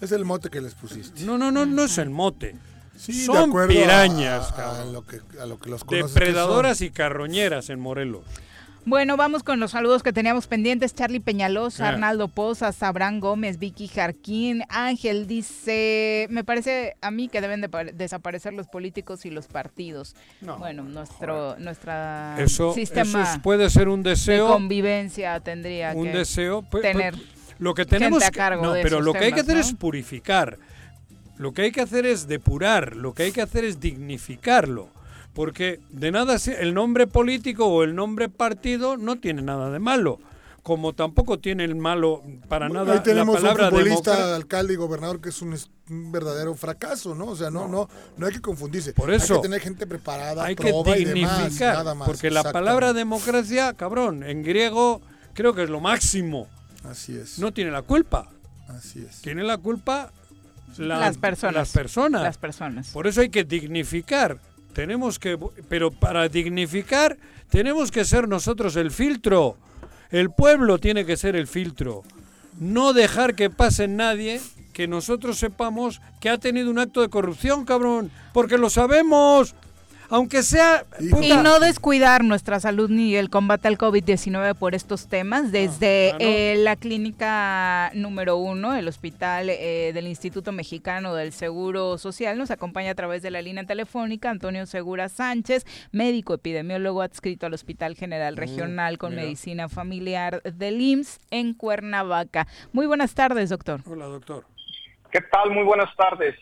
Es 0.00 0.12
el 0.12 0.24
mote 0.24 0.48
que 0.50 0.60
les 0.60 0.74
pusiste. 0.74 1.22
No, 1.24 1.38
no, 1.38 1.50
no, 1.50 1.66
no 1.66 1.84
es 1.84 1.98
el 1.98 2.10
mote. 2.10 2.54
Sí, 2.96 3.12
de 3.20 3.24
son 3.26 3.56
a- 3.56 3.66
pirañas, 3.68 4.50
a- 4.50 4.54
a 4.54 4.56
cabrón. 4.56 4.92
lo 4.92 5.06
que- 5.06 5.20
a 5.40 5.46
lo 5.46 5.58
que 5.58 5.70
los 5.70 5.84
que 5.84 5.96
Depredadoras 5.96 6.80
y 6.80 6.90
carroñeras 6.90 7.70
en 7.70 7.78
Morelos. 7.80 8.22
Bueno, 8.84 9.16
vamos 9.18 9.42
con 9.42 9.60
los 9.60 9.72
saludos 9.72 10.02
que 10.02 10.14
teníamos 10.14 10.46
pendientes. 10.46 10.94
Charlie 10.94 11.20
Peñalosa, 11.20 11.84
Ah. 11.84 11.88
Arnaldo 11.90 12.28
Pozas, 12.28 12.82
Abraham 12.82 13.20
Gómez, 13.20 13.58
Vicky 13.58 13.86
Jarquín, 13.86 14.62
Ángel 14.70 15.26
dice, 15.26 16.26
me 16.30 16.42
parece 16.42 16.96
a 17.02 17.10
mí 17.10 17.28
que 17.28 17.40
deben 17.42 17.60
de 17.60 17.68
pa- 17.68 17.84
desaparecer 17.84 18.54
los 18.54 18.66
políticos 18.66 19.26
y 19.26 19.30
los 19.30 19.46
partidos. 19.46 20.16
No, 20.40 20.56
bueno, 20.58 20.84
nuestro 20.84 21.58
nuestra 21.58 22.36
Eso, 22.38 22.72
sistema 22.72 23.24
eso 23.30 23.42
puede 23.42 23.68
ser 23.68 23.88
un 23.88 24.02
de 24.02 24.10
deseo. 24.10 24.48
convivencia 24.48 25.38
tendría 25.40 25.92
un 25.94 26.04
que 26.06 26.12
deseo. 26.18 26.62
pues, 26.62 26.82
tener 26.82 27.14
pues, 27.14 27.26
lo 27.58 27.74
que 27.74 27.84
tenemos 27.84 28.22
a 28.24 28.30
cargo 28.30 28.62
no, 28.62 28.72
de 28.72 28.82
pero 28.82 29.00
lo 29.00 29.12
que 29.12 29.18
hay 29.18 29.32
que 29.32 29.40
hacer 29.40 29.54
¿no? 29.54 29.60
es 29.60 29.72
purificar. 29.74 30.58
Lo 31.38 31.52
que 31.52 31.62
hay 31.62 31.72
que 31.72 31.80
hacer 31.80 32.04
es 32.04 32.26
depurar, 32.26 32.96
lo 32.96 33.14
que 33.14 33.24
hay 33.24 33.32
que 33.32 33.42
hacer 33.42 33.64
es 33.64 33.78
dignificarlo. 33.78 34.88
Porque 35.34 35.78
de 35.90 36.10
nada 36.10 36.36
el 36.58 36.74
nombre 36.74 37.06
político 37.06 37.66
o 37.66 37.84
el 37.84 37.94
nombre 37.94 38.28
partido 38.28 38.96
no 38.96 39.20
tiene 39.20 39.42
nada 39.42 39.70
de 39.70 39.78
malo. 39.78 40.18
como 40.64 40.92
tampoco 40.94 41.38
tiene 41.38 41.64
el 41.64 41.76
malo 41.76 42.22
para 42.48 42.68
nada 42.68 42.92
Ahí 42.92 43.02
tenemos 43.02 43.36
la 43.36 43.54
palabra 43.54 43.68
un 43.68 43.70
futbolista, 43.70 44.10
democracia. 44.10 44.36
alcalde 44.36 44.72
y 44.74 44.76
gobernador 44.76 45.20
que 45.20 45.28
es 45.28 45.40
un, 45.40 45.56
verdadero 46.12 46.54
fracaso, 46.54 47.14
¿no? 47.14 47.26
O 47.26 47.36
sea, 47.36 47.50
no, 47.50 47.68
no, 47.68 47.88
no 48.16 48.26
hay 48.26 48.32
que 48.32 48.40
confundirse. 48.40 48.92
Por 48.92 49.12
eso 49.12 49.34
hay 49.34 49.40
que 49.40 49.48
tener 49.48 49.60
gente 49.60 49.86
preparada, 49.86 50.44
Hay 50.44 50.56
que 50.56 50.70
proba 50.70 50.98
y 50.98 51.04
demás, 51.04 51.38
dignificar, 51.38 51.74
nada 51.74 51.94
más. 51.94 52.08
porque 52.08 52.30
la 52.30 52.52
palabra 52.52 52.92
democracia, 52.92 53.72
cabrón, 53.74 54.24
en 54.24 54.42
griego 54.42 55.00
creo 55.34 55.54
que 55.54 55.62
es 55.62 55.70
lo 55.70 55.80
máximo. 55.80 56.48
Así 56.84 57.16
es. 57.16 57.38
No 57.38 57.52
tiene 57.52 57.70
la 57.70 57.82
culpa. 57.82 58.28
Así 58.68 59.04
es. 59.08 59.20
Tiene 59.22 59.42
la 59.42 59.58
culpa 59.58 60.12
la- 60.76 60.98
Las 61.00 61.18
personas. 61.18 61.54
Las 61.54 61.72
personas. 61.72 62.22
Las 62.22 62.38
personas. 62.38 62.88
Por 62.90 63.06
eso 63.06 63.20
hay 63.20 63.30
que 63.30 63.44
dignificar. 63.44 64.38
Tenemos 64.72 65.18
que, 65.18 65.38
pero 65.68 65.90
para 65.90 66.28
dignificar 66.28 67.16
tenemos 67.50 67.90
que 67.90 68.04
ser 68.04 68.28
nosotros 68.28 68.76
el 68.76 68.90
filtro. 68.90 69.56
El 70.10 70.30
pueblo 70.30 70.78
tiene 70.78 71.04
que 71.04 71.16
ser 71.16 71.34
el 71.36 71.46
filtro. 71.46 72.02
No 72.60 72.92
dejar 72.92 73.34
que 73.34 73.50
pase 73.50 73.88
nadie 73.88 74.40
que 74.72 74.86
nosotros 74.86 75.38
sepamos 75.38 76.00
que 76.20 76.28
ha 76.30 76.38
tenido 76.38 76.70
un 76.70 76.78
acto 76.78 77.00
de 77.00 77.08
corrupción, 77.08 77.64
cabrón. 77.64 78.10
Porque 78.32 78.58
lo 78.58 78.70
sabemos. 78.70 79.54
Aunque 80.10 80.42
sea... 80.42 80.84
Y 81.20 81.36
no 81.36 81.60
descuidar 81.60 82.24
nuestra 82.24 82.60
salud 82.60 82.88
ni 82.90 83.14
el 83.14 83.28
combate 83.28 83.68
al 83.68 83.76
COVID-19 83.76 84.54
por 84.54 84.74
estos 84.74 85.08
temas. 85.08 85.52
Desde 85.52 86.12
ah, 86.12 86.18
no. 86.18 86.18
eh, 86.20 86.54
la 86.58 86.76
clínica 86.76 87.90
número 87.94 88.36
uno, 88.36 88.74
el 88.74 88.88
hospital 88.88 89.50
eh, 89.50 89.92
del 89.92 90.06
Instituto 90.06 90.52
Mexicano 90.52 91.14
del 91.14 91.32
Seguro 91.32 91.98
Social, 91.98 92.38
nos 92.38 92.50
acompaña 92.50 92.92
a 92.92 92.94
través 92.94 93.22
de 93.22 93.30
la 93.30 93.42
línea 93.42 93.64
telefónica 93.64 94.30
Antonio 94.30 94.64
Segura 94.66 95.08
Sánchez, 95.08 95.66
médico 95.92 96.34
epidemiólogo 96.34 97.02
adscrito 97.02 97.46
al 97.46 97.54
Hospital 97.54 97.94
General 97.94 98.36
Regional 98.36 98.96
con 98.98 99.10
mira. 99.10 99.22
Medicina 99.22 99.68
Familiar 99.68 100.42
del 100.42 100.80
IMSS 100.80 101.20
en 101.30 101.52
Cuernavaca. 101.52 102.46
Muy 102.72 102.86
buenas 102.86 103.14
tardes, 103.14 103.50
doctor. 103.50 103.80
Hola, 103.86 104.06
doctor. 104.06 104.44
¿Qué 105.10 105.20
tal? 105.20 105.50
Muy 105.50 105.64
buenas 105.64 105.94
tardes. 105.96 106.34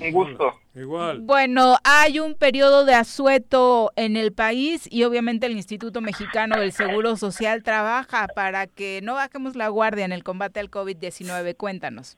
Un 0.00 0.12
gusto. 0.12 0.52
Igual. 0.74 1.20
Bueno, 1.20 1.76
hay 1.84 2.20
un 2.20 2.34
periodo 2.34 2.84
de 2.84 2.94
asueto 2.94 3.90
en 3.96 4.16
el 4.16 4.32
país 4.32 4.86
y 4.90 5.02
obviamente 5.04 5.46
el 5.46 5.52
Instituto 5.52 6.00
Mexicano 6.00 6.60
del 6.60 6.72
Seguro 6.72 7.16
Social 7.16 7.62
trabaja 7.64 8.28
para 8.34 8.66
que 8.68 9.00
no 9.02 9.14
bajemos 9.14 9.56
la 9.56 9.68
guardia 9.68 10.04
en 10.04 10.12
el 10.12 10.22
combate 10.22 10.60
al 10.60 10.70
COVID-19. 10.70 11.56
Cuéntanos. 11.56 12.16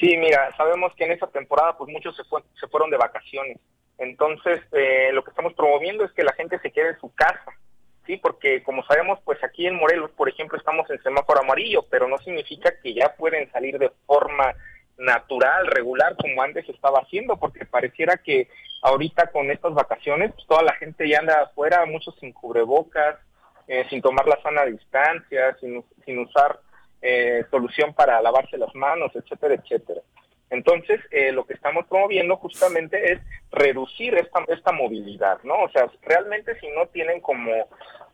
Sí, 0.00 0.16
mira, 0.16 0.54
sabemos 0.56 0.92
que 0.96 1.04
en 1.04 1.12
esta 1.12 1.26
temporada 1.28 1.76
pues 1.76 1.90
muchos 1.92 2.14
se, 2.16 2.24
fue- 2.24 2.42
se 2.60 2.66
fueron 2.68 2.90
de 2.90 2.96
vacaciones. 2.96 3.58
Entonces, 3.98 4.60
eh, 4.72 5.10
lo 5.12 5.24
que 5.24 5.30
estamos 5.30 5.54
promoviendo 5.54 6.04
es 6.04 6.12
que 6.12 6.22
la 6.22 6.32
gente 6.34 6.58
se 6.60 6.70
quede 6.70 6.90
en 6.90 7.00
su 7.00 7.12
casa. 7.14 7.52
Sí, 8.06 8.16
porque 8.16 8.62
como 8.62 8.84
sabemos, 8.84 9.18
pues 9.24 9.42
aquí 9.44 9.66
en 9.66 9.74
Morelos, 9.76 10.10
por 10.12 10.28
ejemplo, 10.28 10.56
estamos 10.56 10.88
en 10.90 11.02
semáforo 11.02 11.40
amarillo, 11.40 11.84
pero 11.90 12.08
no 12.08 12.16
significa 12.18 12.72
que 12.82 12.94
ya 12.94 13.14
pueden 13.16 13.50
salir 13.50 13.78
de 13.78 13.90
forma 14.06 14.54
natural, 14.98 15.66
regular, 15.68 16.16
como 16.16 16.42
antes 16.42 16.68
estaba 16.68 17.00
haciendo, 17.00 17.36
porque 17.36 17.64
pareciera 17.64 18.16
que 18.16 18.48
ahorita 18.82 19.28
con 19.30 19.50
estas 19.50 19.74
vacaciones, 19.74 20.32
pues 20.34 20.46
toda 20.46 20.62
la 20.62 20.74
gente 20.74 21.08
ya 21.08 21.20
anda 21.20 21.42
afuera, 21.42 21.86
muchos 21.86 22.14
sin 22.20 22.32
cubrebocas, 22.32 23.16
eh, 23.66 23.84
sin 23.90 24.02
tomar 24.02 24.26
la 24.26 24.40
sana 24.42 24.64
distancia, 24.64 25.56
sin, 25.60 25.84
sin 26.04 26.18
usar 26.18 26.60
eh, 27.00 27.44
solución 27.50 27.94
para 27.94 28.20
lavarse 28.20 28.58
las 28.58 28.74
manos, 28.74 29.12
etcétera, 29.14 29.54
etcétera. 29.54 30.00
Entonces, 30.50 31.00
eh, 31.10 31.30
lo 31.32 31.44
que 31.46 31.54
estamos 31.54 31.86
promoviendo 31.86 32.36
justamente 32.36 33.12
es 33.12 33.20
reducir 33.50 34.14
esta, 34.14 34.44
esta 34.48 34.72
movilidad, 34.72 35.38
¿no? 35.44 35.62
O 35.62 35.68
sea, 35.68 35.86
realmente 36.02 36.58
si 36.58 36.68
no 36.70 36.86
tienen 36.86 37.20
como 37.20 37.52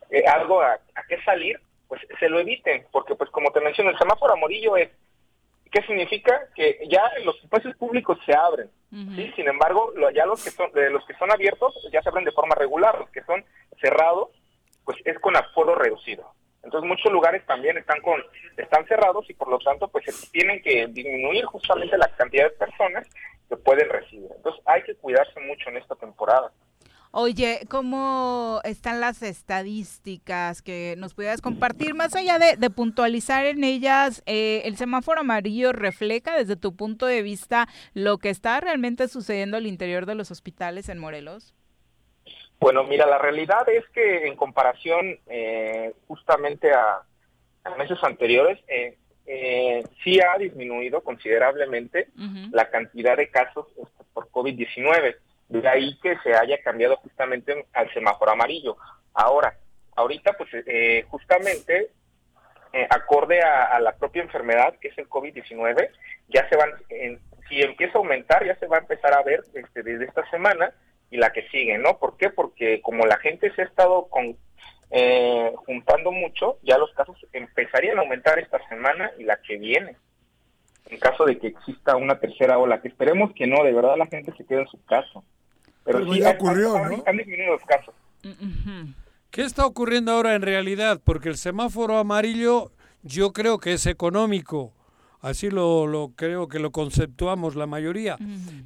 eh, 0.09 0.23
algo 0.27 0.61
a, 0.61 0.73
a 0.73 1.03
qué 1.07 1.21
salir, 1.23 1.59
pues 1.87 2.01
se 2.19 2.29
lo 2.29 2.39
eviten, 2.39 2.85
porque 2.91 3.15
pues 3.15 3.29
como 3.29 3.51
te 3.51 3.61
menciono, 3.61 3.91
el 3.91 3.97
semáforo 3.97 4.33
amarillo 4.33 4.75
es, 4.75 4.89
¿qué 5.75 5.81
significa? 5.85 6.47
Que 6.55 6.79
ya 6.89 7.03
los 7.25 7.35
espacios 7.43 7.75
públicos 7.75 8.17
se 8.25 8.33
abren, 8.33 8.69
¿sí? 9.15 9.31
Sin 9.35 9.47
embargo, 9.47 9.91
lo- 9.95 10.09
ya 10.11 10.25
los 10.25 10.41
que 10.43 10.49
son, 10.51 10.71
de 10.71 10.89
los 10.89 11.05
que 11.05 11.13
son 11.15 11.29
abiertos 11.31 11.75
ya 11.91 12.01
se 12.01 12.07
abren 12.09 12.23
de 12.23 12.31
forma 12.31 12.55
regular, 12.55 12.97
los 12.97 13.09
que 13.09 13.21
son 13.23 13.43
cerrados, 13.81 14.29
pues 14.85 14.97
es 15.03 15.19
con 15.19 15.35
aforo 15.35 15.75
reducido. 15.75 16.31
Entonces 16.63 16.87
muchos 16.87 17.11
lugares 17.11 17.45
también 17.45 17.77
están 17.77 18.01
con 18.01 18.23
están 18.57 18.87
cerrados 18.87 19.29
y 19.29 19.33
por 19.33 19.49
lo 19.49 19.59
tanto 19.59 19.87
pues 19.89 20.05
tienen 20.31 20.61
que 20.63 20.87
disminuir 20.87 21.43
justamente 21.45 21.97
la 21.97 22.07
cantidad 22.15 22.45
de 22.45 22.51
personas 22.57 23.05
que 23.49 23.57
pueden 23.57 23.89
recibir. 23.89 24.29
Entonces 24.35 24.61
hay 24.65 24.81
que 24.83 24.95
cuidarse 24.95 25.39
mucho 25.41 25.69
en 25.69 25.77
esta 25.77 25.95
temporada. 25.95 26.51
Oye, 27.17 27.61
¿cómo 27.69 28.59
están 28.65 28.99
las 28.99 29.21
estadísticas 29.21 30.61
que 30.61 30.95
nos 30.97 31.13
pudieras 31.13 31.41
compartir? 31.41 31.93
Más 31.93 32.13
allá 32.13 32.39
de, 32.39 32.57
de 32.57 32.69
puntualizar 32.69 33.45
en 33.45 33.63
ellas, 33.63 34.21
eh, 34.25 34.63
¿el 34.65 34.75
semáforo 34.75 35.21
amarillo 35.21 35.71
refleja 35.71 36.35
desde 36.35 36.57
tu 36.57 36.75
punto 36.75 37.05
de 37.05 37.21
vista 37.21 37.69
lo 37.93 38.17
que 38.17 38.29
está 38.29 38.59
realmente 38.59 39.07
sucediendo 39.07 39.55
al 39.55 39.65
interior 39.65 40.05
de 40.05 40.15
los 40.15 40.29
hospitales 40.29 40.89
en 40.89 40.99
Morelos? 40.99 41.55
Bueno, 42.59 42.83
mira, 42.83 43.05
la 43.05 43.17
realidad 43.17 43.65
es 43.69 43.87
que 43.93 44.27
en 44.27 44.35
comparación 44.35 45.17
eh, 45.27 45.93
justamente 46.09 46.73
a, 46.73 47.01
a 47.63 47.75
meses 47.77 47.97
anteriores, 48.03 48.59
eh, 48.67 48.97
eh, 49.25 49.83
sí 50.03 50.19
ha 50.19 50.37
disminuido 50.37 50.99
considerablemente 50.99 52.09
la 52.51 52.69
cantidad 52.69 53.15
de 53.15 53.29
casos 53.29 53.67
este, 53.69 54.03
por 54.13 54.29
COVID-19. 54.31 55.15
De 55.47 55.67
ahí 55.67 55.97
que 56.01 56.17
se 56.23 56.33
haya 56.35 56.61
cambiado 56.63 56.97
justamente 56.97 57.67
al 57.73 57.93
semáforo 57.93 58.31
amarillo. 58.31 58.77
Ahora, 59.13 59.57
ahorita 59.95 60.33
pues 60.33 60.49
eh, 60.53 61.05
justamente 61.09 61.91
eh, 62.73 62.87
acorde 62.89 63.41
a, 63.41 63.79
la 63.79 63.93
propia 63.95 64.23
enfermedad 64.23 64.75
que 64.81 64.89
es 64.89 64.97
el 64.97 65.07
COVID-19, 65.07 65.89
ya 66.27 66.49
se 66.49 66.57
van, 66.57 66.71
en- 66.89 67.19
si 67.47 67.61
empieza 67.61 67.93
a 67.97 68.01
aumentar, 68.01 68.45
ya 68.45 68.55
se 68.55 68.67
va 68.67 68.77
a 68.77 68.81
empezar 68.81 69.13
a 69.13 69.21
ver 69.23 69.43
este, 69.53 69.83
desde 69.83 70.05
esta 70.05 70.27
semana 70.29 70.73
y 71.11 71.17
la 71.17 71.31
que 71.31 71.47
sigue, 71.49 71.77
¿no? 71.77 71.99
¿Por 71.99 72.17
qué? 72.17 72.29
Porque 72.31 72.81
como 72.81 73.05
la 73.05 73.17
gente 73.17 73.53
se 73.53 73.61
ha 73.61 73.65
estado 73.65 74.07
con, 74.07 74.35
eh, 74.91 75.51
juntando 75.65 76.11
mucho, 76.11 76.57
ya 76.63 76.77
los 76.77 76.91
casos 76.93 77.15
empezarían 77.33 77.97
a 77.97 78.01
aumentar 78.01 78.39
esta 78.39 78.59
semana 78.67 79.11
y 79.17 79.23
la 79.23 79.37
que 79.37 79.57
viene. 79.57 79.95
En 80.87 80.99
caso 80.99 81.25
de 81.25 81.37
que 81.39 81.47
exista 81.47 81.95
una 81.95 82.19
tercera 82.19 82.57
ola, 82.59 82.81
que 82.81 82.87
esperemos 82.89 83.31
que 83.33 83.47
no, 83.47 83.63
de 83.63 83.73
verdad 83.73 83.95
la 83.97 84.05
gente 84.07 84.33
se 84.37 84.45
quede 84.45 84.61
en 84.61 84.67
su 84.67 84.83
casa. 84.85 85.21
Pero, 85.83 85.99
Pero 85.99 86.13
sí, 86.13 86.19
ya 86.19 86.31
ocurrió, 86.31 86.75
han- 86.77 86.91
¿no? 86.91 87.03
han 87.05 87.17
disminuido 87.17 87.53
los 87.53 87.63
casos. 87.63 87.93
¿Qué 89.31 89.41
está 89.43 89.65
ocurriendo 89.65 90.11
ahora 90.11 90.35
en 90.35 90.41
realidad? 90.41 91.01
Porque 91.03 91.29
el 91.29 91.37
semáforo 91.37 91.97
amarillo 91.97 92.71
yo 93.03 93.33
creo 93.33 93.57
que 93.59 93.73
es 93.73 93.85
económico. 93.85 94.73
Así 95.21 95.49
lo, 95.49 95.87
lo 95.87 96.11
creo 96.15 96.47
que 96.47 96.59
lo 96.59 96.71
conceptuamos 96.71 97.55
la 97.55 97.65
mayoría. 97.65 98.17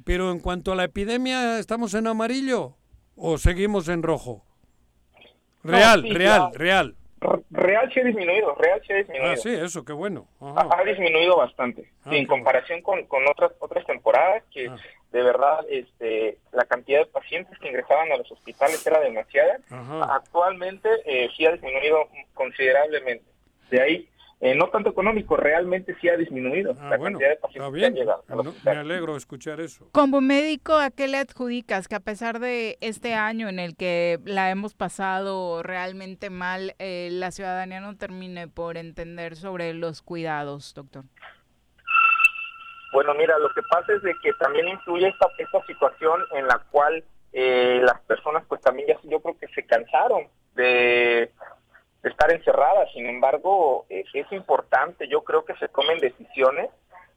Pero 0.04 0.30
en 0.30 0.40
cuanto 0.40 0.72
a 0.72 0.76
la 0.76 0.84
epidemia, 0.84 1.58
¿estamos 1.58 1.94
en 1.94 2.06
amarillo 2.06 2.76
o 3.16 3.38
seguimos 3.38 3.88
en 3.88 4.02
rojo? 4.02 4.44
No, 5.62 5.72
Real, 5.72 6.02
sí, 6.02 6.10
real, 6.12 6.50
ya. 6.52 6.58
real. 6.58 6.94
Real 7.50 7.92
sí 7.92 8.00
ha 8.00 8.04
disminuido, 8.04 8.54
real 8.54 8.80
sí 8.86 8.92
ha 8.92 8.96
disminuido. 8.96 9.32
Ah, 9.34 9.36
sí, 9.36 9.50
eso, 9.54 9.84
qué 9.84 9.92
bueno. 9.92 10.26
ha, 10.40 10.68
ha 10.78 10.84
disminuido 10.84 11.36
bastante 11.36 11.90
Ah, 12.04 12.10
Sí, 12.10 12.16
en 12.16 12.26
comparación 12.26 12.80
con, 12.82 13.04
con 13.06 13.26
otras 13.28 13.52
otras 13.58 13.84
temporadas 13.86 14.42
que 14.50 14.70
de 15.12 15.22
verdad 15.22 15.60
este 15.68 16.38
la 16.52 16.64
cantidad 16.64 17.00
de 17.00 17.06
pacientes 17.06 17.58
que 17.58 17.68
ingresaban 17.68 18.10
a 18.12 18.16
los 18.16 18.30
hospitales 18.32 18.86
era 18.86 19.00
demasiada 19.00 19.58
Ajá. 19.70 20.14
actualmente 20.14 20.88
eh, 21.04 21.28
sí 21.36 21.44
ha 21.44 21.52
disminuido 21.52 22.08
considerablemente 22.34 23.24
de 23.70 23.80
ahí 23.82 24.08
eh, 24.42 24.54
no 24.54 24.68
tanto 24.70 24.90
económico 24.90 25.36
realmente 25.36 25.94
sí 26.00 26.08
ha 26.08 26.16
disminuido 26.16 26.72
la 26.74 26.80
Ah, 26.94 26.96
bueno, 26.96 27.18
cantidad 27.18 27.28
de 27.28 27.34
está 27.34 27.46
pacientes 27.48 27.70
que 27.70 27.76
bien. 27.76 27.84
han 27.86 27.94
llegado 27.94 28.24
a 28.28 28.34
los 28.36 28.44
No, 28.46 28.54
me 28.64 28.70
alegro 28.78 29.16
escuchar 29.16 29.60
eso. 29.60 29.88
Como 29.92 30.20
médico, 30.20 30.74
¿a 30.74 30.90
qué 30.90 31.08
le 31.08 31.18
adjudicas 31.18 31.88
que 31.88 31.94
a 31.96 32.00
pesar 32.00 32.38
de 32.40 32.78
este 32.80 33.14
año 33.14 33.48
en 33.48 33.58
el 33.58 33.76
que 33.76 34.18
la 34.24 34.50
hemos 34.50 34.74
pasado 34.74 35.62
realmente 35.62 36.30
mal, 36.30 36.74
eh, 36.78 37.08
la 37.12 37.30
ciudadanía 37.32 37.80
no 37.80 37.96
termine 37.96 38.48
por 38.48 38.76
entender 38.78 39.36
sobre 39.36 39.74
los 39.74 40.00
cuidados, 40.02 40.72
doctor? 40.74 41.04
Bueno, 42.92 43.14
mira, 43.14 43.38
lo 43.38 43.50
que 43.50 43.62
pasa 43.70 43.92
es 43.94 44.02
de 44.02 44.14
que 44.22 44.32
también 44.34 44.66
influye 44.68 45.06
esta, 45.08 45.28
esta 45.38 45.64
situación 45.66 46.20
en 46.32 46.46
la 46.46 46.58
cual 46.70 47.04
eh, 47.32 47.80
las 47.84 48.00
personas 48.00 48.42
pues 48.48 48.60
también 48.62 48.88
ya 48.88 48.98
yo 49.08 49.20
creo 49.20 49.38
que 49.38 49.46
se 49.48 49.64
cansaron 49.64 50.26
de, 50.56 51.30
estar 52.02 52.32
encerradas. 52.32 52.90
Sin 52.92 53.06
embargo, 53.06 53.86
eh, 53.88 54.04
es 54.12 54.32
importante, 54.32 55.08
yo 55.08 55.22
creo 55.22 55.44
que 55.44 55.54
se 55.56 55.68
tomen 55.68 55.98
decisiones 55.98 56.70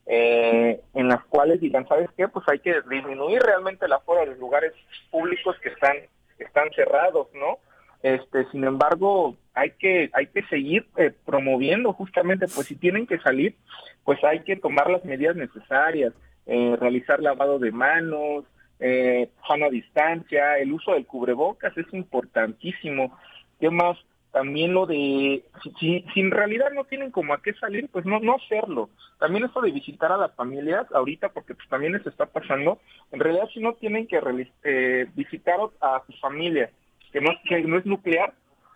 eh, 0.05 0.81
en 0.93 1.07
las 1.07 1.23
cuales 1.25 1.61
digan, 1.61 1.87
¿sabes 1.87 2.09
qué? 2.17 2.27
Pues 2.27 2.47
hay 2.49 2.59
que 2.59 2.81
disminuir 2.89 3.41
realmente 3.41 3.85
el 3.85 3.93
aforo 3.93 4.21
de 4.21 4.27
los 4.27 4.39
lugares 4.39 4.73
públicos 5.09 5.55
que 5.61 5.69
están, 5.69 5.95
están 6.37 6.69
cerrados, 6.75 7.27
¿no? 7.33 7.59
Este, 8.01 8.45
sin 8.51 8.65
embargo, 8.65 9.37
hay 9.53 9.71
que 9.71 10.09
hay 10.13 10.27
que 10.27 10.43
seguir 10.47 10.85
eh, 10.97 11.13
promoviendo 11.25 11.93
justamente, 11.93 12.47
pues 12.53 12.67
si 12.67 12.75
tienen 12.75 13.07
que 13.07 13.17
salir, 13.19 13.55
pues 14.03 14.21
hay 14.25 14.41
que 14.41 14.57
tomar 14.57 14.89
las 14.89 15.05
medidas 15.05 15.37
necesarias, 15.37 16.13
eh, 16.45 16.75
realizar 16.77 17.21
lavado 17.21 17.59
de 17.59 17.71
manos, 17.71 18.43
eh, 18.79 19.29
sana 19.47 19.69
distancia, 19.69 20.57
el 20.57 20.73
uso 20.73 20.91
del 20.91 21.05
cubrebocas 21.05 21.77
es 21.77 21.85
importantísimo. 21.93 23.17
¿Qué 23.61 23.69
más? 23.69 23.97
También 24.33 24.73
lo 24.73 24.87
de, 24.87 25.45
si, 25.79 26.03
si, 26.11 26.19
en 26.19 26.31
realidad 26.31 26.71
no 26.73 26.85
tienen 26.85 27.11
como 27.11 27.35
a 27.35 27.41
qué 27.43 27.53
salir, 27.53 27.87
pues 27.89 28.03
no, 28.03 28.19
no 28.19 28.35
hacerlo. 28.35 28.89
También 29.19 29.45
esto 29.45 29.61
de 29.61 29.71
visitar 29.71 30.11
a 30.11 30.17
las 30.17 30.33
familias 30.33 30.87
ahorita, 30.91 31.29
porque 31.29 31.53
pues 31.53 31.69
también 31.69 31.93
les 31.93 32.05
está 32.07 32.25
pasando, 32.25 32.81
en 33.11 33.19
realidad 33.19 33.47
si 33.53 33.59
no 33.59 33.73
tienen 33.73 34.07
que 34.07 34.19
eh, 34.63 35.05
visitar 35.13 35.59
a 35.79 36.01
su 36.07 36.13
familia, 36.13 36.71
que 37.11 37.21
no, 37.21 37.29
que 37.47 37.61
no 37.61 37.77
es 37.77 37.85
nuclear, 37.85 38.33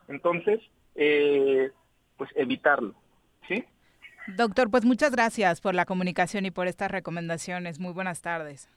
entonces, 0.07 0.59
eh, 0.93 1.71
pues 2.17 2.29
evitarlo, 2.35 2.93
¿sí? 3.47 3.65
Doctor, 4.27 4.69
pues 4.69 4.85
muchas 4.85 5.11
gracias 5.11 5.59
por 5.59 5.73
la 5.73 5.85
comunicación 5.85 6.45
y 6.45 6.51
por 6.51 6.67
estas 6.67 6.91
recomendaciones. 6.91 7.79
Muy 7.79 7.93
buenas 7.93 8.21
tardes. 8.21 8.69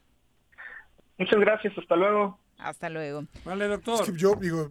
Muchas 1.19 1.41
gracias, 1.41 1.77
hasta 1.77 1.95
luego. 1.95 2.39
Hasta 2.63 2.89
luego. 2.91 3.25
Vale, 3.45 3.67
doctor. 3.69 4.03
Es 4.05 4.11
que 4.11 4.19
yo 4.19 4.35
digo, 4.35 4.69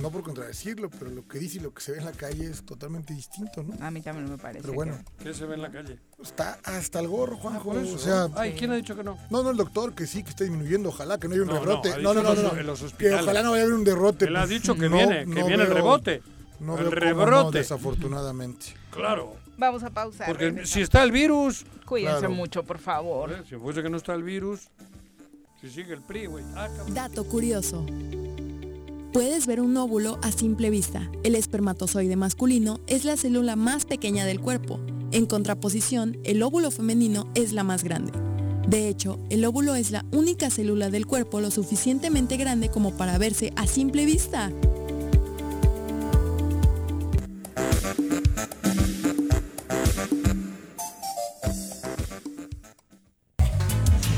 no 0.00 0.10
por 0.10 0.22
contradecirlo, 0.22 0.88
pero 0.90 1.10
lo 1.10 1.26
que 1.26 1.38
dice 1.38 1.58
y 1.58 1.60
lo 1.60 1.74
que 1.74 1.82
se 1.82 1.92
ve 1.92 1.98
en 1.98 2.04
la 2.04 2.12
calle 2.12 2.46
es 2.46 2.64
totalmente 2.64 3.12
distinto, 3.12 3.62
¿no? 3.62 3.74
A 3.84 3.90
mí 3.90 4.00
también 4.02 4.30
me 4.30 4.38
parece. 4.38 4.62
Pero 4.62 4.74
bueno, 4.74 4.98
¿Qué 5.22 5.34
se 5.34 5.44
ve 5.46 5.54
en 5.54 5.62
la 5.62 5.70
calle? 5.70 5.98
está 6.22 6.58
hasta 6.64 7.00
el 7.00 7.08
gorro, 7.08 7.36
Juanjo. 7.36 7.78
eso. 7.78 7.94
o 7.94 7.98
sea, 7.98 8.28
Ay, 8.36 8.54
¿quién 8.58 8.70
ha 8.70 8.76
dicho 8.76 8.94
que 8.96 9.02
no? 9.04 9.18
No, 9.30 9.42
no, 9.42 9.50
el 9.50 9.56
doctor, 9.56 9.94
que 9.94 10.06
sí, 10.06 10.22
que 10.22 10.30
está 10.30 10.44
disminuyendo. 10.44 10.90
Ojalá 10.90 11.18
que 11.18 11.26
no 11.28 11.34
haya 11.34 11.42
un 11.42 11.48
No, 11.48 11.54
no, 11.54 11.60
rebrote. 11.60 11.92
ha 11.92 11.98
No, 11.98 12.14
no, 12.14 12.22
no, 12.22 12.34
no. 12.34 12.42
los- 12.42 12.58
en 12.58 12.66
los 12.66 12.94
Que 12.94 13.12
ojalá 13.14 13.42
no 13.42 13.50
vaya 13.50 13.62
a 13.62 13.66
haber 13.66 13.74
un 13.78 13.84
derrote. 13.84 14.26
Él 14.26 14.36
ha 14.36 14.46
dicho 14.46 14.74
que 14.76 14.88
no- 14.88 14.96
viene, 14.96 15.20
que 15.20 15.26
no 15.26 15.46
viene 15.46 15.62
el 15.64 15.70
rebote. 15.70 16.22
No 16.60 16.78
el 16.78 16.84
no, 16.84 16.90
rebrote. 16.90 17.58
desafortunadamente. 17.58 18.66
Claro. 18.90 19.34
Vamos 19.56 19.82
a 19.84 19.90
pausar. 19.90 20.26
Porque 20.28 20.46
regresamos. 20.46 20.70
si 20.70 20.80
está 20.80 21.02
el 21.02 21.12
virus. 21.12 21.64
Cuídense 21.86 22.18
Claro. 22.20 22.34
mucho, 22.34 22.62
por 22.64 22.78
favor. 22.78 23.44
Si 23.48 23.56
fuese 23.56 23.82
que 23.82 23.88
no 23.90 23.96
está 23.96 24.14
el 24.14 24.22
virus, 24.22 24.68
Ah. 26.56 26.68
Dato 26.88 27.24
curioso. 27.24 27.86
Puedes 29.12 29.46
ver 29.46 29.60
un 29.60 29.76
óvulo 29.76 30.18
a 30.22 30.32
simple 30.32 30.70
vista. 30.70 31.10
El 31.22 31.34
espermatozoide 31.36 32.16
masculino 32.16 32.80
es 32.86 33.04
la 33.04 33.16
célula 33.16 33.56
más 33.56 33.84
pequeña 33.84 34.26
del 34.26 34.40
cuerpo. 34.40 34.80
En 35.12 35.26
contraposición, 35.26 36.18
el 36.24 36.42
óvulo 36.42 36.70
femenino 36.70 37.30
es 37.34 37.52
la 37.52 37.62
más 37.62 37.84
grande. 37.84 38.12
De 38.68 38.88
hecho, 38.88 39.18
el 39.30 39.44
óvulo 39.44 39.74
es 39.74 39.90
la 39.90 40.04
única 40.12 40.50
célula 40.50 40.90
del 40.90 41.06
cuerpo 41.06 41.40
lo 41.40 41.50
suficientemente 41.50 42.36
grande 42.36 42.70
como 42.70 42.96
para 42.96 43.18
verse 43.18 43.52
a 43.56 43.66
simple 43.66 44.04
vista. 44.04 44.50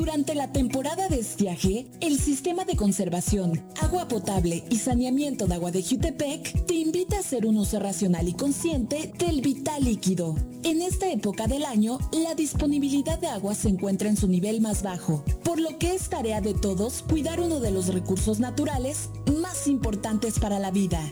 Durante 0.00 0.34
la 0.34 0.50
temporada 0.50 1.08
de 1.10 1.18
estiaje, 1.18 1.86
el 2.00 2.18
Sistema 2.18 2.64
de 2.64 2.74
Conservación, 2.74 3.62
Agua 3.82 4.08
Potable 4.08 4.64
y 4.70 4.78
Saneamiento 4.78 5.46
de 5.46 5.56
Agua 5.56 5.72
de 5.72 5.82
Jutepec 5.82 6.64
te 6.64 6.72
invita 6.72 7.18
a 7.18 7.20
hacer 7.20 7.44
un 7.44 7.58
uso 7.58 7.78
racional 7.78 8.26
y 8.26 8.32
consciente 8.32 9.12
del 9.18 9.42
vital 9.42 9.84
líquido. 9.84 10.36
En 10.62 10.80
esta 10.80 11.10
época 11.10 11.48
del 11.48 11.66
año, 11.66 11.98
la 12.12 12.34
disponibilidad 12.34 13.18
de 13.18 13.26
agua 13.26 13.54
se 13.54 13.68
encuentra 13.68 14.08
en 14.08 14.16
su 14.16 14.26
nivel 14.26 14.62
más 14.62 14.82
bajo, 14.82 15.22
por 15.44 15.60
lo 15.60 15.76
que 15.76 15.94
es 15.94 16.08
tarea 16.08 16.40
de 16.40 16.54
todos 16.54 17.02
cuidar 17.02 17.38
uno 17.38 17.60
de 17.60 17.70
los 17.70 17.88
recursos 17.88 18.40
naturales 18.40 19.10
más 19.38 19.66
importantes 19.66 20.38
para 20.38 20.58
la 20.58 20.70
vida. 20.70 21.02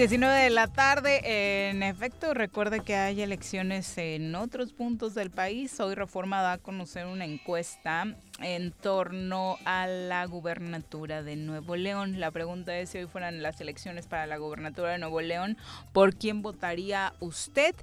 19 0.00 0.44
de 0.44 0.48
la 0.48 0.66
tarde. 0.66 1.68
En 1.68 1.82
efecto, 1.82 2.32
recuerde 2.32 2.80
que 2.80 2.96
hay 2.96 3.20
elecciones 3.20 3.98
en 3.98 4.34
otros 4.34 4.72
puntos 4.72 5.14
del 5.14 5.30
país. 5.30 5.78
Hoy 5.78 5.94
Reforma 5.94 6.40
da 6.40 6.52
a 6.52 6.58
conocer 6.58 7.04
una 7.04 7.26
encuesta 7.26 8.06
en 8.40 8.72
torno 8.72 9.58
a 9.66 9.86
la 9.86 10.24
gubernatura 10.24 11.22
de 11.22 11.36
Nuevo 11.36 11.76
León. 11.76 12.18
La 12.18 12.30
pregunta 12.30 12.78
es 12.78 12.88
si 12.88 12.96
hoy 12.96 13.08
fueran 13.08 13.42
las 13.42 13.60
elecciones 13.60 14.06
para 14.06 14.24
la 14.24 14.38
gubernatura 14.38 14.92
de 14.92 14.96
Nuevo 14.96 15.20
León, 15.20 15.58
¿por 15.92 16.14
quién 16.14 16.40
votaría 16.40 17.12
usted? 17.20 17.74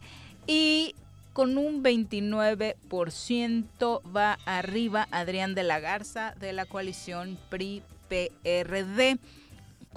Y 0.47 0.95
con 1.33 1.59
un 1.59 1.83
29% 1.83 4.01
va 4.11 4.39
arriba 4.47 5.07
Adrián 5.11 5.53
de 5.53 5.61
la 5.61 5.79
Garza 5.79 6.33
de 6.39 6.51
la 6.51 6.65
coalición 6.65 7.37
PRI-PRD 7.49 9.19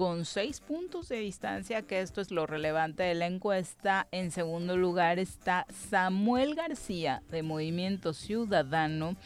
con 0.01 0.25
seis 0.25 0.61
puntos 0.61 1.11
de 1.11 1.19
distancia, 1.19 1.83
que 1.83 2.01
esto 2.01 2.23
es 2.23 2.31
lo 2.31 2.47
relevante 2.47 3.03
de 3.03 3.15
la 3.15 3.27
encuesta. 3.27 4.09
En 4.13 4.31
segundo 4.31 4.79
lugar 4.79 5.19
está 5.19 5.67
Samuel 5.91 6.55
García 6.55 7.23
de 7.31 7.43
Movimiento 7.43 8.15
Ciudadano 8.15 9.17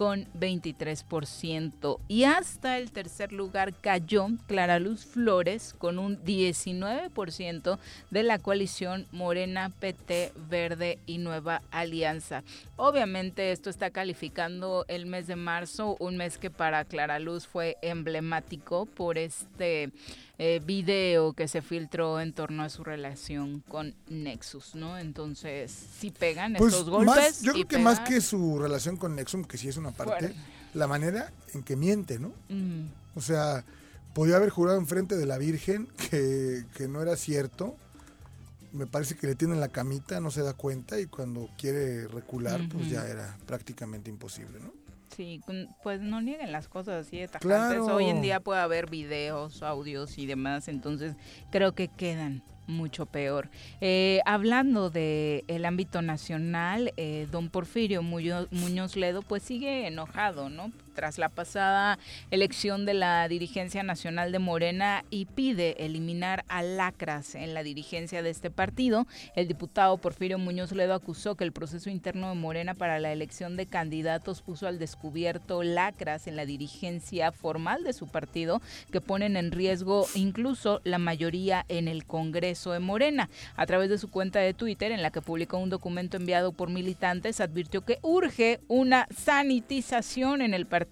con 0.00 0.24
23%. 0.32 1.98
Y 2.08 2.24
hasta 2.24 2.78
el 2.78 2.90
tercer 2.90 3.32
lugar 3.32 3.74
cayó 3.74 4.28
Clara 4.46 4.78
Luz 4.78 5.04
Flores 5.04 5.74
con 5.76 5.98
un 5.98 6.24
19% 6.24 7.78
de 8.10 8.22
la 8.22 8.38
coalición 8.38 9.06
Morena, 9.12 9.70
PT, 9.78 10.32
Verde 10.48 10.98
y 11.04 11.18
Nueva 11.18 11.60
Alianza. 11.70 12.44
Obviamente 12.76 13.52
esto 13.52 13.68
está 13.68 13.90
calificando 13.90 14.86
el 14.88 15.04
mes 15.04 15.26
de 15.26 15.36
marzo, 15.36 15.98
un 16.00 16.16
mes 16.16 16.38
que 16.38 16.48
para 16.48 16.86
Clara 16.86 17.18
Luz 17.18 17.46
fue 17.46 17.76
emblemático 17.82 18.86
por 18.86 19.18
este 19.18 19.90
eh, 20.42 20.58
video 20.64 21.34
que 21.34 21.48
se 21.48 21.60
filtró 21.60 22.18
en 22.18 22.32
torno 22.32 22.62
a 22.62 22.70
su 22.70 22.82
relación 22.82 23.62
con 23.68 23.94
Nexus, 24.08 24.74
¿no? 24.74 24.96
Entonces, 24.96 25.70
si 25.98 26.10
pegan 26.10 26.54
Pues 26.54 26.72
estos 26.72 26.88
golpes. 26.88 27.14
más- 27.14 27.42
yo 27.42 27.52
creo 27.52 27.68
que 27.68 27.78
más 27.78 28.00
que 28.00 28.22
su 28.22 28.58
relación 28.58 28.96
con 28.96 29.14
Nexum, 29.14 29.44
que 29.44 29.58
sí 29.58 29.68
es 29.68 29.76
una 29.76 29.90
parte, 29.90 30.34
la 30.72 30.86
manera 30.86 31.30
en 31.52 31.62
que 31.62 31.76
miente, 31.76 32.18
¿no? 32.18 32.32
O 33.14 33.20
sea, 33.20 33.64
podía 34.14 34.36
haber 34.36 34.48
jurado 34.48 34.78
enfrente 34.78 35.16
de 35.18 35.26
la 35.26 35.36
Virgen 35.36 35.88
que, 36.10 36.64
que 36.74 36.88
no 36.88 37.02
era 37.02 37.16
cierto. 37.16 37.76
Me 38.72 38.86
parece 38.86 39.16
que 39.16 39.26
le 39.26 39.34
tienen 39.34 39.60
la 39.60 39.68
camita, 39.68 40.20
no 40.20 40.30
se 40.30 40.42
da 40.42 40.54
cuenta 40.54 40.98
y 41.00 41.06
cuando 41.06 41.50
quiere 41.58 42.06
recular, 42.08 42.62
pues 42.72 42.88
ya 42.88 43.06
era 43.06 43.36
prácticamente 43.46 44.08
imposible, 44.08 44.58
¿no? 44.60 44.72
Sí, 45.14 45.40
pues 45.82 46.00
no 46.00 46.20
nieguen 46.20 46.52
las 46.52 46.68
cosas 46.68 47.06
así 47.06 47.18
de 47.18 47.28
tajantes. 47.28 47.48
Claro. 47.48 47.96
Hoy 47.96 48.06
en 48.06 48.22
día 48.22 48.40
puede 48.40 48.60
haber 48.60 48.88
videos, 48.88 49.62
audios 49.62 50.18
y 50.18 50.26
demás, 50.26 50.68
entonces 50.68 51.16
creo 51.50 51.72
que 51.72 51.88
quedan 51.88 52.42
mucho 52.70 53.06
peor. 53.06 53.50
Eh, 53.80 54.20
hablando 54.24 54.90
de 54.90 55.44
el 55.48 55.64
ámbito 55.64 56.00
nacional, 56.02 56.92
eh, 56.96 57.26
don 57.30 57.50
Porfirio 57.50 58.02
Muñoz, 58.02 58.48
Muñoz 58.50 58.96
Ledo 58.96 59.22
pues 59.22 59.42
sigue 59.42 59.86
enojado, 59.86 60.48
¿no? 60.48 60.72
Tras 60.94 61.18
la 61.18 61.28
pasada 61.28 61.98
elección 62.30 62.84
de 62.84 62.94
la 62.94 63.28
dirigencia 63.28 63.82
nacional 63.82 64.32
de 64.32 64.38
Morena 64.38 65.04
y 65.08 65.26
pide 65.26 65.84
eliminar 65.84 66.44
a 66.48 66.62
lacras 66.62 67.34
en 67.34 67.54
la 67.54 67.62
dirigencia 67.62 68.22
de 68.22 68.30
este 68.30 68.50
partido. 68.50 69.06
El 69.34 69.48
diputado 69.48 69.96
Porfirio 69.98 70.38
Muñoz 70.38 70.72
Ledo 70.72 70.94
acusó 70.94 71.36
que 71.36 71.44
el 71.44 71.52
proceso 71.52 71.90
interno 71.90 72.28
de 72.28 72.34
Morena 72.34 72.74
para 72.74 72.98
la 72.98 73.12
elección 73.12 73.56
de 73.56 73.66
candidatos 73.66 74.42
puso 74.42 74.66
al 74.66 74.78
descubierto 74.78 75.62
lacras 75.62 76.26
en 76.26 76.36
la 76.36 76.44
dirigencia 76.44 77.32
formal 77.32 77.84
de 77.84 77.92
su 77.92 78.08
partido 78.08 78.60
que 78.90 79.00
ponen 79.00 79.36
en 79.36 79.52
riesgo 79.52 80.06
incluso 80.14 80.80
la 80.84 80.98
mayoría 80.98 81.64
en 81.68 81.88
el 81.88 82.04
Congreso 82.04 82.72
de 82.72 82.80
Morena. 82.80 83.30
A 83.56 83.66
través 83.66 83.88
de 83.88 83.98
su 83.98 84.10
cuenta 84.10 84.40
de 84.40 84.54
Twitter, 84.54 84.92
en 84.92 85.02
la 85.02 85.10
que 85.10 85.22
publicó 85.22 85.58
un 85.58 85.70
documento 85.70 86.16
enviado 86.16 86.52
por 86.52 86.68
militantes, 86.68 87.40
advirtió 87.40 87.84
que 87.84 87.98
urge 88.02 88.60
una 88.68 89.06
sanitización 89.16 90.42
en 90.42 90.52
el 90.54 90.66
partido 90.66 90.89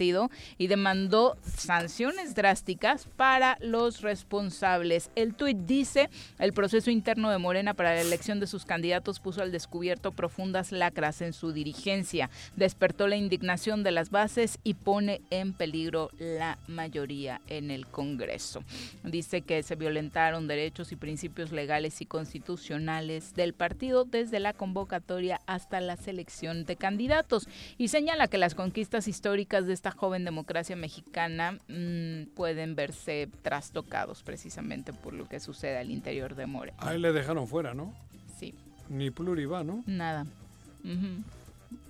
y 0.58 0.66
demandó 0.68 1.36
sanciones 1.42 2.36
drásticas 2.36 3.08
para 3.16 3.58
los 3.60 4.00
responsables. 4.02 5.10
El 5.16 5.34
tuit 5.34 5.56
dice, 5.56 6.08
el 6.38 6.52
proceso 6.52 6.90
interno 6.90 7.30
de 7.30 7.38
Morena 7.38 7.74
para 7.74 7.94
la 7.94 8.00
elección 8.00 8.38
de 8.38 8.46
sus 8.46 8.64
candidatos 8.64 9.18
puso 9.18 9.42
al 9.42 9.50
descubierto 9.50 10.12
profundas 10.12 10.70
lacras 10.70 11.20
en 11.20 11.32
su 11.32 11.52
dirigencia, 11.52 12.30
despertó 12.54 13.08
la 13.08 13.16
indignación 13.16 13.82
de 13.82 13.90
las 13.90 14.10
bases 14.10 14.60
y 14.62 14.74
pone 14.74 15.20
en 15.30 15.52
peligro 15.52 16.10
la 16.18 16.58
mayoría 16.68 17.40
en 17.48 17.72
el 17.72 17.88
Congreso. 17.88 18.62
Dice 19.02 19.42
que 19.42 19.64
se 19.64 19.74
violentaron 19.74 20.46
derechos 20.46 20.92
y 20.92 20.96
principios 20.96 21.50
legales 21.50 22.00
y 22.00 22.06
constitucionales 22.06 23.34
del 23.34 23.52
partido 23.52 24.04
desde 24.04 24.38
la 24.38 24.52
convocatoria 24.52 25.40
hasta 25.46 25.80
la 25.80 25.96
selección 25.96 26.64
de 26.64 26.76
candidatos 26.76 27.48
y 27.78 27.88
señala 27.88 28.28
que 28.28 28.38
las 28.38 28.54
conquistas 28.54 29.08
históricas 29.08 29.66
de 29.66 29.72
esta 29.78 29.92
joven 29.92 30.24
democracia 30.24 30.74
mexicana 30.74 31.52
mm, 31.68 32.34
pueden 32.34 32.74
verse 32.74 33.28
trastocados 33.42 34.24
precisamente 34.24 34.92
por 34.92 35.14
lo 35.14 35.28
que 35.28 35.38
sucede 35.38 35.78
al 35.78 35.90
interior 35.92 36.34
de 36.34 36.46
Morena. 36.46 36.76
Ahí 36.80 36.98
le 36.98 37.12
dejaron 37.12 37.46
fuera, 37.46 37.74
¿no? 37.74 37.94
Sí, 38.40 38.54
Ni 38.88 39.10
pluri 39.10 39.44
va, 39.46 39.62
¿no? 39.62 39.84
nada. 39.86 40.26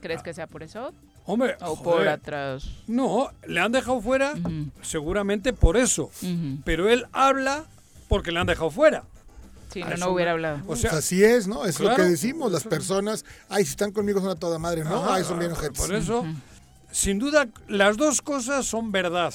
¿Crees 0.03 0.23
que 0.23 0.35
sea 0.35 0.47
por 0.47 0.63
eso? 0.63 0.93
Hombre, 1.25 1.57
O 1.61 1.83
por 1.83 2.07
atrás. 2.09 2.69
No, 2.87 3.31
le 3.47 3.61
han 3.61 3.73
dejado 3.73 4.01
fuera 4.03 4.35
seguramente 4.83 5.53
por 5.55 5.77
eso. 5.79 6.11
Pero 6.65 6.91
él 6.91 7.07
habla 7.13 7.65
porque 8.09 8.33
le 8.33 8.41
han 8.41 8.47
dejado 8.47 8.71
fuera. 8.71 9.05
Sí, 9.73 9.83
Ah, 9.83 9.91
no, 9.91 9.97
no 10.07 10.13
hubiera 10.13 10.33
hablado. 10.33 10.63
O 10.67 10.77
sea, 10.77 10.91
Pues 10.91 11.05
así 11.05 11.23
es, 11.23 11.47
¿no? 11.47 11.65
Es 11.67 11.79
lo 11.81 11.95
que 11.95 12.03
decimos, 12.03 12.51
las 12.51 12.65
personas, 12.65 13.25
ay, 13.51 13.65
si 13.65 13.71
están 13.73 13.93
conmigo 13.93 14.21
son 14.21 14.31
a 14.31 14.35
toda 14.37 14.59
madre, 14.59 14.83
¿no? 14.85 14.97
Ajá, 14.97 15.15
ay, 15.17 15.25
son 15.25 15.39
bien 15.39 15.53
ojetes. 15.53 15.79
Por 15.79 15.95
eso, 15.95 16.25
sin 16.99 17.19
duda, 17.19 17.49
las 17.69 17.97
dos 17.97 18.21
cosas 18.23 18.67
son 18.67 18.91
verdad. 18.93 19.33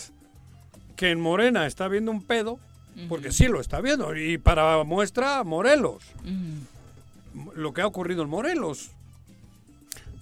Que 0.95 1.11
en 1.11 1.19
Morena 1.21 1.65
está 1.65 1.87
viendo 1.87 2.11
un 2.11 2.21
pedo, 2.21 2.59
porque 3.09 3.31
sí 3.31 3.47
lo 3.47 3.59
está 3.61 3.81
viendo. 3.81 4.15
Y 4.15 4.37
para 4.37 4.83
muestra, 4.83 5.43
Morelos. 5.43 6.03
Lo 7.55 7.73
que 7.73 7.81
ha 7.81 7.87
ocurrido 7.87 8.23
en 8.23 8.29
Morelos. 8.29 8.91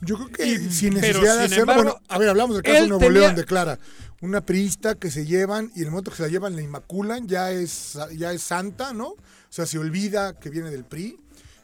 Yo 0.02 0.16
creo 0.18 0.30
que 0.30 0.46
Y- 0.48 0.72
sin 0.72 0.94
pero, 0.96 1.20
necesidad 1.20 1.34
de 1.38 1.44
sin 1.44 1.54
hacerlo, 1.54 1.62
embargo, 1.74 1.84
bueno, 1.84 2.02
a 2.08 2.18
ver, 2.18 2.30
hablamos 2.30 2.56
del 2.56 2.64
caso 2.64 2.82
de 2.84 2.88
Nuevo 2.88 3.00
tenía- 3.06 3.20
León, 3.22 3.36
declara, 3.36 3.80
una 4.22 4.42
priista 4.42 4.96
que 4.96 5.12
se 5.12 5.26
llevan 5.26 5.72
y 5.76 5.80
en 5.80 5.86
el 5.86 5.92
momento 5.92 6.12
que 6.12 6.18
se 6.18 6.24
la 6.24 6.30
llevan 6.30 6.56
la 6.56 6.62
inmaculan, 6.62 7.28
ya 7.28 7.52
es, 7.52 7.98
ya 8.18 8.32
es 8.32 8.42
santa, 8.42 8.94
¿no? 8.94 9.08
O 9.10 9.18
sea, 9.50 9.66
se 9.66 9.78
olvida 9.78 10.40
que 10.40 10.50
viene 10.50 10.70
del 10.72 10.86
PRI. 10.86 11.18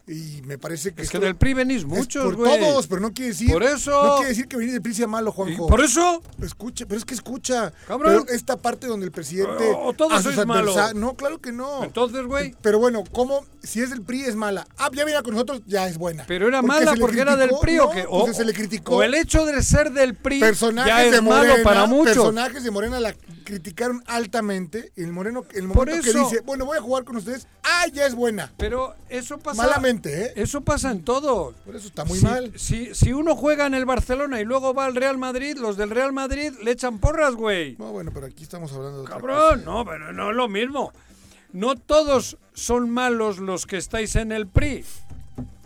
Y 0.10 0.42
me 0.46 0.58
parece 0.58 0.94
que 0.94 1.02
Es 1.02 1.10
que 1.10 1.20
del 1.20 1.36
PRI 1.36 1.54
venís 1.54 1.84
muchos, 1.84 2.34
por 2.36 2.46
todos, 2.48 2.88
pero 2.88 3.02
no 3.02 3.14
quiere 3.14 3.32
decir. 3.32 3.52
Por 3.52 3.64
eso. 3.64 3.92
No 3.92 4.16
quiere 4.16 4.30
decir 4.30 4.48
que 4.48 4.56
venir 4.56 4.72
del 4.72 4.82
PRI 4.82 4.94
sea 4.94 5.08
malo, 5.08 5.34
Juanjo. 5.34 5.66
¿Y 5.66 5.70
por 5.70 5.82
eso? 5.82 6.24
Escucha, 6.42 6.86
pero 6.86 6.98
es 6.98 7.04
que 7.04 7.14
escucha. 7.14 7.74
Cabrón. 7.88 8.24
Pero 8.26 8.36
esta 8.36 8.56
parte 8.56 8.88
donde 8.88 9.06
el 9.06 9.12
presidente. 9.12 9.70
O- 9.70 9.88
o 9.88 9.94
todos 9.94 10.14
a 10.14 10.22
sus 10.24 10.34
sois 10.36 10.48
malos. 10.48 10.78
No, 10.96 11.16
claro 11.16 11.42
que 11.42 11.52
no. 11.52 11.84
Entonces, 11.84 12.24
güey. 12.26 12.56
Pero 12.62 12.80
bueno, 12.80 13.04
¿cómo? 13.12 13.46
Si 13.62 13.82
es 13.82 13.90
del 13.90 14.02
PRI 14.02 14.22
es 14.22 14.36
mala. 14.36 14.66
Ah, 14.78 14.90
ya 14.94 15.04
viene 15.04 15.22
con 15.24 15.34
nosotros, 15.34 15.62
ya 15.66 15.88
es 15.90 15.98
buena. 15.98 16.24
Pero 16.26 16.48
era 16.48 16.62
¿Por 16.62 16.70
qué 16.70 16.86
mala 16.86 16.96
porque 16.98 17.20
era 17.20 17.36
del? 17.36 17.52
PRI 17.62 17.80
o 17.80 17.90
qué? 17.90 18.06
pues 18.10 18.38
se 18.38 18.46
le 18.46 18.54
criticó. 18.54 18.96
o 18.96 19.04
el 19.04 19.14
hecho 19.14 19.46
de 19.46 19.62
ser 19.62 19.92
del 19.92 20.16
PRI 20.16 20.40
personajes 20.40 20.90
ya 20.90 21.04
es 21.04 21.12
de 21.12 21.20
Morena, 21.20 21.52
malo 21.52 21.64
para 21.64 21.86
muchos. 21.86 22.16
personajes 22.16 22.64
de 22.64 22.72
Morena 22.72 23.00
la 23.02 23.14
criticaron 23.44 24.02
altamente. 24.08 24.92
Y 24.96 25.04
el 25.04 25.12
Moreno, 25.12 25.44
el 25.54 25.68
Por 25.68 25.88
momento 25.88 26.02
que 26.04 26.18
dice, 26.18 26.42
bueno, 26.46 26.66
voy 26.66 26.78
a 26.78 26.82
jugar 26.82 27.04
con 27.04 27.18
ustedes, 27.18 27.48
ah, 27.64 27.88
ya 27.94 28.06
es 28.06 28.16
buena. 28.16 28.54
Pero 28.58 28.96
eso 29.10 29.38
pasa. 29.40 29.62
Malamente, 29.62 29.97
¿eh? 30.06 30.34
Eso 30.36 30.62
pasa 30.62 30.92
en 30.92 31.04
todos. 31.04 31.56
Por 31.66 31.76
eso 31.76 31.88
está 31.88 32.06
muy 32.06 32.20
Si- 32.20 32.26
mal. 32.26 32.52
Si, 32.56 32.94
si 32.96 33.14
uno 33.14 33.36
juega 33.36 33.66
en 33.68 33.74
el 33.74 33.86
Barcelona 33.86 34.40
y 34.42 34.46
luego 34.46 34.74
va 34.74 34.86
al 34.86 34.96
Real 34.96 35.18
Madrid, 35.18 35.58
los 35.58 35.78
del 35.78 35.90
Real 35.90 36.14
Madrid 36.14 36.52
le 36.64 36.72
echan 36.72 37.00
porras, 37.00 37.34
güey. 37.36 37.76
No, 37.78 37.92
bueno, 37.92 38.12
pero 38.14 38.28
aquí 38.28 38.44
estamos 38.44 38.72
hablando 38.74 38.98
de 38.98 39.04
otra 39.04 39.16
Cabrón, 39.16 39.64
no, 39.66 39.86
pero 39.86 40.14
no 40.14 40.30
es 40.32 40.36
lo 40.36 40.48
mismo. 40.48 40.92
No 41.54 41.76
todos 41.76 42.38
son 42.54 42.90
malos 42.90 43.40
los 43.40 43.66
que 43.66 43.78
estáis 43.78 44.16
en 44.16 44.32
el 44.32 44.48
PRI. 44.48 44.84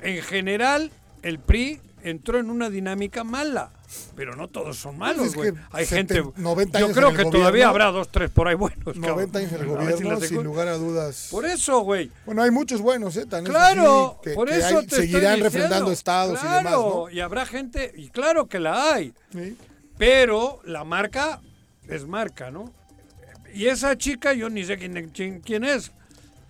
En 0.02 0.22
general, 0.24 0.92
el 1.24 1.40
PRI 1.40 1.80
entró 2.04 2.40
en 2.40 2.50
una 2.50 2.70
dinámica 2.70 3.24
mala. 3.24 3.72
Pero 4.16 4.36
no 4.38 4.48
todos 4.48 4.78
son 4.78 4.98
malos, 4.98 5.18
Pues 5.18 5.30
es 5.32 5.36
güey. 5.36 5.66
Hay 5.72 5.86
gente. 5.86 6.24
90 6.38 6.80
Yo 6.80 6.92
creo 6.94 7.14
que 7.14 7.26
todavía 7.26 7.68
habrá 7.68 7.88
dos, 7.92 8.10
tres 8.10 8.30
por 8.30 8.48
ahí 8.48 8.56
buenos. 8.56 8.96
90 8.96 9.40
años 9.40 9.52
en 9.52 9.58
el 9.58 9.64
si 9.64 9.70
gobierno, 9.70 10.22
sin 10.22 10.44
lugar 10.44 10.68
a 10.70 10.78
dudas. 10.78 11.28
Por 11.30 11.46
eso, 11.46 11.80
güey. 11.82 12.10
Bueno, 12.26 12.42
hay 12.42 12.52
muchos 12.52 12.80
buenos, 12.82 13.18
¿eh? 13.18 13.26
Tan 13.26 13.44
es 13.44 13.50
Claro, 13.50 14.12
así 14.22 14.30
que- 14.30 14.36
por 14.36 14.48
que 14.50 14.58
eso 14.58 14.80
hay- 14.80 14.86
te 14.88 14.96
seguirán 14.96 15.24
estoy 15.34 15.42
refrendando 15.44 15.92
estados 15.92 16.40
claro, 16.40 16.54
y 16.54 16.58
demás, 16.64 16.74
¿no? 16.74 17.10
y 17.10 17.20
habrá 17.20 17.46
gente, 17.46 17.92
y 17.96 18.10
claro 18.10 18.48
que 18.48 18.60
la 18.60 18.94
hay. 18.94 19.14
Pero 19.98 20.62
la 20.66 20.84
marca 20.84 21.42
es 21.88 22.06
marca, 22.08 22.50
¿no? 22.52 22.72
Y 23.54 23.68
esa 23.68 23.98
chica, 23.98 24.34
yo 24.34 24.50
ni 24.50 24.64
sé 24.64 24.78
quién, 24.78 25.10
quién, 25.14 25.42
quién 25.42 25.64
es. 25.64 25.92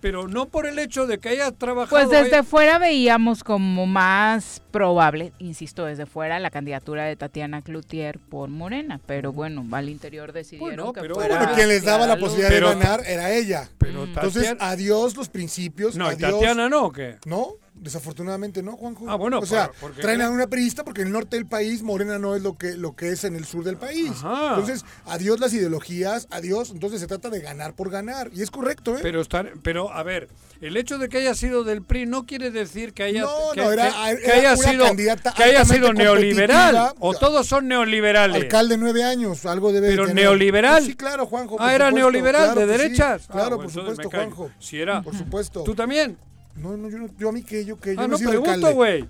Pero 0.02 0.26
no 0.26 0.48
por 0.48 0.66
el 0.66 0.78
hecho 0.80 1.06
de 1.06 1.18
que 1.18 1.30
haya 1.30 1.52
trabajado. 1.52 1.88
Pues 2.08 2.10
desde 2.10 2.42
fuera 2.42 2.78
veíamos 2.78 3.44
como 3.44 3.86
más 3.86 4.60
probable, 4.72 5.32
insisto, 5.38 5.84
desde 5.86 6.06
fuera 6.06 6.40
la 6.40 6.50
candidatura 6.50 7.04
de 7.04 7.14
Tatiana 7.16 7.62
Cloutier 7.62 8.18
por 8.18 8.48
Morena, 8.50 9.00
pero 9.06 9.32
bueno, 9.32 9.64
al 9.70 9.88
interior 9.88 10.32
decidieron 10.32 10.66
Bueno, 10.76 10.92
que 10.92 11.00
pero- 11.02 11.14
fuera 11.14 11.38
Bueno, 11.38 11.54
quien 11.54 11.68
les 11.68 11.84
daba 11.84 12.06
la 12.08 12.16
posibilidad 12.18 12.50
Pero- 12.50 12.68
de 12.70 12.74
ganar 12.74 13.02
era 13.06 13.32
ella. 13.32 13.68
Pero 13.78 14.04
Entonces, 14.04 14.42
Tatiana- 14.42 14.70
adiós 14.72 15.16
los 15.16 15.28
principios. 15.28 15.94
No, 15.96 16.10
¿y 16.10 16.14
adiós. 16.16 16.32
Tatiana 16.32 16.68
no 16.68 16.86
o 16.86 16.92
qué? 16.92 17.18
No, 17.24 17.52
desafortunadamente 17.82 18.62
no, 18.62 18.72
Juanjo. 18.76 19.04
Ah, 19.10 19.16
bueno, 19.16 19.38
o 19.40 19.46
sea, 19.46 19.66
por- 19.68 19.76
porque- 19.90 20.02
traen 20.02 20.22
a 20.22 20.30
una 20.30 20.46
periodista 20.46 20.84
porque 20.84 21.02
en 21.02 21.08
el 21.08 21.12
norte 21.12 21.36
del 21.36 21.46
país 21.46 21.82
Morena 21.82 22.18
no 22.18 22.34
es 22.36 22.42
lo 22.42 22.56
que, 22.56 22.76
lo 22.76 22.94
que 22.96 23.10
es 23.10 23.24
en 23.24 23.34
el 23.36 23.44
sur 23.44 23.64
del 23.64 23.76
país. 23.76 24.10
Ajá. 24.10 24.50
Entonces, 24.50 24.84
adiós 25.06 25.40
las 25.40 25.52
ideologías, 25.52 26.28
adiós. 26.30 26.70
Entonces 26.70 27.00
se 27.00 27.06
trata 27.06 27.28
de 27.30 27.40
ganar 27.40 27.74
por 27.74 27.90
ganar. 27.90 28.30
Y 28.32 28.42
es 28.42 28.50
correcto, 28.50 28.96
¿eh? 28.96 29.00
Pero, 29.02 29.20
estar, 29.20 29.52
pero 29.62 29.92
a 29.92 30.02
ver, 30.02 30.28
el 30.60 30.76
hecho 30.76 30.98
de 30.98 31.08
que 31.08 31.18
haya 31.18 31.34
sido 31.34 31.64
del 31.64 31.82
PRI 31.82 32.06
no 32.06 32.24
quiere 32.24 32.50
decir 32.50 32.92
que 32.92 33.02
haya, 33.02 33.22
No, 33.22 33.30
que, 33.52 33.60
no, 33.62 33.72
era- 33.72 33.90
que- 33.90 34.10
era 34.10 34.20
que 34.22 34.32
haya 34.32 34.56
sido, 34.56 34.84
candidata 34.86 35.34
que 35.34 35.42
haya 35.42 35.64
sido 35.64 35.92
neoliberal. 35.92 36.94
O 37.00 37.14
todos 37.14 37.46
son 37.46 37.68
neoliberales. 37.68 38.42
Alcalde 38.42 38.76
nueve 38.76 39.02
años, 39.04 39.44
algo 39.46 39.72
debe 39.72 39.88
de 39.88 39.96
Pero 39.96 40.06
neoliberal. 40.14 40.84
Sí, 40.84 40.94
claro, 40.94 41.26
Juanjo. 41.26 41.56
Ah, 41.58 41.74
era 41.74 41.86
supuesto, 41.88 42.10
neoliberal, 42.10 42.52
claro 42.52 42.66
de 42.66 42.74
sí, 42.76 42.82
derechas. 42.82 43.22
Ah, 43.28 43.32
Claro, 43.32 43.56
bueno, 43.56 43.62
por 43.64 43.72
supuesto. 43.72 44.10
Juanjo. 44.10 44.50
Si 44.58 44.80
era. 44.80 45.02
Por 45.02 45.16
supuesto. 45.16 45.62
¿Tú 45.64 45.74
también? 45.74 46.16
No, 46.56 46.76
no, 46.76 46.88
yo, 46.88 46.98
no, 46.98 47.08
yo 47.18 47.28
a 47.28 47.32
mí 47.32 47.42
que 47.42 47.64
yo 47.64 47.78
que 47.80 47.94
yo 47.94 48.00
Ah, 48.00 48.06
no, 48.08 48.18
no 48.18 48.28
pregunto, 48.30 48.72
güey. 48.74 49.04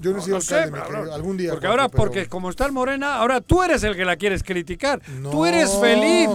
Yo 0.00 0.10
no 0.12 0.18
he 0.18 0.22
sido 0.22 0.36
No 0.38 0.40
sé, 0.40 0.56
alcalde, 0.58 0.96
ahora- 0.98 1.14
algún 1.14 1.36
día. 1.36 1.50
Porque 1.52 1.66
ahora, 1.68 1.88
pero- 1.88 2.02
porque 2.02 2.26
como 2.26 2.50
está 2.50 2.66
el 2.66 2.72
Morena, 2.72 3.16
ahora 3.16 3.40
tú 3.40 3.62
eres 3.62 3.84
el 3.84 3.94
que 3.94 4.04
la 4.04 4.16
quieres 4.16 4.42
criticar. 4.42 5.00
Tú 5.00 5.12
No. 5.20 5.46
eres 5.46 5.70
feliz. 5.80 6.28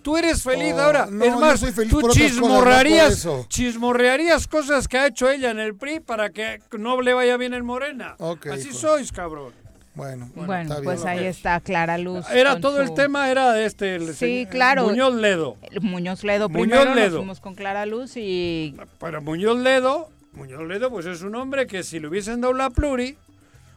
Tú 0.00 0.16
eres 0.16 0.42
feliz 0.42 0.74
No, 0.74 0.80
ahora. 0.82 1.06
no, 1.10 1.22
es 1.24 1.36
más, 1.36 1.60
soy 1.60 1.72
feliz 1.72 1.90
tú 1.90 1.98
otras 1.98 2.14
cosas, 2.14 2.30
no 2.36 2.40
chismorrearías, 2.48 3.28
chismorrearías 3.48 4.46
cosas 4.46 4.88
que 4.88 4.96
ha 4.96 5.06
hecho 5.06 5.28
ella 5.30 5.50
en 5.50 5.58
el 5.58 5.74
PRI 5.74 6.00
para 6.00 6.30
que 6.30 6.60
no 6.78 7.00
le 7.02 7.12
vaya 7.12 7.36
bien 7.36 7.52
el 7.52 7.62
Morena. 7.62 8.14
Ok, 8.18 8.46
Así 8.46 8.68
hijo. 8.68 8.78
sois, 8.78 9.12
cabrón. 9.12 9.52
Bueno, 10.00 10.30
Bueno, 10.34 10.62
está 10.62 10.74
bien. 10.76 10.84
pues 10.84 11.04
ahí 11.04 11.24
está 11.26 11.60
Clara 11.60 11.98
Luz. 11.98 12.24
Era 12.30 12.58
todo 12.60 12.80
el 12.80 12.94
tema, 12.94 13.30
era 13.30 13.60
este. 13.62 13.96
el 13.96 14.14
Sí, 14.14 14.46
claro. 14.50 14.84
Muñoz 14.84 15.14
Ledo. 15.14 15.56
Muñoz 15.82 16.24
Ledo 16.24 16.48
Muñoz 16.48 16.68
primero, 16.68 16.94
Ledo. 16.94 17.08
nos 17.10 17.16
fuimos 17.18 17.40
con 17.40 17.54
Clara 17.54 17.84
Luz 17.86 18.12
y 18.16 18.74
Para 18.98 19.20
Muñoz 19.20 19.58
Ledo, 19.58 20.08
Muñoz 20.32 20.62
Ledo, 20.66 20.90
pues 20.90 21.04
es 21.06 21.20
un 21.22 21.34
hombre 21.34 21.66
que 21.66 21.82
si 21.82 22.00
le 22.00 22.08
hubiesen 22.08 22.40
dado 22.40 22.54
la 22.54 22.70
pluri, 22.70 23.16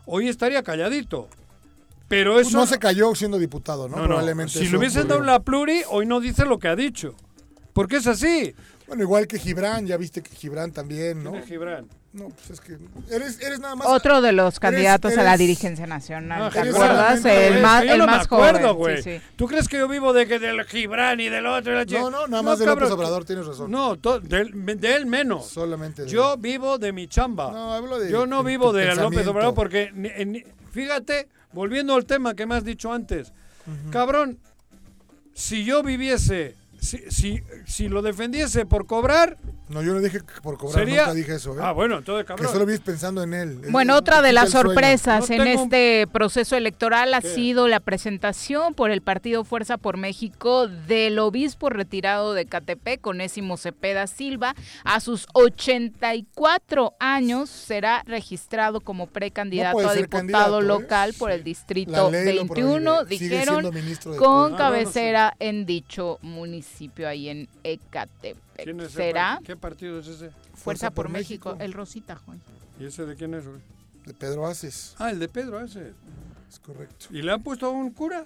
hoy 0.05 0.29
estaría 0.29 0.63
calladito. 0.63 1.27
Pero 2.07 2.39
eso. 2.39 2.55
no 2.57 2.67
se 2.67 2.77
cayó 2.79 3.13
siendo 3.15 3.37
diputado, 3.39 3.89
¿no? 3.89 3.95
No, 3.95 4.01
no, 4.03 4.07
Probablemente. 4.09 4.53
Si 4.53 4.67
le 4.69 4.77
hubiesen 4.77 5.07
dado 5.07 5.15
ocurrió. 5.21 5.31
la 5.33 5.39
pluri, 5.41 5.81
hoy 5.89 6.05
no 6.05 6.19
dice 6.19 6.45
lo 6.45 6.59
que 6.59 6.67
ha 6.67 6.75
dicho. 6.75 7.15
Porque 7.73 7.97
es 7.97 8.07
así. 8.07 8.53
Bueno, 8.87 9.03
igual 9.03 9.25
que 9.27 9.39
Gibran, 9.39 9.87
ya 9.87 9.97
viste 9.97 10.21
que 10.21 10.35
Gibran 10.35 10.71
también, 10.71 11.23
¿no? 11.23 11.31
¿Quién 11.31 11.43
es 11.43 11.49
Gibran? 11.49 11.87
No, 12.13 12.29
pues 12.29 12.51
es 12.51 12.61
que 12.61 12.77
eres, 13.09 13.41
eres 13.41 13.59
nada 13.59 13.75
más. 13.75 13.87
otro 13.87 14.21
de 14.21 14.33
los 14.33 14.53
eres- 14.53 14.59
candidatos 14.59 15.17
a 15.17 15.23
la 15.23 15.35
dirigencia 15.35 15.87
nacional. 15.87 16.51
¿Te 16.53 16.59
acuerdas? 16.59 17.25
El 17.25 17.61
más, 17.63 17.83
el 17.83 17.97
no 17.97 18.05
me 18.05 18.11
más 18.11 18.25
acuerdo, 18.25 18.59
joven. 18.59 18.75
güey. 18.77 18.97
Sí, 19.01 19.17
sí. 19.17 19.21
¿Tú 19.35 19.47
crees 19.47 19.67
que 19.67 19.77
yo 19.79 19.87
vivo 19.87 20.13
de 20.13 20.27
que 20.27 20.37
del 20.37 20.63
Gibran 20.65 21.19
y 21.19 21.29
del 21.29 21.47
otro? 21.47 21.73
y 21.73 21.75
la 21.75 21.85
chica? 21.87 22.01
No, 22.01 22.11
no, 22.11 22.27
nada 22.27 22.43
más 22.43 22.59
de 22.59 22.65
cabrón. 22.65 22.89
López 22.89 22.99
Obrador, 22.99 23.25
tienes 23.25 23.47
razón. 23.47 23.71
No, 23.71 23.95
to- 23.97 24.19
de, 24.19 24.41
él- 24.41 24.79
de 24.79 24.95
él 24.95 25.07
menos. 25.07 25.47
Solamente 25.47 26.03
de 26.03 26.09
Yo 26.09 26.37
vivo 26.37 26.77
de 26.77 26.93
mi 26.93 27.07
chamba. 27.07 27.51
No, 27.51 27.73
hablo 27.73 27.97
de 27.97 28.11
Yo 28.11 28.27
no 28.27 28.43
vivo 28.43 28.71
de 28.71 28.93
López. 28.95 29.25
Obrador 29.25 29.55
porque, 29.55 29.91
ni- 29.95 30.43
fíjate, 30.71 31.29
volviendo 31.51 31.95
al 31.95 32.05
tema 32.05 32.35
que 32.35 32.45
me 32.45 32.53
has 32.55 32.63
dicho 32.63 32.93
antes, 32.93 33.33
cabrón, 33.91 34.37
si 35.33 35.63
yo 35.65 35.81
viviese, 35.81 36.55
si, 36.79 36.99
si, 37.09 37.41
si 37.65 37.89
lo 37.89 38.01
defendiese 38.03 38.65
por 38.67 38.85
cobrar, 38.85 39.37
No, 39.73 39.81
yo 39.81 39.93
no 39.93 39.99
dije 40.01 40.19
que 40.19 40.41
por 40.41 40.57
cobrar, 40.57 40.85
sería... 40.85 41.01
nunca 41.01 41.13
dije 41.15 41.35
eso, 41.35 41.53
¿eh? 41.57 41.61
Ah, 41.61 41.71
bueno, 41.71 41.97
entonces, 41.97 42.23
que 42.25 42.27
cabrón. 42.27 42.51
solo 42.51 42.65
vives 42.65 42.81
pensando 42.81 43.23
en 43.23 43.33
él. 43.33 43.61
Bueno, 43.69 43.95
otra 43.95 44.21
de 44.21 44.31
las 44.33 44.51
sorpresas 44.51 45.29
No 45.29 45.35
en 45.35 45.43
tengo- 45.43 45.63
este 45.63 46.07
proceso 46.11 46.55
electoral 46.55 47.13
ha 47.13 47.21
¿Qué? 47.21 47.33
sido 47.33 47.67
la 47.67 47.79
presentación 47.79 48.73
por 48.73 48.91
el 48.91 49.01
Partido 49.01 49.43
Fuerza 49.43 49.77
por 49.77 49.97
México 49.97 50.67
del 50.67 51.17
obispo 51.19 51.69
retirado 51.69 52.33
de 52.33 52.45
Catepec, 52.45 53.05
Onésimo 53.07 53.57
Cepeda 53.57 54.07
Silva. 54.07 54.55
A 54.83 54.99
sus 54.99 55.27
84 55.33 56.93
años 56.99 57.49
será 57.49 58.03
registrado 58.05 58.81
como 58.81 59.07
precandidato 59.07 59.79
a 59.79 59.93
diputado 59.93 60.09
candidato, 60.09 60.59
¿eh? 60.59 60.63
local 60.63 61.13
por 61.17 61.31
el 61.31 61.43
distrito 61.43 62.11
ley 62.11 62.35
lo 62.35 62.45
21, 62.45 62.95
prohíbe. 62.95 63.17
Sigue 63.17 63.39
dijeron, 63.39 63.63
con 64.17 64.23
Ah, 64.23 64.23
no, 64.23 64.49
no 64.49 64.49
sé. 64.49 64.57
cabecera 64.57 65.33
en 65.39 65.65
dicho 65.65 66.19
municipio 66.21 67.07
ahí 67.07 67.29
en 67.29 67.47
Ecatepec. 67.63 68.37
¿Quién 68.63 68.79
es 68.79 68.87
ese 68.87 68.95
¿Será 68.97 69.39
¿Qué 69.45 69.55
partido 69.55 69.99
es 69.99 70.07
ese? 70.07 70.31
Fuerza 70.55 70.91
por 70.91 71.09
México, 71.09 71.55
el 71.59 71.73
Rosita, 71.73 72.15
Juan. 72.15 72.41
¿Y 72.79 72.85
ese 72.85 73.05
de 73.05 73.15
quién 73.15 73.33
es, 73.33 73.45
güey? 73.47 73.59
De 74.05 74.13
Pedro 74.13 74.45
Aces, 74.47 74.95
Ah, 74.99 75.11
el 75.11 75.19
de 75.19 75.29
Pedro, 75.29 75.61
ese. 75.61 75.93
es 76.49 76.59
correcto. 76.59 77.05
¿Y 77.11 77.21
le 77.21 77.31
han 77.31 77.41
puesto 77.43 77.67
a 77.67 77.69
un 77.69 77.91
cura? 77.91 78.25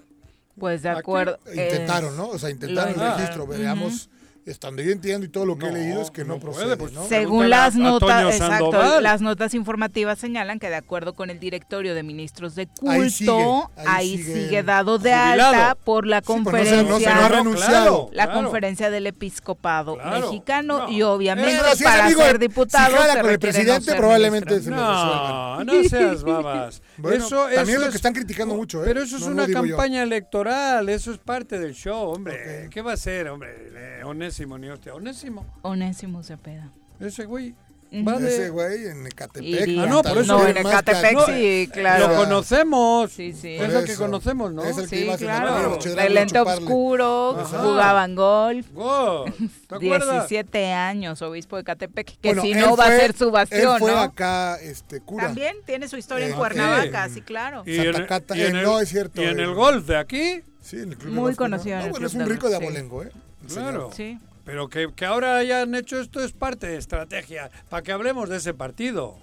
Pues 0.58 0.82
de 0.82 0.90
Aquí 0.90 1.00
acuerdo. 1.02 1.40
Intentaron, 1.48 2.12
es- 2.12 2.18
¿no? 2.18 2.30
O 2.30 2.40
sea, 2.40 2.50
intentaron 2.50 3.00
el 3.00 3.14
registro. 3.18 3.46
Veamos, 3.46 4.10
estando 4.48 4.82
yo 4.82 4.91
entiendo 4.91 5.26
y 5.26 5.30
todo 5.30 5.45
lo 5.45 5.57
que 5.57 5.68
he 5.68 5.72
leído 5.72 6.02
es 6.02 6.10
que 6.11 6.24
no, 6.24 6.36
no 6.36 6.40
puede, 6.40 6.53
procede, 6.56 6.78
pues, 6.78 6.94
¿no? 6.94 7.07
Según 7.07 7.49
las 7.49 7.76
notas, 7.76 8.34
exacto, 8.36 9.02
las 9.02 9.22
notas 9.22 9.53
informativas 9.53 10.19
señalan 10.19 10.60
que 10.60 10.69
de 10.69 10.76
acuerdo 10.76 11.14
con 11.14 11.30
el 11.30 11.40
directorio 11.40 11.94
de 11.95 12.03
ministros 12.03 12.56
de 12.56 12.68
culto, 12.68 12.91
Ahí 12.91 13.10
sigue, 13.10 13.32
sigue, 13.32 13.69
ahí 13.86 14.18
sigue 14.24 14.64
dado 14.64 14.98
de 14.99 15.11
jubilado. 15.15 15.53
alta 15.53 15.76
por 15.76 16.07
la 16.07 16.19
Sí, 16.22 16.26
pues 16.26 16.38
no 16.38 16.44
se- 16.44 16.44
conferencia, 16.44 16.84
no 16.84 16.99
se 16.99 17.06
no 17.06 17.11
ha 17.26 17.30
renunciado. 17.30 18.10
la 18.14 18.26
Claro. 18.26 18.41
conferencia 18.44 18.90
del 18.90 19.07
episcopado 19.07 19.95
Claro. 19.95 20.28
mexicano 20.32 20.78
No. 20.80 20.90
y 20.91 21.02
obviamente 21.03 21.60
si 21.76 21.84
para 21.84 22.06
amigo 22.06 22.22
ser 22.22 22.40
diputado 22.40 22.95
si 22.98 23.11
se 23.11 23.22
con 23.22 23.30
el 23.30 23.40
presidente, 23.40 23.95
probablemente 23.95 24.52
ministro. 24.56 24.76
se 24.76 24.82
lo. 24.82 25.57
No, 25.57 25.64
no 25.64 25.84
seas 25.84 26.24
babas. 26.24 26.82
Bueno, 26.99 27.26
eso, 27.28 27.44
también 27.44 27.61
eso 27.69 27.72
es 27.74 27.86
lo 27.86 27.90
que 27.91 27.95
están 27.98 28.14
criticando 28.14 28.56
mucho, 28.56 28.82
¿eh? 28.82 28.86
Pero 28.88 29.03
eso 29.03 29.18
es 29.18 29.24
una 29.24 29.48
campaña 29.48 30.02
electoral, 30.02 30.90
eso 30.90 31.11
es 31.11 31.19
parte 31.19 31.60
del 31.60 31.74
show, 31.76 32.10
hombre. 32.10 32.68
¿Qué 32.72 32.82
va 32.82 32.94
a 32.94 32.98
ser, 32.98 33.28
hombre? 33.30 33.49
Eh, 33.76 34.02
Onésimo, 34.38 34.58
ni 34.60 34.70
hostia. 34.70 34.94
Onésimo, 34.94 35.46
Onésimo 35.64 36.22
Cepeda. 36.24 36.70
ese 37.00 37.26
güey 37.26 37.56
va 38.08 38.20
de... 38.20 38.28
Ese 38.28 38.50
güey 38.52 38.86
en 38.88 39.08
Ecatepec. 39.08 39.68
Ah, 39.80 39.86
no, 39.88 40.04
por 40.04 40.18
eso- 40.20 40.38
No, 40.38 40.46
es 40.46 40.56
en 40.56 40.62
más 40.64 40.74
Ecatepec 40.74 41.16
ca- 41.18 41.26
sí, 41.26 41.70
claro. 41.74 42.08
Lo 42.10 42.16
conocemos. 42.18 43.12
Sí, 43.12 43.34
sí. 43.34 43.56
Es 43.56 43.74
lo 43.74 43.84
que 43.84 43.96
conocemos, 43.96 44.52
¿no? 44.54 44.64
Es 44.64 44.78
el 44.78 44.88
que 44.88 44.96
Sí, 45.18 45.26
claro. 45.26 45.80
el 45.98 46.14
lente 46.14 46.40
oscuro, 46.40 47.40
Ajá. 47.40 47.58
jugaban 47.64 48.14
golf. 48.16 48.68
Wow, 48.74 49.26
¿Te 49.68 49.76
acuerdas? 49.76 50.28
17 50.30 50.72
años, 50.72 51.20
obispo 51.24 51.58
de 51.58 51.64
Catepec, 51.64 52.20
que 52.20 52.28
Bueno, 52.30 52.42
si 52.44 52.54
no 52.54 52.76
va 52.78 52.84
a 52.84 52.88
fue- 52.90 53.00
ser 53.00 53.16
su 53.18 53.32
bastión, 53.32 53.74
Él 53.74 53.80
fue 53.80 53.92
¿no? 53.92 53.98
acá, 54.02 54.58
este, 54.62 55.00
cura. 55.02 55.26
También 55.28 55.56
tiene 55.66 55.88
su 55.88 55.98
historia 55.98 56.28
en 56.28 56.34
Eh, 56.34 56.36
Cuernavaca, 56.36 57.08
sí. 57.08 57.16
sí, 57.16 57.22
claro. 57.22 57.64
Y 57.66 57.74
en, 57.76 57.82
el- 57.96 58.08
y 58.36 58.42
en 58.42 58.56
el, 58.56 58.64
no, 58.64 58.80
es 58.82 58.90
cierto, 58.90 59.20
y 59.24 59.26
en 59.26 59.40
el 59.40 59.54
golf 59.56 59.88
de 59.88 59.98
aquí, 59.98 60.42
Sí, 60.62 60.76
en 60.76 60.92
el 60.92 60.98
club 60.98 61.14
de 61.14 61.20
Muy 61.22 61.34
conocido 61.36 61.76
en 61.76 61.80
No, 61.80 61.86
el 61.86 61.92
bueno, 61.92 62.08
es 62.08 62.14
un 62.14 62.26
rico 62.30 62.50
de 62.50 62.58
abolengo, 62.58 63.02
¿eh? 63.02 63.10
Claro. 63.53 63.90
Sí. 63.94 64.19
Pero 64.45 64.69
que, 64.69 64.94
que 64.95 65.06
ahora 65.06 65.38
hayan 65.38 65.76
hecho 65.76 65.99
esto 65.99 66.22
es 66.24 66.32
parte 66.32 66.68
de 66.68 66.78
estrategia, 66.78 67.49
para 67.69 67.84
que 67.84 67.91
hablemos 67.91 68.30
de 68.30 68.38
ese 68.38 68.53
partido. 68.53 69.18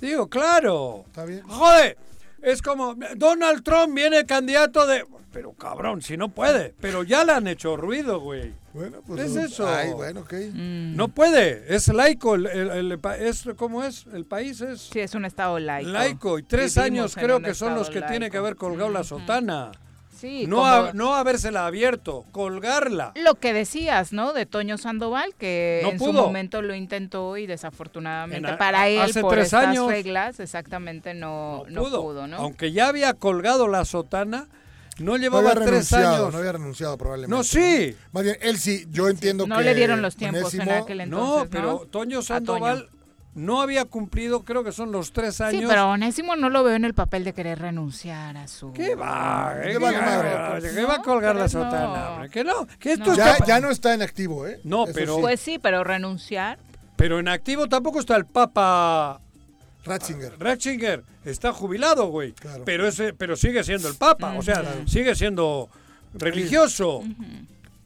Digo, 0.00 0.28
claro. 0.28 1.04
Está 1.06 1.24
bien. 1.24 1.42
Joder, 1.48 1.96
es 2.42 2.62
como 2.62 2.94
Donald 3.16 3.62
Trump 3.64 3.94
viene 3.94 4.24
candidato 4.26 4.86
de... 4.86 5.04
Pero 5.32 5.52
cabrón, 5.52 6.00
si 6.00 6.16
no 6.16 6.30
puede. 6.30 6.74
Pero 6.80 7.02
ya 7.02 7.22
le 7.24 7.32
han 7.32 7.46
hecho 7.48 7.76
ruido, 7.76 8.18
güey. 8.20 8.54
Bueno, 8.72 9.02
pues. 9.06 9.20
Es 9.20 9.36
eso. 9.36 9.68
Ay, 9.68 9.92
bueno, 9.92 10.20
ok. 10.20 10.32
Mm. 10.54 10.96
No 10.96 11.08
puede, 11.08 11.74
es 11.74 11.88
laico, 11.88 12.34
el, 12.34 12.46
el- 12.46 12.98
es, 13.20 13.44
¿cómo 13.56 13.84
es? 13.84 14.06
El 14.14 14.24
país 14.24 14.60
es 14.62 14.80
Sí, 14.90 15.00
es 15.00 15.14
un 15.14 15.26
estado 15.26 15.58
laico. 15.58 15.90
laico 15.90 16.38
y 16.38 16.44
tres 16.44 16.74
Vivimos 16.76 16.86
años 17.14 17.14
creo 17.14 17.42
que 17.42 17.52
son 17.54 17.74
los 17.74 17.90
que 17.90 18.00
tiene 18.02 18.30
que 18.30 18.38
haber 18.38 18.56
colgado 18.56 18.88
la 18.90 19.04
sotana. 19.04 19.70
Sí, 20.18 20.46
No, 20.48 20.56
como 20.56 20.66
a- 20.68 20.92
no 20.94 21.14
habérsela 21.14 21.66
abierto, 21.66 22.24
colgarla. 22.32 23.12
lo 23.14 23.36
que 23.36 23.52
decías, 23.52 24.12
¿no? 24.12 24.32
De 24.32 24.46
Toño 24.46 24.76
Sandoval, 24.76 25.34
que 25.38 25.80
No 25.84 25.90
en 25.90 25.98
su 26.00 26.12
momento 26.12 26.60
lo 26.60 26.74
intentó 26.74 27.36
y 27.36 27.46
desafortunadamente 27.46 28.48
En 28.50 28.58
para 28.58 28.88
él, 28.88 29.00
hace 29.00 29.20
por 29.20 29.32
tres 29.34 29.46
estas 29.46 29.66
años, 29.68 29.86
reglas, 29.88 30.40
exactamente 30.40 31.14
no, 31.14 31.62
no 31.68 31.82
pudo, 31.84 32.26
¿no? 32.26 32.36
Aunque 32.38 32.72
ya 32.72 32.88
había 32.88 33.14
colgado 33.14 33.68
la 33.68 33.84
sotana, 33.84 34.48
no 34.98 35.12
No 35.12 35.16
llevaba 35.18 35.54
tres 35.54 35.92
años. 35.92 36.32
no 36.32 36.38
había 36.38 36.50
renunciado 36.52 36.98
probablemente. 36.98 37.36
No, 37.36 37.44
sí. 37.44 37.94
Más 38.10 38.24
bien, 38.24 38.36
él 38.40 38.58
sí, 38.58 38.86
yo 38.90 39.08
entiendo 39.08 39.46
no 39.46 39.58
que. 39.58 39.62
le 39.62 39.74
dieron 39.76 40.02
los 40.02 40.16
tiempos 40.16 40.52
en 40.54 40.62
aquel 40.68 40.98
no, 40.98 41.42
entonces, 41.42 41.48
pero 41.52 41.86
Toño 41.90 42.22
Sandoval 42.22 42.88
no 43.38 43.62
había 43.62 43.84
cumplido, 43.84 44.42
creo 44.44 44.64
que 44.64 44.72
son 44.72 44.90
los 44.92 45.12
tres 45.12 45.40
años. 45.40 45.60
Sí, 45.62 45.66
pero 45.68 45.90
Onésimo 45.90 46.34
no 46.36 46.50
lo 46.50 46.64
veo 46.64 46.74
en 46.74 46.84
el 46.84 46.92
papel 46.94 47.22
de 47.24 47.32
querer 47.32 47.58
renunciar 47.60 48.36
a 48.36 48.48
su... 48.48 48.72
¿Qué 48.72 48.94
va? 48.96 49.54
¿Qué 49.62 49.70
¿Qué, 49.70 49.78
vale 49.78 49.98
va, 49.98 50.04
madre? 50.04 50.70
¿Qué 50.74 50.84
va 50.84 50.94
a 50.96 51.02
colgar 51.02 51.36
la 51.36 51.42
no. 51.42 51.48
sotana? 51.48 52.10
hombre? 52.10 52.30
Que 52.30 52.42
no, 52.44 52.66
que 52.78 52.92
esto 52.92 53.06
No. 53.06 53.12
está 53.12 53.38
Ya, 53.38 53.46
ya 53.46 53.60
no 53.60 53.70
está 53.70 53.94
en 53.94 54.02
activo, 54.02 54.46
¿eh? 54.46 54.60
No, 54.64 54.84
Eso 54.84 54.92
pero- 54.94 55.14
sí. 55.16 55.20
Pues 55.22 55.40
sí, 55.40 55.58
pero 55.58 55.84
renunciar... 55.84 56.58
Pero 56.96 57.20
en 57.20 57.28
activo 57.28 57.68
tampoco 57.68 58.00
está 58.00 58.16
el 58.16 58.26
Papa 58.26 59.20
Ratzinger. 59.84 60.34
Ratzinger. 60.38 61.04
Está 61.24 61.52
jubilado, 61.52 62.06
güey. 62.08 62.32
Claro. 62.32 62.64
Pero, 62.64 62.88
ese, 62.88 63.14
pero 63.14 63.36
sigue 63.36 63.62
siendo 63.62 63.88
el 63.88 63.94
Papa. 63.94 64.34
O 64.36 64.42
sea, 64.42 64.62
Claro. 64.62 64.88
sigue 64.88 65.14
siendo 65.14 65.68
religioso. 66.14 67.02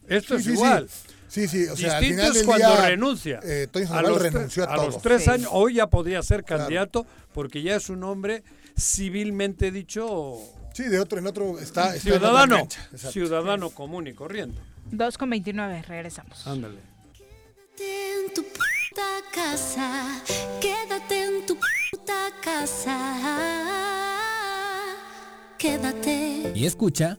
Esto 0.08 0.34
Sí, 0.36 0.40
es 0.40 0.44
sí. 0.46 0.52
igual. 0.52 0.88
Sí, 0.88 1.11
sí, 1.48 1.66
o 1.66 1.76
sea, 1.76 1.96
al 1.96 2.00
Distinto 2.00 2.22
final 2.22 2.26
es 2.28 2.34
del 2.34 2.46
cuando 2.46 2.68
día, 2.76 2.88
renuncia. 2.88 3.40
eh, 3.42 3.66
Toño 3.70 3.92
a 3.94 4.02
los, 4.02 4.20
renunció 4.22 4.64
a 4.68 4.72
a 4.72 4.76
todo. 4.76 4.86
los 4.86 5.02
tres 5.02 5.24
Sí. 5.24 5.30
años, 5.30 5.48
hoy 5.52 5.74
ya 5.74 5.86
podría 5.88 6.22
ser 6.22 6.44
Claro. 6.44 6.62
candidato 6.64 7.06
porque 7.32 7.62
ya 7.62 7.76
es 7.76 7.88
un 7.88 8.04
hombre 8.04 8.42
civilmente 8.78 9.70
dicho 9.70 10.38
Sí, 10.74 10.84
de 10.84 10.98
otro 11.00 11.18
en 11.18 11.26
otro 11.26 11.58
está, 11.58 11.94
está 11.94 12.08
en 12.10 12.16
otra 12.16 12.28
ciudadano, 12.28 12.56
cancha, 12.56 12.88
ciudadano 13.10 13.70
común 13.70 14.06
y 14.06 14.14
corriente. 14.14 14.58
2 14.90 15.18
con 15.18 15.30
29, 15.30 15.82
regresamos. 15.82 16.46
Ándale. 16.46 16.78
Quédate 17.76 18.24
en 18.26 18.34
tu 18.34 18.42
puta 18.42 19.08
casa, 19.34 20.22
quédate 20.60 21.24
en 21.24 21.46
tu 21.46 21.56
puta 21.90 22.30
casa, 22.42 22.96
quédate. 25.58 26.52
Y 26.54 26.66
escucha. 26.66 27.18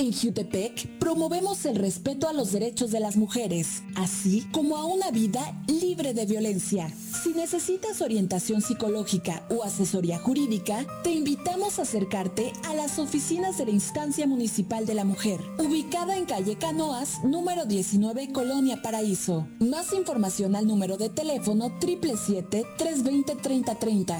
En 0.00 0.12
Jutepec 0.14 0.88
promovemos 0.98 1.66
el 1.66 1.76
respeto 1.76 2.26
a 2.26 2.32
los 2.32 2.52
derechos 2.52 2.90
de 2.90 3.00
las 3.00 3.18
mujeres, 3.18 3.82
así 3.96 4.46
como 4.50 4.78
a 4.78 4.86
una 4.86 5.10
vida 5.10 5.62
libre 5.66 6.14
de 6.14 6.24
violencia. 6.24 6.90
Si 7.22 7.34
necesitas 7.34 8.00
orientación 8.00 8.62
psicológica 8.62 9.42
o 9.50 9.62
asesoría 9.62 10.18
jurídica, 10.18 10.86
te 11.04 11.10
invitamos 11.10 11.78
a 11.78 11.82
acercarte 11.82 12.50
a 12.66 12.72
las 12.72 12.98
oficinas 12.98 13.58
de 13.58 13.66
la 13.66 13.72
Instancia 13.72 14.26
Municipal 14.26 14.86
de 14.86 14.94
la 14.94 15.04
Mujer, 15.04 15.38
ubicada 15.58 16.16
en 16.16 16.24
calle 16.24 16.56
Canoas, 16.56 17.22
número 17.22 17.66
19, 17.66 18.32
Colonia 18.32 18.80
Paraíso. 18.80 19.46
Más 19.58 19.92
información 19.92 20.56
al 20.56 20.66
número 20.66 20.96
de 20.96 21.10
teléfono 21.10 21.78
777-320-3030. 21.78 24.16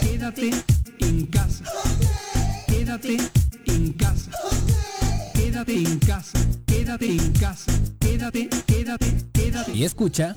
Quédate 0.00 0.50
en 1.00 1.26
casa. 1.26 1.64
Quédate 2.92 3.16
en 3.68 3.92
casa. 3.94 4.30
Quédate 5.32 5.76
en 5.78 5.98
casa. 5.98 6.38
Quédate 6.66 7.06
en 7.06 7.32
casa. 7.32 7.72
Quédate, 7.98 8.48
quédate, 8.66 9.06
quédate. 9.32 9.72
Y 9.72 9.84
escucha. 9.84 10.36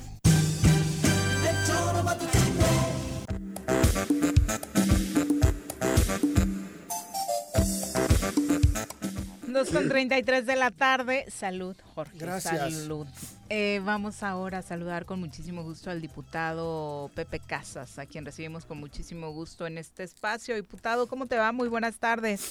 Dos 9.46 9.68
con 9.68 9.90
33 9.90 10.46
de 10.46 10.56
la 10.56 10.70
tarde. 10.70 11.26
Salud, 11.28 11.76
Jorge. 11.94 12.16
Gracias. 12.16 12.72
Salud. 12.72 13.06
Eh, 13.48 13.80
vamos 13.84 14.24
ahora 14.24 14.58
a 14.58 14.62
saludar 14.62 15.04
con 15.04 15.20
muchísimo 15.20 15.62
gusto 15.62 15.88
al 15.88 16.00
diputado 16.00 17.10
Pepe 17.14 17.38
Casas, 17.38 17.96
a 18.00 18.06
quien 18.06 18.24
recibimos 18.24 18.66
con 18.66 18.78
muchísimo 18.78 19.30
gusto 19.30 19.66
en 19.66 19.78
este 19.78 20.02
espacio. 20.02 20.56
Diputado, 20.56 21.06
¿cómo 21.06 21.26
te 21.26 21.38
va? 21.38 21.52
Muy 21.52 21.68
buenas 21.68 22.00
tardes. 22.00 22.50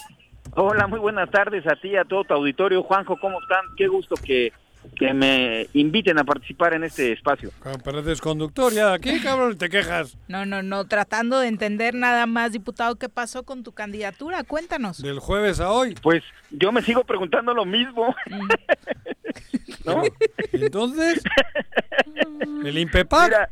Hola, 0.53 0.87
muy 0.87 0.99
buenas 0.99 1.29
tardes 1.29 1.67
a 1.67 1.75
ti, 1.75 1.97
a 1.97 2.05
todo 2.05 2.23
tu 2.23 2.33
auditorio. 2.33 2.81
Juanjo, 2.81 3.17
¿cómo 3.19 3.41
están? 3.41 3.65
Qué 3.75 3.87
gusto 3.87 4.15
que, 4.15 4.53
que 4.97 5.13
me 5.13 5.67
inviten 5.73 6.17
a 6.19 6.23
participar 6.23 6.73
en 6.73 6.83
este 6.83 7.11
espacio. 7.13 7.51
Pareces 7.83 8.21
conductor 8.21 8.71
ya 8.73 8.93
aquí, 8.93 9.19
cabrón, 9.21 9.57
te 9.57 9.69
quejas. 9.69 10.17
No, 10.27 10.45
no, 10.45 10.61
no, 10.63 10.85
tratando 10.85 11.39
de 11.39 11.47
entender 11.47 11.95
nada 11.95 12.25
más, 12.25 12.51
diputado, 12.51 12.95
¿qué 12.95 13.09
pasó 13.09 13.43
con 13.43 13.63
tu 13.63 13.71
candidatura? 13.71 14.43
Cuéntanos. 14.43 15.01
Del 15.01 15.19
jueves 15.19 15.59
a 15.59 15.71
hoy. 15.71 15.95
Pues 16.01 16.23
yo 16.51 16.71
me 16.71 16.81
sigo 16.81 17.03
preguntando 17.03 17.53
lo 17.53 17.65
mismo. 17.65 18.15
¿No? 19.85 20.01
Entonces, 20.51 21.21
el 22.65 22.77
INPEPAC. 22.77 23.25
Mira, 23.29 23.49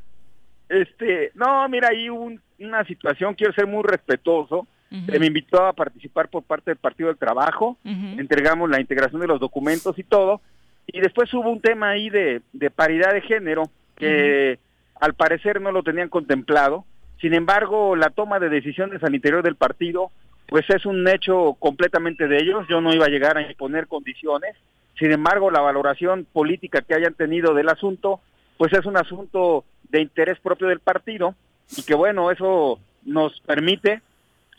este, 0.69 1.31
no, 1.35 1.68
mira, 1.69 1.89
hay 1.89 2.10
un- 2.10 2.41
una 2.60 2.84
situación, 2.85 3.35
quiero 3.35 3.53
ser 3.53 3.68
muy 3.68 3.84
respetuoso. 3.84 4.68
Se 5.07 5.18
me 5.18 5.26
invitó 5.26 5.65
a 5.65 5.73
participar 5.73 6.30
por 6.30 6.43
parte 6.43 6.69
del 6.69 6.77
Partido 6.77 7.07
del 7.10 7.18
Trabajo, 7.18 7.80
entregamos 7.84 8.69
la 8.69 8.80
integración 8.80 9.22
de 9.22 9.27
los 9.27 9.39
documentos 9.39 9.97
y 9.97 10.03
todo, 10.03 10.39
y 10.88 10.99
después 10.99 11.34
hubo 11.34 11.49
un 11.49 11.61
tema 11.61 11.89
ahí 11.89 12.10
de, 12.10 12.41
de 12.51 12.69
paridad 12.69 13.14
de 13.14 13.22
género 13.22 13.64
que 13.95 14.60
al 14.99 15.14
parecer 15.14 15.61
no 15.61 15.72
lo 15.72 15.84
tenían 15.84 16.10
contemplado. 16.10 16.85
Sin 17.19 17.34
embargo, 17.34 17.95
la 17.95 18.10
toma 18.10 18.39
de 18.39 18.49
decisiones 18.49 19.03
al 19.03 19.15
interior 19.15 19.43
del 19.43 19.55
partido, 19.55 20.11
pues 20.47 20.69
es 20.69 20.85
un 20.85 21.07
hecho 21.07 21.55
completamente 21.60 22.27
de 22.27 22.38
ellos. 22.38 22.65
Yo 22.69 22.81
no 22.81 22.93
iba 22.93 23.05
a 23.05 23.10
llegar 23.10 23.38
a 23.38 23.49
imponer 23.49 23.88
condiciones. 23.88 24.55
Sin 24.99 25.11
embargo, 25.11 25.49
la 25.49 25.61
valoración 25.61 26.26
política 26.31 26.81
que 26.81 26.95
hayan 26.95 27.14
tenido 27.14 27.53
del 27.53 27.69
asunto, 27.69 28.19
pues 28.57 28.73
es 28.73 28.85
un 28.85 28.97
asunto 28.97 29.64
de 29.89 30.01
interés 30.01 30.39
propio 30.39 30.68
del 30.68 30.80
partido 30.80 31.35
y 31.77 31.84
que 31.84 31.95
bueno, 31.95 32.30
eso 32.30 32.80
nos 33.05 33.39
permite 33.41 34.01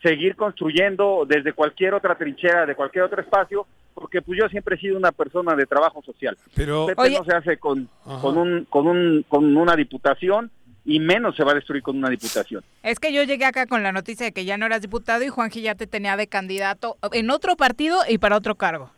seguir 0.05 0.36
construyendo 0.36 1.24
desde 1.26 1.55
cualquier 1.55 1.94
otra 1.94 2.14
trinchera, 2.14 2.66
de 2.66 2.74
cualquier 2.74 3.05
otro 3.05 3.22
espacio, 3.22 3.66
porque 3.94 4.20
pues 4.20 4.39
yo 4.39 4.48
siempre 4.51 4.76
he 4.76 4.78
sido 4.78 4.98
una 4.98 5.12
persona 5.12 5.56
de 5.56 5.64
trabajo 5.64 6.02
social. 6.02 6.36
Pero 6.55 6.86
Pepe 6.86 7.10
no 7.10 7.24
se 7.24 7.35
hace 7.35 7.56
con, 7.56 7.89
con, 8.20 8.36
un, 8.36 8.66
con, 8.66 8.86
un, 8.86 9.24
con 9.26 9.56
una 9.56 9.74
diputación 9.74 10.51
y 10.85 11.01
menos 11.01 11.35
se 11.36 11.43
va 11.43 11.52
a 11.52 11.55
destruir 11.55 11.82
con 11.82 11.97
una 11.97 12.10
diputación. 12.10 12.62
Es 12.82 13.01
que 13.01 13.14
yo 13.14 13.22
llegué 13.22 13.47
acá 13.47 13.66
con 13.66 13.82
la 13.82 13.93
noticia 13.93 14.26
de 14.26 14.32
que 14.32 14.44
ya 14.44 14.59
no 14.59 14.66
eras 14.66 14.82
diputado 14.82 15.24
y 15.24 15.28
Juanji 15.28 15.62
ya 15.62 15.74
te 15.74 15.86
tenía 15.86 16.18
de 16.18 16.26
candidato 16.26 16.98
en 17.12 17.31
otro 17.31 17.56
partido 17.56 18.01
y 18.06 18.18
para 18.18 18.36
otro 18.36 18.56
cargo. 18.56 18.90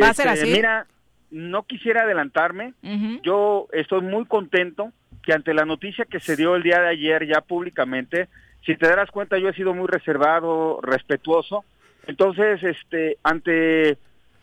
¿Va 0.00 0.10
a 0.10 0.14
ser 0.14 0.28
Este, 0.28 0.42
así? 0.44 0.52
Mira, 0.52 0.86
no 1.32 1.64
quisiera 1.64 2.02
adelantarme. 2.02 2.74
Yo 3.24 3.66
estoy 3.72 4.02
muy 4.02 4.24
contento 4.26 4.92
que 5.22 5.32
ante 5.32 5.52
la 5.52 5.64
noticia 5.64 6.04
que 6.04 6.20
se 6.20 6.36
dio 6.36 6.54
el 6.54 6.62
día 6.62 6.80
de 6.80 6.88
ayer 6.90 7.26
ya 7.26 7.40
públicamente, 7.40 8.28
si 8.64 8.76
te 8.76 8.88
darás 8.88 9.10
cuenta, 9.10 9.38
yo 9.38 9.48
he 9.48 9.54
sido 9.54 9.74
muy 9.74 9.86
reservado, 9.88 10.80
respetuoso. 10.82 11.64
Entonces, 12.06 12.62
este, 12.62 13.16
ante 13.22 13.98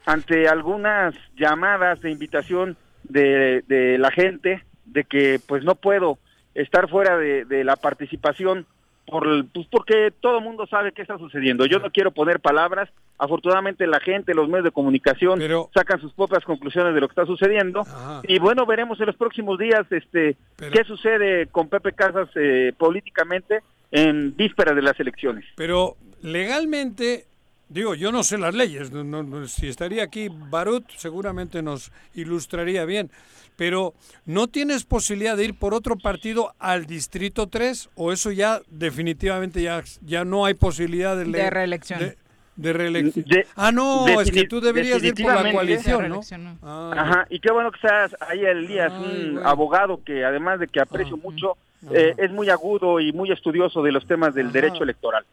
ante 0.05 0.47
algunas 0.47 1.13
llamadas 1.35 1.99
de 2.01 2.11
invitación 2.11 2.77
de, 3.03 3.61
de 3.67 3.97
la 3.97 4.09
gente 4.11 4.63
de 4.85 5.03
que 5.03 5.37
pues 5.45 5.65
no 5.65 5.75
puedo 5.75 6.17
estar 6.55 6.87
fuera 6.89 7.17
de, 7.17 7.43
de 7.43 7.65
la 7.65 7.75
participación 7.75 8.65
por 9.05 9.27
el- 9.27 9.45
pues 9.53 9.67
porque 9.69 10.11
todo 10.21 10.37
el 10.37 10.43
mundo 10.45 10.65
sabe 10.65 10.93
qué 10.93 11.01
está 11.01 11.17
sucediendo. 11.17 11.65
Yo 11.65 11.79
no 11.79 11.91
quiero 11.91 12.11
poner 12.11 12.39
palabras. 12.39 12.89
Afortunadamente 13.17 13.85
la 13.87 13.99
gente, 13.99 14.33
los 14.33 14.47
medios 14.47 14.63
de 14.65 14.71
comunicación 14.71 15.39
sacan 15.73 15.99
sus 15.99 16.13
propias 16.13 16.45
conclusiones 16.45 16.93
de 16.93 17.01
lo 17.01 17.07
que 17.07 17.13
está 17.13 17.25
sucediendo. 17.25 17.83
Y 18.27 18.39
bueno, 18.39 18.65
veremos 18.65 18.99
en 19.01 19.07
los 19.07 19.15
próximos 19.17 19.57
días 19.59 19.85
este 19.91 20.37
qué 20.71 20.83
sucede 20.85 21.47
con 21.47 21.67
Pepe 21.67 21.91
Casas 21.93 22.29
eh, 22.35 22.71
políticamente 22.77 23.59
en 23.91 24.35
vísperas 24.35 24.75
de 24.75 24.81
las 24.81 24.99
elecciones. 24.99 25.45
Pero 25.55 25.95
legalmente, 26.21 27.25
digo, 27.69 27.95
yo 27.95 28.11
no 28.11 28.23
sé 28.23 28.37
las 28.37 28.53
leyes, 28.55 28.91
no- 28.91 29.03
no- 29.03 29.23
no- 29.23 29.47
si 29.47 29.67
estaría 29.67 30.03
aquí 30.03 30.29
Barut 30.31 30.85
seguramente 30.97 31.61
nos 31.61 31.91
ilustraría 32.15 32.85
bien, 32.85 33.09
pero 33.55 33.93
¿no 34.25 34.47
tienes 34.47 34.83
posibilidad 34.85 35.35
de 35.35 35.45
ir 35.45 35.53
por 35.57 35.73
otro 35.73 35.97
partido 35.97 36.53
al 36.59 36.85
Distrito 36.85 37.47
3 37.47 37.89
o 37.95 38.11
eso 38.11 38.31
ya 38.31 38.61
definitivamente 38.69 39.61
ya, 39.61 39.83
ya 40.05 40.23
no 40.25 40.45
hay 40.45 40.53
posibilidad 40.53 41.17
de, 41.17 41.25
De 41.25 41.49
reelección. 41.49 41.99
De, 41.99 42.17
de 42.55 42.73
reelección. 42.73 43.25
De- 43.27 43.47
ah, 43.55 43.71
no, 43.71 44.07
es 44.21 44.31
que 44.31 44.47
tú 44.47 44.61
deberías 44.61 45.03
ir 45.03 45.13
por 45.15 45.33
la 45.43 45.51
coalición, 45.51 46.09
¿no? 46.09 46.21
Ah, 46.63 46.91
Ajá, 46.95 47.27
y 47.29 47.39
qué 47.39 47.51
bueno 47.51 47.71
que 47.71 47.77
estás 47.77 48.15
ahí, 48.21 48.43
Elías, 48.45 48.91
un 48.93 49.39
abogado 49.43 50.01
que 50.03 50.23
además 50.25 50.59
de 50.59 50.67
que 50.67 50.79
aprecio 50.79 51.17
mucho, 51.17 51.57
eh, 51.91 52.13
es 52.17 52.31
muy 52.31 52.49
agudo 52.49 52.99
y 52.99 53.11
muy 53.13 53.31
estudioso 53.31 53.81
de 53.83 53.91
los 53.91 54.05
temas 54.07 54.33
del 54.35 54.51
derecho 54.51 54.83
electoral. 54.83 55.25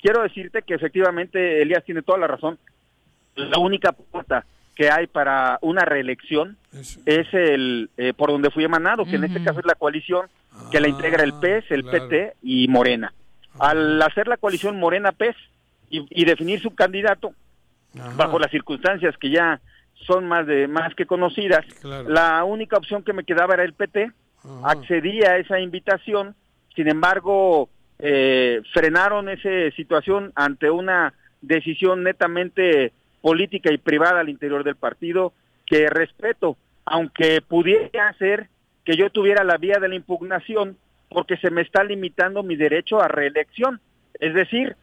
Quiero 0.00 0.22
decirte 0.22 0.62
que 0.62 0.74
efectivamente 0.74 1.62
Elías 1.62 1.84
tiene 1.84 2.02
toda 2.02 2.18
la 2.18 2.26
razón. 2.26 2.58
La 3.34 3.58
única 3.58 3.92
puerta 3.92 4.44
que 4.74 4.90
hay 4.90 5.06
para 5.06 5.58
una 5.62 5.84
reelección 5.86 6.58
es 7.06 7.26
el 7.32 7.90
eh, 7.96 8.12
por 8.14 8.30
donde 8.30 8.50
fui 8.50 8.64
emanado, 8.64 9.04
que 9.06 9.16
en 9.16 9.24
este 9.24 9.42
caso 9.42 9.60
es 9.60 9.66
la 9.66 9.74
coalición 9.74 10.26
que 10.70 10.80
la 10.80 10.88
integra 10.88 11.22
el 11.24 11.32
PES, 11.34 11.64
el 11.70 11.84
PT 11.84 12.34
y 12.42 12.68
Morena. 12.68 13.12
Al 13.58 14.00
hacer 14.02 14.28
la 14.28 14.36
coalición 14.36 14.78
Morena-PES 14.78 15.34
y, 15.90 16.06
y 16.10 16.24
definir 16.26 16.60
su 16.60 16.74
candidato, 16.74 17.32
bajo 18.16 18.38
las 18.38 18.50
circunstancias 18.50 19.16
que 19.16 19.30
ya 19.30 19.60
son 20.06 20.26
más 20.28 20.46
de 20.46 20.68
más 20.68 20.94
que 20.94 21.06
conocidas, 21.06 21.64
Claro. 21.80 22.08
la 22.08 22.44
única 22.44 22.76
opción 22.76 23.02
que 23.02 23.14
me 23.14 23.24
quedaba 23.24 23.54
era 23.54 23.64
el 23.64 23.72
PT. 23.72 24.12
Accedí 24.62 25.22
a 25.22 25.38
esa 25.38 25.60
invitación, 25.60 26.34
sin 26.74 26.88
embargo, 26.88 27.68
eh, 27.98 28.60
frenaron 28.72 29.28
esa 29.28 29.74
situación 29.74 30.32
ante 30.34 30.70
una 30.70 31.14
decisión 31.40 32.02
netamente 32.02 32.92
política 33.20 33.72
y 33.72 33.78
privada 33.78 34.20
al 34.20 34.28
interior 34.28 34.64
del 34.64 34.76
partido 34.76 35.32
que 35.64 35.88
respeto, 35.88 36.56
aunque 36.84 37.40
pudiera 37.40 38.12
ser 38.18 38.48
que 38.84 38.96
yo 38.96 39.10
tuviera 39.10 39.42
la 39.42 39.56
vía 39.56 39.78
de 39.80 39.88
la 39.88 39.96
impugnación 39.96 40.76
porque 41.08 41.36
se 41.38 41.50
me 41.50 41.62
está 41.62 41.82
limitando 41.82 42.42
mi 42.42 42.56
derecho 42.56 43.00
a 43.00 43.08
reelección. 43.08 43.80
Es 44.20 44.34
decir, 44.34 44.76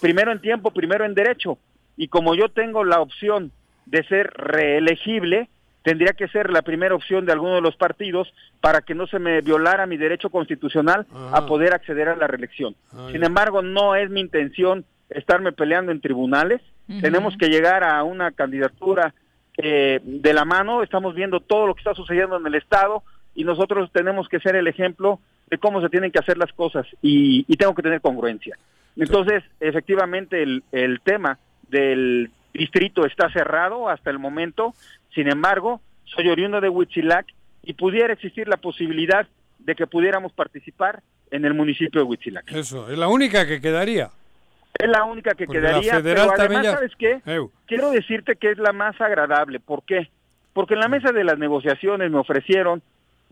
primero 0.00 0.32
en 0.32 0.40
tiempo, 0.40 0.70
primero 0.70 1.04
en 1.04 1.14
derecho. 1.14 1.58
Y 1.96 2.08
como 2.08 2.34
yo 2.34 2.48
tengo 2.48 2.84
la 2.84 3.00
opción 3.00 3.52
de 3.86 4.04
ser 4.04 4.32
reelegible, 4.34 5.48
tendría 5.82 6.12
que 6.12 6.28
ser 6.28 6.50
la 6.50 6.62
primera 6.62 6.94
opción 6.94 7.24
de 7.24 7.32
alguno 7.32 7.54
de 7.54 7.60
los 7.60 7.76
partidos 7.76 8.32
para 8.60 8.82
que 8.82 8.94
no 8.94 9.06
se 9.06 9.18
me 9.18 9.40
violara 9.40 9.86
mi 9.86 9.96
derecho 9.96 10.30
constitucional 10.30 11.06
a 11.32 11.46
poder 11.46 11.72
acceder 11.72 12.08
a 12.08 12.16
la 12.16 12.26
reelección. 12.26 12.74
Sin 13.12 13.24
embargo, 13.24 13.62
no 13.62 13.94
es 13.94 14.10
mi 14.10 14.20
intención 14.20 14.84
estarme 15.08 15.52
peleando 15.52 15.92
en 15.92 16.00
tribunales. 16.00 16.60
Tenemos 17.00 17.36
que 17.36 17.48
llegar 17.48 17.84
a 17.84 18.02
una 18.02 18.32
candidatura 18.32 19.14
eh, 19.56 20.00
de 20.02 20.34
la 20.34 20.44
mano. 20.44 20.82
Estamos 20.82 21.14
viendo 21.14 21.40
todo 21.40 21.66
lo 21.66 21.74
que 21.74 21.80
está 21.80 21.94
sucediendo 21.94 22.36
en 22.36 22.46
el 22.46 22.56
Estado 22.56 23.02
y 23.34 23.44
nosotros 23.44 23.90
tenemos 23.92 24.28
que 24.28 24.40
ser 24.40 24.56
el 24.56 24.66
ejemplo 24.66 25.20
de 25.48 25.58
cómo 25.58 25.80
se 25.80 25.88
tienen 25.88 26.10
que 26.10 26.18
hacer 26.18 26.36
las 26.36 26.52
cosas 26.52 26.86
y, 27.00 27.44
y 27.48 27.56
tengo 27.56 27.74
que 27.74 27.82
tener 27.82 28.00
congruencia. 28.00 28.56
Entonces, 28.96 29.42
efectivamente, 29.60 30.42
el, 30.42 30.62
el 30.72 31.00
tema 31.00 31.38
del 31.68 32.30
distrito 32.52 33.06
está 33.06 33.30
cerrado 33.30 33.88
hasta 33.88 34.10
el 34.10 34.18
momento. 34.18 34.74
Sin 35.14 35.28
embargo, 35.30 35.80
soy 36.04 36.28
oriundo 36.28 36.60
de 36.60 36.68
Huitzilac 36.68 37.26
y 37.62 37.74
pudiera 37.74 38.12
existir 38.12 38.48
la 38.48 38.56
posibilidad 38.56 39.26
de 39.58 39.74
que 39.74 39.86
pudiéramos 39.86 40.32
participar 40.32 41.02
en 41.30 41.44
el 41.44 41.54
municipio 41.54 42.00
de 42.00 42.06
Huitzilac. 42.06 42.50
Eso, 42.52 42.90
es 42.90 42.98
la 42.98 43.08
única 43.08 43.46
que 43.46 43.60
quedaría. 43.60 44.10
Es 44.78 44.88
la 44.88 45.04
única 45.04 45.32
que 45.34 45.46
Porque 45.46 45.60
quedaría, 45.60 46.00
pero 46.02 46.32
además, 46.36 46.64
ya- 46.64 46.72
¿sabes 46.72 46.92
qué? 46.96 47.20
Eu. 47.26 47.50
Quiero 47.66 47.90
decirte 47.90 48.36
que 48.36 48.50
es 48.52 48.58
la 48.58 48.72
más 48.72 48.98
agradable. 49.00 49.60
¿Por 49.60 49.82
qué? 49.84 50.08
Porque 50.52 50.74
en 50.74 50.80
la 50.80 50.88
mesa 50.88 51.12
de 51.12 51.22
las 51.24 51.38
negociaciones 51.38 52.10
me 52.10 52.18
ofrecieron 52.18 52.82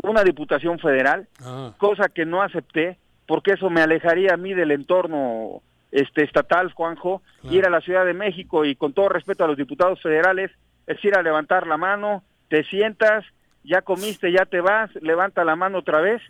una 0.02 0.22
diputación 0.22 0.78
federal, 0.78 1.26
Ah. 1.44 1.72
cosa 1.78 2.08
que 2.08 2.24
no 2.26 2.42
acepté, 2.42 2.98
porque 3.26 3.52
eso 3.52 3.70
me 3.70 3.80
alejaría 3.80 4.34
a 4.34 4.36
mí 4.36 4.52
del 4.54 4.70
entorno 4.72 5.62
este 5.90 6.22
estatal, 6.22 6.70
Juanjo, 6.72 7.22
ir 7.50 7.64
a 7.66 7.70
la 7.70 7.80
Ciudad 7.80 8.04
de 8.04 8.12
México 8.14 8.64
y 8.66 8.76
con 8.76 8.92
todo 8.92 9.08
respeto 9.08 9.44
a 9.44 9.48
los 9.48 9.56
diputados 9.56 10.00
federales, 10.02 10.50
es 10.88 11.04
ir 11.04 11.14
a 11.14 11.22
levantar 11.22 11.66
la 11.66 11.76
mano, 11.76 12.24
te 12.48 12.64
sientas, 12.64 13.24
ya 13.62 13.82
comiste, 13.82 14.32
ya 14.32 14.46
te 14.46 14.60
vas, 14.60 14.90
levanta 15.02 15.44
la 15.44 15.54
mano 15.54 15.78
otra 15.78 16.00
vez, 16.00 16.22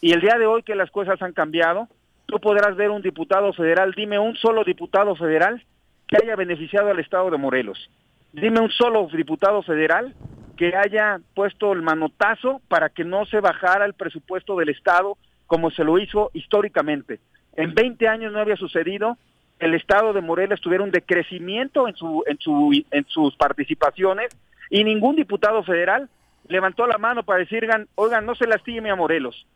y 0.00 0.12
el 0.12 0.20
día 0.20 0.38
de 0.38 0.46
hoy 0.46 0.62
que 0.62 0.76
las 0.76 0.90
cosas 0.90 1.20
han 1.20 1.32
cambiado, 1.32 1.88
tú 2.26 2.38
podrás 2.38 2.76
ver 2.76 2.90
un 2.90 3.02
diputado 3.02 3.52
federal, 3.52 3.92
dime 3.96 4.18
un 4.18 4.36
solo 4.36 4.62
diputado 4.64 5.16
federal 5.16 5.62
que 6.06 6.16
haya 6.22 6.36
beneficiado 6.36 6.90
al 6.90 7.00
Estado 7.00 7.30
de 7.30 7.38
Morelos. 7.38 7.90
Dime 8.32 8.60
un 8.60 8.70
solo 8.70 9.08
diputado 9.12 9.62
federal 9.62 10.14
que 10.56 10.76
haya 10.76 11.20
puesto 11.34 11.72
el 11.72 11.82
manotazo 11.82 12.60
para 12.68 12.88
que 12.88 13.04
no 13.04 13.26
se 13.26 13.40
bajara 13.40 13.84
el 13.84 13.94
presupuesto 13.94 14.56
del 14.56 14.68
Estado 14.68 15.18
como 15.46 15.70
se 15.70 15.84
lo 15.84 15.98
hizo 15.98 16.30
históricamente. 16.34 17.20
En 17.56 17.74
20 17.74 18.08
años 18.08 18.32
no 18.32 18.40
había 18.40 18.56
sucedido 18.56 19.18
el 19.58 19.74
Estado 19.74 20.12
de 20.12 20.20
Morelos 20.20 20.60
tuviera 20.60 20.84
un 20.84 20.90
decrecimiento 20.90 21.88
en, 21.88 21.94
su, 21.94 22.24
en, 22.26 22.38
su, 22.38 22.84
en 22.90 23.06
sus 23.08 23.36
participaciones 23.36 24.28
y 24.70 24.84
ningún 24.84 25.16
diputado 25.16 25.62
federal 25.62 26.08
levantó 26.48 26.86
la 26.86 26.98
mano 26.98 27.22
para 27.22 27.40
decir, 27.40 27.62
oigan, 27.62 27.88
oigan, 27.94 28.26
no 28.26 28.34
se 28.34 28.46
lastime 28.46 28.90
a 28.90 28.96
Morelos. 28.96 29.46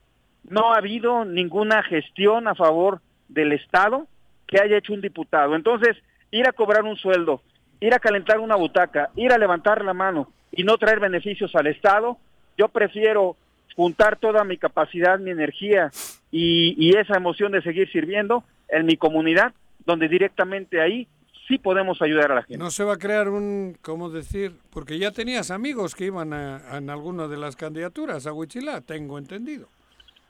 No 0.45 0.73
ha 0.73 0.79
habido 0.79 1.25
ninguna 1.25 1.83
gestión 1.83 2.49
a 2.49 2.55
favor 2.55 3.01
del 3.29 3.53
Estado 3.53 4.07
que 4.47 4.61
haya 4.61 4.79
hecho 4.79 4.95
un 4.95 5.01
diputado. 5.01 5.55
Entonces, 5.55 5.97
ir 6.31 6.47
a 6.49 6.53
cobrar 6.53 6.85
un 6.85 6.97
sueldo, 6.97 7.43
ir 7.81 7.93
a 7.93 7.99
calentar 7.99 8.39
una 8.41 8.57
butaca, 8.57 9.11
ir 9.17 9.33
a 9.33 9.39
levantar 9.39 9.85
la 9.85 9.93
mano 9.93 10.33
y 10.53 10.65
no 10.65 10.79
traer 10.79 11.01
beneficios 11.01 11.55
al 11.55 11.67
Estado, 11.67 12.17
yo 12.57 12.69
prefiero 12.69 13.37
juntar 13.77 14.19
toda 14.19 14.45
mi 14.45 14.57
capacidad, 14.57 15.19
mi 15.19 15.31
energía 15.31 15.91
y 16.31 16.97
esa 16.97 17.17
emoción 17.17 17.53
de 17.53 17.63
seguir 17.63 17.91
sirviendo 17.93 18.45
en 18.69 18.87
mi 18.87 18.97
comunidad, 18.97 19.53
donde 19.89 20.07
directamente 20.07 20.81
ahí 20.83 21.09
sí 21.49 21.57
podemos 21.59 22.03
ayudar 22.03 22.31
a 22.31 22.35
la 22.37 22.43
gente. 22.43 22.59
No 22.59 22.71
se 22.71 22.85
va 22.85 22.93
a 22.93 22.97
crear 22.99 23.31
un, 23.31 23.77
¿cómo 23.81 24.11
decir? 24.11 24.55
Porque 24.69 24.99
ya 24.99 25.13
tenías 25.13 25.51
amigos 25.51 25.95
que 25.95 26.05
iban 26.05 26.35
a, 26.35 26.77
en 26.77 26.91
alguna 26.91 27.27
de 27.27 27.39
las 27.39 27.57
candidaturas 27.57 28.27
a 28.27 28.35
Huichilá, 28.35 28.83
tengo 28.83 29.17
entendido. 29.17 29.67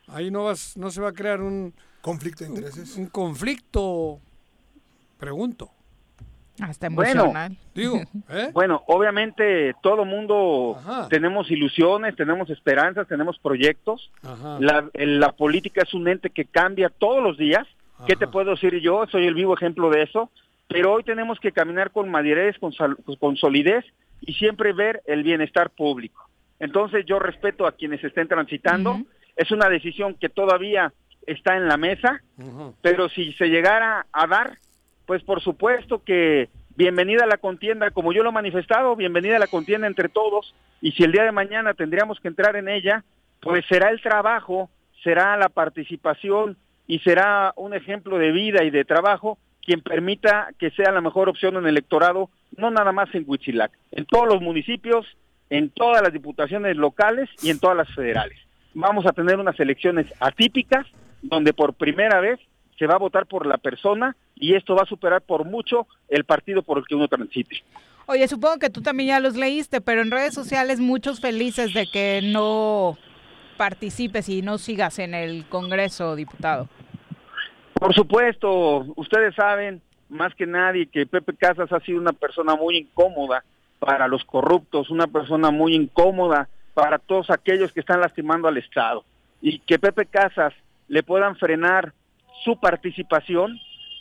Ahí 0.07 0.31
no 0.31 0.45
vas, 0.45 0.77
no 0.77 0.91
se 0.93 1.01
va 1.01 1.09
a 1.09 1.13
crear 1.13 1.43
un 1.43 1.75
conflicto 2.03 2.45
de 2.45 2.51
intereses. 2.51 2.95
Un, 2.97 3.03
un 3.03 3.09
conflicto, 3.09 4.21
pregunto. 5.19 5.71
Hasta 6.61 6.89
Bueno, 6.89 7.23
emocional. 7.25 7.57
Digo, 7.75 8.01
¿eh? 8.31 8.51
Bueno, 8.53 8.83
obviamente 8.87 9.75
todo 9.83 10.05
mundo 10.05 10.77
tenemos 11.11 11.51
ilusiones, 11.51 12.15
tenemos 12.17 12.49
esperanzas, 12.51 13.07
tenemos 13.09 13.39
proyectos. 13.41 14.11
La, 14.61 14.89
el- 14.95 15.19
la 15.21 15.33
política 15.33 15.83
es 15.83 15.95
un 15.95 16.07
ente 16.09 16.31
que 16.31 16.45
cambia 16.45 16.91
todos 16.91 17.23
los 17.23 17.37
días. 17.39 17.67
¿Qué 18.07 18.17
te 18.17 18.29
puedo 18.29 18.53
decir 18.53 18.79
yo? 18.81 19.07
Soy 19.11 19.27
el 19.27 19.35
vivo 19.35 19.55
ejemplo 19.55 19.91
de 19.91 20.03
eso. 20.03 20.31
Pero 20.69 20.93
hoy 20.93 21.03
tenemos 21.03 21.41
que 21.41 21.53
caminar 21.53 21.91
con 21.91 22.11
madurez, 22.11 22.59
con, 22.59 22.73
con 23.19 23.37
solidez 23.37 23.85
y 24.21 24.35
siempre 24.35 24.73
ver 24.73 25.03
el 25.07 25.23
bienestar 25.23 25.71
público. 25.71 26.29
Entonces 26.61 27.05
yo 27.07 27.19
respeto 27.19 27.67
a 27.67 27.73
quienes 27.73 28.03
estén 28.05 28.29
transitando. 28.29 28.99
es 29.37 29.51
una 29.51 29.69
decisión 29.69 30.15
que 30.15 30.29
todavía 30.29 30.93
está 31.27 31.57
en 31.57 31.69
la 31.69 31.77
mesa, 31.77 32.23
pero 32.83 33.09
si 33.09 33.33
se 33.35 33.49
llegara 33.49 34.07
a 34.13 34.27
dar, 34.27 34.59
pues 35.07 35.23
por 35.23 35.41
supuesto 35.41 36.03
que 36.03 36.49
bienvenida 36.75 37.25
a 37.25 37.29
la 37.29 37.37
contienda, 37.37 37.91
como 37.91 38.13
yo 38.13 38.23
lo 38.23 38.31
he 38.31 38.33
manifestado, 38.33 38.97
bienvenida 38.97 39.37
a 39.37 39.41
la 39.41 39.47
contienda 39.47 39.87
entre 39.87 40.09
todos, 40.09 40.55
y 40.81 40.93
si 40.93 41.05
el 41.05 41.13
día 41.13 41.25
de 41.25 41.33
mañana 41.33 41.75
tendríamos 41.75 42.19
que 42.21 42.29
entrar 42.29 42.57
en 42.57 42.69
ella, 42.69 43.05
pues 43.41 43.65
será 43.69 43.91
el 43.91 44.01
trabajo, 44.01 44.71
será 45.03 45.37
la 45.37 45.49
participación 45.49 46.57
y 46.89 46.99
será 47.01 47.53
un 47.55 47.75
ejemplo 47.75 48.19
de 48.19 48.33
vida 48.33 48.65
y 48.65 48.71
de 48.71 48.85
trabajo 48.85 49.39
quien 49.63 49.83
permita 49.83 50.49
que 50.59 50.71
sea 50.71 50.91
la 50.91 51.03
mejor 51.03 51.29
opción 51.29 51.55
en 51.57 51.65
el 51.65 51.69
electorado, 51.69 52.31
no 52.57 52.71
nada 52.71 52.91
más 52.91 53.15
en 53.15 53.25
Huitzilac, 53.27 53.71
en 53.93 54.07
todos 54.07 54.27
los 54.27 54.41
municipios, 54.41 55.07
en 55.51 55.69
todas 55.69 56.03
las 56.03 56.13
diputaciones 56.13 56.75
locales 56.77 57.29
y 57.43 57.51
en 57.51 57.61
todas 57.61 57.77
las 57.77 57.95
federales. 57.95 58.39
Vamos 58.73 59.05
a 59.05 59.13
tener 59.13 59.39
unas 59.39 59.61
elecciones 59.61 60.07
atípicas 60.21 60.87
donde 61.21 61.53
por 61.53 61.75
primera 61.75 62.21
vez 62.21 62.41
se 62.79 62.87
va 62.87 62.95
a 62.95 62.99
votar 62.99 63.27
por 63.27 63.47
la 63.47 63.59
persona 63.59 64.17
y 64.35 64.55
esto 64.55 64.75
va 64.75 64.85
a 64.85 64.87
superar 64.87 65.21
por 65.21 65.45
mucho 65.45 65.87
el 66.09 66.25
partido 66.25 66.63
por 66.63 66.79
el 66.79 66.85
que 66.87 66.95
uno 66.95 67.09
transite. 67.09 67.63
Oye, 68.07 68.27
supongo 68.27 68.59
que 68.59 68.71
tú 68.71 68.81
también 68.81 69.09
ya 69.09 69.21
los 69.21 69.37
leíste, 69.37 69.83
pero 69.83 70.01
en 70.01 70.11
redes 70.11 70.33
sociales 70.33 70.81
muchos 70.81 71.21
felices 71.21 71.75
de 71.75 71.87
que 71.93 72.21
no 72.23 72.97
participes 73.59 74.31
y 74.31 74.41
no 74.41 74.57
sigas 74.57 74.99
en 74.99 75.13
el 75.13 75.45
Congreso, 75.51 76.17
diputado. 76.17 76.69
Por 77.75 77.93
supuesto, 77.95 78.87
ustedes 78.97 79.35
saben 79.35 79.83
más 80.09 80.35
que 80.35 80.47
nadie 80.47 80.87
que 80.87 81.05
Pepe 81.05 81.35
Casas 81.37 81.71
ha 81.73 81.81
sido 81.81 82.01
una 82.01 82.13
persona 82.13 82.57
muy 82.57 82.79
incómoda 82.79 83.45
para 83.79 84.09
los 84.09 84.25
corruptos, 84.25 84.91
una 84.91 85.07
persona 85.07 85.51
muy 85.51 85.75
incómoda 85.75 86.49
para 86.73 86.99
todos 86.99 87.31
aquellos 87.31 87.73
que 87.73 87.81
están 87.81 88.01
lastimando 88.01 88.49
al 88.49 88.57
Estado. 88.57 89.05
Y 89.43 89.59
que 89.61 89.79
Pepe 89.79 90.07
Casas 90.07 90.55
le 90.89 91.03
puedan 91.03 91.37
frenar 91.37 91.93
su 92.45 92.59
participación 92.59 93.61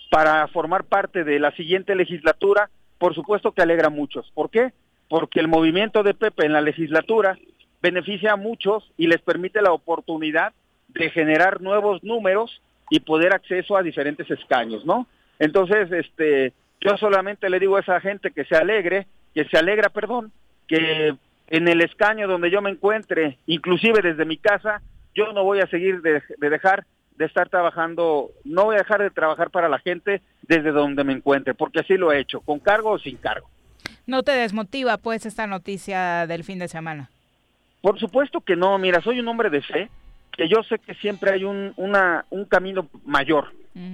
para 0.10 0.48
formar 0.48 0.86
parte 0.86 1.24
de 1.24 1.40
la 1.40 1.52
siguiente 1.52 1.96
legislatura, 1.96 2.70
por 2.98 3.14
supuesto 3.14 3.52
que 3.52 3.62
alegra 3.62 3.88
a 3.88 3.92
muchos. 3.92 4.32
¿Por 4.34 4.50
qué? 4.50 4.74
Porque 5.10 5.40
el 5.40 5.48
movimiento 5.48 6.04
de 6.04 6.14
Pepe 6.14 6.46
en 6.46 6.54
la 6.54 6.62
legislatura 6.62 7.38
beneficia 7.82 8.34
a 8.34 8.38
muchos 8.38 8.92
y 8.98 9.08
les 9.08 9.22
permite 9.22 9.62
la 9.62 9.72
oportunidad 9.72 10.54
de 10.88 11.10
generar 11.10 11.62
nuevos 11.62 12.04
números 12.04 12.62
y 12.90 13.00
poder 13.02 13.34
acceso 13.34 13.78
a 13.78 13.84
diferentes 13.84 14.30
escaños, 14.32 14.86
¿no? 14.86 15.08
Entonces, 15.40 15.92
este, 15.92 16.54
yo 16.82 16.98
solamente 16.98 17.50
le 17.50 17.60
digo 17.60 17.78
a 17.78 17.82
esa 17.82 18.00
gente 18.00 18.32
que 18.32 18.46
se 18.46 18.56
alegre, 18.56 19.08
que 19.34 19.46
se 19.46 19.58
alegra, 19.58 19.90
perdón, 19.90 20.32
que 20.68 21.16
en 21.50 21.68
el 21.68 21.82
escaño 21.82 22.28
donde 22.28 22.50
yo 22.50 22.62
me 22.62 22.72
encuentre, 22.72 23.38
inclusive 23.46 24.02
desde 24.02 24.26
mi 24.26 24.38
casa, 24.38 24.82
yo 25.14 25.34
no 25.34 25.44
voy 25.44 25.60
a 25.60 25.68
seguir 25.68 26.02
de, 26.02 26.22
de 26.38 26.50
dejar 26.50 26.86
de 27.18 27.26
estar 27.26 27.50
trabajando, 27.50 28.30
no 28.44 28.66
voy 28.66 28.76
a 28.76 28.80
dejar 28.80 29.02
de 29.02 29.10
trabajar 29.10 29.50
para 29.50 29.70
la 29.70 29.80
gente 29.80 30.22
desde 30.44 30.72
donde 30.72 31.04
me 31.04 31.14
encuentre, 31.14 31.56
porque 31.56 31.80
así 31.80 31.98
lo 31.98 32.12
he 32.12 32.20
hecho, 32.20 32.42
con 32.42 32.60
cargo 32.60 32.92
o 32.92 33.00
sin 33.00 33.18
cargo. 33.18 33.50
¿No 34.06 34.24
te 34.24 34.32
desmotiva 34.32 34.98
pues 34.98 35.26
esta 35.26 35.48
noticia 35.48 36.28
del 36.28 36.44
fin 36.44 36.60
de 36.60 36.68
semana? 36.68 37.10
Por 37.82 38.00
supuesto 38.00 38.42
que 38.42 38.56
no, 38.56 38.78
mira, 38.78 39.02
soy 39.02 39.20
un 39.20 39.28
hombre 39.28 39.50
de 39.50 39.62
fe, 39.62 39.90
que 40.32 40.48
yo 40.48 40.64
sé 40.64 40.80
que 40.80 40.94
siempre 40.96 41.32
hay 41.32 41.44
un, 41.44 41.74
una, 41.78 42.26
un 42.30 42.46
camino 42.46 42.88
mayor. 43.06 43.52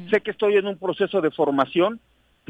Sé 0.09 0.21
que 0.21 0.31
estoy 0.31 0.55
en 0.55 0.65
un 0.65 0.77
proceso 0.77 1.19
de 1.19 1.31
formación, 1.31 1.99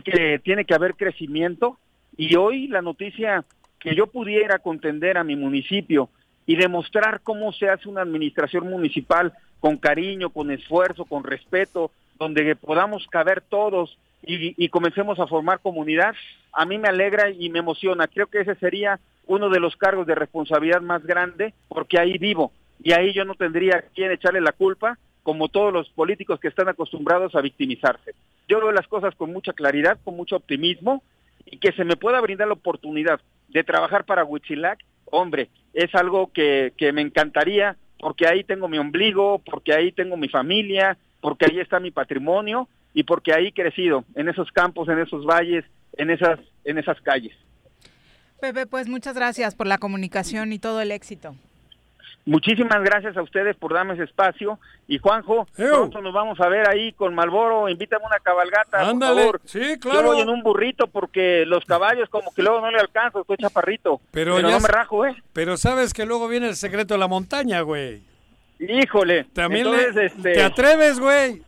que 0.04 0.40
tiene 0.44 0.66
que 0.66 0.76
haber 0.76 0.96
crecimiento, 0.96 1.80
y 2.16 2.36
hoy 2.36 2.68
la 2.68 2.84
noticia 2.84 3.44
que 3.80 3.96
yo 3.96 4.08
pudiera 4.08 4.60
contender 4.60 5.18
a 5.18 5.24
mi 5.24 5.36
municipio 5.36 6.10
y 6.46 6.56
demostrar 6.56 7.22
cómo 7.22 7.52
se 7.52 7.70
hace 7.70 7.90
una 7.90 8.02
administración 8.02 8.70
municipal 8.70 9.34
con 9.60 9.78
cariño, 9.78 10.30
con 10.30 10.52
esfuerzo, 10.52 11.06
con 11.06 11.24
respeto, 11.24 11.92
donde 12.20 12.56
podamos 12.56 13.08
caber 13.08 13.42
todos 13.42 13.98
y, 14.22 14.54
y, 14.64 14.70
comencemos 14.70 15.20
a 15.20 15.28
formar 15.28 15.60
comunidad, 15.60 16.16
a 16.54 16.66
mí 16.66 16.78
me 16.78 16.88
alegra 16.88 17.30
y 17.30 17.50
me 17.50 17.60
emociona. 17.60 18.08
Creo 18.08 18.28
que 18.28 18.40
ese 18.40 18.56
sería 18.56 19.00
uno 19.26 19.50
de 19.50 19.60
los 19.60 19.76
cargos 19.76 20.08
de 20.08 20.16
responsabilidad 20.16 20.82
más 20.82 21.06
grande, 21.06 21.54
porque 21.68 22.00
ahí 22.00 22.18
vivo 22.18 22.52
y 22.84 22.92
ahí 22.92 23.14
yo 23.14 23.24
no 23.26 23.36
tendría 23.36 23.86
quien 23.94 24.12
echarle 24.12 24.42
la 24.42 24.52
culpa, 24.52 24.98
como 25.24 25.48
todos 25.48 25.72
los 25.72 25.90
políticos 25.90 26.40
que 26.40 26.50
están 26.50 26.68
acostumbrados 26.68 27.34
a 27.34 27.42
victimizarse. 27.42 28.14
Yo 28.50 28.60
veo 28.60 28.74
las 28.74 28.88
cosas 28.88 29.16
con 29.16 29.32
mucha 29.32 29.54
claridad, 29.54 29.98
con 30.04 30.18
mucho 30.18 30.36
optimismo 30.36 31.02
y 31.46 31.58
que 31.58 31.72
se 31.72 31.86
me 31.86 31.96
pueda 31.96 32.20
brindar 32.20 32.48
la 32.48 32.56
oportunidad 32.56 33.22
de 33.48 33.64
trabajar 33.64 34.04
para 34.04 34.26
Huitzilac, 34.26 34.80
hombre, 35.06 35.50
es 35.74 35.96
algo 35.96 36.32
que, 36.34 36.74
que 36.76 36.92
me 36.92 37.02
encantaría 37.02 37.78
porque 38.00 38.28
ahí 38.28 38.44
tengo 38.44 38.68
mi 38.68 38.78
ombligo, 38.78 39.40
porque 39.40 39.74
ahí 39.74 39.94
tengo 39.94 40.18
mi 40.18 40.28
familia, 40.28 40.98
porque 41.22 41.46
ahí 41.46 41.60
está 41.62 41.80
mi 41.80 41.92
patrimonio 41.92 42.68
y 42.94 43.04
porque 43.04 43.34
ahí 43.34 43.48
he 43.48 43.54
crecido, 43.54 44.04
en 44.16 44.28
esos 44.28 44.52
campos, 44.52 44.90
en 44.90 45.00
esos 45.00 45.26
valles, 45.26 45.64
en 45.94 46.10
esas, 46.10 46.38
en 46.66 46.78
esas 46.78 47.00
calles. 47.02 47.34
Pepe, 48.44 48.66
pues 48.66 48.90
muchas 48.90 49.16
gracias 49.16 49.56
por 49.56 49.68
la 49.68 49.78
comunicación 49.78 50.52
y 50.52 50.60
todo 50.60 50.82
el 50.82 50.92
éxito. 50.92 51.34
Muchísimas 52.26 52.84
gracias 52.84 53.16
a 53.16 53.22
ustedes 53.22 53.56
por 53.56 53.74
darme 53.74 53.94
ese 53.94 54.04
espacio. 54.04 54.60
Y 54.86 54.98
Juanjo, 54.98 55.48
pronto 55.56 56.02
nos 56.02 56.14
vamos 56.14 56.42
a 56.42 56.50
ver 56.50 56.68
ahí 56.68 56.92
con 56.92 57.16
Malboro. 57.16 57.70
Invítame 57.70 58.06
una 58.06 58.20
cabalgata, 58.20 58.82
Ándale. 58.90 59.24
por 59.28 59.40
favor. 59.40 59.42
Sí, 59.46 59.80
claro. 59.80 60.02
Yo 60.02 60.08
voy 60.08 60.20
en 60.20 60.28
un 60.30 60.44
burrito 60.44 60.88
porque 60.88 61.46
los 61.46 61.64
caballos 61.64 62.10
como 62.10 62.34
que 62.34 62.42
luego 62.42 62.60
no 62.60 62.70
le 62.70 62.80
alcanzo, 62.80 63.22
estoy 63.22 63.38
chaparrito. 63.38 64.02
Pero, 64.12 64.36
Pero 64.36 64.50
ya 64.50 64.56
no 64.56 64.60
me 64.62 64.68
rajo, 64.68 65.06
¿eh? 65.06 65.16
Pero 65.32 65.56
sabes 65.56 65.94
que 65.94 66.06
luego 66.06 66.28
viene 66.28 66.50
el 66.50 66.58
secreto 66.58 66.96
de 66.96 67.00
la 67.00 67.08
montaña, 67.08 67.62
güey. 67.62 68.02
Híjole. 68.60 69.24
También 69.34 69.68
Entonces, 69.68 69.96
le- 69.96 70.06
este, 70.08 70.34
te 70.34 70.44
atreves, 70.44 71.00
güey. 71.00 71.42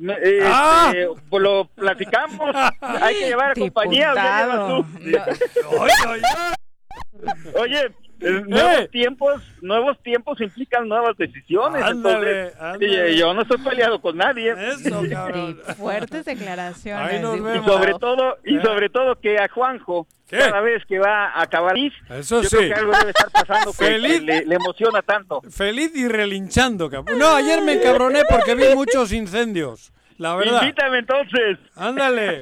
Eh, 0.00 0.40
¡Ah! 0.44 0.92
este, 0.94 1.08
pues 1.28 1.42
lo 1.42 1.66
platicamos. 1.74 2.54
Hay 2.80 3.14
que 3.14 3.26
llevar 3.26 3.50
a 3.52 3.54
compañía. 3.54 4.12
Oye, 7.54 7.80
eh, 7.80 7.94
nuevos 8.48 8.90
tiempos, 8.90 9.42
nuevos 9.62 10.02
tiempos 10.02 10.40
implican 10.40 10.88
nuevas 10.88 11.16
decisiones. 11.16 11.82
Ándale, 11.82 12.40
entonces, 12.48 12.60
ándale. 12.60 13.10
eh, 13.12 13.16
yo 13.16 13.34
no 13.34 13.42
estoy 13.42 13.58
peleado 13.58 14.00
con 14.00 14.16
nadie. 14.16 14.52
Eso, 14.52 15.02
cabrón. 15.10 15.60
Fuertes 15.76 16.24
declaraciones. 16.24 17.12
Ahí 17.12 17.20
nos 17.20 17.36
Y 17.36 17.64
sobre 17.64 17.94
todo, 17.94 18.38
y 18.44 18.56
¿Eh? 18.56 18.62
sobre 18.62 18.88
todo 18.88 19.18
que 19.20 19.38
a 19.38 19.48
Juanjo, 19.48 20.06
¿Qué? 20.28 20.38
cada 20.38 20.60
vez 20.60 20.82
que 20.86 20.98
va 20.98 21.26
a 21.28 21.42
acabar, 21.42 21.76
Eso 21.76 22.42
yo 22.42 22.48
sí. 22.48 22.56
creo 22.56 22.68
que 22.68 22.74
algo 22.74 22.92
debe 22.92 23.10
estar 23.10 23.30
pasando 23.30 23.72
que, 23.78 23.98
le, 23.98 24.20
le 24.46 24.54
emociona 24.54 25.02
tanto. 25.02 25.42
Feliz 25.50 25.92
y 25.94 26.08
relinchando, 26.08 26.88
cabrón. 26.90 27.18
No, 27.18 27.34
ayer 27.34 27.60
me 27.62 27.74
encabroné 27.74 28.22
porque 28.28 28.54
vi 28.54 28.74
muchos 28.74 29.12
incendios. 29.12 29.92
La 30.16 30.36
verdad. 30.36 30.62
Invítame 30.62 30.98
entonces. 31.00 31.58
Ándale. 31.74 32.40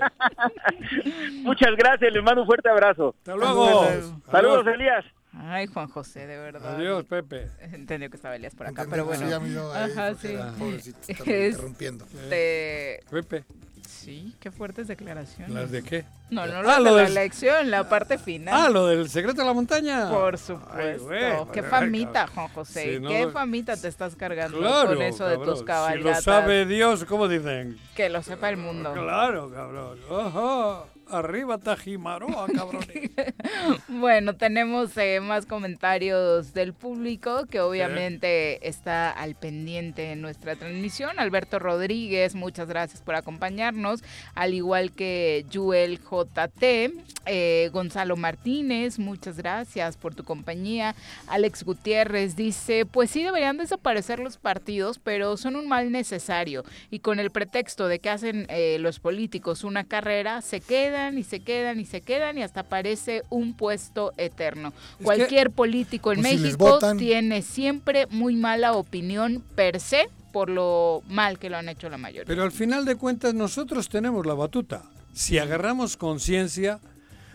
Muchas 1.42 1.74
gracias, 1.76 2.12
les 2.12 2.22
mando 2.22 2.42
un 2.42 2.46
fuerte 2.46 2.68
abrazo. 2.68 3.14
Hasta 3.18 3.34
luego. 3.34 3.84
Saludos, 4.30 4.60
Adiós. 4.62 4.66
Elías. 4.74 5.04
Ay, 5.34 5.66
Juan 5.66 5.88
José, 5.88 6.26
de 6.26 6.36
verdad. 6.36 6.76
Adiós, 6.76 7.04
Pepe. 7.06 7.48
Entendió 7.60 8.10
que 8.10 8.16
estaba 8.16 8.36
Elías 8.36 8.54
por 8.54 8.66
acá, 8.66 8.82
Entendí, 8.82 8.90
pero 8.90 9.04
bueno. 9.06 9.26
sí, 9.26 9.32
ahí, 9.78 9.90
Ajá, 9.90 10.14
sí. 10.14 10.28
era 10.28 10.52
pobrecito, 10.52 10.98
estaba 11.08 11.30
Es- 11.30 11.50
interrumpiendo. 11.52 12.04
de- 12.28 13.02
Pepe. 13.10 13.44
Sí, 13.88 14.34
qué 14.40 14.50
fuertes 14.50 14.88
declaraciones. 14.88 15.54
¿Las 15.54 15.70
de 15.70 15.82
qué? 15.82 16.04
No, 16.32 16.46
no, 16.46 16.58
Ah, 16.60 16.62
las 16.62 16.78
de 16.78 16.82
lo 16.84 16.96
la 16.96 17.02
del- 17.02 17.10
elección, 17.12 17.70
la 17.70 17.88
parte 17.88 18.16
final. 18.18 18.54
Ah, 18.56 18.68
lo 18.70 18.86
del 18.86 19.08
secreto 19.08 19.42
de 19.42 19.46
la 19.46 19.52
montaña. 19.52 20.08
Por 20.10 20.34
Ay, 20.34 20.40
supuesto. 20.40 21.04
güey, 21.04 21.22
qué 21.52 21.62
famita. 21.62 22.26
Juan 22.26 22.48
José. 22.48 22.98
No, 23.00 23.08
qué 23.10 23.28
famita 23.28 23.76
te 23.76 23.88
estás 23.88 24.16
cargando 24.16 24.58
Claro, 24.58 24.88
con 24.94 25.02
eso 25.02 25.26
de 25.26 25.36
tus 25.38 25.62
cabalgatas. 25.62 26.24
Si 26.24 26.30
lo 26.30 26.34
sabe 26.36 26.66
Dios, 26.66 27.04
¿cómo 27.04 27.28
dicen? 27.28 27.78
Que 27.94 28.08
lo 28.08 28.22
sepa 28.22 28.48
el 28.48 28.56
mundo. 28.56 28.92
Claro, 28.94 29.50
cabrón. 29.50 29.98
Ajá. 30.10 30.84
Arriba 31.10 31.58
Tajimaroa, 31.58 32.46
cabrón. 32.56 32.86
Bueno, 33.88 34.34
tenemos 34.36 34.96
eh, 34.96 35.20
más 35.20 35.46
comentarios 35.46 36.54
del 36.54 36.72
público 36.72 37.46
que 37.46 37.60
obviamente 37.60 38.66
está 38.66 39.10
al 39.10 39.34
pendiente 39.34 40.12
en 40.12 40.20
nuestra 40.22 40.56
transmisión. 40.56 41.18
Alberto 41.18 41.58
Rodríguez, 41.58 42.34
muchas 42.34 42.68
gracias 42.68 43.02
por 43.02 43.14
acompañarnos, 43.14 44.02
al 44.34 44.54
igual 44.54 44.92
que 44.92 45.44
Juel 45.52 46.00
JT, 46.24 46.92
eh, 47.26 47.70
Gonzalo 47.72 48.16
Martínez, 48.16 48.98
muchas 48.98 49.36
gracias 49.36 49.96
por 49.96 50.14
tu 50.14 50.24
compañía. 50.24 50.94
Alex 51.26 51.64
Gutiérrez 51.64 52.36
dice, 52.36 52.86
pues 52.86 53.10
sí 53.10 53.22
deberían 53.22 53.56
desaparecer 53.56 54.18
los 54.18 54.36
partidos, 54.36 54.98
pero 54.98 55.36
son 55.36 55.56
un 55.56 55.68
mal 55.68 55.92
necesario 55.92 56.64
y 56.90 57.00
con 57.00 57.20
el 57.20 57.30
pretexto 57.30 57.88
de 57.88 57.98
que 57.98 58.10
hacen 58.10 58.46
eh, 58.48 58.78
los 58.80 58.98
políticos 58.98 59.64
una 59.64 59.84
carrera, 59.84 60.42
se 60.42 60.60
quedan 60.60 61.18
y 61.18 61.22
se 61.22 61.40
quedan 61.40 61.80
y 61.80 61.84
se 61.84 62.00
quedan 62.00 62.38
y 62.38 62.42
hasta 62.42 62.62
parece 62.62 63.22
un 63.30 63.56
puesto 63.56 64.12
eterno. 64.16 64.72
Cualquier 65.02 65.50
político 65.50 66.12
en 66.12 66.22
Pues 66.22 66.40
México 66.40 66.78
tiene 66.98 67.42
siempre 67.42 68.06
muy 68.10 68.36
mala 68.36 68.72
opinión 68.72 69.42
per 69.54 69.80
se 69.80 70.08
por 70.32 70.48
lo 70.48 71.02
mal 71.08 71.38
que 71.38 71.50
lo 71.50 71.58
han 71.58 71.68
hecho 71.68 71.88
la 71.88 71.98
mayoría. 71.98 72.24
Pero 72.26 72.42
al 72.42 72.52
final 72.52 72.84
de 72.84 72.96
cuentas 72.96 73.34
nosotros 73.34 73.88
tenemos 73.88 74.26
la 74.26 74.34
batuta. 74.34 74.82
Si 75.12 75.38
agarramos 75.38 75.96
conciencia, 75.96 76.80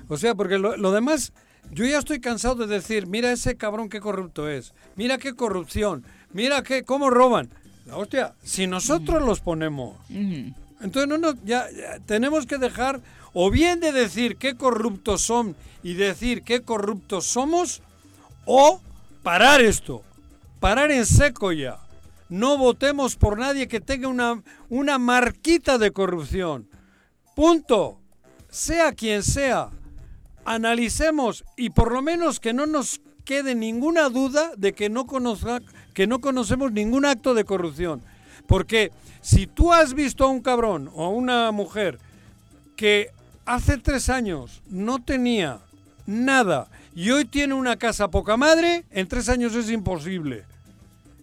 o 0.07 0.17
sea, 0.17 0.35
porque 0.35 0.57
lo, 0.57 0.77
lo 0.77 0.91
demás 0.91 1.33
Yo 1.71 1.85
ya 1.85 1.99
estoy 1.99 2.19
cansado 2.19 2.55
de 2.55 2.67
decir, 2.67 3.07
mira 3.07 3.31
ese 3.31 3.57
cabrón 3.57 3.89
qué 3.89 3.99
corrupto 3.99 4.49
es, 4.49 4.73
mira 4.95 5.17
qué 5.17 5.33
corrupción, 5.33 6.03
mira 6.31 6.63
qué, 6.63 6.83
cómo 6.83 7.09
roban. 7.09 7.49
La 7.85 7.97
hostia, 7.97 8.33
si 8.43 8.67
nosotros 8.67 9.21
los 9.23 9.39
ponemos, 9.39 9.97
entonces 10.09 11.07
no, 11.07 11.17
no, 11.17 11.33
ya, 11.45 11.69
ya 11.71 11.99
tenemos 12.05 12.45
que 12.45 12.57
dejar 12.57 13.01
o 13.33 13.49
bien 13.51 13.79
de 13.79 13.91
decir 13.91 14.37
qué 14.37 14.55
corruptos 14.55 15.21
son 15.21 15.55
y 15.83 15.93
decir 15.93 16.43
qué 16.43 16.61
corruptos 16.61 17.25
somos, 17.25 17.81
o 18.45 18.81
parar 19.23 19.61
esto, 19.61 20.01
parar 20.59 20.91
en 20.91 21.05
seco 21.05 21.51
ya. 21.51 21.79
No 22.29 22.57
votemos 22.57 23.15
por 23.15 23.37
nadie 23.37 23.67
que 23.67 23.79
tenga 23.79 24.07
una, 24.07 24.41
una 24.69 24.97
marquita 24.97 25.77
de 25.77 25.91
corrupción. 25.91 26.67
Punto. 27.37 27.99
Sea 28.49 28.93
quien 28.93 29.21
sea. 29.21 29.69
Analicemos 30.43 31.45
y 31.55 31.69
por 31.69 31.91
lo 31.91 32.01
menos 32.01 32.39
que 32.39 32.51
no 32.51 32.65
nos 32.65 32.99
quede 33.25 33.53
ninguna 33.53 34.09
duda 34.09 34.53
de 34.57 34.73
que 34.73 34.89
no, 34.89 35.05
conozca, 35.05 35.61
que 35.93 36.07
no 36.07 36.19
conocemos 36.19 36.71
ningún 36.71 37.05
acto 37.05 37.35
de 37.35 37.45
corrupción. 37.45 38.01
Porque 38.47 38.91
si 39.21 39.45
tú 39.45 39.71
has 39.71 39.93
visto 39.93 40.23
a 40.23 40.29
un 40.29 40.41
cabrón 40.41 40.89
o 40.95 41.05
a 41.05 41.09
una 41.09 41.51
mujer 41.51 41.99
que 42.75 43.11
hace 43.45 43.77
tres 43.77 44.09
años 44.09 44.63
no 44.67 44.97
tenía 44.97 45.59
nada 46.07 46.67
y 46.95 47.11
hoy 47.11 47.25
tiene 47.25 47.53
una 47.53 47.77
casa 47.77 48.07
poca 48.07 48.35
madre, 48.35 48.83
en 48.89 49.07
tres 49.07 49.29
años 49.29 49.53
es 49.53 49.69
imposible. 49.69 50.43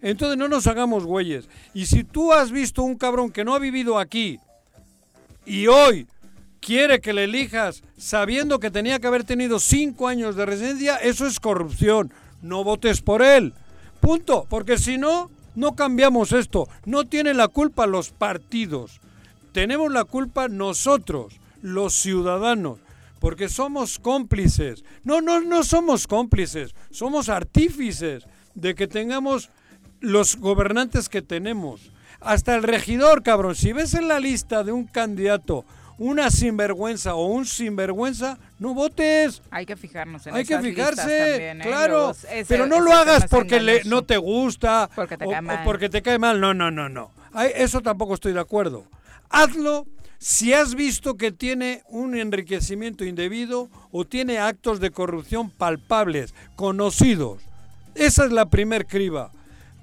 Entonces 0.00 0.38
no 0.38 0.46
nos 0.46 0.68
hagamos 0.68 1.06
güeyes. 1.06 1.48
Y 1.74 1.86
si 1.86 2.04
tú 2.04 2.32
has 2.32 2.52
visto 2.52 2.84
un 2.84 2.96
cabrón 2.96 3.32
que 3.32 3.44
no 3.44 3.52
ha 3.52 3.58
vivido 3.58 3.98
aquí 3.98 4.38
y 5.46 5.66
hoy 5.66 6.06
quiere 6.60 7.00
que 7.00 7.12
le 7.12 7.24
elijas 7.24 7.82
sabiendo 7.96 8.58
que 8.58 8.70
tenía 8.70 8.98
que 8.98 9.06
haber 9.06 9.24
tenido 9.24 9.58
cinco 9.58 10.08
años 10.08 10.36
de 10.36 10.46
residencia, 10.46 10.96
eso 10.96 11.26
es 11.26 11.40
corrupción. 11.40 12.12
No 12.42 12.64
votes 12.64 13.02
por 13.02 13.22
él. 13.22 13.54
Punto. 14.00 14.46
Porque 14.48 14.78
si 14.78 14.98
no, 14.98 15.30
no 15.54 15.74
cambiamos 15.74 16.32
esto. 16.32 16.68
No 16.84 17.04
tienen 17.04 17.36
la 17.36 17.48
culpa 17.48 17.86
los 17.86 18.10
partidos. 18.10 19.00
Tenemos 19.52 19.92
la 19.92 20.04
culpa 20.04 20.48
nosotros, 20.48 21.40
los 21.62 21.94
ciudadanos. 21.94 22.80
Porque 23.20 23.48
somos 23.48 23.98
cómplices. 23.98 24.84
No, 25.04 25.20
no, 25.20 25.40
no 25.40 25.64
somos 25.64 26.06
cómplices. 26.06 26.74
Somos 26.90 27.28
artífices 27.28 28.26
de 28.54 28.74
que 28.74 28.86
tengamos 28.86 29.50
los 30.00 30.36
gobernantes 30.36 31.08
que 31.08 31.22
tenemos. 31.22 31.90
Hasta 32.24 32.54
el 32.54 32.62
regidor, 32.62 33.22
cabrón. 33.22 33.54
Si 33.54 33.72
ves 33.72 33.94
en 33.94 34.08
la 34.08 34.18
lista 34.20 34.64
de 34.64 34.72
un 34.72 34.84
candidato 34.86 35.64
una 35.96 36.28
sinvergüenza 36.30 37.14
o 37.14 37.26
un 37.26 37.46
sinvergüenza, 37.46 38.36
no 38.58 38.74
votes. 38.74 39.42
Hay 39.52 39.64
que 39.64 39.76
fijarnos 39.76 40.26
en 40.26 40.34
Hay 40.34 40.44
que 40.44 40.54
esas 40.54 40.64
fijarse, 40.64 41.02
también, 41.30 41.60
¿eh? 41.60 41.64
claro. 41.64 42.10
Ese- 42.10 42.44
pero 42.48 42.66
no 42.66 42.80
lo 42.80 42.92
hagas 42.92 43.26
porque 43.30 43.60
le- 43.60 43.84
no 43.84 44.02
te 44.02 44.16
gusta 44.16 44.90
Porque 44.96 45.16
te 45.16 45.24
o, 45.24 45.30
cae 45.30 45.38
o 45.38 45.42
mal. 45.42 45.60
porque 45.64 45.88
te 45.88 46.02
cae 46.02 46.18
mal. 46.18 46.40
No, 46.40 46.52
no, 46.52 46.70
no, 46.72 46.88
no. 46.88 47.12
Ay, 47.32 47.52
Eso 47.54 47.80
tampoco 47.80 48.14
estoy 48.14 48.32
de 48.32 48.40
acuerdo. 48.40 48.84
Hazlo 49.30 49.86
si 50.18 50.52
has 50.52 50.74
visto 50.74 51.16
que 51.16 51.30
tiene 51.30 51.82
un 51.88 52.16
enriquecimiento 52.16 53.04
indebido 53.04 53.68
o 53.92 54.04
tiene 54.04 54.38
actos 54.38 54.80
de 54.80 54.90
corrupción 54.90 55.50
palpables, 55.50 56.34
conocidos. 56.56 57.40
Esa 57.94 58.24
es 58.24 58.32
la 58.32 58.46
primer 58.50 58.86
criba. 58.86 59.30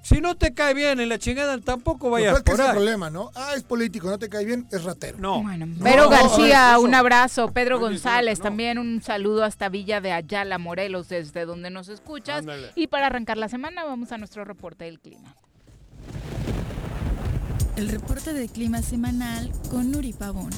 Si 0.04 0.20
no 0.20 0.36
te 0.36 0.54
cae 0.54 0.74
bien 0.74 1.00
en 1.00 1.10
la 1.10 1.20
chingada, 1.20 1.60
tampoco 1.60 2.10
vayas 2.10 2.38
que 2.38 2.44
por 2.44 2.56
es 2.56 2.60
el 2.60 2.66
ahí. 2.66 2.72
problema, 2.74 3.10
¿no? 3.12 3.30
Ah, 3.36 3.54
es 3.56 3.64
político, 3.64 4.10
no 4.10 4.18
te 4.18 4.30
cae 4.30 4.44
bien, 4.46 4.68
es 4.72 4.84
ratero. 4.84 5.18
No. 5.20 5.44
Pedro 5.84 6.04
No, 6.06 6.10
García, 6.10 6.74
a 6.74 6.78
ver, 6.78 6.86
un 6.88 6.96
abrazo. 6.96 7.52
Pedro 7.52 7.76
No, 7.76 7.82
González, 7.82 8.40
no. 8.40 8.44
también 8.46 8.80
un 8.80 9.02
saludo 9.04 9.44
hasta 9.44 9.70
Villa 9.70 10.02
de 10.02 10.12
Ayala, 10.12 10.58
Morelos, 10.58 11.08
desde 11.08 11.46
donde 11.46 11.70
nos 11.70 11.88
escuchas. 11.88 12.40
Ándale. 12.40 12.72
Y 12.76 12.88
para 12.88 13.06
arrancar 13.08 13.38
la 13.38 13.48
semana, 13.48 13.84
vamos 13.84 14.12
a 14.12 14.18
nuestro 14.18 14.44
reporte 14.44 14.86
del 14.86 15.00
clima. 15.00 15.36
El 17.78 17.88
reporte 17.90 18.34
de 18.34 18.50
clima 18.50 18.82
semanal 18.82 19.52
con 19.70 19.92
Nuri 19.92 20.14
Pavón. 20.14 20.50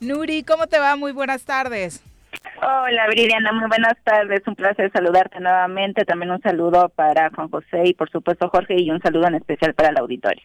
Nuri, 0.00 0.42
¿cómo 0.42 0.66
te 0.66 0.78
va? 0.80 0.96
Muy 0.96 1.12
buenas 1.12 1.42
tardes. 1.44 2.00
Hola 2.56 3.08
Viridiana, 3.08 3.52
muy 3.52 3.68
buenas 3.68 3.94
tardes, 4.04 4.42
un 4.46 4.54
placer 4.54 4.90
saludarte 4.92 5.40
nuevamente, 5.40 6.04
también 6.04 6.30
un 6.30 6.40
saludo 6.40 6.88
para 6.90 7.30
Juan 7.30 7.48
José 7.50 7.82
y 7.86 7.94
por 7.94 8.10
supuesto 8.10 8.48
Jorge 8.48 8.80
y 8.80 8.90
un 8.90 9.00
saludo 9.02 9.26
en 9.28 9.34
especial 9.34 9.74
para 9.74 9.90
el 9.90 9.98
auditorio. 9.98 10.42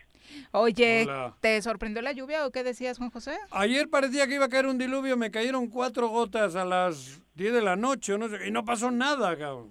Oye, 0.51 1.03
Hola. 1.03 1.33
¿te 1.41 1.61
sorprendió 1.61 2.01
la 2.01 2.11
lluvia 2.11 2.45
o 2.45 2.51
qué 2.51 2.63
decías, 2.63 2.97
Juan 2.97 3.09
José? 3.11 3.37
Ayer 3.51 3.89
parecía 3.89 4.27
que 4.27 4.35
iba 4.35 4.45
a 4.45 4.49
caer 4.49 4.65
un 4.65 4.77
diluvio, 4.77 5.15
me 5.17 5.31
cayeron 5.31 5.67
cuatro 5.67 6.07
gotas 6.09 6.55
a 6.55 6.65
las 6.65 7.21
10 7.35 7.53
de 7.53 7.61
la 7.61 7.75
noche, 7.75 8.13
o 8.13 8.17
no 8.17 8.27
sé, 8.27 8.47
y 8.47 8.51
no 8.51 8.65
pasó 8.65 8.89
nada, 8.91 9.37
cabrón. 9.37 9.69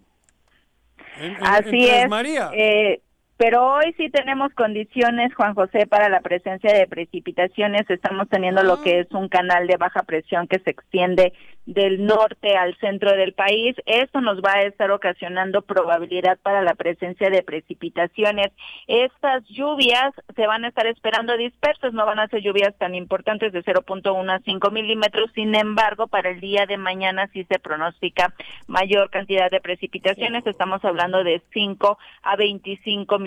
En- 1.18 1.24
en- 1.32 1.36
en 1.36 1.44
Así 1.44 1.88
es, 1.88 2.08
María. 2.08 2.50
eh, 2.54 3.00
pero 3.36 3.74
hoy 3.74 3.94
sí 3.98 4.08
tenemos 4.08 4.52
condiciones, 4.54 5.34
Juan 5.34 5.54
José, 5.54 5.86
para 5.86 6.08
la 6.08 6.20
presencia 6.20 6.72
de 6.72 6.86
precipitaciones, 6.86 7.88
estamos 7.90 8.28
teniendo 8.30 8.62
lo 8.62 8.80
que 8.80 9.00
es 9.00 9.10
un 9.12 9.28
canal 9.28 9.66
de 9.66 9.76
baja 9.76 10.02
presión 10.04 10.46
que 10.48 10.58
se 10.60 10.70
extiende 10.70 11.34
del 11.66 12.06
norte 12.06 12.56
al 12.56 12.76
centro 12.78 13.10
del 13.16 13.34
país. 13.34 13.76
Esto 13.84 14.20
nos 14.20 14.38
va 14.40 14.54
a 14.54 14.62
estar 14.62 14.90
ocasionando 14.90 15.62
probabilidad 15.62 16.38
para 16.38 16.62
la 16.62 16.74
presencia 16.74 17.28
de 17.28 17.42
precipitaciones. 17.42 18.52
Estas 18.86 19.44
lluvias 19.48 20.14
se 20.34 20.46
van 20.46 20.64
a 20.64 20.68
estar 20.68 20.86
esperando 20.86 21.36
dispersas, 21.36 21.92
no 21.92 22.06
van 22.06 22.20
a 22.20 22.28
ser 22.28 22.40
lluvias 22.40 22.76
tan 22.78 22.94
importantes 22.94 23.52
de 23.52 23.64
0.1 23.64 24.32
a 24.32 24.38
5 24.38 24.70
milímetros. 24.70 25.30
Sin 25.34 25.54
embargo, 25.54 26.06
para 26.06 26.30
el 26.30 26.40
día 26.40 26.66
de 26.66 26.78
mañana 26.78 27.28
sí 27.32 27.44
se 27.50 27.58
pronostica 27.58 28.32
mayor 28.68 29.10
cantidad 29.10 29.50
de 29.50 29.60
precipitaciones. 29.60 30.46
Estamos 30.46 30.84
hablando 30.84 31.24
de 31.24 31.42
5 31.52 31.98
a 32.22 32.36
25 32.36 33.18
milímetros. 33.18 33.25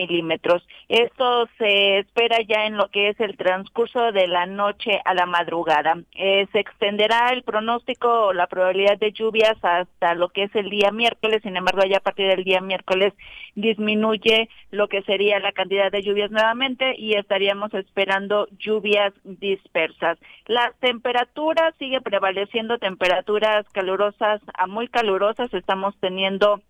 Esto 0.88 1.48
se 1.58 2.00
espera 2.00 2.38
ya 2.42 2.66
en 2.66 2.78
lo 2.78 2.90
que 2.90 3.10
es 3.10 3.20
el 3.20 3.38
transcurso 3.38 4.12
de 4.12 4.28
la 4.28 4.46
noche 4.46 5.02
a 5.06 5.14
la 5.14 5.26
madrugada. 5.26 5.98
Eh, 6.16 6.48
se 6.52 6.60
extenderá 6.60 7.30
el 7.32 7.44
pronóstico 7.44 8.28
o 8.28 8.34
la 8.34 8.48
probabilidad 8.48 8.98
de 8.98 9.12
lluvias 9.12 9.58
hasta 9.62 10.16
lo 10.16 10.30
que 10.30 10.44
es 10.44 10.56
el 10.56 10.70
día 10.70 10.92
miércoles. 10.92 11.42
Sin 11.44 11.58
embargo, 11.58 11.82
ya 11.88 11.98
a 11.98 12.02
partir 12.02 12.28
del 12.28 12.44
día 12.44 12.62
miércoles 12.62 13.14
disminuye 13.56 14.50
lo 14.72 14.88
que 14.88 15.02
sería 15.04 15.40
la 15.40 15.52
cantidad 15.52 15.92
de 15.92 16.02
lluvias 16.02 16.32
nuevamente 16.32 16.96
y 16.98 17.16
estaríamos 17.16 17.74
esperando 17.74 18.48
lluvias 18.58 19.14
dispersas. 19.24 20.18
Las 20.46 20.74
temperaturas 20.80 21.74
sigue 21.78 22.02
prevaleciendo 22.02 22.78
temperaturas 22.78 23.66
calurosas 23.74 24.42
a 24.54 24.68
muy 24.68 24.88
calurosas. 24.88 25.54
Estamos 25.54 25.96
teniendo 26.00 26.62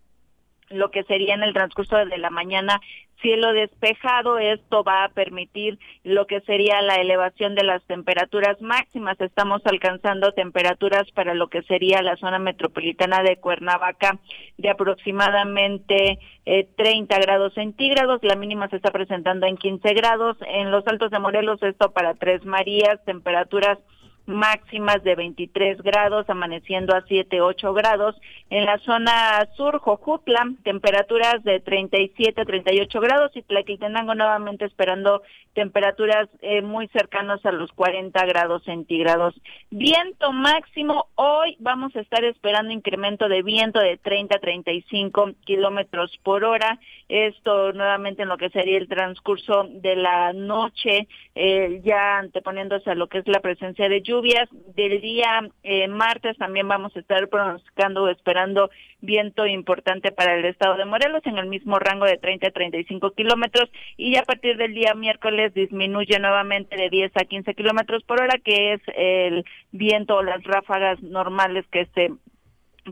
lo 0.70 0.92
que 0.92 1.04
sería 1.04 1.36
en 1.36 1.44
el 1.44 1.54
transcurso 1.54 1.98
de 1.98 2.18
la 2.18 2.30
mañana 2.30 2.80
cielo 3.22 3.54
despejado. 3.54 4.38
Esto 4.38 4.84
va 4.84 5.04
a 5.04 5.10
permitir 5.10 5.80
lo 6.04 6.26
que 6.28 6.42
sería 6.42 6.82
la 6.82 6.96
elevación 6.96 7.56
de 7.56 7.64
las 7.64 7.84
temperaturas 7.84 8.62
máximas. 8.62 9.20
Estamos 9.20 9.62
alcanzando 9.66 10.32
temperaturas 10.32 11.10
para 11.12 11.34
lo 11.34 11.48
que 11.48 11.62
sería 11.64 12.02
la 12.02 12.16
zona 12.18 12.40
metropolitana 12.40 13.22
de 13.24 13.38
Cuernavaca 13.38 14.20
de 14.58 14.70
aproximadamente 14.70 16.20
eh, 16.46 16.68
30 16.78 17.20
grados 17.20 17.54
centígrados. 17.54 18.20
La 18.24 18.36
mínima 18.36 18.70
se 18.70 18.78
está 18.78 18.92
presentando 18.92 19.48
en 19.48 19.58
15 19.58 19.94
grados. 19.94 20.38
En 20.48 20.72
los 20.72 20.86
altos 20.88 21.12
de 21.12 21.20
Morelos, 21.20 21.62
esto 21.64 21.92
para 21.92 22.14
Tres 22.16 22.46
Marías, 22.46 23.04
temperaturas 23.06 23.78
máximas 24.26 25.04
de 25.04 25.16
23 25.16 25.82
grados, 25.82 26.30
amaneciendo 26.30 26.96
a 26.96 27.04
7, 27.08 27.42
8 27.42 27.74
grados. 27.74 28.16
En 28.50 28.66
la 28.66 28.78
zona 28.80 29.48
sur, 29.56 29.80
Jojutla, 29.80 30.54
temperaturas 30.64 31.44
de 31.44 31.60
37, 31.60 32.46
38 32.46 33.00
grados 33.00 33.32
y 33.36 33.42
Tlaquiltenango 33.42 34.16
nuevamente 34.16 34.66
esperando 34.66 35.22
temperaturas 35.54 36.30
eh, 36.42 36.62
muy 36.62 36.88
cercanas 36.90 37.46
a 37.46 37.52
los 37.52 37.72
40 37.74 38.26
grados 38.26 38.64
centígrados. 38.64 39.36
Viento 39.70 40.32
máximo, 40.32 41.08
hoy 41.16 41.58
vamos 41.60 41.96
a 41.96 42.02
estar 42.02 42.24
esperando 42.24 42.72
incremento 42.72 43.28
de 43.28 43.44
viento 43.44 43.80
de 43.80 43.98
30 43.98 44.38
a 44.38 44.40
35 44.40 45.32
kilómetros 45.46 46.18
por 46.24 46.44
hora. 46.44 46.80
Esto 47.08 47.74
nuevamente 47.74 48.24
en 48.24 48.30
lo 48.30 48.38
que 48.38 48.50
sería 48.52 48.78
el 48.78 48.88
transcurso 48.88 49.66
de 49.70 49.96
la 49.96 50.34
noche, 50.34 51.08
eh, 51.36 51.82
ya 51.84 52.20
anteponiéndose 52.20 52.92
a 52.92 52.96
lo 52.96 53.08
que 53.08 53.20
es 53.20 53.28
la 53.28 53.40
presencia 53.40 53.90
de 53.90 54.02
lluvias. 54.20 54.50
Del 54.76 55.02
día 55.02 55.50
eh, 55.64 55.88
martes 55.88 56.38
también 56.38 56.68
vamos 56.68 56.96
a 56.96 57.00
estar 57.00 57.28
pronosticando 57.30 58.10
esperando 58.10 58.70
viento 59.02 59.46
importante 59.46 60.12
para 60.12 60.36
el 60.36 60.46
estado 60.46 60.76
de 60.76 60.86
Morelos 60.86 61.22
en 61.26 61.38
el 61.38 61.48
mismo 61.48 61.80
rango 61.80 62.06
de 62.06 62.18
30 62.18 62.48
a 62.48 62.52
35 62.52 63.12
kilómetros 63.12 63.70
y 63.98 64.18
a 64.18 64.24
partir 64.24 64.58
del 64.58 64.74
día 64.74 64.94
miércoles 64.94 65.54
disminuye 65.54 66.20
nuevamente 66.20 66.76
de 66.76 66.90
10 66.90 67.12
a 67.16 67.26
15 67.26 67.54
kilómetros 67.56 68.04
por 68.04 68.22
hora, 68.22 68.38
que 68.44 68.74
es 68.74 68.82
el 68.96 69.46
viento 69.72 70.16
o 70.16 70.24
las 70.24 70.44
ráfagas 70.44 71.02
normales 71.02 71.66
que 71.72 71.86
se 71.94 72.12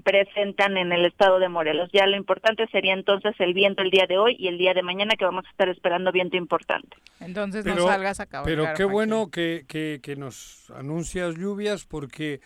presentan 0.01 0.77
en 0.77 0.91
el 0.91 1.05
estado 1.05 1.39
de 1.39 1.49
Morelos. 1.49 1.89
Ya 1.93 2.05
lo 2.07 2.15
importante 2.17 2.67
sería 2.71 2.93
entonces 2.93 3.33
el 3.39 3.53
viento 3.53 3.81
el 3.81 3.89
día 3.91 4.05
de 4.07 4.17
hoy 4.17 4.35
y 4.39 4.47
el 4.47 4.57
día 4.57 4.73
de 4.73 4.83
mañana 4.83 5.15
que 5.17 5.25
vamos 5.25 5.45
a 5.45 5.49
estar 5.49 5.69
esperando 5.69 6.11
viento 6.11 6.37
importante. 6.37 6.97
Entonces 7.19 7.65
no 7.65 7.87
salgas 7.87 8.19
a 8.19 8.25
cabalgar. 8.25 8.51
Pero 8.51 8.63
qué 8.75 8.83
Joaquín. 8.83 8.91
bueno 8.93 9.31
que, 9.31 9.65
que- 9.67 9.99
que 10.01 10.15
nos 10.15 10.69
anuncias 10.75 11.35
lluvias 11.35 11.85
porque 11.85 12.41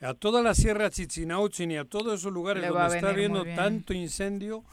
a 0.00 0.14
toda 0.14 0.42
la 0.42 0.54
Sierra 0.54 0.90
Chichinautzin 0.90 1.70
y 1.70 1.76
a 1.76 1.84
todos 1.84 2.20
esos 2.20 2.32
lugares 2.32 2.62
Le 2.62 2.70
va 2.70 2.82
donde 2.82 2.94
a 2.94 2.98
está 2.98 3.10
habiendo 3.10 3.44
bien. 3.44 3.56
tanto 3.56 3.94
incendio, 3.94 4.64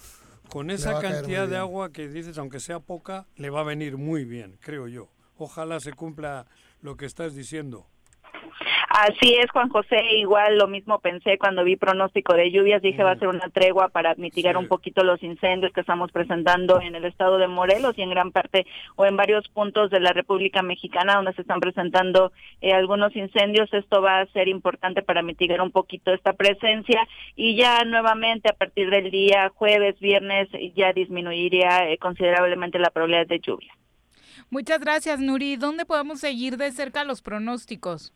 con 0.50 0.70
esa 0.72 1.00
cantidad 1.00 1.48
de 1.48 1.56
agua 1.58 1.92
que 1.94 2.10
dices, 2.10 2.38
aunque 2.38 2.60
sea 2.60 2.80
poca, 2.82 3.26
le 3.38 3.50
va 3.50 3.62
a 3.62 3.64
venir 3.64 3.96
muy 3.98 4.26
bien, 4.26 4.58
creo 4.60 4.88
yo. 4.90 5.08
Ojalá 5.38 5.80
se 5.80 5.94
cumpla 5.94 6.46
lo 6.82 6.98
que 6.98 7.06
estás 7.06 7.34
diciendo. 7.36 7.88
Así 8.90 9.36
es, 9.36 9.50
Juan 9.52 9.70
José, 9.70 10.02
igual 10.18 10.58
lo 10.58 10.68
mismo 10.68 11.00
pensé 11.00 11.38
cuando 11.38 11.64
vi 11.64 11.76
pronóstico 11.76 12.34
de 12.34 12.52
lluvias, 12.52 12.82
dije 12.82 13.04
va 13.04 13.12
a 13.12 13.20
ser 13.20 13.30
una 13.30 13.50
tregua 13.50 13.90
para 13.90 14.16
mitigar 14.16 14.58
un 14.58 14.68
poquito 14.68 15.04
los 15.04 15.24
incendios 15.24 15.72
que 15.74 15.82
estamos 15.82 16.12
presentando 16.12 16.82
en 16.82 16.96
el 16.96 17.06
estado 17.06 17.38
de 17.38 17.48
Morelos 17.48 17.98
y 17.98 18.02
en 18.02 18.10
gran 18.10 18.32
parte 18.32 18.66
o 18.96 19.06
en 19.06 19.16
varios 19.16 19.48
puntos 19.48 19.90
de 19.92 20.00
la 20.00 20.14
República 20.14 20.62
Mexicana 20.62 21.16
donde 21.16 21.34
se 21.34 21.42
están 21.42 21.60
presentando 21.60 22.32
eh, 22.60 22.74
algunos 22.74 23.16
incendios. 23.16 23.74
Esto 23.74 24.02
va 24.02 24.20
a 24.20 24.26
ser 24.28 24.48
importante 24.48 25.02
para 25.02 25.22
mitigar 25.22 25.62
un 25.62 25.72
poquito 25.72 26.14
esta 26.14 26.34
presencia 26.34 27.08
y 27.36 27.56
ya 27.56 27.84
nuevamente 27.86 28.50
a 28.50 28.54
partir 28.54 28.90
del 28.90 29.10
día 29.10 29.50
jueves, 29.56 30.00
viernes 30.00 30.50
ya 30.76 30.94
disminuiría 30.94 31.90
eh, 31.90 31.98
considerablemente 31.98 32.78
la 32.78 32.90
probabilidad 32.90 33.28
de 33.28 33.40
lluvia. 33.40 33.74
Muchas 34.50 34.82
gracias, 34.82 35.20
Nuri. 35.20 35.56
¿Dónde 35.56 35.86
podemos 35.86 36.20
seguir 36.20 36.58
de 36.58 36.72
cerca 36.72 37.06
los 37.06 37.22
pronósticos? 37.22 38.14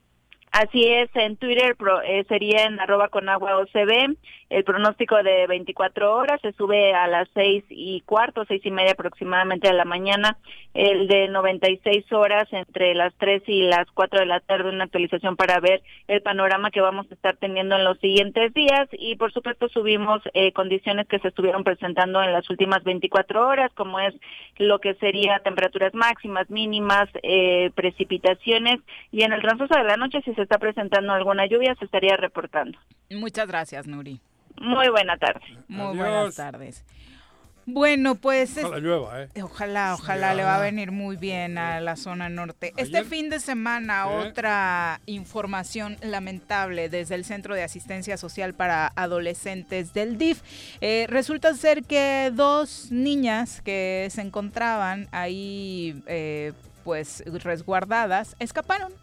Así 0.58 0.86
es, 0.88 1.10
en 1.16 1.36
Twitter 1.36 1.76
pro- 1.76 2.02
eh, 2.02 2.24
sería 2.30 2.64
en 2.64 2.80
arroba 2.80 3.10
con 3.10 3.28
agua 3.28 3.58
OCB. 3.58 4.16
El 4.50 4.64
pronóstico 4.64 5.22
de 5.22 5.48
24 5.48 6.16
horas 6.16 6.40
se 6.40 6.54
sube 6.54 6.94
a 6.94 7.08
las 7.08 7.28
seis 7.34 7.66
y 7.68 8.00
cuarto, 8.06 8.46
seis 8.48 8.62
y 8.66 8.72
media 8.72 8.92
aproximadamente 8.94 9.68
de 9.68 9.74
la 9.74 9.84
mañana. 9.84 10.38
El 10.74 11.08
de 11.08 11.28
96 11.30 12.12
horas 12.12 12.48
entre 12.52 12.94
las 12.96 13.14
3 13.16 13.44
y 13.48 13.64
las 13.64 13.90
4 13.94 14.20
de 14.20 14.26
la 14.26 14.42
tarde, 14.42 14.70
una 14.70 14.84
actualización 14.84 15.36
para 15.38 15.60
ver 15.62 15.82
el 16.10 16.22
panorama 16.22 16.70
que 16.70 16.82
vamos 16.82 17.08
a 17.10 17.14
estar 17.16 17.38
teniendo 17.38 17.76
en 17.76 17.86
los 17.86 17.98
siguientes 18.00 18.54
días. 18.54 18.88
Y 18.92 19.16
por 19.16 19.32
supuesto 19.34 19.68
subimos 19.70 20.22
eh, 20.34 20.52
condiciones 20.52 21.08
que 21.08 21.20
se 21.20 21.30
estuvieron 21.30 21.64
presentando 21.64 22.22
en 22.22 22.34
las 22.34 22.50
últimas 22.50 22.84
24 22.84 23.48
horas, 23.48 23.72
como 23.74 24.00
es 24.02 24.14
lo 24.58 24.80
que 24.80 24.94
sería 24.96 25.40
temperaturas 25.40 25.94
máximas, 25.94 26.50
mínimas, 26.50 27.08
eh, 27.24 27.72
precipitaciones. 27.74 28.80
Y 29.12 29.24
en 29.24 29.32
el 29.34 29.42
transcurso 29.42 29.76
de 29.76 29.84
la 29.86 29.96
noche, 29.98 30.22
si 30.26 30.34
se 30.34 30.45
está 30.46 30.58
presentando 30.58 31.14
alguna 31.14 31.46
lluvia, 31.48 31.76
se 31.78 31.86
estaría 31.86 32.16
reportando. 32.18 32.78
Muchas 33.12 33.48
gracias, 33.48 33.86
Nuri. 33.86 34.22
Muy 34.58 34.88
buena 34.90 35.18
tarde. 35.18 35.42
Muy 35.68 35.82
Adiós. 35.82 35.98
buenas 35.98 36.36
tardes. 36.36 36.86
Bueno, 37.68 38.14
pues... 38.14 38.58
es- 38.58 38.64
Ojalá 38.64 38.80
llueva, 38.80 39.24
¿eh? 39.24 39.30
Ojalá, 39.42 39.96
ojalá 39.96 40.36
le 40.36 40.44
va 40.44 40.58
a 40.58 40.60
venir 40.60 40.92
muy 40.92 41.18
bien 41.18 41.58
a 41.58 41.80
la 41.82 41.96
zona 41.96 42.30
norte. 42.30 42.74
Este 42.78 43.04
fin 43.04 43.32
de 43.32 43.40
semana, 43.40 44.06
¿Eh? 44.08 44.28
otra 44.30 45.02
información 45.08 45.98
lamentable 46.04 46.90
desde 46.90 47.16
el 47.16 47.26
Centro 47.26 47.56
de 47.56 47.64
Asistencia 47.64 48.18
Social 48.18 48.54
para 48.54 48.92
Adolescentes 48.96 49.96
del 49.96 50.20
DIF. 50.20 50.44
Eh, 50.80 51.08
resulta 51.10 51.56
ser 51.56 51.84
que 51.84 52.30
dos 52.32 52.92
niñas 52.92 53.62
que 53.62 54.10
se 54.12 54.22
encontraban 54.22 55.08
ahí, 55.12 56.04
eh, 56.06 56.54
pues 56.84 57.24
resguardadas, 57.44 58.36
escaparon. 58.38 58.94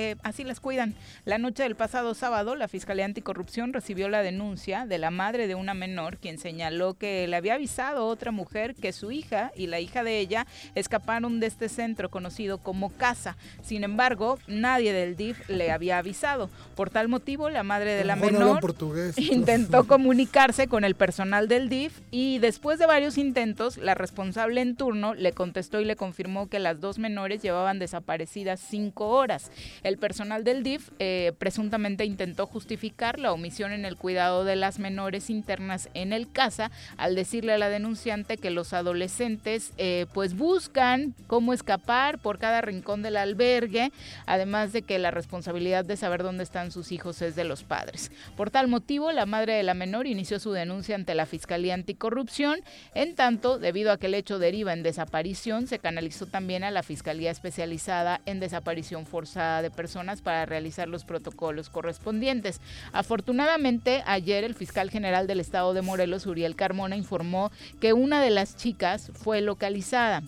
Eh, 0.00 0.14
así 0.22 0.44
las 0.44 0.60
cuidan. 0.60 0.94
La 1.24 1.38
noche 1.38 1.64
del 1.64 1.74
pasado 1.74 2.14
sábado, 2.14 2.54
la 2.54 2.68
Fiscalía 2.68 3.04
Anticorrupción 3.04 3.72
recibió 3.72 4.08
la 4.08 4.22
denuncia 4.22 4.86
de 4.86 4.96
la 4.96 5.10
madre 5.10 5.48
de 5.48 5.56
una 5.56 5.74
menor, 5.74 6.18
quien 6.18 6.38
señaló 6.38 6.94
que 6.94 7.26
le 7.26 7.34
había 7.34 7.54
avisado 7.54 8.02
a 8.02 8.04
otra 8.04 8.30
mujer 8.30 8.76
que 8.76 8.92
su 8.92 9.10
hija 9.10 9.50
y 9.56 9.66
la 9.66 9.80
hija 9.80 10.04
de 10.04 10.20
ella 10.20 10.46
escaparon 10.76 11.40
de 11.40 11.48
este 11.48 11.68
centro 11.68 12.10
conocido 12.10 12.58
como 12.58 12.90
Casa. 12.90 13.36
Sin 13.60 13.82
embargo, 13.82 14.38
nadie 14.46 14.92
del 14.92 15.16
DIF 15.16 15.48
le 15.48 15.72
había 15.72 15.98
avisado. 15.98 16.48
Por 16.76 16.90
tal 16.90 17.08
motivo, 17.08 17.50
la 17.50 17.64
madre 17.64 17.94
de 17.94 18.04
la 18.04 18.14
menor 18.14 18.60
intentó 19.16 19.88
comunicarse 19.88 20.68
con 20.68 20.84
el 20.84 20.94
personal 20.94 21.48
del 21.48 21.68
DIF 21.68 21.98
y 22.12 22.38
después 22.38 22.78
de 22.78 22.86
varios 22.86 23.18
intentos, 23.18 23.78
la 23.78 23.96
responsable 23.96 24.60
en 24.60 24.76
turno 24.76 25.14
le 25.14 25.32
contestó 25.32 25.80
y 25.80 25.84
le 25.84 25.96
confirmó 25.96 26.48
que 26.48 26.60
las 26.60 26.80
dos 26.80 27.00
menores 27.00 27.42
llevaban 27.42 27.80
desaparecidas 27.80 28.60
cinco 28.60 29.08
horas. 29.08 29.50
El 29.88 29.96
personal 29.96 30.44
del 30.44 30.62
DIF 30.64 30.90
eh, 30.98 31.32
presuntamente 31.38 32.04
intentó 32.04 32.44
justificar 32.44 33.18
la 33.18 33.32
omisión 33.32 33.72
en 33.72 33.86
el 33.86 33.96
cuidado 33.96 34.44
de 34.44 34.54
las 34.54 34.78
menores 34.78 35.30
internas 35.30 35.88
en 35.94 36.12
el 36.12 36.30
CASA 36.30 36.70
al 36.98 37.14
decirle 37.14 37.54
a 37.54 37.58
la 37.58 37.70
denunciante 37.70 38.36
que 38.36 38.50
los 38.50 38.74
adolescentes 38.74 39.72
eh, 39.78 40.04
pues 40.12 40.36
buscan 40.36 41.14
cómo 41.26 41.54
escapar 41.54 42.18
por 42.18 42.38
cada 42.38 42.60
rincón 42.60 43.00
del 43.00 43.16
albergue, 43.16 43.90
además 44.26 44.74
de 44.74 44.82
que 44.82 44.98
la 44.98 45.10
responsabilidad 45.10 45.86
de 45.86 45.96
saber 45.96 46.22
dónde 46.22 46.44
están 46.44 46.70
sus 46.70 46.92
hijos 46.92 47.22
es 47.22 47.34
de 47.34 47.44
los 47.44 47.62
padres. 47.64 48.12
Por 48.36 48.50
tal 48.50 48.68
motivo, 48.68 49.10
la 49.10 49.24
madre 49.24 49.54
de 49.54 49.62
la 49.62 49.72
menor 49.72 50.06
inició 50.06 50.38
su 50.38 50.52
denuncia 50.52 50.96
ante 50.96 51.14
la 51.14 51.24
Fiscalía 51.24 51.72
Anticorrupción. 51.72 52.60
En 52.94 53.14
tanto, 53.14 53.58
debido 53.58 53.90
a 53.90 53.96
que 53.96 54.08
el 54.08 54.14
hecho 54.14 54.38
deriva 54.38 54.74
en 54.74 54.82
desaparición, 54.82 55.66
se 55.66 55.78
canalizó 55.78 56.26
también 56.26 56.62
a 56.62 56.70
la 56.70 56.82
Fiscalía 56.82 57.30
especializada 57.30 58.20
en 58.26 58.38
desaparición 58.38 59.06
forzada 59.06 59.62
de 59.62 59.67
personas 59.70 60.22
para 60.22 60.46
realizar 60.46 60.88
los 60.88 61.04
protocolos 61.04 61.70
correspondientes. 61.70 62.60
Afortunadamente, 62.92 64.02
ayer 64.06 64.44
el 64.44 64.54
fiscal 64.54 64.90
general 64.90 65.26
del 65.26 65.40
estado 65.40 65.74
de 65.74 65.82
Morelos, 65.82 66.26
Uriel 66.26 66.56
Carmona, 66.56 66.96
informó 66.96 67.50
que 67.80 67.92
una 67.92 68.22
de 68.22 68.30
las 68.30 68.56
chicas 68.56 69.10
fue 69.14 69.40
localizada. 69.40 70.22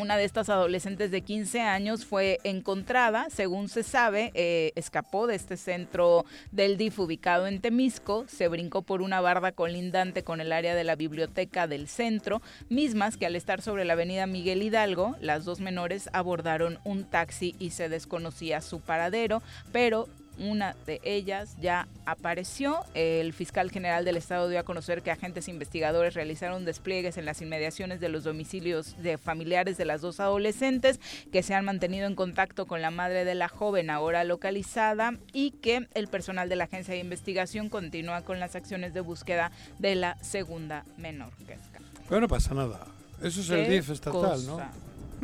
Una 0.00 0.16
de 0.16 0.24
estas 0.24 0.48
adolescentes 0.48 1.10
de 1.10 1.20
15 1.20 1.60
años 1.60 2.06
fue 2.06 2.40
encontrada, 2.44 3.26
según 3.28 3.68
se 3.68 3.82
sabe, 3.82 4.30
eh, 4.32 4.72
escapó 4.74 5.26
de 5.26 5.34
este 5.34 5.58
centro 5.58 6.24
del 6.50 6.78
DIF 6.78 6.98
ubicado 6.98 7.46
en 7.46 7.60
Temisco, 7.60 8.24
se 8.26 8.48
brincó 8.48 8.80
por 8.80 9.02
una 9.02 9.20
barda 9.20 9.52
colindante 9.52 10.24
con 10.24 10.40
el 10.40 10.50
área 10.52 10.74
de 10.74 10.84
la 10.84 10.96
biblioteca 10.96 11.66
del 11.66 11.88
centro, 11.88 12.40
mismas 12.70 13.18
que 13.18 13.26
al 13.26 13.36
estar 13.36 13.60
sobre 13.60 13.84
la 13.84 13.92
avenida 13.92 14.26
Miguel 14.26 14.62
Hidalgo, 14.62 15.14
las 15.20 15.44
dos 15.44 15.60
menores 15.60 16.08
abordaron 16.14 16.78
un 16.84 17.04
taxi 17.04 17.54
y 17.58 17.70
se 17.70 17.90
desconocía 17.90 18.62
su 18.62 18.80
paradero, 18.80 19.42
pero 19.72 20.08
una 20.38 20.74
de 20.86 21.00
ellas 21.04 21.56
ya 21.60 21.88
apareció. 22.06 22.84
El 22.94 23.32
fiscal 23.32 23.70
general 23.70 24.04
del 24.04 24.16
estado 24.16 24.48
dio 24.48 24.58
a 24.58 24.62
conocer 24.62 25.02
que 25.02 25.10
agentes 25.10 25.48
investigadores 25.48 26.14
realizaron 26.14 26.64
despliegues 26.64 27.16
en 27.16 27.24
las 27.24 27.40
inmediaciones 27.42 28.00
de 28.00 28.08
los 28.08 28.24
domicilios 28.24 28.96
de 29.02 29.18
familiares 29.18 29.76
de 29.76 29.84
las 29.84 30.00
dos 30.00 30.20
adolescentes 30.20 31.00
que 31.32 31.42
se 31.42 31.54
han 31.54 31.64
mantenido 31.64 32.06
en 32.06 32.14
contacto 32.14 32.66
con 32.66 32.82
la 32.82 32.90
madre 32.90 33.24
de 33.24 33.34
la 33.34 33.48
joven 33.48 33.90
ahora 33.90 34.24
localizada 34.24 35.18
y 35.32 35.52
que 35.52 35.88
el 35.94 36.08
personal 36.08 36.48
de 36.48 36.56
la 36.56 36.64
agencia 36.64 36.94
de 36.94 37.00
investigación 37.00 37.68
continúa 37.68 38.22
con 38.22 38.40
las 38.40 38.56
acciones 38.56 38.94
de 38.94 39.00
búsqueda 39.00 39.52
de 39.78 39.94
la 39.94 40.16
segunda 40.22 40.84
menor 40.96 41.32
que 41.46 41.54
escapa. 41.54 41.84
Pero 42.08 42.20
no 42.20 42.28
pasa 42.28 42.54
nada. 42.54 42.86
Eso 43.22 43.40
es 43.40 43.50
el 43.50 43.66
¿Qué 43.66 43.70
DIF 43.70 43.90
estatal. 43.90 44.44
No, 44.46 44.60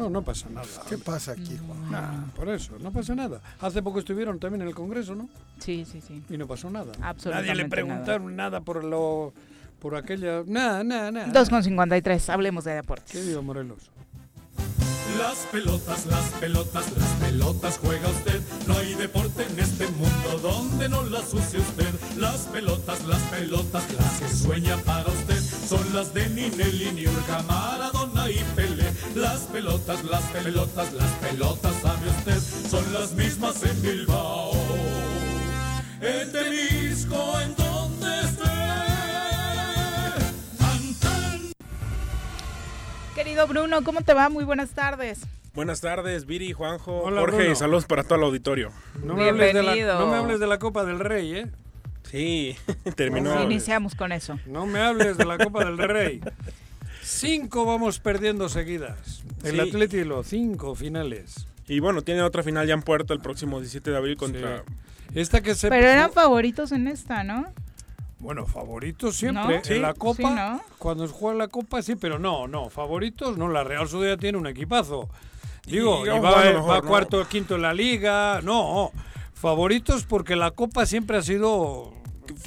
no 0.09 0.23
pasa 0.23 0.49
nada. 0.49 0.67
¿Qué 0.89 0.97
pasa 0.97 1.33
aquí, 1.33 1.59
Juan? 1.67 1.91
Nah, 1.91 2.31
por 2.37 2.49
eso, 2.49 2.79
no 2.79 2.93
pasa 2.93 3.15
nada. 3.15 3.41
Hace 3.61 3.83
poco 3.83 3.99
estuvieron 3.99 4.39
también 4.39 4.63
en 4.63 4.69
el 4.69 4.75
Congreso, 4.75 5.15
¿no? 5.15 5.29
Sí, 5.59 5.85
sí, 5.91 6.01
sí. 6.01 6.23
Y 6.31 6.37
no 6.37 6.47
pasó 6.47 6.71
nada. 6.71 6.93
Absolutamente 7.03 7.49
Nadie 7.49 7.63
le 7.65 7.69
preguntaron 7.69 8.37
nada, 8.37 8.61
por 8.61 8.85
lo 8.85 9.33
por 9.81 9.97
aquella... 9.97 10.43
Nada, 10.47 10.83
nada, 10.85 11.11
nada. 11.11 11.33
2,53, 11.33 12.33
hablemos 12.33 12.65
de 12.65 12.75
deportes. 12.75 13.11
¿Qué 13.11 13.23
digo, 13.23 13.43
Morelos? 13.43 13.91
Las 15.19 15.39
pelotas, 15.51 16.07
las 16.07 16.25
pelotas, 16.41 16.97
las 16.97 17.09
pelotas 17.15 17.79
juega 17.79 18.09
usted. 18.09 18.41
No 18.67 18.75
hay 18.75 18.95
deporte 18.95 19.45
en 19.51 19.59
este 19.59 19.89
mundo 19.89 20.39
donde 20.43 20.89
no 20.89 21.03
las 21.05 21.33
use 21.33 21.59
usted. 21.59 21.93
Las 22.19 22.43
pelotas, 22.43 23.05
las 23.05 23.21
pelotas, 23.23 23.85
las 23.95 24.21
que 24.21 24.29
sueña 24.29 24.77
para 24.79 25.09
usted. 25.09 25.38
Son 25.69 25.95
las 25.95 26.15
de 26.15 26.27
Ninelli, 26.31 26.93
Niurka, 26.93 27.43
Maradona 27.43 28.31
y 28.31 28.43
Pelé. 28.57 28.91
Las 29.15 29.41
pelotas, 29.43 30.03
las 30.05 30.23
pelotas, 30.33 30.93
las 30.95 31.11
pelotas, 31.17 31.75
sabe 31.83 32.09
usted. 32.09 32.39
Son 32.71 32.93
las 32.95 33.13
mismas 33.13 33.63
en 33.65 33.83
Bilbao. 33.83 34.53
En 36.01 36.33
Temisco, 36.33 37.41
en 37.41 37.55
donde 37.57 38.21
esté. 38.21 38.45
Querido 43.15 43.47
Bruno, 43.47 43.85
¿cómo 43.85 44.01
te 44.01 44.15
va? 44.15 44.29
Muy 44.31 44.45
buenas 44.45 44.71
tardes. 44.71 45.21
Buenas 45.55 45.81
tardes, 45.81 46.25
Viri, 46.25 46.53
Juanjo, 46.53 47.01
Hola, 47.03 47.21
Jorge, 47.21 47.37
Bruno. 47.37 47.53
y 47.53 47.57
saludos 47.57 47.85
para 47.85 48.05
todo 48.05 48.15
el 48.15 48.25
auditorio. 48.25 48.71
No 49.03 49.15
me, 49.15 49.29
hables 49.29 49.53
de 49.53 49.63
la, 49.63 49.73
Bienvenido. 49.75 49.99
no 49.99 50.07
me 50.07 50.17
hables 50.17 50.41
de 50.41 50.47
la 50.47 50.59
Copa 50.59 50.85
del 50.85 51.01
Rey, 51.01 51.35
¿eh? 51.35 51.47
Sí, 52.11 52.57
terminó. 52.97 53.35
No, 53.35 53.43
Iniciamos 53.43 53.95
con 53.95 54.13
eso. 54.13 54.39
No 54.47 54.67
me 54.67 54.81
hables 54.81 55.17
de 55.17 55.25
la 55.25 55.39
Copa 55.39 55.65
del 55.65 55.79
Rey. 55.79 56.21
Cinco 57.03 57.65
vamos 57.65 57.99
perdiendo 58.01 58.49
seguidas. 58.49 59.23
El 59.45 59.55
Sí. 59.55 59.61
Atleti 59.61 60.05
lo 60.05 60.23
cinco 60.23 60.75
finales. 60.75 61.47
Y 61.67 61.81
bueno, 61.81 62.03
tiene 62.03 62.23
otra 62.23 62.43
final 62.43 62.67
ya 62.67 62.75
en 62.75 62.83
Puerto 62.83 63.13
el 63.15 63.21
próximo 63.21 63.61
17 63.61 63.91
de 63.91 63.97
abril 63.97 64.17
contra... 64.17 64.65
Esta 65.15 65.41
que 65.43 65.55
se 65.55 65.69
Pero 65.69 65.87
eran 65.87 66.13
favoritos 66.13 66.73
en 66.73 66.87
esta, 66.89 67.25
¿no? 67.25 67.47
Bueno, 68.21 68.47
favoritos 68.47 69.17
siempre. 69.17 69.61
¿No? 69.65 69.75
En 69.75 69.83
la 69.83 69.95
Copa, 69.95 70.17
sí, 70.17 70.35
¿no? 70.35 70.61
cuando 70.79 71.07
se 71.07 71.15
juega 71.15 71.39
la 71.39 71.49
Copa, 71.49 71.81
sí, 71.83 71.95
pero 71.95 72.19
no, 72.19 72.47
no. 72.49 72.69
Favoritos, 72.69 73.39
no. 73.39 73.49
La 73.49 73.65
Real 73.65 73.89
Sociedad 73.89 74.19
tiene 74.19 74.37
un 74.39 74.47
equipazo. 74.47 75.09
Digo, 75.67 76.05
Y 76.05 76.09
va, 76.09 76.17
jugado 76.19 76.37
va 76.37 76.53
mejor, 76.53 76.83
¿no? 76.85 76.89
cuarto 76.89 77.21
o 77.21 77.25
quinto 77.27 77.55
en 77.57 77.63
la 77.63 77.73
Liga. 77.75 78.41
No. 78.43 78.91
favoritos 79.35 80.05
porque 80.05 80.37
la 80.37 80.51
Copa 80.51 80.85
siempre 80.85 81.17
ha 81.17 81.23
sido 81.23 81.93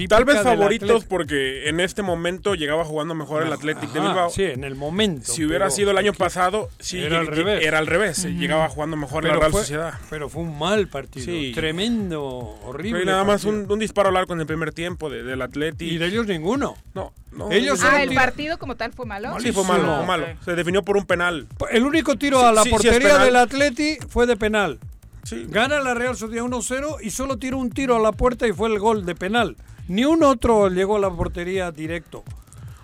Tal 0.08 0.26
vez 0.26 0.42
favoritos 0.42 0.90
Atlético. 0.90 1.10
porque 1.10 1.70
en 1.70 1.80
este 1.80 2.02
momento 2.02 2.56
llegaba 2.56 2.84
jugando 2.86 3.16
mejor 3.16 3.44
el 3.44 3.52
Athletic 3.54 3.92
de 3.92 4.00
Ajá, 4.00 4.08
Bilbao. 4.10 4.30
Sí, 4.30 4.44
en 4.44 4.64
el 4.64 4.76
momento. 4.76 5.32
Si 5.32 5.46
hubiera 5.46 5.70
sido 5.70 5.92
el 5.92 5.98
año 5.98 6.14
pasado, 6.14 6.70
sí, 6.80 7.00
era 7.02 7.20
al 7.20 7.28
revés. 7.28 7.64
era 7.66 7.78
al 7.78 7.88
revés, 7.88 8.26
Llegaba 8.26 8.68
jugando 8.70 8.98
mejor 8.98 9.24
la 9.24 9.30
Pero 9.30 9.40
Real 9.42 9.52
fue- 9.52 9.62
Sociedad. 9.62 9.94
Pero 10.10 10.30
fue 10.30 10.44
un 10.44 10.58
mal 10.58 10.88
partido. 10.88 11.26
Sí. 11.26 11.52
Tremendo, 11.54 12.22
horrible. 12.66 13.00
Fue 13.00 13.06
nada 13.06 13.24
más 13.24 13.44
un, 13.46 13.66
un 13.72 13.80
disparo 13.80 14.10
al 14.10 14.18
arco 14.18 14.34
en 14.34 14.40
el 14.42 14.46
primer 14.46 14.74
tiempo 14.74 15.10
de- 15.10 15.24
del 15.24 15.42
Athletic. 15.42 15.88
Y 15.92 15.98
de 15.98 16.06
ellos 16.08 16.28
ninguno. 16.28 16.76
No, 16.94 17.14
no. 17.32 17.52
Ellos 17.52 17.80
Ah, 17.84 18.02
el 18.04 18.10
tira- 18.10 18.22
partido 18.22 18.58
como 18.58 18.76
tal 18.76 18.92
fue 18.94 19.06
malo. 19.06 19.40
Sí, 19.40 19.52
fue 19.52 19.64
malo, 19.64 19.98
fue 19.98 20.06
malo. 20.06 20.26
Se 20.46 20.56
definió 20.56 20.84
por 20.84 20.98
un 20.98 21.06
penal. 21.06 21.48
El 21.72 21.84
único 21.86 22.16
tiro 22.18 22.40
Sí, 22.40 22.46
a 22.46 22.52
la 22.52 22.64
sí, 22.64 22.70
portería 22.70 23.18
del 23.20 23.36
Atleti 23.36 23.98
fue 24.10 24.26
de 24.28 24.36
penal. 24.38 24.80
Sí. 25.24 25.46
Gana 25.50 25.80
la 25.80 25.94
Real 25.94 26.18
Sociedad 26.18 26.44
1-0 26.46 26.98
y 27.02 27.12
solo 27.12 27.38
tiró 27.38 27.58
un 27.58 27.70
tiro 27.70 27.96
a 27.96 28.00
la 28.00 28.12
puerta 28.12 28.48
y 28.48 28.54
fue 28.54 28.70
el 28.70 28.80
gol 28.80 29.06
de 29.06 29.14
penal. 29.16 29.56
Ni 29.92 30.06
un 30.06 30.24
otro 30.24 30.70
llegó 30.70 30.96
a 30.96 31.00
la 31.00 31.10
portería 31.10 31.72
directo. 31.72 32.24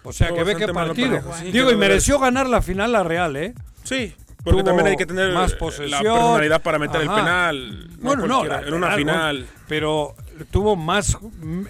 O 0.04 0.12
sea, 0.12 0.28
Fue 0.30 0.38
que 0.38 0.44
ve 0.44 0.56
qué 0.58 0.68
partido. 0.74 1.08
parejo, 1.22 1.34
sí, 1.38 1.52
Digo, 1.52 1.72
y 1.72 1.76
mereció 1.78 2.20
ganar 2.20 2.48
la 2.50 2.62
final 2.62 2.92
la 2.92 3.04
Real, 3.04 3.36
¿eh? 3.38 3.54
Sí, 3.84 4.14
porque 4.44 4.62
Tuvo 4.62 4.64
también 4.64 4.88
hay 4.88 4.96
que 4.98 5.06
tener 5.06 5.34
más 5.34 5.52
la 5.54 5.58
posesión. 5.58 6.02
personalidad 6.02 6.62
para 6.62 6.80
meter 6.80 7.02
el 7.02 7.08
penal. 7.10 7.90
No 7.98 8.10
bueno, 8.10 8.28
no, 8.28 8.44
la- 8.46 8.60
en 8.62 8.74
una 8.74 8.90
la- 8.90 8.96
final. 8.96 9.48
Pero 9.68 10.16
tuvo 10.52 10.76
más. 10.76 11.18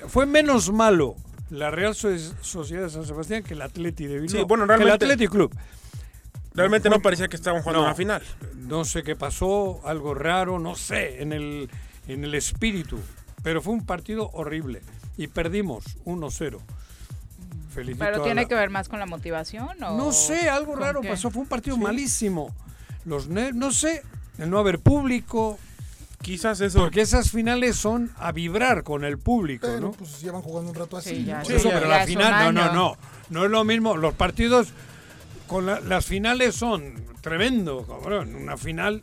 Fue 0.08 0.26
menos 0.26 0.72
malo 0.72 1.16
la 1.50 1.70
Real 1.72 1.94
So- 1.96 2.10
Sociedad 2.42 2.84
de 2.84 2.90
San 2.90 3.06
Sebastián 3.06 3.44
que 3.44 3.54
el 3.54 3.62
Atleti 3.62 4.06
de 4.08 4.20
Bilbao. 4.20 4.40
Sí, 4.42 4.46
bueno, 4.48 4.66
el 4.66 4.90
Atleti 4.92 5.28
Club. 5.28 5.56
Realmente 6.54 6.90
Fue- 6.90 6.98
no 6.98 7.02
parecía 7.04 7.28
que 7.28 7.36
estaban 7.36 7.62
jugando 7.62 7.82
No. 7.82 7.88
una 7.88 7.96
final. 7.96 8.22
No 8.56 8.86
sé 8.86 9.04
qué 9.04 9.16
pasó, 9.16 9.82
algo 9.86 10.14
raro, 10.16 10.58
no 10.60 10.76
sé, 10.76 11.22
en 11.22 11.32
el, 11.34 11.70
en 12.08 12.24
el 12.24 12.34
espíritu. 12.36 13.00
Pero 13.44 13.62
fue 13.62 13.74
un 13.74 13.86
partido 13.86 14.30
horrible. 14.34 14.82
Y 15.18 15.28
perdimos 15.28 15.84
1-0. 16.06 16.60
Felicito 17.74 18.04
Pero 18.06 18.24
tiene 18.24 18.44
la- 18.44 18.48
que 18.48 18.56
ver 18.56 18.70
más 18.70 18.90
con 18.90 19.00
la 19.00 19.06
motivación 19.06 19.82
o 19.84 19.98
No 19.98 20.12
sé, 20.12 20.50
algo 20.50 20.76
raro 20.76 21.02
qué? 21.02 21.10
pasó. 21.10 21.30
Fue 21.30 21.42
un 21.44 21.48
partido 21.48 21.78
malísimo. 21.78 22.54
Los 23.06 23.28
no 23.28 23.72
sé, 23.72 24.04
el 24.38 24.50
no 24.50 24.60
haber 24.60 24.80
público. 24.80 25.60
Quizás 26.22 26.60
eso. 26.62 26.80
Porque 26.80 27.02
esas 27.02 27.30
finales 27.30 27.76
son 27.76 28.12
a 28.18 28.32
vibrar 28.32 28.84
con 28.84 29.04
el 29.06 29.20
público, 29.20 29.68
Pero 29.68 29.80
¿no? 29.80 29.92
pues 29.92 30.20
llevan 30.20 30.42
jugando 30.42 30.72
un 30.72 30.76
rato 30.76 30.98
así. 30.98 31.12
Sí, 31.18 31.26
ya, 31.26 31.38
¿no? 31.38 31.44
Por 31.44 31.52
eso, 31.54 31.70
ya- 31.70 31.76
pero 31.76 31.88
ya 31.90 31.98
la 32.00 32.06
final, 32.08 32.54
no, 32.56 32.66
no, 32.66 32.74
no. 32.74 32.98
No 33.30 33.46
es 33.46 33.52
lo 33.52 33.64
mismo. 33.64 33.96
Los 33.96 34.16
partidos 34.16 34.70
con 35.46 35.68
la- 35.68 35.80
las 35.80 36.06
finales 36.06 36.56
son 36.56 36.96
tremendo, 37.22 37.86
cabrón. 37.86 38.34
Una 38.36 38.58
final 38.58 39.02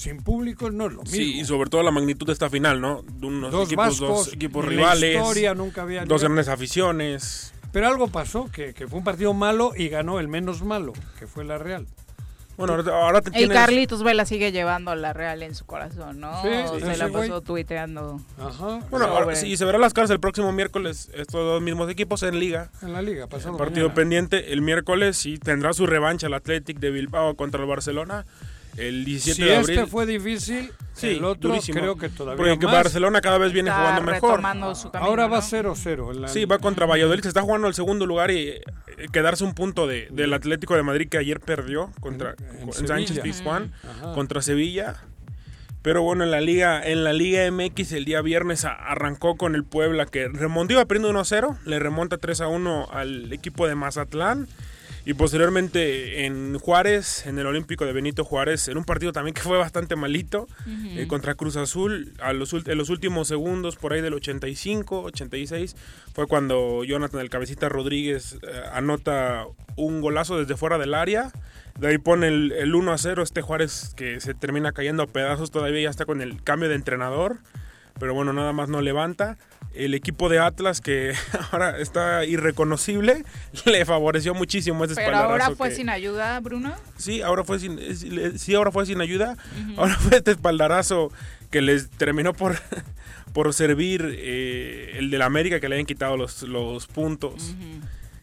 sin 0.00 0.18
público 0.22 0.70
no 0.70 0.86
es 0.86 0.92
lo 0.92 1.02
mismo. 1.02 1.14
Sí, 1.16 1.40
y 1.40 1.44
sobre 1.44 1.68
todo 1.70 1.82
la 1.82 1.90
magnitud 1.90 2.26
de 2.26 2.32
esta 2.32 2.48
final, 2.50 2.80
¿no? 2.80 3.02
De 3.02 3.26
unos 3.26 3.52
Dos 3.52 3.68
equipos, 3.68 3.98
dos 3.98 4.08
vascos, 4.10 4.32
equipos 4.34 4.64
en 4.64 4.70
la 4.70 4.76
rivales. 4.76 5.16
historia 5.16 5.54
nunca 5.54 5.82
había 5.82 6.04
dos 6.04 6.22
grandes 6.22 6.48
aficiones. 6.48 7.52
Pero 7.72 7.86
algo 7.86 8.08
pasó, 8.08 8.50
que, 8.50 8.74
que 8.74 8.88
fue 8.88 8.98
un 8.98 9.04
partido 9.04 9.32
malo 9.32 9.72
y 9.76 9.88
ganó 9.88 10.18
el 10.18 10.26
menos 10.28 10.62
malo, 10.62 10.92
que 11.18 11.26
fue 11.26 11.44
la 11.44 11.58
Real. 11.58 11.86
Bueno, 12.56 12.74
ahora, 12.92 13.22
te 13.22 13.30
Y 13.30 13.32
tienes... 13.32 13.56
Carlitos 13.56 14.02
Vela 14.02 14.26
sigue 14.26 14.52
llevando 14.52 14.90
a 14.90 14.96
la 14.96 15.14
Real 15.14 15.42
en 15.42 15.54
su 15.54 15.64
corazón, 15.64 16.20
¿no? 16.20 16.42
Sí, 16.42 16.48
Se 16.48 16.76
ese 16.90 16.96
la 16.98 17.08
pasó 17.08 17.40
tuiteando. 17.40 18.20
Ajá. 18.38 18.80
Bueno, 18.90 19.06
ahora 19.06 19.34
sí, 19.34 19.56
se 19.56 19.64
verán 19.64 19.80
las 19.80 19.94
caras 19.94 20.10
el 20.10 20.20
próximo 20.20 20.52
miércoles 20.52 21.10
estos 21.14 21.40
dos 21.40 21.62
mismos 21.62 21.88
equipos 21.88 22.22
en 22.22 22.38
liga. 22.38 22.70
En 22.82 22.92
la 22.92 23.00
liga, 23.00 23.28
pasado 23.28 23.52
El 23.52 23.56
partido 23.58 23.86
mañana. 23.86 23.94
pendiente 23.94 24.52
el 24.52 24.60
miércoles 24.60 25.16
sí 25.16 25.38
tendrá 25.38 25.72
su 25.72 25.86
revancha 25.86 26.26
el 26.26 26.34
Athletic 26.34 26.78
de 26.80 26.90
Bilbao 26.90 27.34
contra 27.34 27.62
el 27.62 27.66
Barcelona 27.68 28.26
el 28.76 29.04
17 29.04 29.34
Si 29.34 29.42
de 29.48 29.56
abril. 29.56 29.78
este 29.78 29.90
fue 29.90 30.06
difícil, 30.06 30.72
Sí, 30.94 31.08
el 31.08 31.24
otro 31.24 31.50
durísimo. 31.50 31.80
creo 31.80 31.96
que 31.96 32.08
todavía 32.08 32.36
Porque 32.36 32.58
que 32.58 32.66
más. 32.66 32.74
Barcelona 32.74 33.20
cada 33.20 33.38
vez 33.38 33.52
viene 33.52 33.70
Está 33.70 33.80
jugando 33.80 34.02
mejor. 34.12 34.30
retomando 34.32 34.74
su 34.74 34.90
camino, 34.90 35.08
Ahora 35.10 35.26
va 35.28 35.38
¿no? 35.38 35.42
0-0. 35.42 36.10
en 36.12 36.22
la- 36.22 36.28
Sí, 36.28 36.44
va 36.44 36.58
contra 36.58 36.86
Valladolid, 36.86 37.22
se 37.22 37.28
está 37.28 37.42
jugando 37.42 37.68
el 37.68 37.74
segundo 37.74 38.06
lugar 38.06 38.30
y 38.30 38.48
eh, 38.48 38.62
quedarse 39.12 39.44
un 39.44 39.54
punto 39.54 39.86
de, 39.86 40.08
del 40.10 40.32
Atlético 40.34 40.74
de 40.76 40.82
Madrid 40.82 41.08
que 41.08 41.18
ayer 41.18 41.40
perdió 41.40 41.90
contra 42.00 42.34
En- 42.58 42.68
en. 42.68 42.72
Sánchez 42.88 43.20
Pizjuán 43.20 43.72
contra 44.14 44.42
Sevilla. 44.42 44.96
Pero 45.82 46.02
bueno, 46.02 46.24
en 46.24 46.30
la 46.30 46.42
liga 46.42 46.82
en 46.86 47.04
la 47.04 47.14
Liga 47.14 47.50
MX 47.50 47.92
el 47.92 48.04
día 48.04 48.20
viernes 48.20 48.66
arrancó 48.66 49.36
con 49.38 49.54
el 49.54 49.64
Puebla 49.64 50.04
que 50.04 50.28
remontó 50.28 50.74
iba 50.74 50.84
perdiendo 50.84 51.08
1-0, 51.08 51.56
le 51.64 51.78
remonta 51.78 52.18
3-1 52.18 52.86
al 52.92 53.32
equipo 53.32 53.66
de 53.66 53.74
Mazatlán 53.76 54.46
y 55.06 55.14
posteriormente 55.14 56.26
en 56.26 56.58
Juárez, 56.58 57.26
en 57.26 57.38
el 57.38 57.46
Olímpico 57.46 57.86
de 57.86 57.92
Benito 57.92 58.24
Juárez, 58.24 58.68
en 58.68 58.76
un 58.76 58.84
partido 58.84 59.12
también 59.12 59.34
que 59.34 59.40
fue 59.40 59.56
bastante 59.56 59.96
malito 59.96 60.46
eh, 60.66 61.06
contra 61.08 61.34
Cruz 61.34 61.56
Azul, 61.56 62.12
a 62.20 62.32
los, 62.32 62.52
en 62.52 62.78
los 62.78 62.90
últimos 62.90 63.28
segundos 63.28 63.76
por 63.76 63.92
ahí 63.92 64.02
del 64.02 64.14
85, 64.14 65.02
86 65.02 65.74
fue 66.12 66.26
cuando 66.26 66.84
Jonathan 66.84 67.20
el 67.20 67.30
Cabecita 67.30 67.68
Rodríguez 67.68 68.38
eh, 68.42 68.62
anota 68.72 69.46
un 69.76 70.00
golazo 70.00 70.38
desde 70.38 70.56
fuera 70.56 70.78
del 70.78 70.94
área. 70.94 71.32
De 71.78 71.88
ahí 71.88 71.98
pone 71.98 72.28
el, 72.28 72.52
el 72.52 72.74
1 72.74 72.92
a 72.92 72.98
0 72.98 73.22
este 73.22 73.40
Juárez 73.40 73.94
que 73.96 74.20
se 74.20 74.34
termina 74.34 74.72
cayendo 74.72 75.02
a 75.02 75.06
pedazos 75.06 75.50
todavía 75.50 75.82
ya 75.82 75.90
está 75.90 76.04
con 76.04 76.20
el 76.20 76.42
cambio 76.42 76.68
de 76.68 76.74
entrenador. 76.74 77.38
Pero 77.98 78.14
bueno, 78.14 78.32
nada 78.32 78.52
más 78.52 78.68
no 78.68 78.80
levanta. 78.80 79.38
El 79.72 79.94
equipo 79.94 80.28
de 80.28 80.40
Atlas 80.40 80.80
que 80.80 81.14
ahora 81.52 81.78
está 81.78 82.24
irreconocible 82.24 83.24
le 83.66 83.84
favoreció 83.84 84.34
muchísimo 84.34 84.84
ese 84.84 84.94
Pero 84.96 85.06
espaldarazo 85.08 85.44
ahora 85.44 85.56
fue 85.56 85.68
que- 85.68 85.74
sin 85.76 85.88
ayuda, 85.88 86.40
Bruno. 86.40 86.74
Sí, 86.96 87.22
ahora 87.22 87.44
fue 87.44 87.58
sin, 87.60 87.76
le- 87.76 88.38
sí, 88.38 88.54
ahora 88.54 88.72
fue 88.72 88.84
sin 88.86 89.00
ayuda. 89.00 89.36
Ahora 89.76 89.94
fue 89.96 90.16
este 90.18 90.32
espaldarazo 90.32 91.12
que 91.50 91.62
les 91.62 91.88
terminó 91.90 92.32
por, 92.32 92.56
por 93.32 93.52
servir 93.54 94.04
eh, 94.18 94.94
el 94.98 95.10
del 95.10 95.22
América 95.22 95.60
que 95.60 95.68
le 95.68 95.76
hayan 95.76 95.86
quitado 95.86 96.16
los, 96.16 96.42
los 96.42 96.86
puntos. 96.88 97.54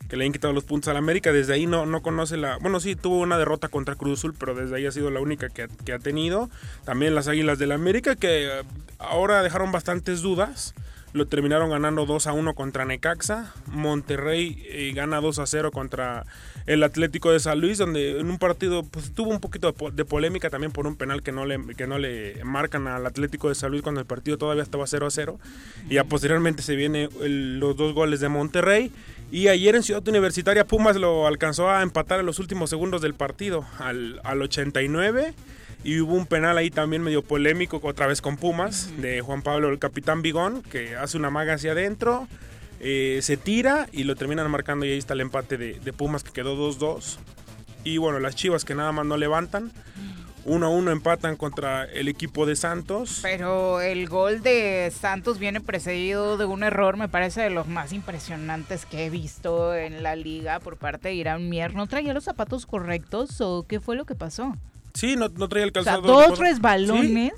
Que 0.10 0.16
le 0.16 0.24
hayan 0.24 0.32
quitado 0.34 0.54
los 0.54 0.64
puntos 0.64 0.88
al 0.90 0.96
América. 0.98 1.34
Desde 1.34 1.54
ahí 1.54 1.66
no, 1.66 1.86
no 1.86 2.02
conoce 2.02 2.38
la. 2.38 2.58
Bueno, 2.60 2.80
sí, 2.80 2.96
tuvo 2.96 3.20
una 3.20 3.38
derrota 3.38 3.68
contra 3.68 3.96
Cruz 3.96 4.20
Azul, 4.20 4.34
pero 4.38 4.54
desde 4.56 4.76
ahí 4.78 4.86
ha 4.86 4.92
sido 4.92 5.12
la 5.12 5.20
única 5.20 5.50
que, 5.50 5.64
ha- 5.64 5.68
que 5.86 5.92
ha 5.94 6.00
tenido. 6.00 6.50
También 6.86 7.14
las 7.16 7.28
Águilas 7.28 7.58
del 7.60 7.74
América, 7.74 8.16
que 8.16 8.48
eh, 8.48 8.64
ahora 9.00 9.44
dejaron 9.44 9.72
bastantes 9.74 10.22
dudas. 10.22 10.74
Lo 11.14 11.26
terminaron 11.26 11.70
ganando 11.70 12.06
2 12.06 12.28
a 12.28 12.34
1 12.34 12.54
contra 12.54 12.86
Necaxa. 12.86 13.54
Monterrey 13.68 14.62
eh, 14.70 14.92
gana 14.94 15.20
2 15.22 15.40
a 15.40 15.46
0 15.48 15.72
contra 15.72 16.26
el 16.66 16.84
Atlético 16.84 17.32
de 17.32 17.40
San 17.40 17.60
Luis, 17.62 17.78
donde 17.78 18.20
en 18.20 18.30
un 18.30 18.38
partido 18.38 18.84
pues, 18.84 19.12
tuvo 19.14 19.30
un 19.32 19.40
poquito 19.40 19.68
de, 19.68 19.74
po- 19.74 19.90
de 19.90 20.04
polémica 20.06 20.50
también 20.50 20.72
por 20.72 20.86
un 20.86 20.96
penal 20.98 21.24
que 21.24 21.32
no, 21.32 21.46
le, 21.46 21.60
que 21.76 21.88
no 21.88 21.98
le 21.98 22.44
marcan 22.44 22.88
al 22.88 23.06
Atlético 23.06 23.48
de 23.50 23.56
San 23.56 23.72
Luis 23.72 23.82
cuando 23.84 24.02
el 24.02 24.06
partido 24.08 24.38
todavía 24.38 24.64
estaba 24.64 24.86
0 24.86 25.08
a 25.08 25.10
0. 25.12 25.40
Y 25.90 25.94
ya 25.96 26.04
posteriormente 26.04 26.62
se 26.62 26.76
vienen 26.76 27.10
los 27.60 27.78
dos 27.78 27.94
goles 27.94 28.20
de 28.20 28.30
Monterrey. 28.30 28.92
Y 29.32 29.48
ayer 29.48 29.76
en 29.76 29.84
Ciudad 29.84 30.06
Universitaria 30.08 30.66
Pumas 30.66 30.98
lo 30.98 31.26
alcanzó 31.26 31.70
a 31.70 31.82
empatar 31.84 32.20
en 32.20 32.26
los 32.26 32.40
últimos 32.40 32.70
segundos 32.70 33.02
del 33.02 33.14
partido, 33.14 33.66
al, 33.80 34.20
al 34.24 34.42
89. 34.42 35.34
Y 35.84 36.00
hubo 36.02 36.14
un 36.14 36.26
penal 36.26 36.58
ahí 36.58 36.70
también 36.70 37.02
medio 37.04 37.22
polémico, 37.22 37.80
otra 37.82 38.08
vez 38.08 38.22
con 38.22 38.36
Pumas, 38.36 38.92
de 38.98 39.22
Juan 39.22 39.42
Pablo, 39.42 39.70
el 39.70 39.80
capitán 39.80 40.22
Bigón, 40.22 40.62
que 40.64 40.96
hace 40.96 41.18
una 41.18 41.30
maga 41.30 41.54
hacia 41.54 41.72
adentro, 41.72 42.28
eh, 42.80 43.20
se 43.22 43.38
tira 43.38 43.88
y 43.92 44.04
lo 44.04 44.16
terminan 44.16 44.50
marcando 44.52 44.86
y 44.86 44.92
ahí 44.92 44.98
está 44.98 45.14
el 45.14 45.22
empate 45.22 45.58
de, 45.58 45.80
de 45.80 45.94
Pumas 45.94 46.24
que 46.24 46.32
quedó 46.32 46.56
2-2. 46.56 47.18
Y 47.84 47.98
bueno, 47.98 48.20
las 48.20 48.36
Chivas 48.36 48.66
que 48.66 48.76
nada 48.76 48.92
más 48.92 49.06
no 49.06 49.18
levantan. 49.18 49.72
1-1 50.48 50.92
empatan 50.92 51.36
contra 51.36 51.84
el 51.84 52.08
equipo 52.08 52.46
de 52.46 52.56
Santos. 52.56 53.20
Pero 53.22 53.82
el 53.82 54.08
gol 54.08 54.42
de 54.42 54.92
Santos 54.98 55.40
viene 55.40 55.60
precedido 55.60 56.38
de 56.38 56.46
un 56.46 56.64
error, 56.64 56.96
me 56.96 57.10
parece 57.10 57.42
de 57.42 57.50
los 57.50 57.68
más 57.68 57.92
impresionantes 57.92 58.86
que 58.86 59.06
he 59.06 59.10
visto 59.10 59.76
en 59.76 60.04
la 60.04 60.16
liga 60.16 60.62
por 60.62 60.78
parte 60.78 61.10
de 61.10 61.16
Irán 61.16 61.50
Mier. 61.50 61.76
¿No 61.76 61.88
traía 61.88 62.14
los 62.14 62.24
zapatos 62.24 62.66
correctos 62.66 63.42
o 63.42 63.66
qué 63.68 63.82
fue 63.82 63.98
lo 63.98 64.06
que 64.06 64.16
pasó? 64.16 64.56
Sí, 64.98 65.16
no, 65.16 65.28
no 65.30 65.48
traía 65.48 65.66
el 65.66 65.70
O 65.78 65.84
sea, 65.84 65.94
calzado. 65.94 66.02
dos 66.28 66.40
resbalones 66.40 67.34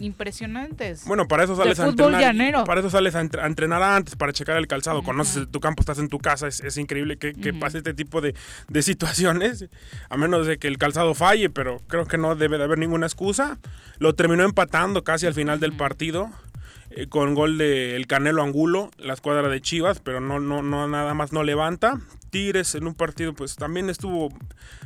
impresionantes. 0.00 1.04
Bueno, 1.06 1.28
para 1.28 1.44
eso 1.44 1.54
sales 1.56 1.78
de 1.78 1.84
a 1.84 1.88
entrenar. 1.88 2.20
llanero. 2.20 2.64
Para 2.64 2.80
eso 2.80 2.90
sales 2.90 3.14
a, 3.14 3.20
entre- 3.20 3.40
a 3.42 3.46
entrenar 3.46 3.82
antes, 3.82 4.16
para 4.16 4.32
checar 4.32 4.56
el 4.56 4.66
calzado. 4.66 5.02
Conoces 5.02 5.48
tu 5.50 5.60
campo, 5.60 5.80
estás 5.82 5.98
en 5.98 6.08
tu 6.08 6.18
casa. 6.18 6.48
Es, 6.48 6.60
es 6.60 6.76
increíble 6.76 7.16
que, 7.18 7.32
que 7.34 7.52
pase 7.54 7.78
este 7.78 7.94
tipo 7.94 8.20
de, 8.20 8.34
de 8.68 8.82
situaciones. 8.82 9.66
A 10.08 10.16
menos 10.16 10.46
de 10.46 10.58
que 10.58 10.68
el 10.68 10.78
calzado 10.78 11.14
falle, 11.14 11.50
pero 11.50 11.80
creo 11.86 12.06
que 12.06 12.18
no 12.18 12.34
debe 12.34 12.58
de 12.58 12.64
haber 12.64 12.78
ninguna 12.78 13.06
excusa. 13.06 13.58
Lo 13.98 14.14
terminó 14.14 14.44
empatando 14.44 15.04
casi 15.04 15.26
al 15.26 15.34
final 15.34 15.60
del 15.60 15.72
partido. 15.72 16.30
eh, 16.90 17.06
con 17.08 17.34
gol 17.34 17.56
de 17.58 17.96
el 17.96 18.06
Canelo 18.06 18.42
Angulo, 18.42 18.90
la 18.98 19.14
escuadra 19.14 19.48
de 19.48 19.60
Chivas, 19.60 20.00
pero 20.00 20.20
no, 20.20 20.40
no, 20.40 20.62
no, 20.62 20.88
nada 20.88 21.14
más 21.14 21.32
no 21.32 21.42
levanta. 21.42 22.00
Tigres 22.30 22.74
en 22.74 22.86
un 22.86 22.94
partido, 22.94 23.34
pues 23.34 23.56
también 23.56 23.88
estuvo 23.88 24.30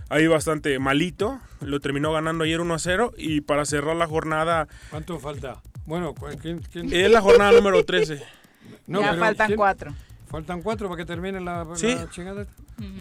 ahí 0.09 0.27
bastante 0.27 0.79
malito. 0.79 1.41
Lo 1.61 1.81
terminó 1.81 2.13
ganando 2.13 2.45
ayer 2.45 2.61
1 2.61 2.75
a 2.75 2.79
0. 2.79 3.13
Y 3.17 3.41
para 3.41 3.65
cerrar 3.65 3.97
la 3.97 4.07
jornada. 4.07 4.69
¿Cuánto 4.91 5.19
falta? 5.19 5.63
Bueno, 5.87 6.15
¿quién. 6.41 6.63
Es 6.93 7.11
la 7.11 7.21
jornada 7.21 7.53
número 7.53 7.85
13. 7.85 8.23
Ya 8.87 9.15
faltan 9.15 9.55
cuatro. 9.55 9.93
Faltan 10.29 10.61
cuatro 10.63 10.89
para 10.89 10.99
que 10.99 11.07
termine 11.07 11.41
la, 11.41 11.65
Sí. 11.75 11.95
la 11.95 12.09
chingada. 12.11 12.47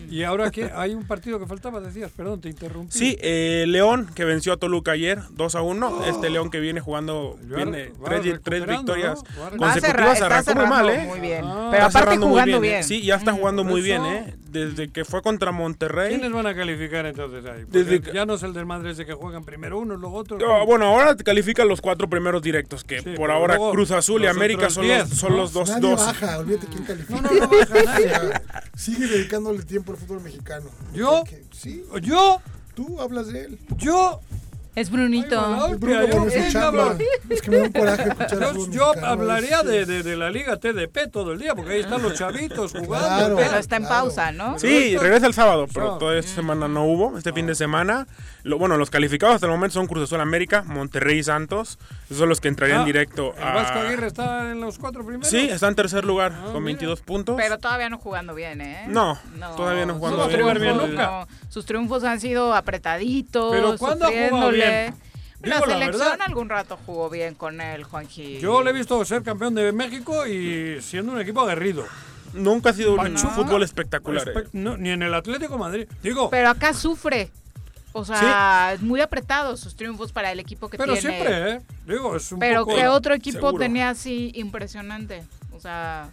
Y 0.09 0.23
ahora 0.23 0.51
que 0.51 0.71
hay 0.73 0.93
un 0.93 1.05
partido 1.05 1.37
que 1.37 1.45
faltaba, 1.47 1.81
decías, 1.81 2.09
perdón, 2.15 2.39
te 2.39 2.47
interrumpí. 2.49 2.97
Sí, 2.97 3.17
eh, 3.19 3.65
León 3.67 4.07
que 4.15 4.23
venció 4.23 4.53
a 4.53 4.57
Toluca 4.57 4.91
ayer 4.91 5.19
2 5.31 5.55
a 5.55 5.61
1. 5.61 6.05
Este 6.05 6.29
León 6.29 6.49
que 6.49 6.59
viene 6.61 6.79
jugando, 6.79 7.37
viene 7.41 7.91
tres, 8.05 8.39
tres 8.41 8.65
victorias 8.65 9.21
consecutivas. 9.57 10.21
Arrancó 10.21 10.55
muy 10.55 10.65
mal, 10.67 10.89
¿eh? 10.89 11.05
muy 11.07 11.19
bien. 11.19 11.43
Ah. 11.45 11.69
Pero 11.71 11.87
Está 11.87 11.99
aparte 11.99 12.19
muy 12.19 12.27
jugando 12.29 12.57
¿eh? 12.57 12.61
bien. 12.61 12.83
Sí, 12.83 13.01
ya 13.01 13.15
está 13.15 13.33
jugando 13.33 13.63
por 13.63 13.71
muy 13.71 13.81
bien, 13.81 14.05
¿eh? 14.05 14.35
Desde 14.49 14.89
que 14.89 15.03
fue 15.03 15.21
contra 15.21 15.51
Monterrey. 15.51 16.09
¿Quiénes 16.09 16.31
van 16.31 16.47
a 16.47 16.55
calificar 16.55 17.05
entonces 17.05 17.43
ahí? 17.45 17.63
Porque 17.65 17.77
Desde 17.79 18.01
que- 18.01 18.13
ya 18.13 18.25
no 18.25 18.35
es 18.35 18.43
el 18.43 18.53
del 18.53 18.65
Madrid 18.65 18.91
ese 18.91 19.05
que 19.05 19.13
juegan 19.13 19.43
primero 19.43 19.79
unos, 19.79 19.99
luego 19.99 20.15
otros. 20.15 20.41
Ah, 20.47 20.63
bueno, 20.65 20.85
ahora 20.85 21.15
te 21.17 21.25
califican 21.25 21.67
los 21.67 21.81
cuatro 21.81 22.09
primeros 22.09 22.41
directos, 22.41 22.85
que 22.85 23.01
Sí, 23.01 23.09
por 23.17 23.31
ahora 23.31 23.55
luego 23.57 23.71
Cruz 23.71 23.91
Azul 23.91 24.21
y 24.21 24.27
los 24.27 24.35
América 24.37 24.69
son, 24.69 24.87
los, 24.87 24.95
10, 25.09 25.19
son 25.19 25.31
¿no? 25.31 25.37
los 25.37 25.51
dos. 25.51 25.67
Nadie 25.69 25.81
dos. 25.89 25.99
baja, 26.05 26.37
olvídate 26.37 26.67
quién 26.67 26.83
califica. 26.85 27.14
No, 27.21 27.31
no, 27.31 27.47
no. 27.47 28.39
Sigue 28.77 29.07
dedicándole 29.07 29.63
tiempo 29.63 29.91
al 29.93 29.97
fútbol 29.97 30.21
mexicano. 30.21 30.69
¿Yo? 30.93 31.23
Que- 31.23 31.43
Sí. 31.51 31.83
¿Yo? 32.01 32.41
Tú 32.75 32.99
hablas 33.01 33.27
de 33.27 33.45
él. 33.45 33.59
¿Yo? 33.77 34.19
Es 34.75 34.89
Brunito. 34.91 35.67
El 35.69 35.77
Bruno 35.77 36.27
yo 36.29 36.49
chamba. 36.51 36.95
Es 37.29 37.41
que 37.41 37.49
me 37.51 37.57
da 37.57 37.63
un 37.63 37.71
coraje 37.71 38.03
escuchar 38.09 38.43
el 38.55 38.71
Yo, 38.71 38.91
hablaría 39.05 39.61
es- 39.61 39.65
de, 39.65 39.85
de- 39.85 40.03
de 40.03 40.15
la 40.17 40.29
Liga 40.29 40.57
TDP 40.57 41.09
todo 41.11 41.31
el 41.31 41.39
día, 41.39 41.55
porque 41.55 41.71
ahí 41.73 41.79
están 41.79 42.01
los 42.01 42.13
chavitos 42.15 42.73
jugando. 42.73 43.07
Claro, 43.07 43.35
Pero 43.37 43.57
está 43.57 43.77
en 43.77 43.87
pausa, 43.87 44.31
¿no? 44.33 44.59
Sí, 44.59 44.97
regresa 44.97 45.27
el 45.27 45.33
sábado, 45.33 45.67
pero 45.73 45.97
toda 45.97 46.17
esta 46.17 46.33
semana 46.35 46.67
no 46.67 46.83
hubo. 46.85 47.17
Este 47.17 47.31
fin 47.31 47.47
de 47.47 47.55
semana, 47.55 48.05
lo, 48.43 48.57
bueno, 48.57 48.75
los 48.77 48.89
calificados 48.89 49.35
hasta 49.35 49.47
el 49.47 49.53
momento 49.53 49.75
son 49.75 49.87
Cruz 49.87 50.03
Azul 50.03 50.19
América, 50.19 50.63
Monterrey 50.63 51.19
y 51.19 51.23
Santos. 51.23 51.79
Esos 52.05 52.17
son 52.17 52.29
los 52.29 52.41
que 52.41 52.49
entrarían 52.49 52.81
Ah, 52.81 52.85
directo 52.85 53.33
¿El 53.37 53.43
a. 53.43 53.53
Vasco 53.53 53.79
Aguirre 53.79 54.07
está 54.07 54.51
en 54.51 54.59
los 54.59 54.77
cuatro 54.77 55.05
primeros? 55.05 55.29
Sí, 55.29 55.47
está 55.49 55.69
en 55.69 55.75
tercer 55.75 56.03
lugar 56.03 56.33
Ah, 56.35 56.41
con 56.51 56.63
mira. 56.63 56.77
22 56.79 56.99
puntos. 57.01 57.35
Pero 57.37 57.57
todavía 57.59 57.89
no 57.89 57.97
jugando 57.97 58.35
bien, 58.35 58.59
¿eh? 58.59 58.85
No, 58.89 59.17
todavía 59.55 59.85
no 59.85 59.95
jugando 59.95 60.25
sus 60.25 60.33
bien. 60.35 60.59
bien 60.59 60.77
nunca. 60.77 61.05
no. 61.05 61.27
Sus 61.49 61.65
triunfos 61.65 62.03
han 62.03 62.19
sido 62.19 62.53
apretaditos, 62.53 63.51
Pero 63.55 63.77
¿cuándo 63.77 64.05
ha 64.05 64.09
jugado 64.09 64.25
sufriéndole. 64.27 64.64
Bien? 64.69 64.95
La 65.41 65.55
Digo 65.57 65.65
la 65.67 65.73
selección 65.73 66.09
verdad. 66.09 66.25
algún 66.27 66.49
rato 66.49 66.79
jugó 66.85 67.09
bien 67.09 67.35
con 67.35 67.61
él, 67.61 67.83
Juanji. 67.83 68.39
Yo 68.39 68.63
le 68.63 68.71
he 68.71 68.73
visto 68.73 69.03
ser 69.05 69.21
campeón 69.21 69.53
de 69.53 69.71
México 69.71 70.25
y 70.25 70.81
siendo 70.81 71.11
un 71.11 71.19
equipo 71.21 71.41
aguerrido. 71.41 71.85
Nunca 72.33 72.71
ha 72.71 72.73
sido 72.73 72.95
un 72.95 73.17
fútbol 73.17 73.61
espectacular. 73.63 74.27
eh. 74.27 74.33
Espe- 74.33 74.49
no, 74.53 74.75
ni 74.77 74.89
en 74.89 75.03
el 75.03 75.13
Atlético 75.13 75.57
Madrid. 75.57 75.87
Digo, 76.01 76.29
Pero 76.29 76.49
acá 76.49 76.73
sufre. 76.73 77.29
O 77.97 78.03
sea, 78.03 78.71
es 78.73 78.81
muy 78.81 78.99
apretado 78.99 79.55
sus 79.55 79.75
triunfos 79.75 80.11
para 80.11 80.29
el 80.31 80.39
equipo 80.39 80.67
que 80.67 80.77
pero 80.77 80.93
tiene. 80.95 81.15
siempre, 81.17 81.51
¿eh? 81.53 81.61
Digo, 81.85 82.15
es 82.17 82.29
un 82.31 82.39
Pero 82.39 82.65
poco... 82.65 82.75
que 82.77 82.87
otro 82.87 83.13
equipo 83.13 83.37
Seguro. 83.39 83.57
tenía 83.59 83.89
así 83.89 84.31
impresionante. 84.35 85.23
O 85.53 85.59
sea, 85.61 86.09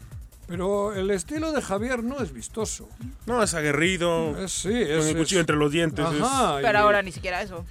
Pero 0.47 0.95
el 0.95 1.11
estilo 1.11 1.51
de 1.51 1.61
Javier 1.61 2.05
no 2.05 2.21
es 2.23 2.33
vistoso. 2.33 2.89
No, 3.27 3.43
es 3.43 3.55
aguerrido. 3.55 4.39
Es, 4.45 4.53
sí, 4.53 4.69
con 4.69 4.77
es... 4.79 5.07
el 5.07 5.17
cuchillo 5.17 5.41
es- 5.41 5.43
entre 5.45 5.57
los 5.57 5.73
dientes. 5.73 6.05
es- 6.07 6.21
Ajá. 6.23 6.61
y- 6.61 6.63
pero 6.63 6.79
ahora 6.81 7.03
ni 7.03 7.11
siquiera 7.11 7.43
eso. 7.43 7.65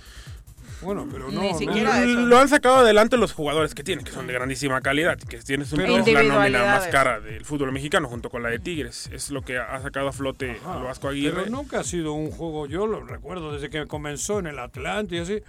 Bueno, 0.81 1.07
pero 1.11 1.31
no... 1.31 1.41
Ni 1.41 1.51
no- 1.51 1.57
siquiera 1.57 2.03
eso. 2.03 2.19
Lo 2.21 2.37
han 2.39 2.49
sacado 2.49 2.77
adelante 2.77 3.17
los 3.17 3.33
jugadores 3.33 3.75
que 3.75 3.83
tienen, 3.83 4.03
que 4.03 4.11
son 4.11 4.25
de 4.27 4.33
grandísima 4.33 4.81
calidad, 4.81 5.17
que 5.17 5.37
tienes 5.39 5.71
un 5.73 5.79
poco 5.81 6.11
la 6.11 6.23
nómina 6.23 6.65
más 6.65 6.87
cara 6.87 7.19
del 7.19 7.45
fútbol 7.45 7.71
mexicano 7.71 8.07
junto 8.07 8.29
con 8.29 8.41
la 8.43 8.49
de 8.49 8.59
Tigres. 8.59 9.09
Es 9.13 9.29
lo 9.31 9.43
que 9.43 9.57
ha 9.59 9.79
sacado 9.81 10.07
a 10.09 10.11
flote 10.11 10.59
al 10.67 10.83
Vasco 10.83 11.07
Aguirre. 11.09 11.43
Pero 11.43 11.51
nunca 11.55 11.79
ha 11.81 11.83
sido 11.83 12.13
un 12.13 12.31
juego, 12.31 12.65
yo 12.67 12.87
lo 12.87 13.05
recuerdo 13.05 13.53
desde 13.53 13.69
que 13.69 13.85
comenzó 13.87 14.39
en 14.39 14.47
el 14.47 14.57
Atlante 14.59 15.15
y 15.15 15.19
así. 15.19 15.41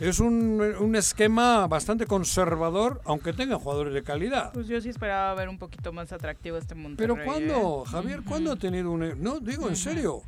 Es 0.00 0.18
un, 0.18 0.60
un 0.80 0.96
esquema 0.96 1.68
bastante 1.68 2.06
conservador, 2.06 3.00
aunque 3.04 3.32
tenga 3.32 3.56
jugadores 3.56 3.94
de 3.94 4.02
calidad. 4.02 4.52
Pues 4.52 4.66
yo 4.66 4.80
sí 4.80 4.88
esperaba 4.88 5.32
ver 5.34 5.48
un 5.48 5.58
poquito 5.58 5.92
más 5.92 6.10
atractivo 6.12 6.56
este 6.56 6.74
Monterrey. 6.74 7.14
Pero 7.14 7.24
¿cuándo, 7.24 7.84
¿eh? 7.86 7.88
Javier, 7.88 8.22
cuándo 8.26 8.50
ha 8.52 8.56
tenido 8.56 8.90
un... 8.90 9.22
No, 9.22 9.38
digo, 9.38 9.68
en 9.68 9.76
serio. 9.76 10.22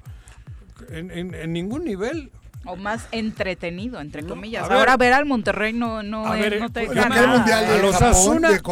En, 0.90 1.10
en- 1.10 1.34
en 1.34 1.52
ningún 1.52 1.82
nivel. 1.84 2.30
O 2.66 2.76
más 2.76 3.06
entretenido, 3.12 4.00
entre 4.00 4.24
comillas. 4.24 4.68
a. 4.70 4.74
Ahora 4.74 4.96
ver 4.96 5.12
al 5.12 5.26
Monterrey 5.26 5.72
no, 5.72 6.02
no, 6.02 6.26
A 6.26 6.38
es- 6.38 6.50
ver, 6.50 6.60
no 6.60 6.70
te 6.70 6.84
pues, 6.86 6.94
deja 6.96 7.08
El 7.08 7.14
nada. 7.14 7.26
mundial 7.38 7.64
A 7.64 7.70
de 7.72 7.82
los 7.82 7.92
Japón, 7.94 8.08
Asuna- 8.10 8.50
de 8.50 8.62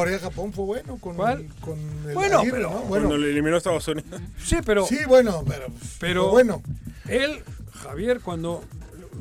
fue 0.52 0.64
bueno 0.64 0.96
con, 0.96 1.14
¿Cuál? 1.16 1.46
con 1.60 1.78
el 2.08 2.14
Bueno, 2.14 2.38
Aguirre, 2.40 2.56
pero- 2.56 2.70
¿no? 2.70 2.80
Cuando 2.82 3.18
le 3.18 3.30
eliminó 3.30 3.54
a 3.56 3.58
Estados 3.58 3.86
Unidos. 3.88 4.20
Sí, 4.42 4.56
pero... 4.64 4.86
sí, 4.86 4.98
bueno, 5.06 5.44
pero, 5.46 5.66
Pero 6.00 6.28
bueno. 6.30 6.62
él, 7.08 7.42
Javier, 7.82 8.20
cuando 8.20 8.62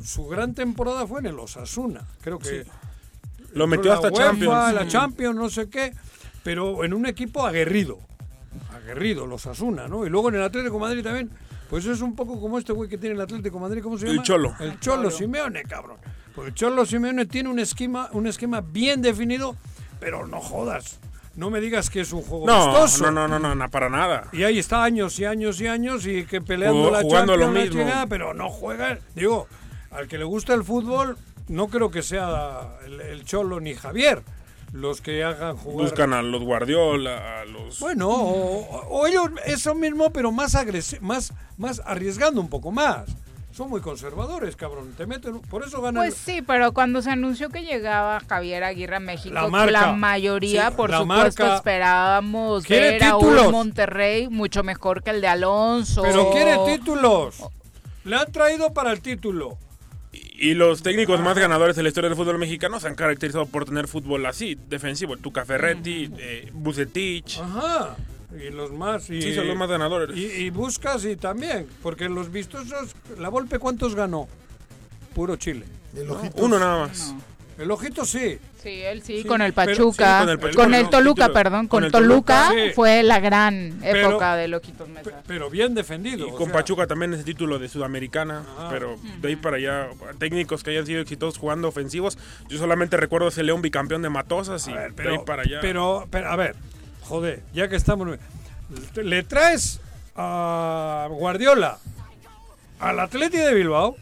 su 0.02 0.26
gran 0.26 0.54
temporada 0.54 1.06
fue 1.06 1.20
en 1.20 1.26
el 1.26 1.38
Osasuna, 1.38 2.02
creo 2.22 2.38
que 2.38 2.64
Lo 3.52 3.66
metió 3.66 3.90
la 3.90 3.96
hasta 3.96 4.08
UEFA, 4.08 4.24
Champions. 4.30 4.74
la 4.74 4.88
Champions, 4.88 5.36
no 5.36 5.50
sé 5.50 5.68
qué, 5.68 5.92
pero 6.42 6.82
en 6.84 6.94
un 6.94 7.04
equipo 7.06 7.46
aguerrido, 7.46 7.98
aguerrido, 8.74 9.26
los 9.26 9.46
Asuna, 9.46 9.86
¿no? 9.88 10.06
Y 10.06 10.08
luego 10.08 10.30
en 10.30 10.36
el 10.36 10.42
Atlético 10.42 10.74
de 10.76 10.80
Madrid 10.80 11.02
también, 11.04 11.30
pues 11.72 11.86
es 11.86 12.02
un 12.02 12.14
poco 12.14 12.38
como 12.38 12.58
este 12.58 12.74
güey 12.74 12.86
que 12.86 12.98
tiene 12.98 13.14
el 13.14 13.20
Atlético 13.22 13.56
de 13.56 13.62
Madrid, 13.62 13.82
¿cómo 13.82 13.96
se 13.96 14.04
El 14.04 14.12
llama? 14.12 14.22
Cholo. 14.24 14.54
El 14.60 14.78
Cholo 14.78 15.10
Simeone, 15.10 15.62
cabrón. 15.62 15.96
Porque 16.34 16.50
el 16.50 16.54
Cholo 16.54 16.84
Simeone 16.84 17.24
tiene 17.24 17.48
un 17.48 17.58
esquema, 17.58 18.10
un 18.12 18.26
esquema 18.26 18.60
bien 18.60 19.00
definido, 19.00 19.56
pero 19.98 20.26
no 20.26 20.38
jodas. 20.38 21.00
No 21.34 21.48
me 21.48 21.62
digas 21.62 21.88
que 21.88 22.00
es 22.02 22.12
un 22.12 22.20
juego 22.20 22.46
No, 22.46 22.66
vistoso. 22.66 23.04
no, 23.04 23.10
no, 23.10 23.26
no, 23.26 23.38
no, 23.38 23.54
no, 23.54 23.70
para 23.70 23.88
nada. 23.88 24.28
Y 24.32 24.42
ahí 24.42 24.58
está 24.58 24.84
años 24.84 25.18
y 25.18 25.24
años 25.24 25.58
y 25.62 25.66
años 25.66 26.06
y 26.06 26.26
que 26.26 26.42
peleando 26.42 26.78
Jugó- 26.82 26.90
la 26.90 27.00
jugando 27.00 27.36
lo 27.38 27.48
mismo. 27.48 27.70
chingada, 27.80 28.06
pero 28.06 28.34
no 28.34 28.50
juega. 28.50 28.98
Digo, 29.14 29.48
al 29.92 30.08
que 30.08 30.18
le 30.18 30.24
gusta 30.24 30.52
el 30.52 30.64
fútbol, 30.64 31.16
no 31.48 31.68
creo 31.68 31.90
que 31.90 32.02
sea 32.02 32.76
el, 32.84 33.00
el 33.00 33.24
Cholo 33.24 33.60
ni 33.60 33.72
Javier 33.74 34.22
los 34.72 35.00
que 35.00 35.22
hagan 35.22 35.56
jugar. 35.56 35.84
Buscan 35.86 36.12
a 36.14 36.22
los 36.22 36.42
Guardiola, 36.42 37.40
a 37.40 37.44
los... 37.44 37.78
Bueno, 37.80 38.08
o, 38.08 38.86
o 38.88 39.06
ellos 39.06 39.28
eso 39.46 39.74
mismo, 39.74 40.10
pero 40.10 40.32
más 40.32 40.54
agresi 40.54 40.98
más, 41.00 41.32
más 41.58 41.80
arriesgando 41.84 42.40
un 42.40 42.48
poco 42.48 42.70
más. 42.70 43.04
Son 43.52 43.68
muy 43.68 43.82
conservadores, 43.82 44.56
cabrón. 44.56 44.94
Te 44.96 45.04
meten, 45.06 45.40
por 45.42 45.62
eso 45.62 45.82
ganan. 45.82 46.02
Pues 46.02 46.14
sí, 46.14 46.40
pero 46.40 46.72
cuando 46.72 47.02
se 47.02 47.10
anunció 47.10 47.50
que 47.50 47.62
llegaba 47.64 48.20
Javier 48.26 48.64
Aguirre 48.64 48.96
a 48.96 49.00
México, 49.00 49.34
La 49.34 49.42
la, 49.42 49.48
marca. 49.48 49.92
mayoría, 49.92 50.70
Sí, 50.70 50.74
por 50.76 50.88
la 50.88 51.00
supuesto, 51.00 51.42
marca. 51.42 51.56
esperábamos 51.56 52.66
ver 52.66 53.04
a 53.04 53.16
un 53.18 53.50
Monterrey 53.50 54.28
mucho 54.28 54.62
mejor 54.62 55.02
que 55.02 55.10
el 55.10 55.20
de 55.20 55.28
Alonso. 55.28 56.00
pero 56.00 56.30
quiere 56.30 56.56
títulos. 56.64 57.42
Le 58.04 58.16
han 58.16 58.32
traído 58.32 58.72
para 58.72 58.90
el 58.90 59.02
título. 59.02 59.58
Y 60.42 60.54
los 60.54 60.82
técnicos 60.82 61.20
más 61.20 61.38
ganadores 61.38 61.76
de 61.76 61.84
la 61.84 61.90
historia 61.90 62.10
del 62.10 62.16
fútbol 62.16 62.36
mexicano 62.36 62.80
se 62.80 62.88
han 62.88 62.96
caracterizado 62.96 63.46
por 63.46 63.64
tener 63.64 63.86
fútbol 63.86 64.26
así, 64.26 64.58
defensivo. 64.68 65.16
Tuca 65.16 65.44
Ferretti, 65.44 66.10
eh, 66.18 66.50
Bucetich. 66.52 67.38
Ajá. 67.38 67.96
Y 68.36 68.50
los 68.50 68.72
más. 68.72 69.08
Y, 69.08 69.22
Sí, 69.22 69.34
son 69.36 69.46
los 69.46 69.56
más 69.56 69.68
ganadores. 69.68 70.16
Y, 70.16 70.24
y 70.24 70.50
buscas 70.50 71.04
y 71.04 71.14
también, 71.14 71.68
porque 71.80 72.08
los 72.08 72.32
vistosos, 72.32 72.96
la 73.20 73.28
Volpe, 73.28 73.60
¿cuántos 73.60 73.94
ganó? 73.94 74.26
Puro 75.14 75.36
Chile. 75.36 75.64
Uno 76.34 76.58
nada 76.58 76.88
más. 76.88 77.14
El 77.62 77.70
ojito 77.70 78.04
sí. 78.04 78.38
Sí, 78.62 78.82
él 78.82 79.02
sí, 79.02 79.22
Sí, 79.22 79.24
con 79.28 79.40
el 79.42 79.52
pero- 79.52 79.72
Pachuca. 79.72 80.20
sí, 80.20 80.54
con 80.54 80.74
el 80.74 80.82
con, 80.84 80.90
Toluca, 80.90 81.26
título. 81.26 81.32
perdón. 81.32 81.68
Con 81.68 81.78
Con, 81.78 81.84
el 81.84 81.92
Toluca, 81.92 82.48
Toluca, 82.48 82.66
sí. 82.68 82.72
fue 82.74 83.02
la 83.02 83.20
gran 83.20 83.78
Pero- 83.80 84.10
época 84.10 84.36
de 84.36 84.48
Loquitos 84.48 84.88
Mesa. 84.88 85.22
Pero 85.26 85.50
bien 85.50 85.74
defendido. 85.74 86.26
Y 86.26 86.30
con 86.30 86.46
sea, 86.46 86.52
Pachuca 86.52 86.86
también 86.86 87.14
ese 87.14 87.24
título 87.24 87.58
de 87.58 87.68
Sudamericana, 87.68 88.44
Ajá. 88.58 88.68
pero 88.70 88.96
de 89.20 89.28
ahí 89.28 89.36
para 89.36 89.56
allá, 89.56 89.88
técnicos 90.18 90.62
que 90.62 90.70
hayan 90.70 90.86
sido 90.86 91.00
exitosos 91.00 91.38
jugando 91.38 91.68
ofensivos. 91.68 92.18
Yo 92.48 92.58
solamente 92.58 92.96
recuerdo 92.96 93.28
ese 93.28 93.42
León 93.42 93.62
bicampeón 93.62 94.02
de 94.02 94.10
Matosas 94.10 94.66
y 94.68 94.72
ver, 94.72 94.94
de 94.94 95.08
ahí 95.08 95.18
para 95.24 95.42
allá. 95.42 95.58
Pero, 95.60 96.06
pero, 96.10 96.28
a 96.30 96.36
ver, 96.36 96.54
joder, 97.02 97.42
ya 97.54 97.68
que 97.68 97.76
estamos. 97.76 98.18
Le 98.94 99.22
traes 99.22 99.80
a 100.16 101.06
Guardiola 101.10 101.78
al 102.80 103.00
Atleti 103.00 103.36
de 103.38 103.54
Bilbao 103.54 103.96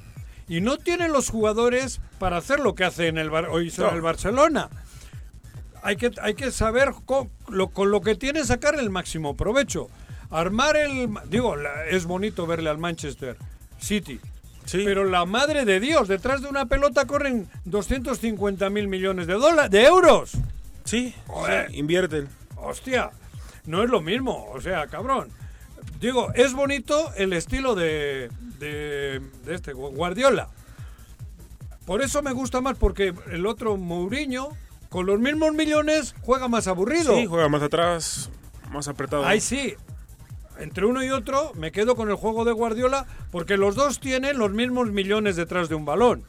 y 0.51 0.61
no 0.61 0.77
tiene 0.77 1.09
los 1.09 1.31
jugadores 1.31 2.01
para 2.19 2.37
hacer 2.37 2.61
lo 2.61 2.75
que 2.75 2.85
hace 2.85 3.07
en 3.09 3.17
el 3.19 3.31
Bar- 3.31 3.49
o 3.49 3.61
hizo 3.63 3.89
en 3.89 3.95
el 3.95 4.01
Barcelona. 4.03 4.69
Hay 5.83 5.97
que, 5.97 6.11
hay 6.21 6.35
que 6.35 6.51
saber 6.51 6.91
co- 7.07 7.31
lo- 7.49 7.69
con 7.69 7.91
lo 7.91 8.01
que 8.03 8.15
tiene 8.17 8.45
sacar 8.45 8.75
el 8.79 8.91
máximo 8.91 9.37
provecho. 9.37 9.89
Armar 10.31 10.77
el. 10.77 11.09
Digo, 11.29 11.57
la- 11.57 11.87
es 11.87 12.05
bonito 12.05 12.47
verle 12.47 12.69
al 12.69 12.79
Manchester 12.79 13.37
City. 13.81 14.21
Sí. 14.67 14.83
Pero 14.85 15.05
la 15.05 15.25
madre 15.25 15.65
de 15.65 15.81
Dios, 15.81 16.07
detrás 16.09 16.43
de 16.43 16.49
una 16.49 16.67
pelota 16.67 17.07
corren 17.07 17.49
250 17.65 18.69
mil 18.71 18.89
millones 18.89 19.27
de 19.27 19.35
dólares, 19.35 19.71
de 19.71 19.85
euros. 19.85 20.33
sí, 20.85 21.15
Joder. 21.27 21.71
sí, 21.71 21.79
invierten. 21.79 22.29
Hostia, 22.57 23.11
no 23.67 23.83
es 23.83 23.89
lo 23.91 24.01
mismo, 24.01 24.49
o 24.53 24.61
sea, 24.61 24.87
cabrón. 24.89 25.31
Digo, 26.01 26.33
es 26.35 26.55
bonito 26.55 27.13
el 27.17 27.33
estilo 27.33 27.75
de, 27.75 28.31
de, 28.59 29.21
de 29.45 29.55
este 29.55 29.73
Guardiola. 29.73 30.49
Por 31.87 32.03
eso 32.03 32.23
me 32.23 32.33
gusta 32.33 32.61
más, 32.61 32.79
porque 32.79 33.15
el 33.31 33.47
otro 33.47 33.77
Mourinho, 33.77 34.51
con 34.89 35.07
los 35.07 35.19
mismos 35.19 35.53
millones, 35.55 36.15
juega 36.23 36.49
más 36.49 36.69
aburrido. 36.69 37.17
Sí, 37.17 37.27
juega 37.27 37.49
más 37.49 37.63
atrás, 37.63 38.31
más 38.71 38.87
apretado. 38.89 39.25
Ahí 39.27 39.41
sí. 39.41 39.75
Entre 40.59 40.85
uno 40.85 41.03
y 41.03 41.11
otro 41.11 41.53
me 41.55 41.73
quedo 41.73 41.97
con 41.97 42.11
el 42.11 42.17
juego 42.17 42.45
de 42.45 42.53
Guardiola 42.53 43.07
porque 43.31 43.57
los 43.57 43.75
dos 43.77 43.99
tienen 43.99 44.39
los 44.39 44.51
mismos 44.51 44.91
millones 44.91 45.37
detrás 45.37 45.69
de 45.69 45.75
un 45.75 45.87
balón. 45.87 46.23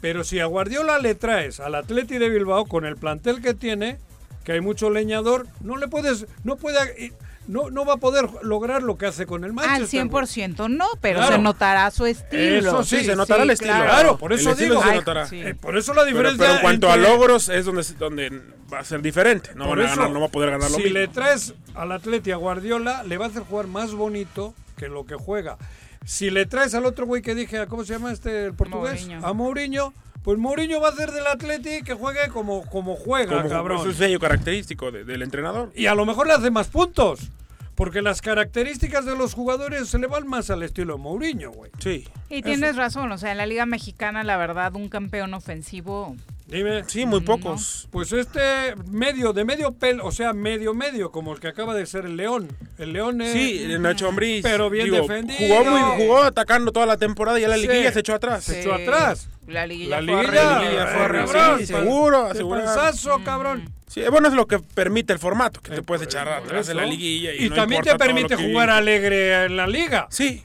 Pero 0.00 0.24
si 0.24 0.40
a 0.40 0.46
Guardiola 0.46 0.98
le 0.98 1.14
traes 1.14 1.60
al 1.60 1.74
Atleti 1.74 2.18
de 2.18 2.30
Bilbao 2.30 2.64
con 2.64 2.84
el 2.84 2.96
plantel 2.96 3.42
que 3.42 3.54
tiene, 3.54 3.98
que 4.44 4.52
hay 4.52 4.60
mucho 4.60 4.90
leñador, 4.90 5.46
no 5.60 5.76
le 5.76 5.88
puedes, 5.88 6.26
no 6.42 6.56
puede, 6.56 7.12
no, 7.46 7.70
no 7.70 7.84
va 7.84 7.94
a 7.94 7.96
poder 7.98 8.26
lograr 8.42 8.82
lo 8.82 8.96
que 8.96 9.06
hace 9.06 9.26
con 9.26 9.44
el 9.44 9.50
Al 9.50 9.54
Manchester. 9.54 10.06
güey. 10.08 10.24
100% 10.26 10.68
no, 10.68 10.86
pero 11.00 11.18
Claro. 11.20 11.36
se 11.36 11.42
notará 11.42 11.90
su 11.90 12.06
estilo. 12.06 12.58
Eso 12.70 12.84
sí, 12.84 13.04
se 13.04 13.14
notará 13.16 13.42
el 13.42 13.50
estilo. 13.50 13.72
Claro, 13.74 14.16
por 14.18 14.32
El 14.32 14.40
eso 14.40 14.50
estilo 14.50 14.70
digo. 14.76 14.82
se 14.82 14.90
Ay, 14.90 14.96
notará. 14.98 15.26
sí. 15.26 15.40
eh, 15.40 15.54
por 15.54 15.76
eso 15.76 15.92
la 15.94 16.04
diferencia. 16.04 16.38
pero 16.38 16.54
en 16.54 16.60
cuanto 16.60 16.90
a 16.90 16.96
logros 16.96 17.48
es 17.48 17.64
donde, 17.64 17.82
donde 17.98 18.42
va 18.72 18.78
a 18.80 18.84
ser 18.84 19.02
diferente. 19.02 19.50
No, 19.54 19.66
Por 19.66 19.78
van 19.78 19.86
a 19.86 19.90
eso, 19.90 19.96
ganar, 20.00 20.12
no 20.14 20.20
va 20.20 20.26
a 20.26 20.30
poder 20.30 20.50
ganar 20.50 20.70
lo 20.70 20.76
Si 20.76 20.82
mismo. 20.84 20.98
le 20.98 21.08
traes 21.08 21.54
al 21.74 21.92
Atleti 21.92 22.30
a 22.32 22.36
Guardiola, 22.36 23.02
le 23.04 23.18
va 23.18 23.26
a 23.26 23.28
hacer 23.28 23.42
jugar 23.42 23.66
más 23.66 23.92
bonito 23.92 24.54
que 24.76 24.88
lo 24.88 25.04
que 25.06 25.14
juega. 25.14 25.58
Si 26.04 26.30
le 26.30 26.46
traes 26.46 26.74
al 26.74 26.84
otro 26.86 27.06
güey 27.06 27.22
que 27.22 27.34
dije, 27.34 27.66
¿cómo 27.66 27.84
se 27.84 27.94
llama 27.94 28.12
este 28.12 28.44
el 28.46 28.54
portugués? 28.54 29.02
Mourinho. 29.06 29.26
A 29.26 29.32
Mourinho, 29.32 29.94
pues 30.24 30.38
Mourinho 30.38 30.80
va 30.80 30.88
a 30.88 30.90
hacer 30.90 31.12
del 31.12 31.26
Atleti 31.28 31.82
que 31.84 31.94
juegue 31.94 32.28
como, 32.32 32.66
como 32.66 32.96
juega, 32.96 33.36
Como 33.36 33.48
cabrón. 33.50 33.80
Es 33.82 33.86
un 33.86 33.94
sello 33.94 34.18
característico 34.18 34.90
de- 34.90 35.04
del 35.04 35.22
entrenador. 35.22 35.70
Y 35.76 35.86
a 35.86 35.94
lo 35.94 36.04
mejor 36.06 36.26
le 36.26 36.32
hace 36.32 36.50
más 36.50 36.66
puntos. 36.66 37.30
Porque 37.76 38.02
las 38.02 38.22
características 38.22 39.04
de 39.04 39.16
los 39.16 39.34
jugadores 39.34 39.88
se 39.88 39.98
le 39.98 40.06
van 40.06 40.28
más 40.28 40.48
al 40.48 40.62
estilo 40.62 40.96
Mourinho, 40.96 41.50
güey. 41.50 41.72
Sí. 41.80 42.06
Y 42.30 42.42
tienes 42.42 42.76
razón, 42.76 43.10
o 43.10 43.18
sea, 43.18 43.32
en 43.32 43.38
la 43.38 43.46
Liga 43.46 43.66
Mexicana, 43.66 44.22
la 44.22 44.36
verdad, 44.36 44.74
un 44.76 44.88
campeón 44.88 45.34
ofensivo. 45.34 46.14
Dime. 46.46 46.84
Sí, 46.86 47.06
muy 47.06 47.20
pocos. 47.20 47.88
Pues 47.90 48.12
este 48.12 48.74
medio, 48.90 49.32
de 49.32 49.44
medio 49.44 49.72
pelo, 49.72 50.04
o 50.04 50.12
sea, 50.12 50.32
medio 50.34 50.74
medio, 50.74 51.10
como 51.10 51.32
el 51.32 51.40
que 51.40 51.48
acaba 51.48 51.74
de 51.74 51.86
ser 51.86 52.04
el 52.04 52.16
León. 52.16 52.48
El 52.78 52.92
León 52.92 53.22
es... 53.22 53.32
Sí, 53.32 53.62
el 53.64 53.80
Nacho 53.80 54.08
Ambriz. 54.08 54.42
Pero 54.42 54.68
bien 54.68 54.84
digo, 54.84 54.98
defendido. 54.98 55.38
Jugó, 55.38 55.64
muy, 55.64 55.80
jugó 56.04 56.22
atacando 56.22 56.70
toda 56.70 56.84
la 56.86 56.98
temporada 56.98 57.38
y 57.38 57.42
ya 57.42 57.48
la 57.48 57.56
Sí. 57.56 57.62
liguilla 57.66 57.92
se 57.92 58.00
echó 58.00 58.14
atrás. 58.14 58.44
Se 58.44 58.60
echó 58.60 58.74
atrás. 58.74 59.28
La 59.46 59.66
liguilla 59.66 60.00
La 60.00 60.12
fue 60.12 60.22
liguilla, 60.22 60.86
fue 60.86 61.02
horrible. 61.02 61.32
cabrón, 61.32 61.58
Sí, 61.60 61.66
seguro, 61.66 62.28
panzazo, 62.50 63.20
cabrón. 63.24 63.70
Sí, 63.88 64.02
bueno, 64.10 64.28
es 64.28 64.34
lo 64.34 64.46
que 64.46 64.58
permite 64.58 65.12
el 65.12 65.18
formato, 65.18 65.60
que 65.60 65.70
te 65.70 65.82
puedes 65.82 66.02
echar 66.06 66.28
atrás 66.28 66.66
de 66.66 66.74
la 66.74 66.84
liguilla. 66.84 67.32
Y, 67.34 67.46
Y 67.46 67.48
no 67.50 67.56
también 67.56 67.82
te 67.82 67.96
permite 67.96 68.36
jugar 68.36 68.68
alegre 68.70 69.44
en 69.44 69.56
la 69.56 69.66
liga. 69.66 70.06
Sí. 70.10 70.44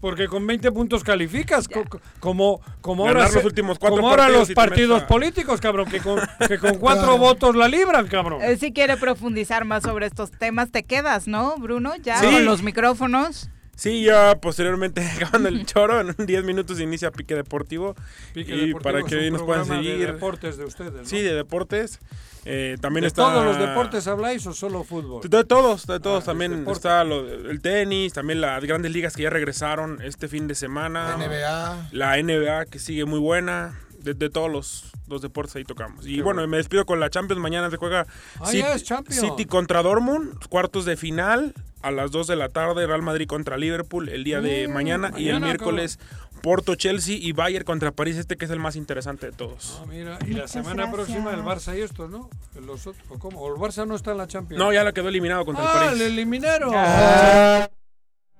Porque 0.00 0.28
con 0.28 0.46
20 0.46 0.72
puntos 0.72 1.04
calificas, 1.04 1.68
co- 1.68 1.84
co- 1.88 2.00
como, 2.20 2.60
como 2.80 3.04
Ganar 3.04 3.22
ahora, 3.24 3.34
los 3.34 3.44
últimos 3.44 3.78
cuatro 3.78 3.96
como 3.96 4.08
ahora 4.08 4.22
partidos 4.24 4.48
los 4.48 4.54
partidos 4.56 5.02
políticos, 5.04 5.60
cabrón, 5.60 5.90
que 5.90 6.00
con, 6.00 6.18
que 6.48 6.58
con 6.58 6.74
cuatro 6.78 7.02
Claro. 7.04 7.18
votos 7.18 7.54
la 7.56 7.68
libran, 7.68 8.06
cabrón. 8.08 8.40
Eh, 8.42 8.56
si 8.56 8.72
quiere 8.72 8.96
profundizar 8.96 9.64
más 9.66 9.82
sobre 9.82 10.06
estos 10.06 10.30
temas, 10.30 10.70
te 10.70 10.84
quedas, 10.84 11.26
¿no, 11.28 11.56
Bruno? 11.58 11.94
Ya 11.96 12.18
Sí. 12.18 12.26
con 12.26 12.44
los 12.46 12.62
micrófonos. 12.62 13.50
Sí, 13.76 14.02
ya 14.04 14.36
posteriormente, 14.40 15.00
acabando 15.16 15.48
el 15.48 15.64
choro, 15.66 16.00
en 16.00 16.14
10 16.26 16.44
minutos 16.44 16.80
inicia 16.80 17.10
Pique 17.10 17.34
Deportivo. 17.34 17.94
Pique 18.34 18.54
y 18.54 18.66
Deportivo 18.68 18.80
para 18.82 18.98
es 19.00 19.04
que 19.06 19.30
nos 19.30 19.42
puedan 19.42 19.64
programa 19.66 19.82
de 19.86 19.92
seguir. 19.92 20.06
deportes 20.12 20.56
de 20.58 20.64
ustedes, 20.64 20.92
¿no? 20.92 21.04
Sí, 21.04 21.20
de 21.20 21.34
deportes. 21.34 21.98
Eh, 22.44 22.76
también 22.80 23.02
¿De 23.02 23.08
está. 23.08 23.22
todos 23.24 23.44
los 23.44 23.58
deportes 23.58 24.06
habláis 24.06 24.46
o 24.46 24.52
solo 24.54 24.82
fútbol? 24.84 25.20
De 25.28 25.44
todos, 25.44 25.86
de 25.86 26.00
todos 26.00 26.22
Ah, 26.24 26.26
también 26.26 26.66
está 26.68 27.04
lo- 27.04 27.28
el 27.28 27.60
tenis, 27.60 28.12
también 28.14 28.40
las 28.40 28.64
grandes 28.64 28.92
ligas 28.92 29.14
que 29.14 29.24
ya 29.24 29.30
regresaron 29.30 30.00
este 30.02 30.26
fin 30.28 30.48
de 30.48 30.54
semana. 30.54 31.16
NBA. 31.18 31.88
La 31.92 32.16
NBA 32.18 32.64
que 32.66 32.78
sigue 32.78 33.04
muy 33.04 33.18
buena. 33.18 33.78
De, 34.00 34.14
de 34.14 34.30
todos 34.30 34.50
los, 34.50 34.92
los 35.08 35.20
deportes 35.20 35.54
ahí 35.56 35.64
tocamos. 35.64 36.06
Y 36.06 36.22
bueno, 36.22 36.36
bueno. 36.38 36.48
me 36.48 36.56
despido 36.56 36.86
con 36.86 37.00
la 37.00 37.10
Champions. 37.10 37.38
Mañana 37.42 37.68
se 37.68 37.76
juega 37.76 38.06
Ah, 38.40 38.46
City, 38.46 39.44
contra 39.44 39.82
Dortmund, 39.82 40.38
cuartos 40.48 40.86
de 40.86 40.96
final 40.96 41.52
a 41.82 41.90
las 41.90 42.10
2 42.10 42.26
de 42.26 42.36
la 42.36 42.48
tarde. 42.48 42.86
Real 42.86 43.02
Madrid 43.02 43.26
contra 43.26 43.58
Liverpool 43.58 44.08
el 44.08 44.24
día 44.24 44.40
de 44.40 44.68
Mm, 44.68 44.72
mañana. 44.72 45.12
Y 45.18 45.28
el 45.28 45.40
miércoles 45.42 45.98
Porto, 46.40 46.74
Chelsea 46.74 47.16
y 47.20 47.32
Bayern 47.32 47.64
contra 47.64 47.90
París. 47.92 48.16
Este 48.16 48.36
que 48.36 48.44
es 48.44 48.50
el 48.50 48.58
más 48.58 48.76
interesante 48.76 49.26
de 49.26 49.32
todos. 49.32 49.80
Ah, 49.80 49.86
mira, 49.88 50.18
y 50.26 50.32
la 50.32 50.48
semana 50.48 50.86
gracias. 50.86 50.94
próxima 50.94 51.32
el 51.32 51.40
Barça 51.42 51.76
y 51.78 51.82
estos, 51.82 52.10
¿no? 52.10 52.28
Los 52.66 52.86
otros, 52.86 53.04
¿o 53.10 53.18
cómo? 53.18 53.40
¿O 53.40 53.54
el 53.54 53.60
Barça 53.60 53.86
no 53.86 53.94
está 53.94 54.12
en 54.12 54.18
la 54.18 54.26
Champions? 54.26 54.58
No, 54.58 54.72
ya 54.72 54.82
lo 54.84 54.92
quedó 54.92 55.08
eliminado 55.08 55.44
contra 55.44 55.64
el 55.64 55.70
¡Ah, 55.70 55.72
París. 55.86 55.98
le 55.98 56.06
eliminaron! 56.06 56.72
Ah. 56.74 57.68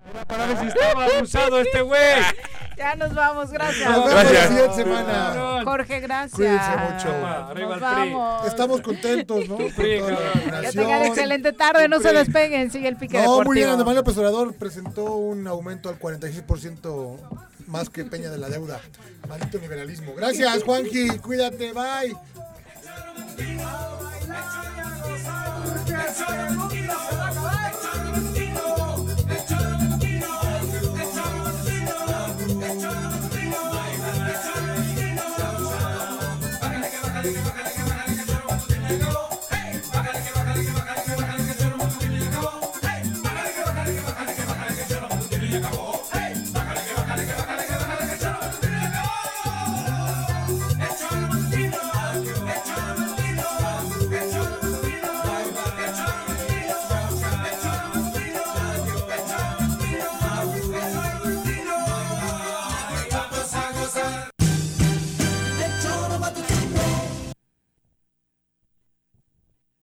Era 0.09 0.25
para 0.25 0.47
ver 0.47 0.59
si 0.59 0.67
estaba 0.67 1.05
abusado 1.05 1.61
este 1.61 1.83
güey. 1.83 2.01
Ya 2.81 2.95
nos 2.95 3.15
vamos, 3.15 3.51
gracias. 3.51 3.91
Nos 3.91 4.07
vemos 4.07 4.11
Gracias. 4.15 4.33
la 4.43 4.49
siguiente 4.49 4.75
semana. 4.75 5.61
Jorge, 5.65 6.01
gracias. 6.01 6.33
Cuídense 6.33 6.71
mucho. 6.71 7.27
Arriba 7.27 7.77
Nos 7.77 7.83
el 7.91 7.95
PRI. 7.99 8.13
vamos. 8.15 8.47
Estamos 8.47 8.81
contentos, 8.81 9.49
¿no? 9.51 9.57
Con 9.59 9.71
PRI, 9.73 9.99
toda 9.99 10.11
la 10.13 10.19
cabrón. 10.33 10.63
Que 10.63 10.73
tengan 10.73 11.05
excelente 11.05 11.53
tarde, 11.53 11.89
no 11.89 12.01
se 12.01 12.11
despeguen, 12.15 12.71
sigue 12.71 12.89
el 12.89 12.97
pique 12.97 13.19
No, 13.19 13.21
deportivo. 13.23 13.45
muy 13.45 13.57
bien, 13.59 13.69
Andrés 13.69 13.85
Manuel 13.85 13.97
López 13.99 14.17
Obrador 14.17 14.55
presentó 14.55 15.13
un 15.13 15.47
aumento 15.47 15.91
al 15.91 15.99
46% 15.99 17.19
más 17.67 17.91
que 17.91 18.07
Peña 18.07 18.31
de 18.31 18.39
la 18.39 18.49
deuda. 18.49 18.81
Maldito 19.29 19.59
liberalismo. 19.59 20.15
Gracias, 20.17 20.63
Juanji. 20.65 21.19
Cuídate, 21.19 21.75
bye. 21.75 22.17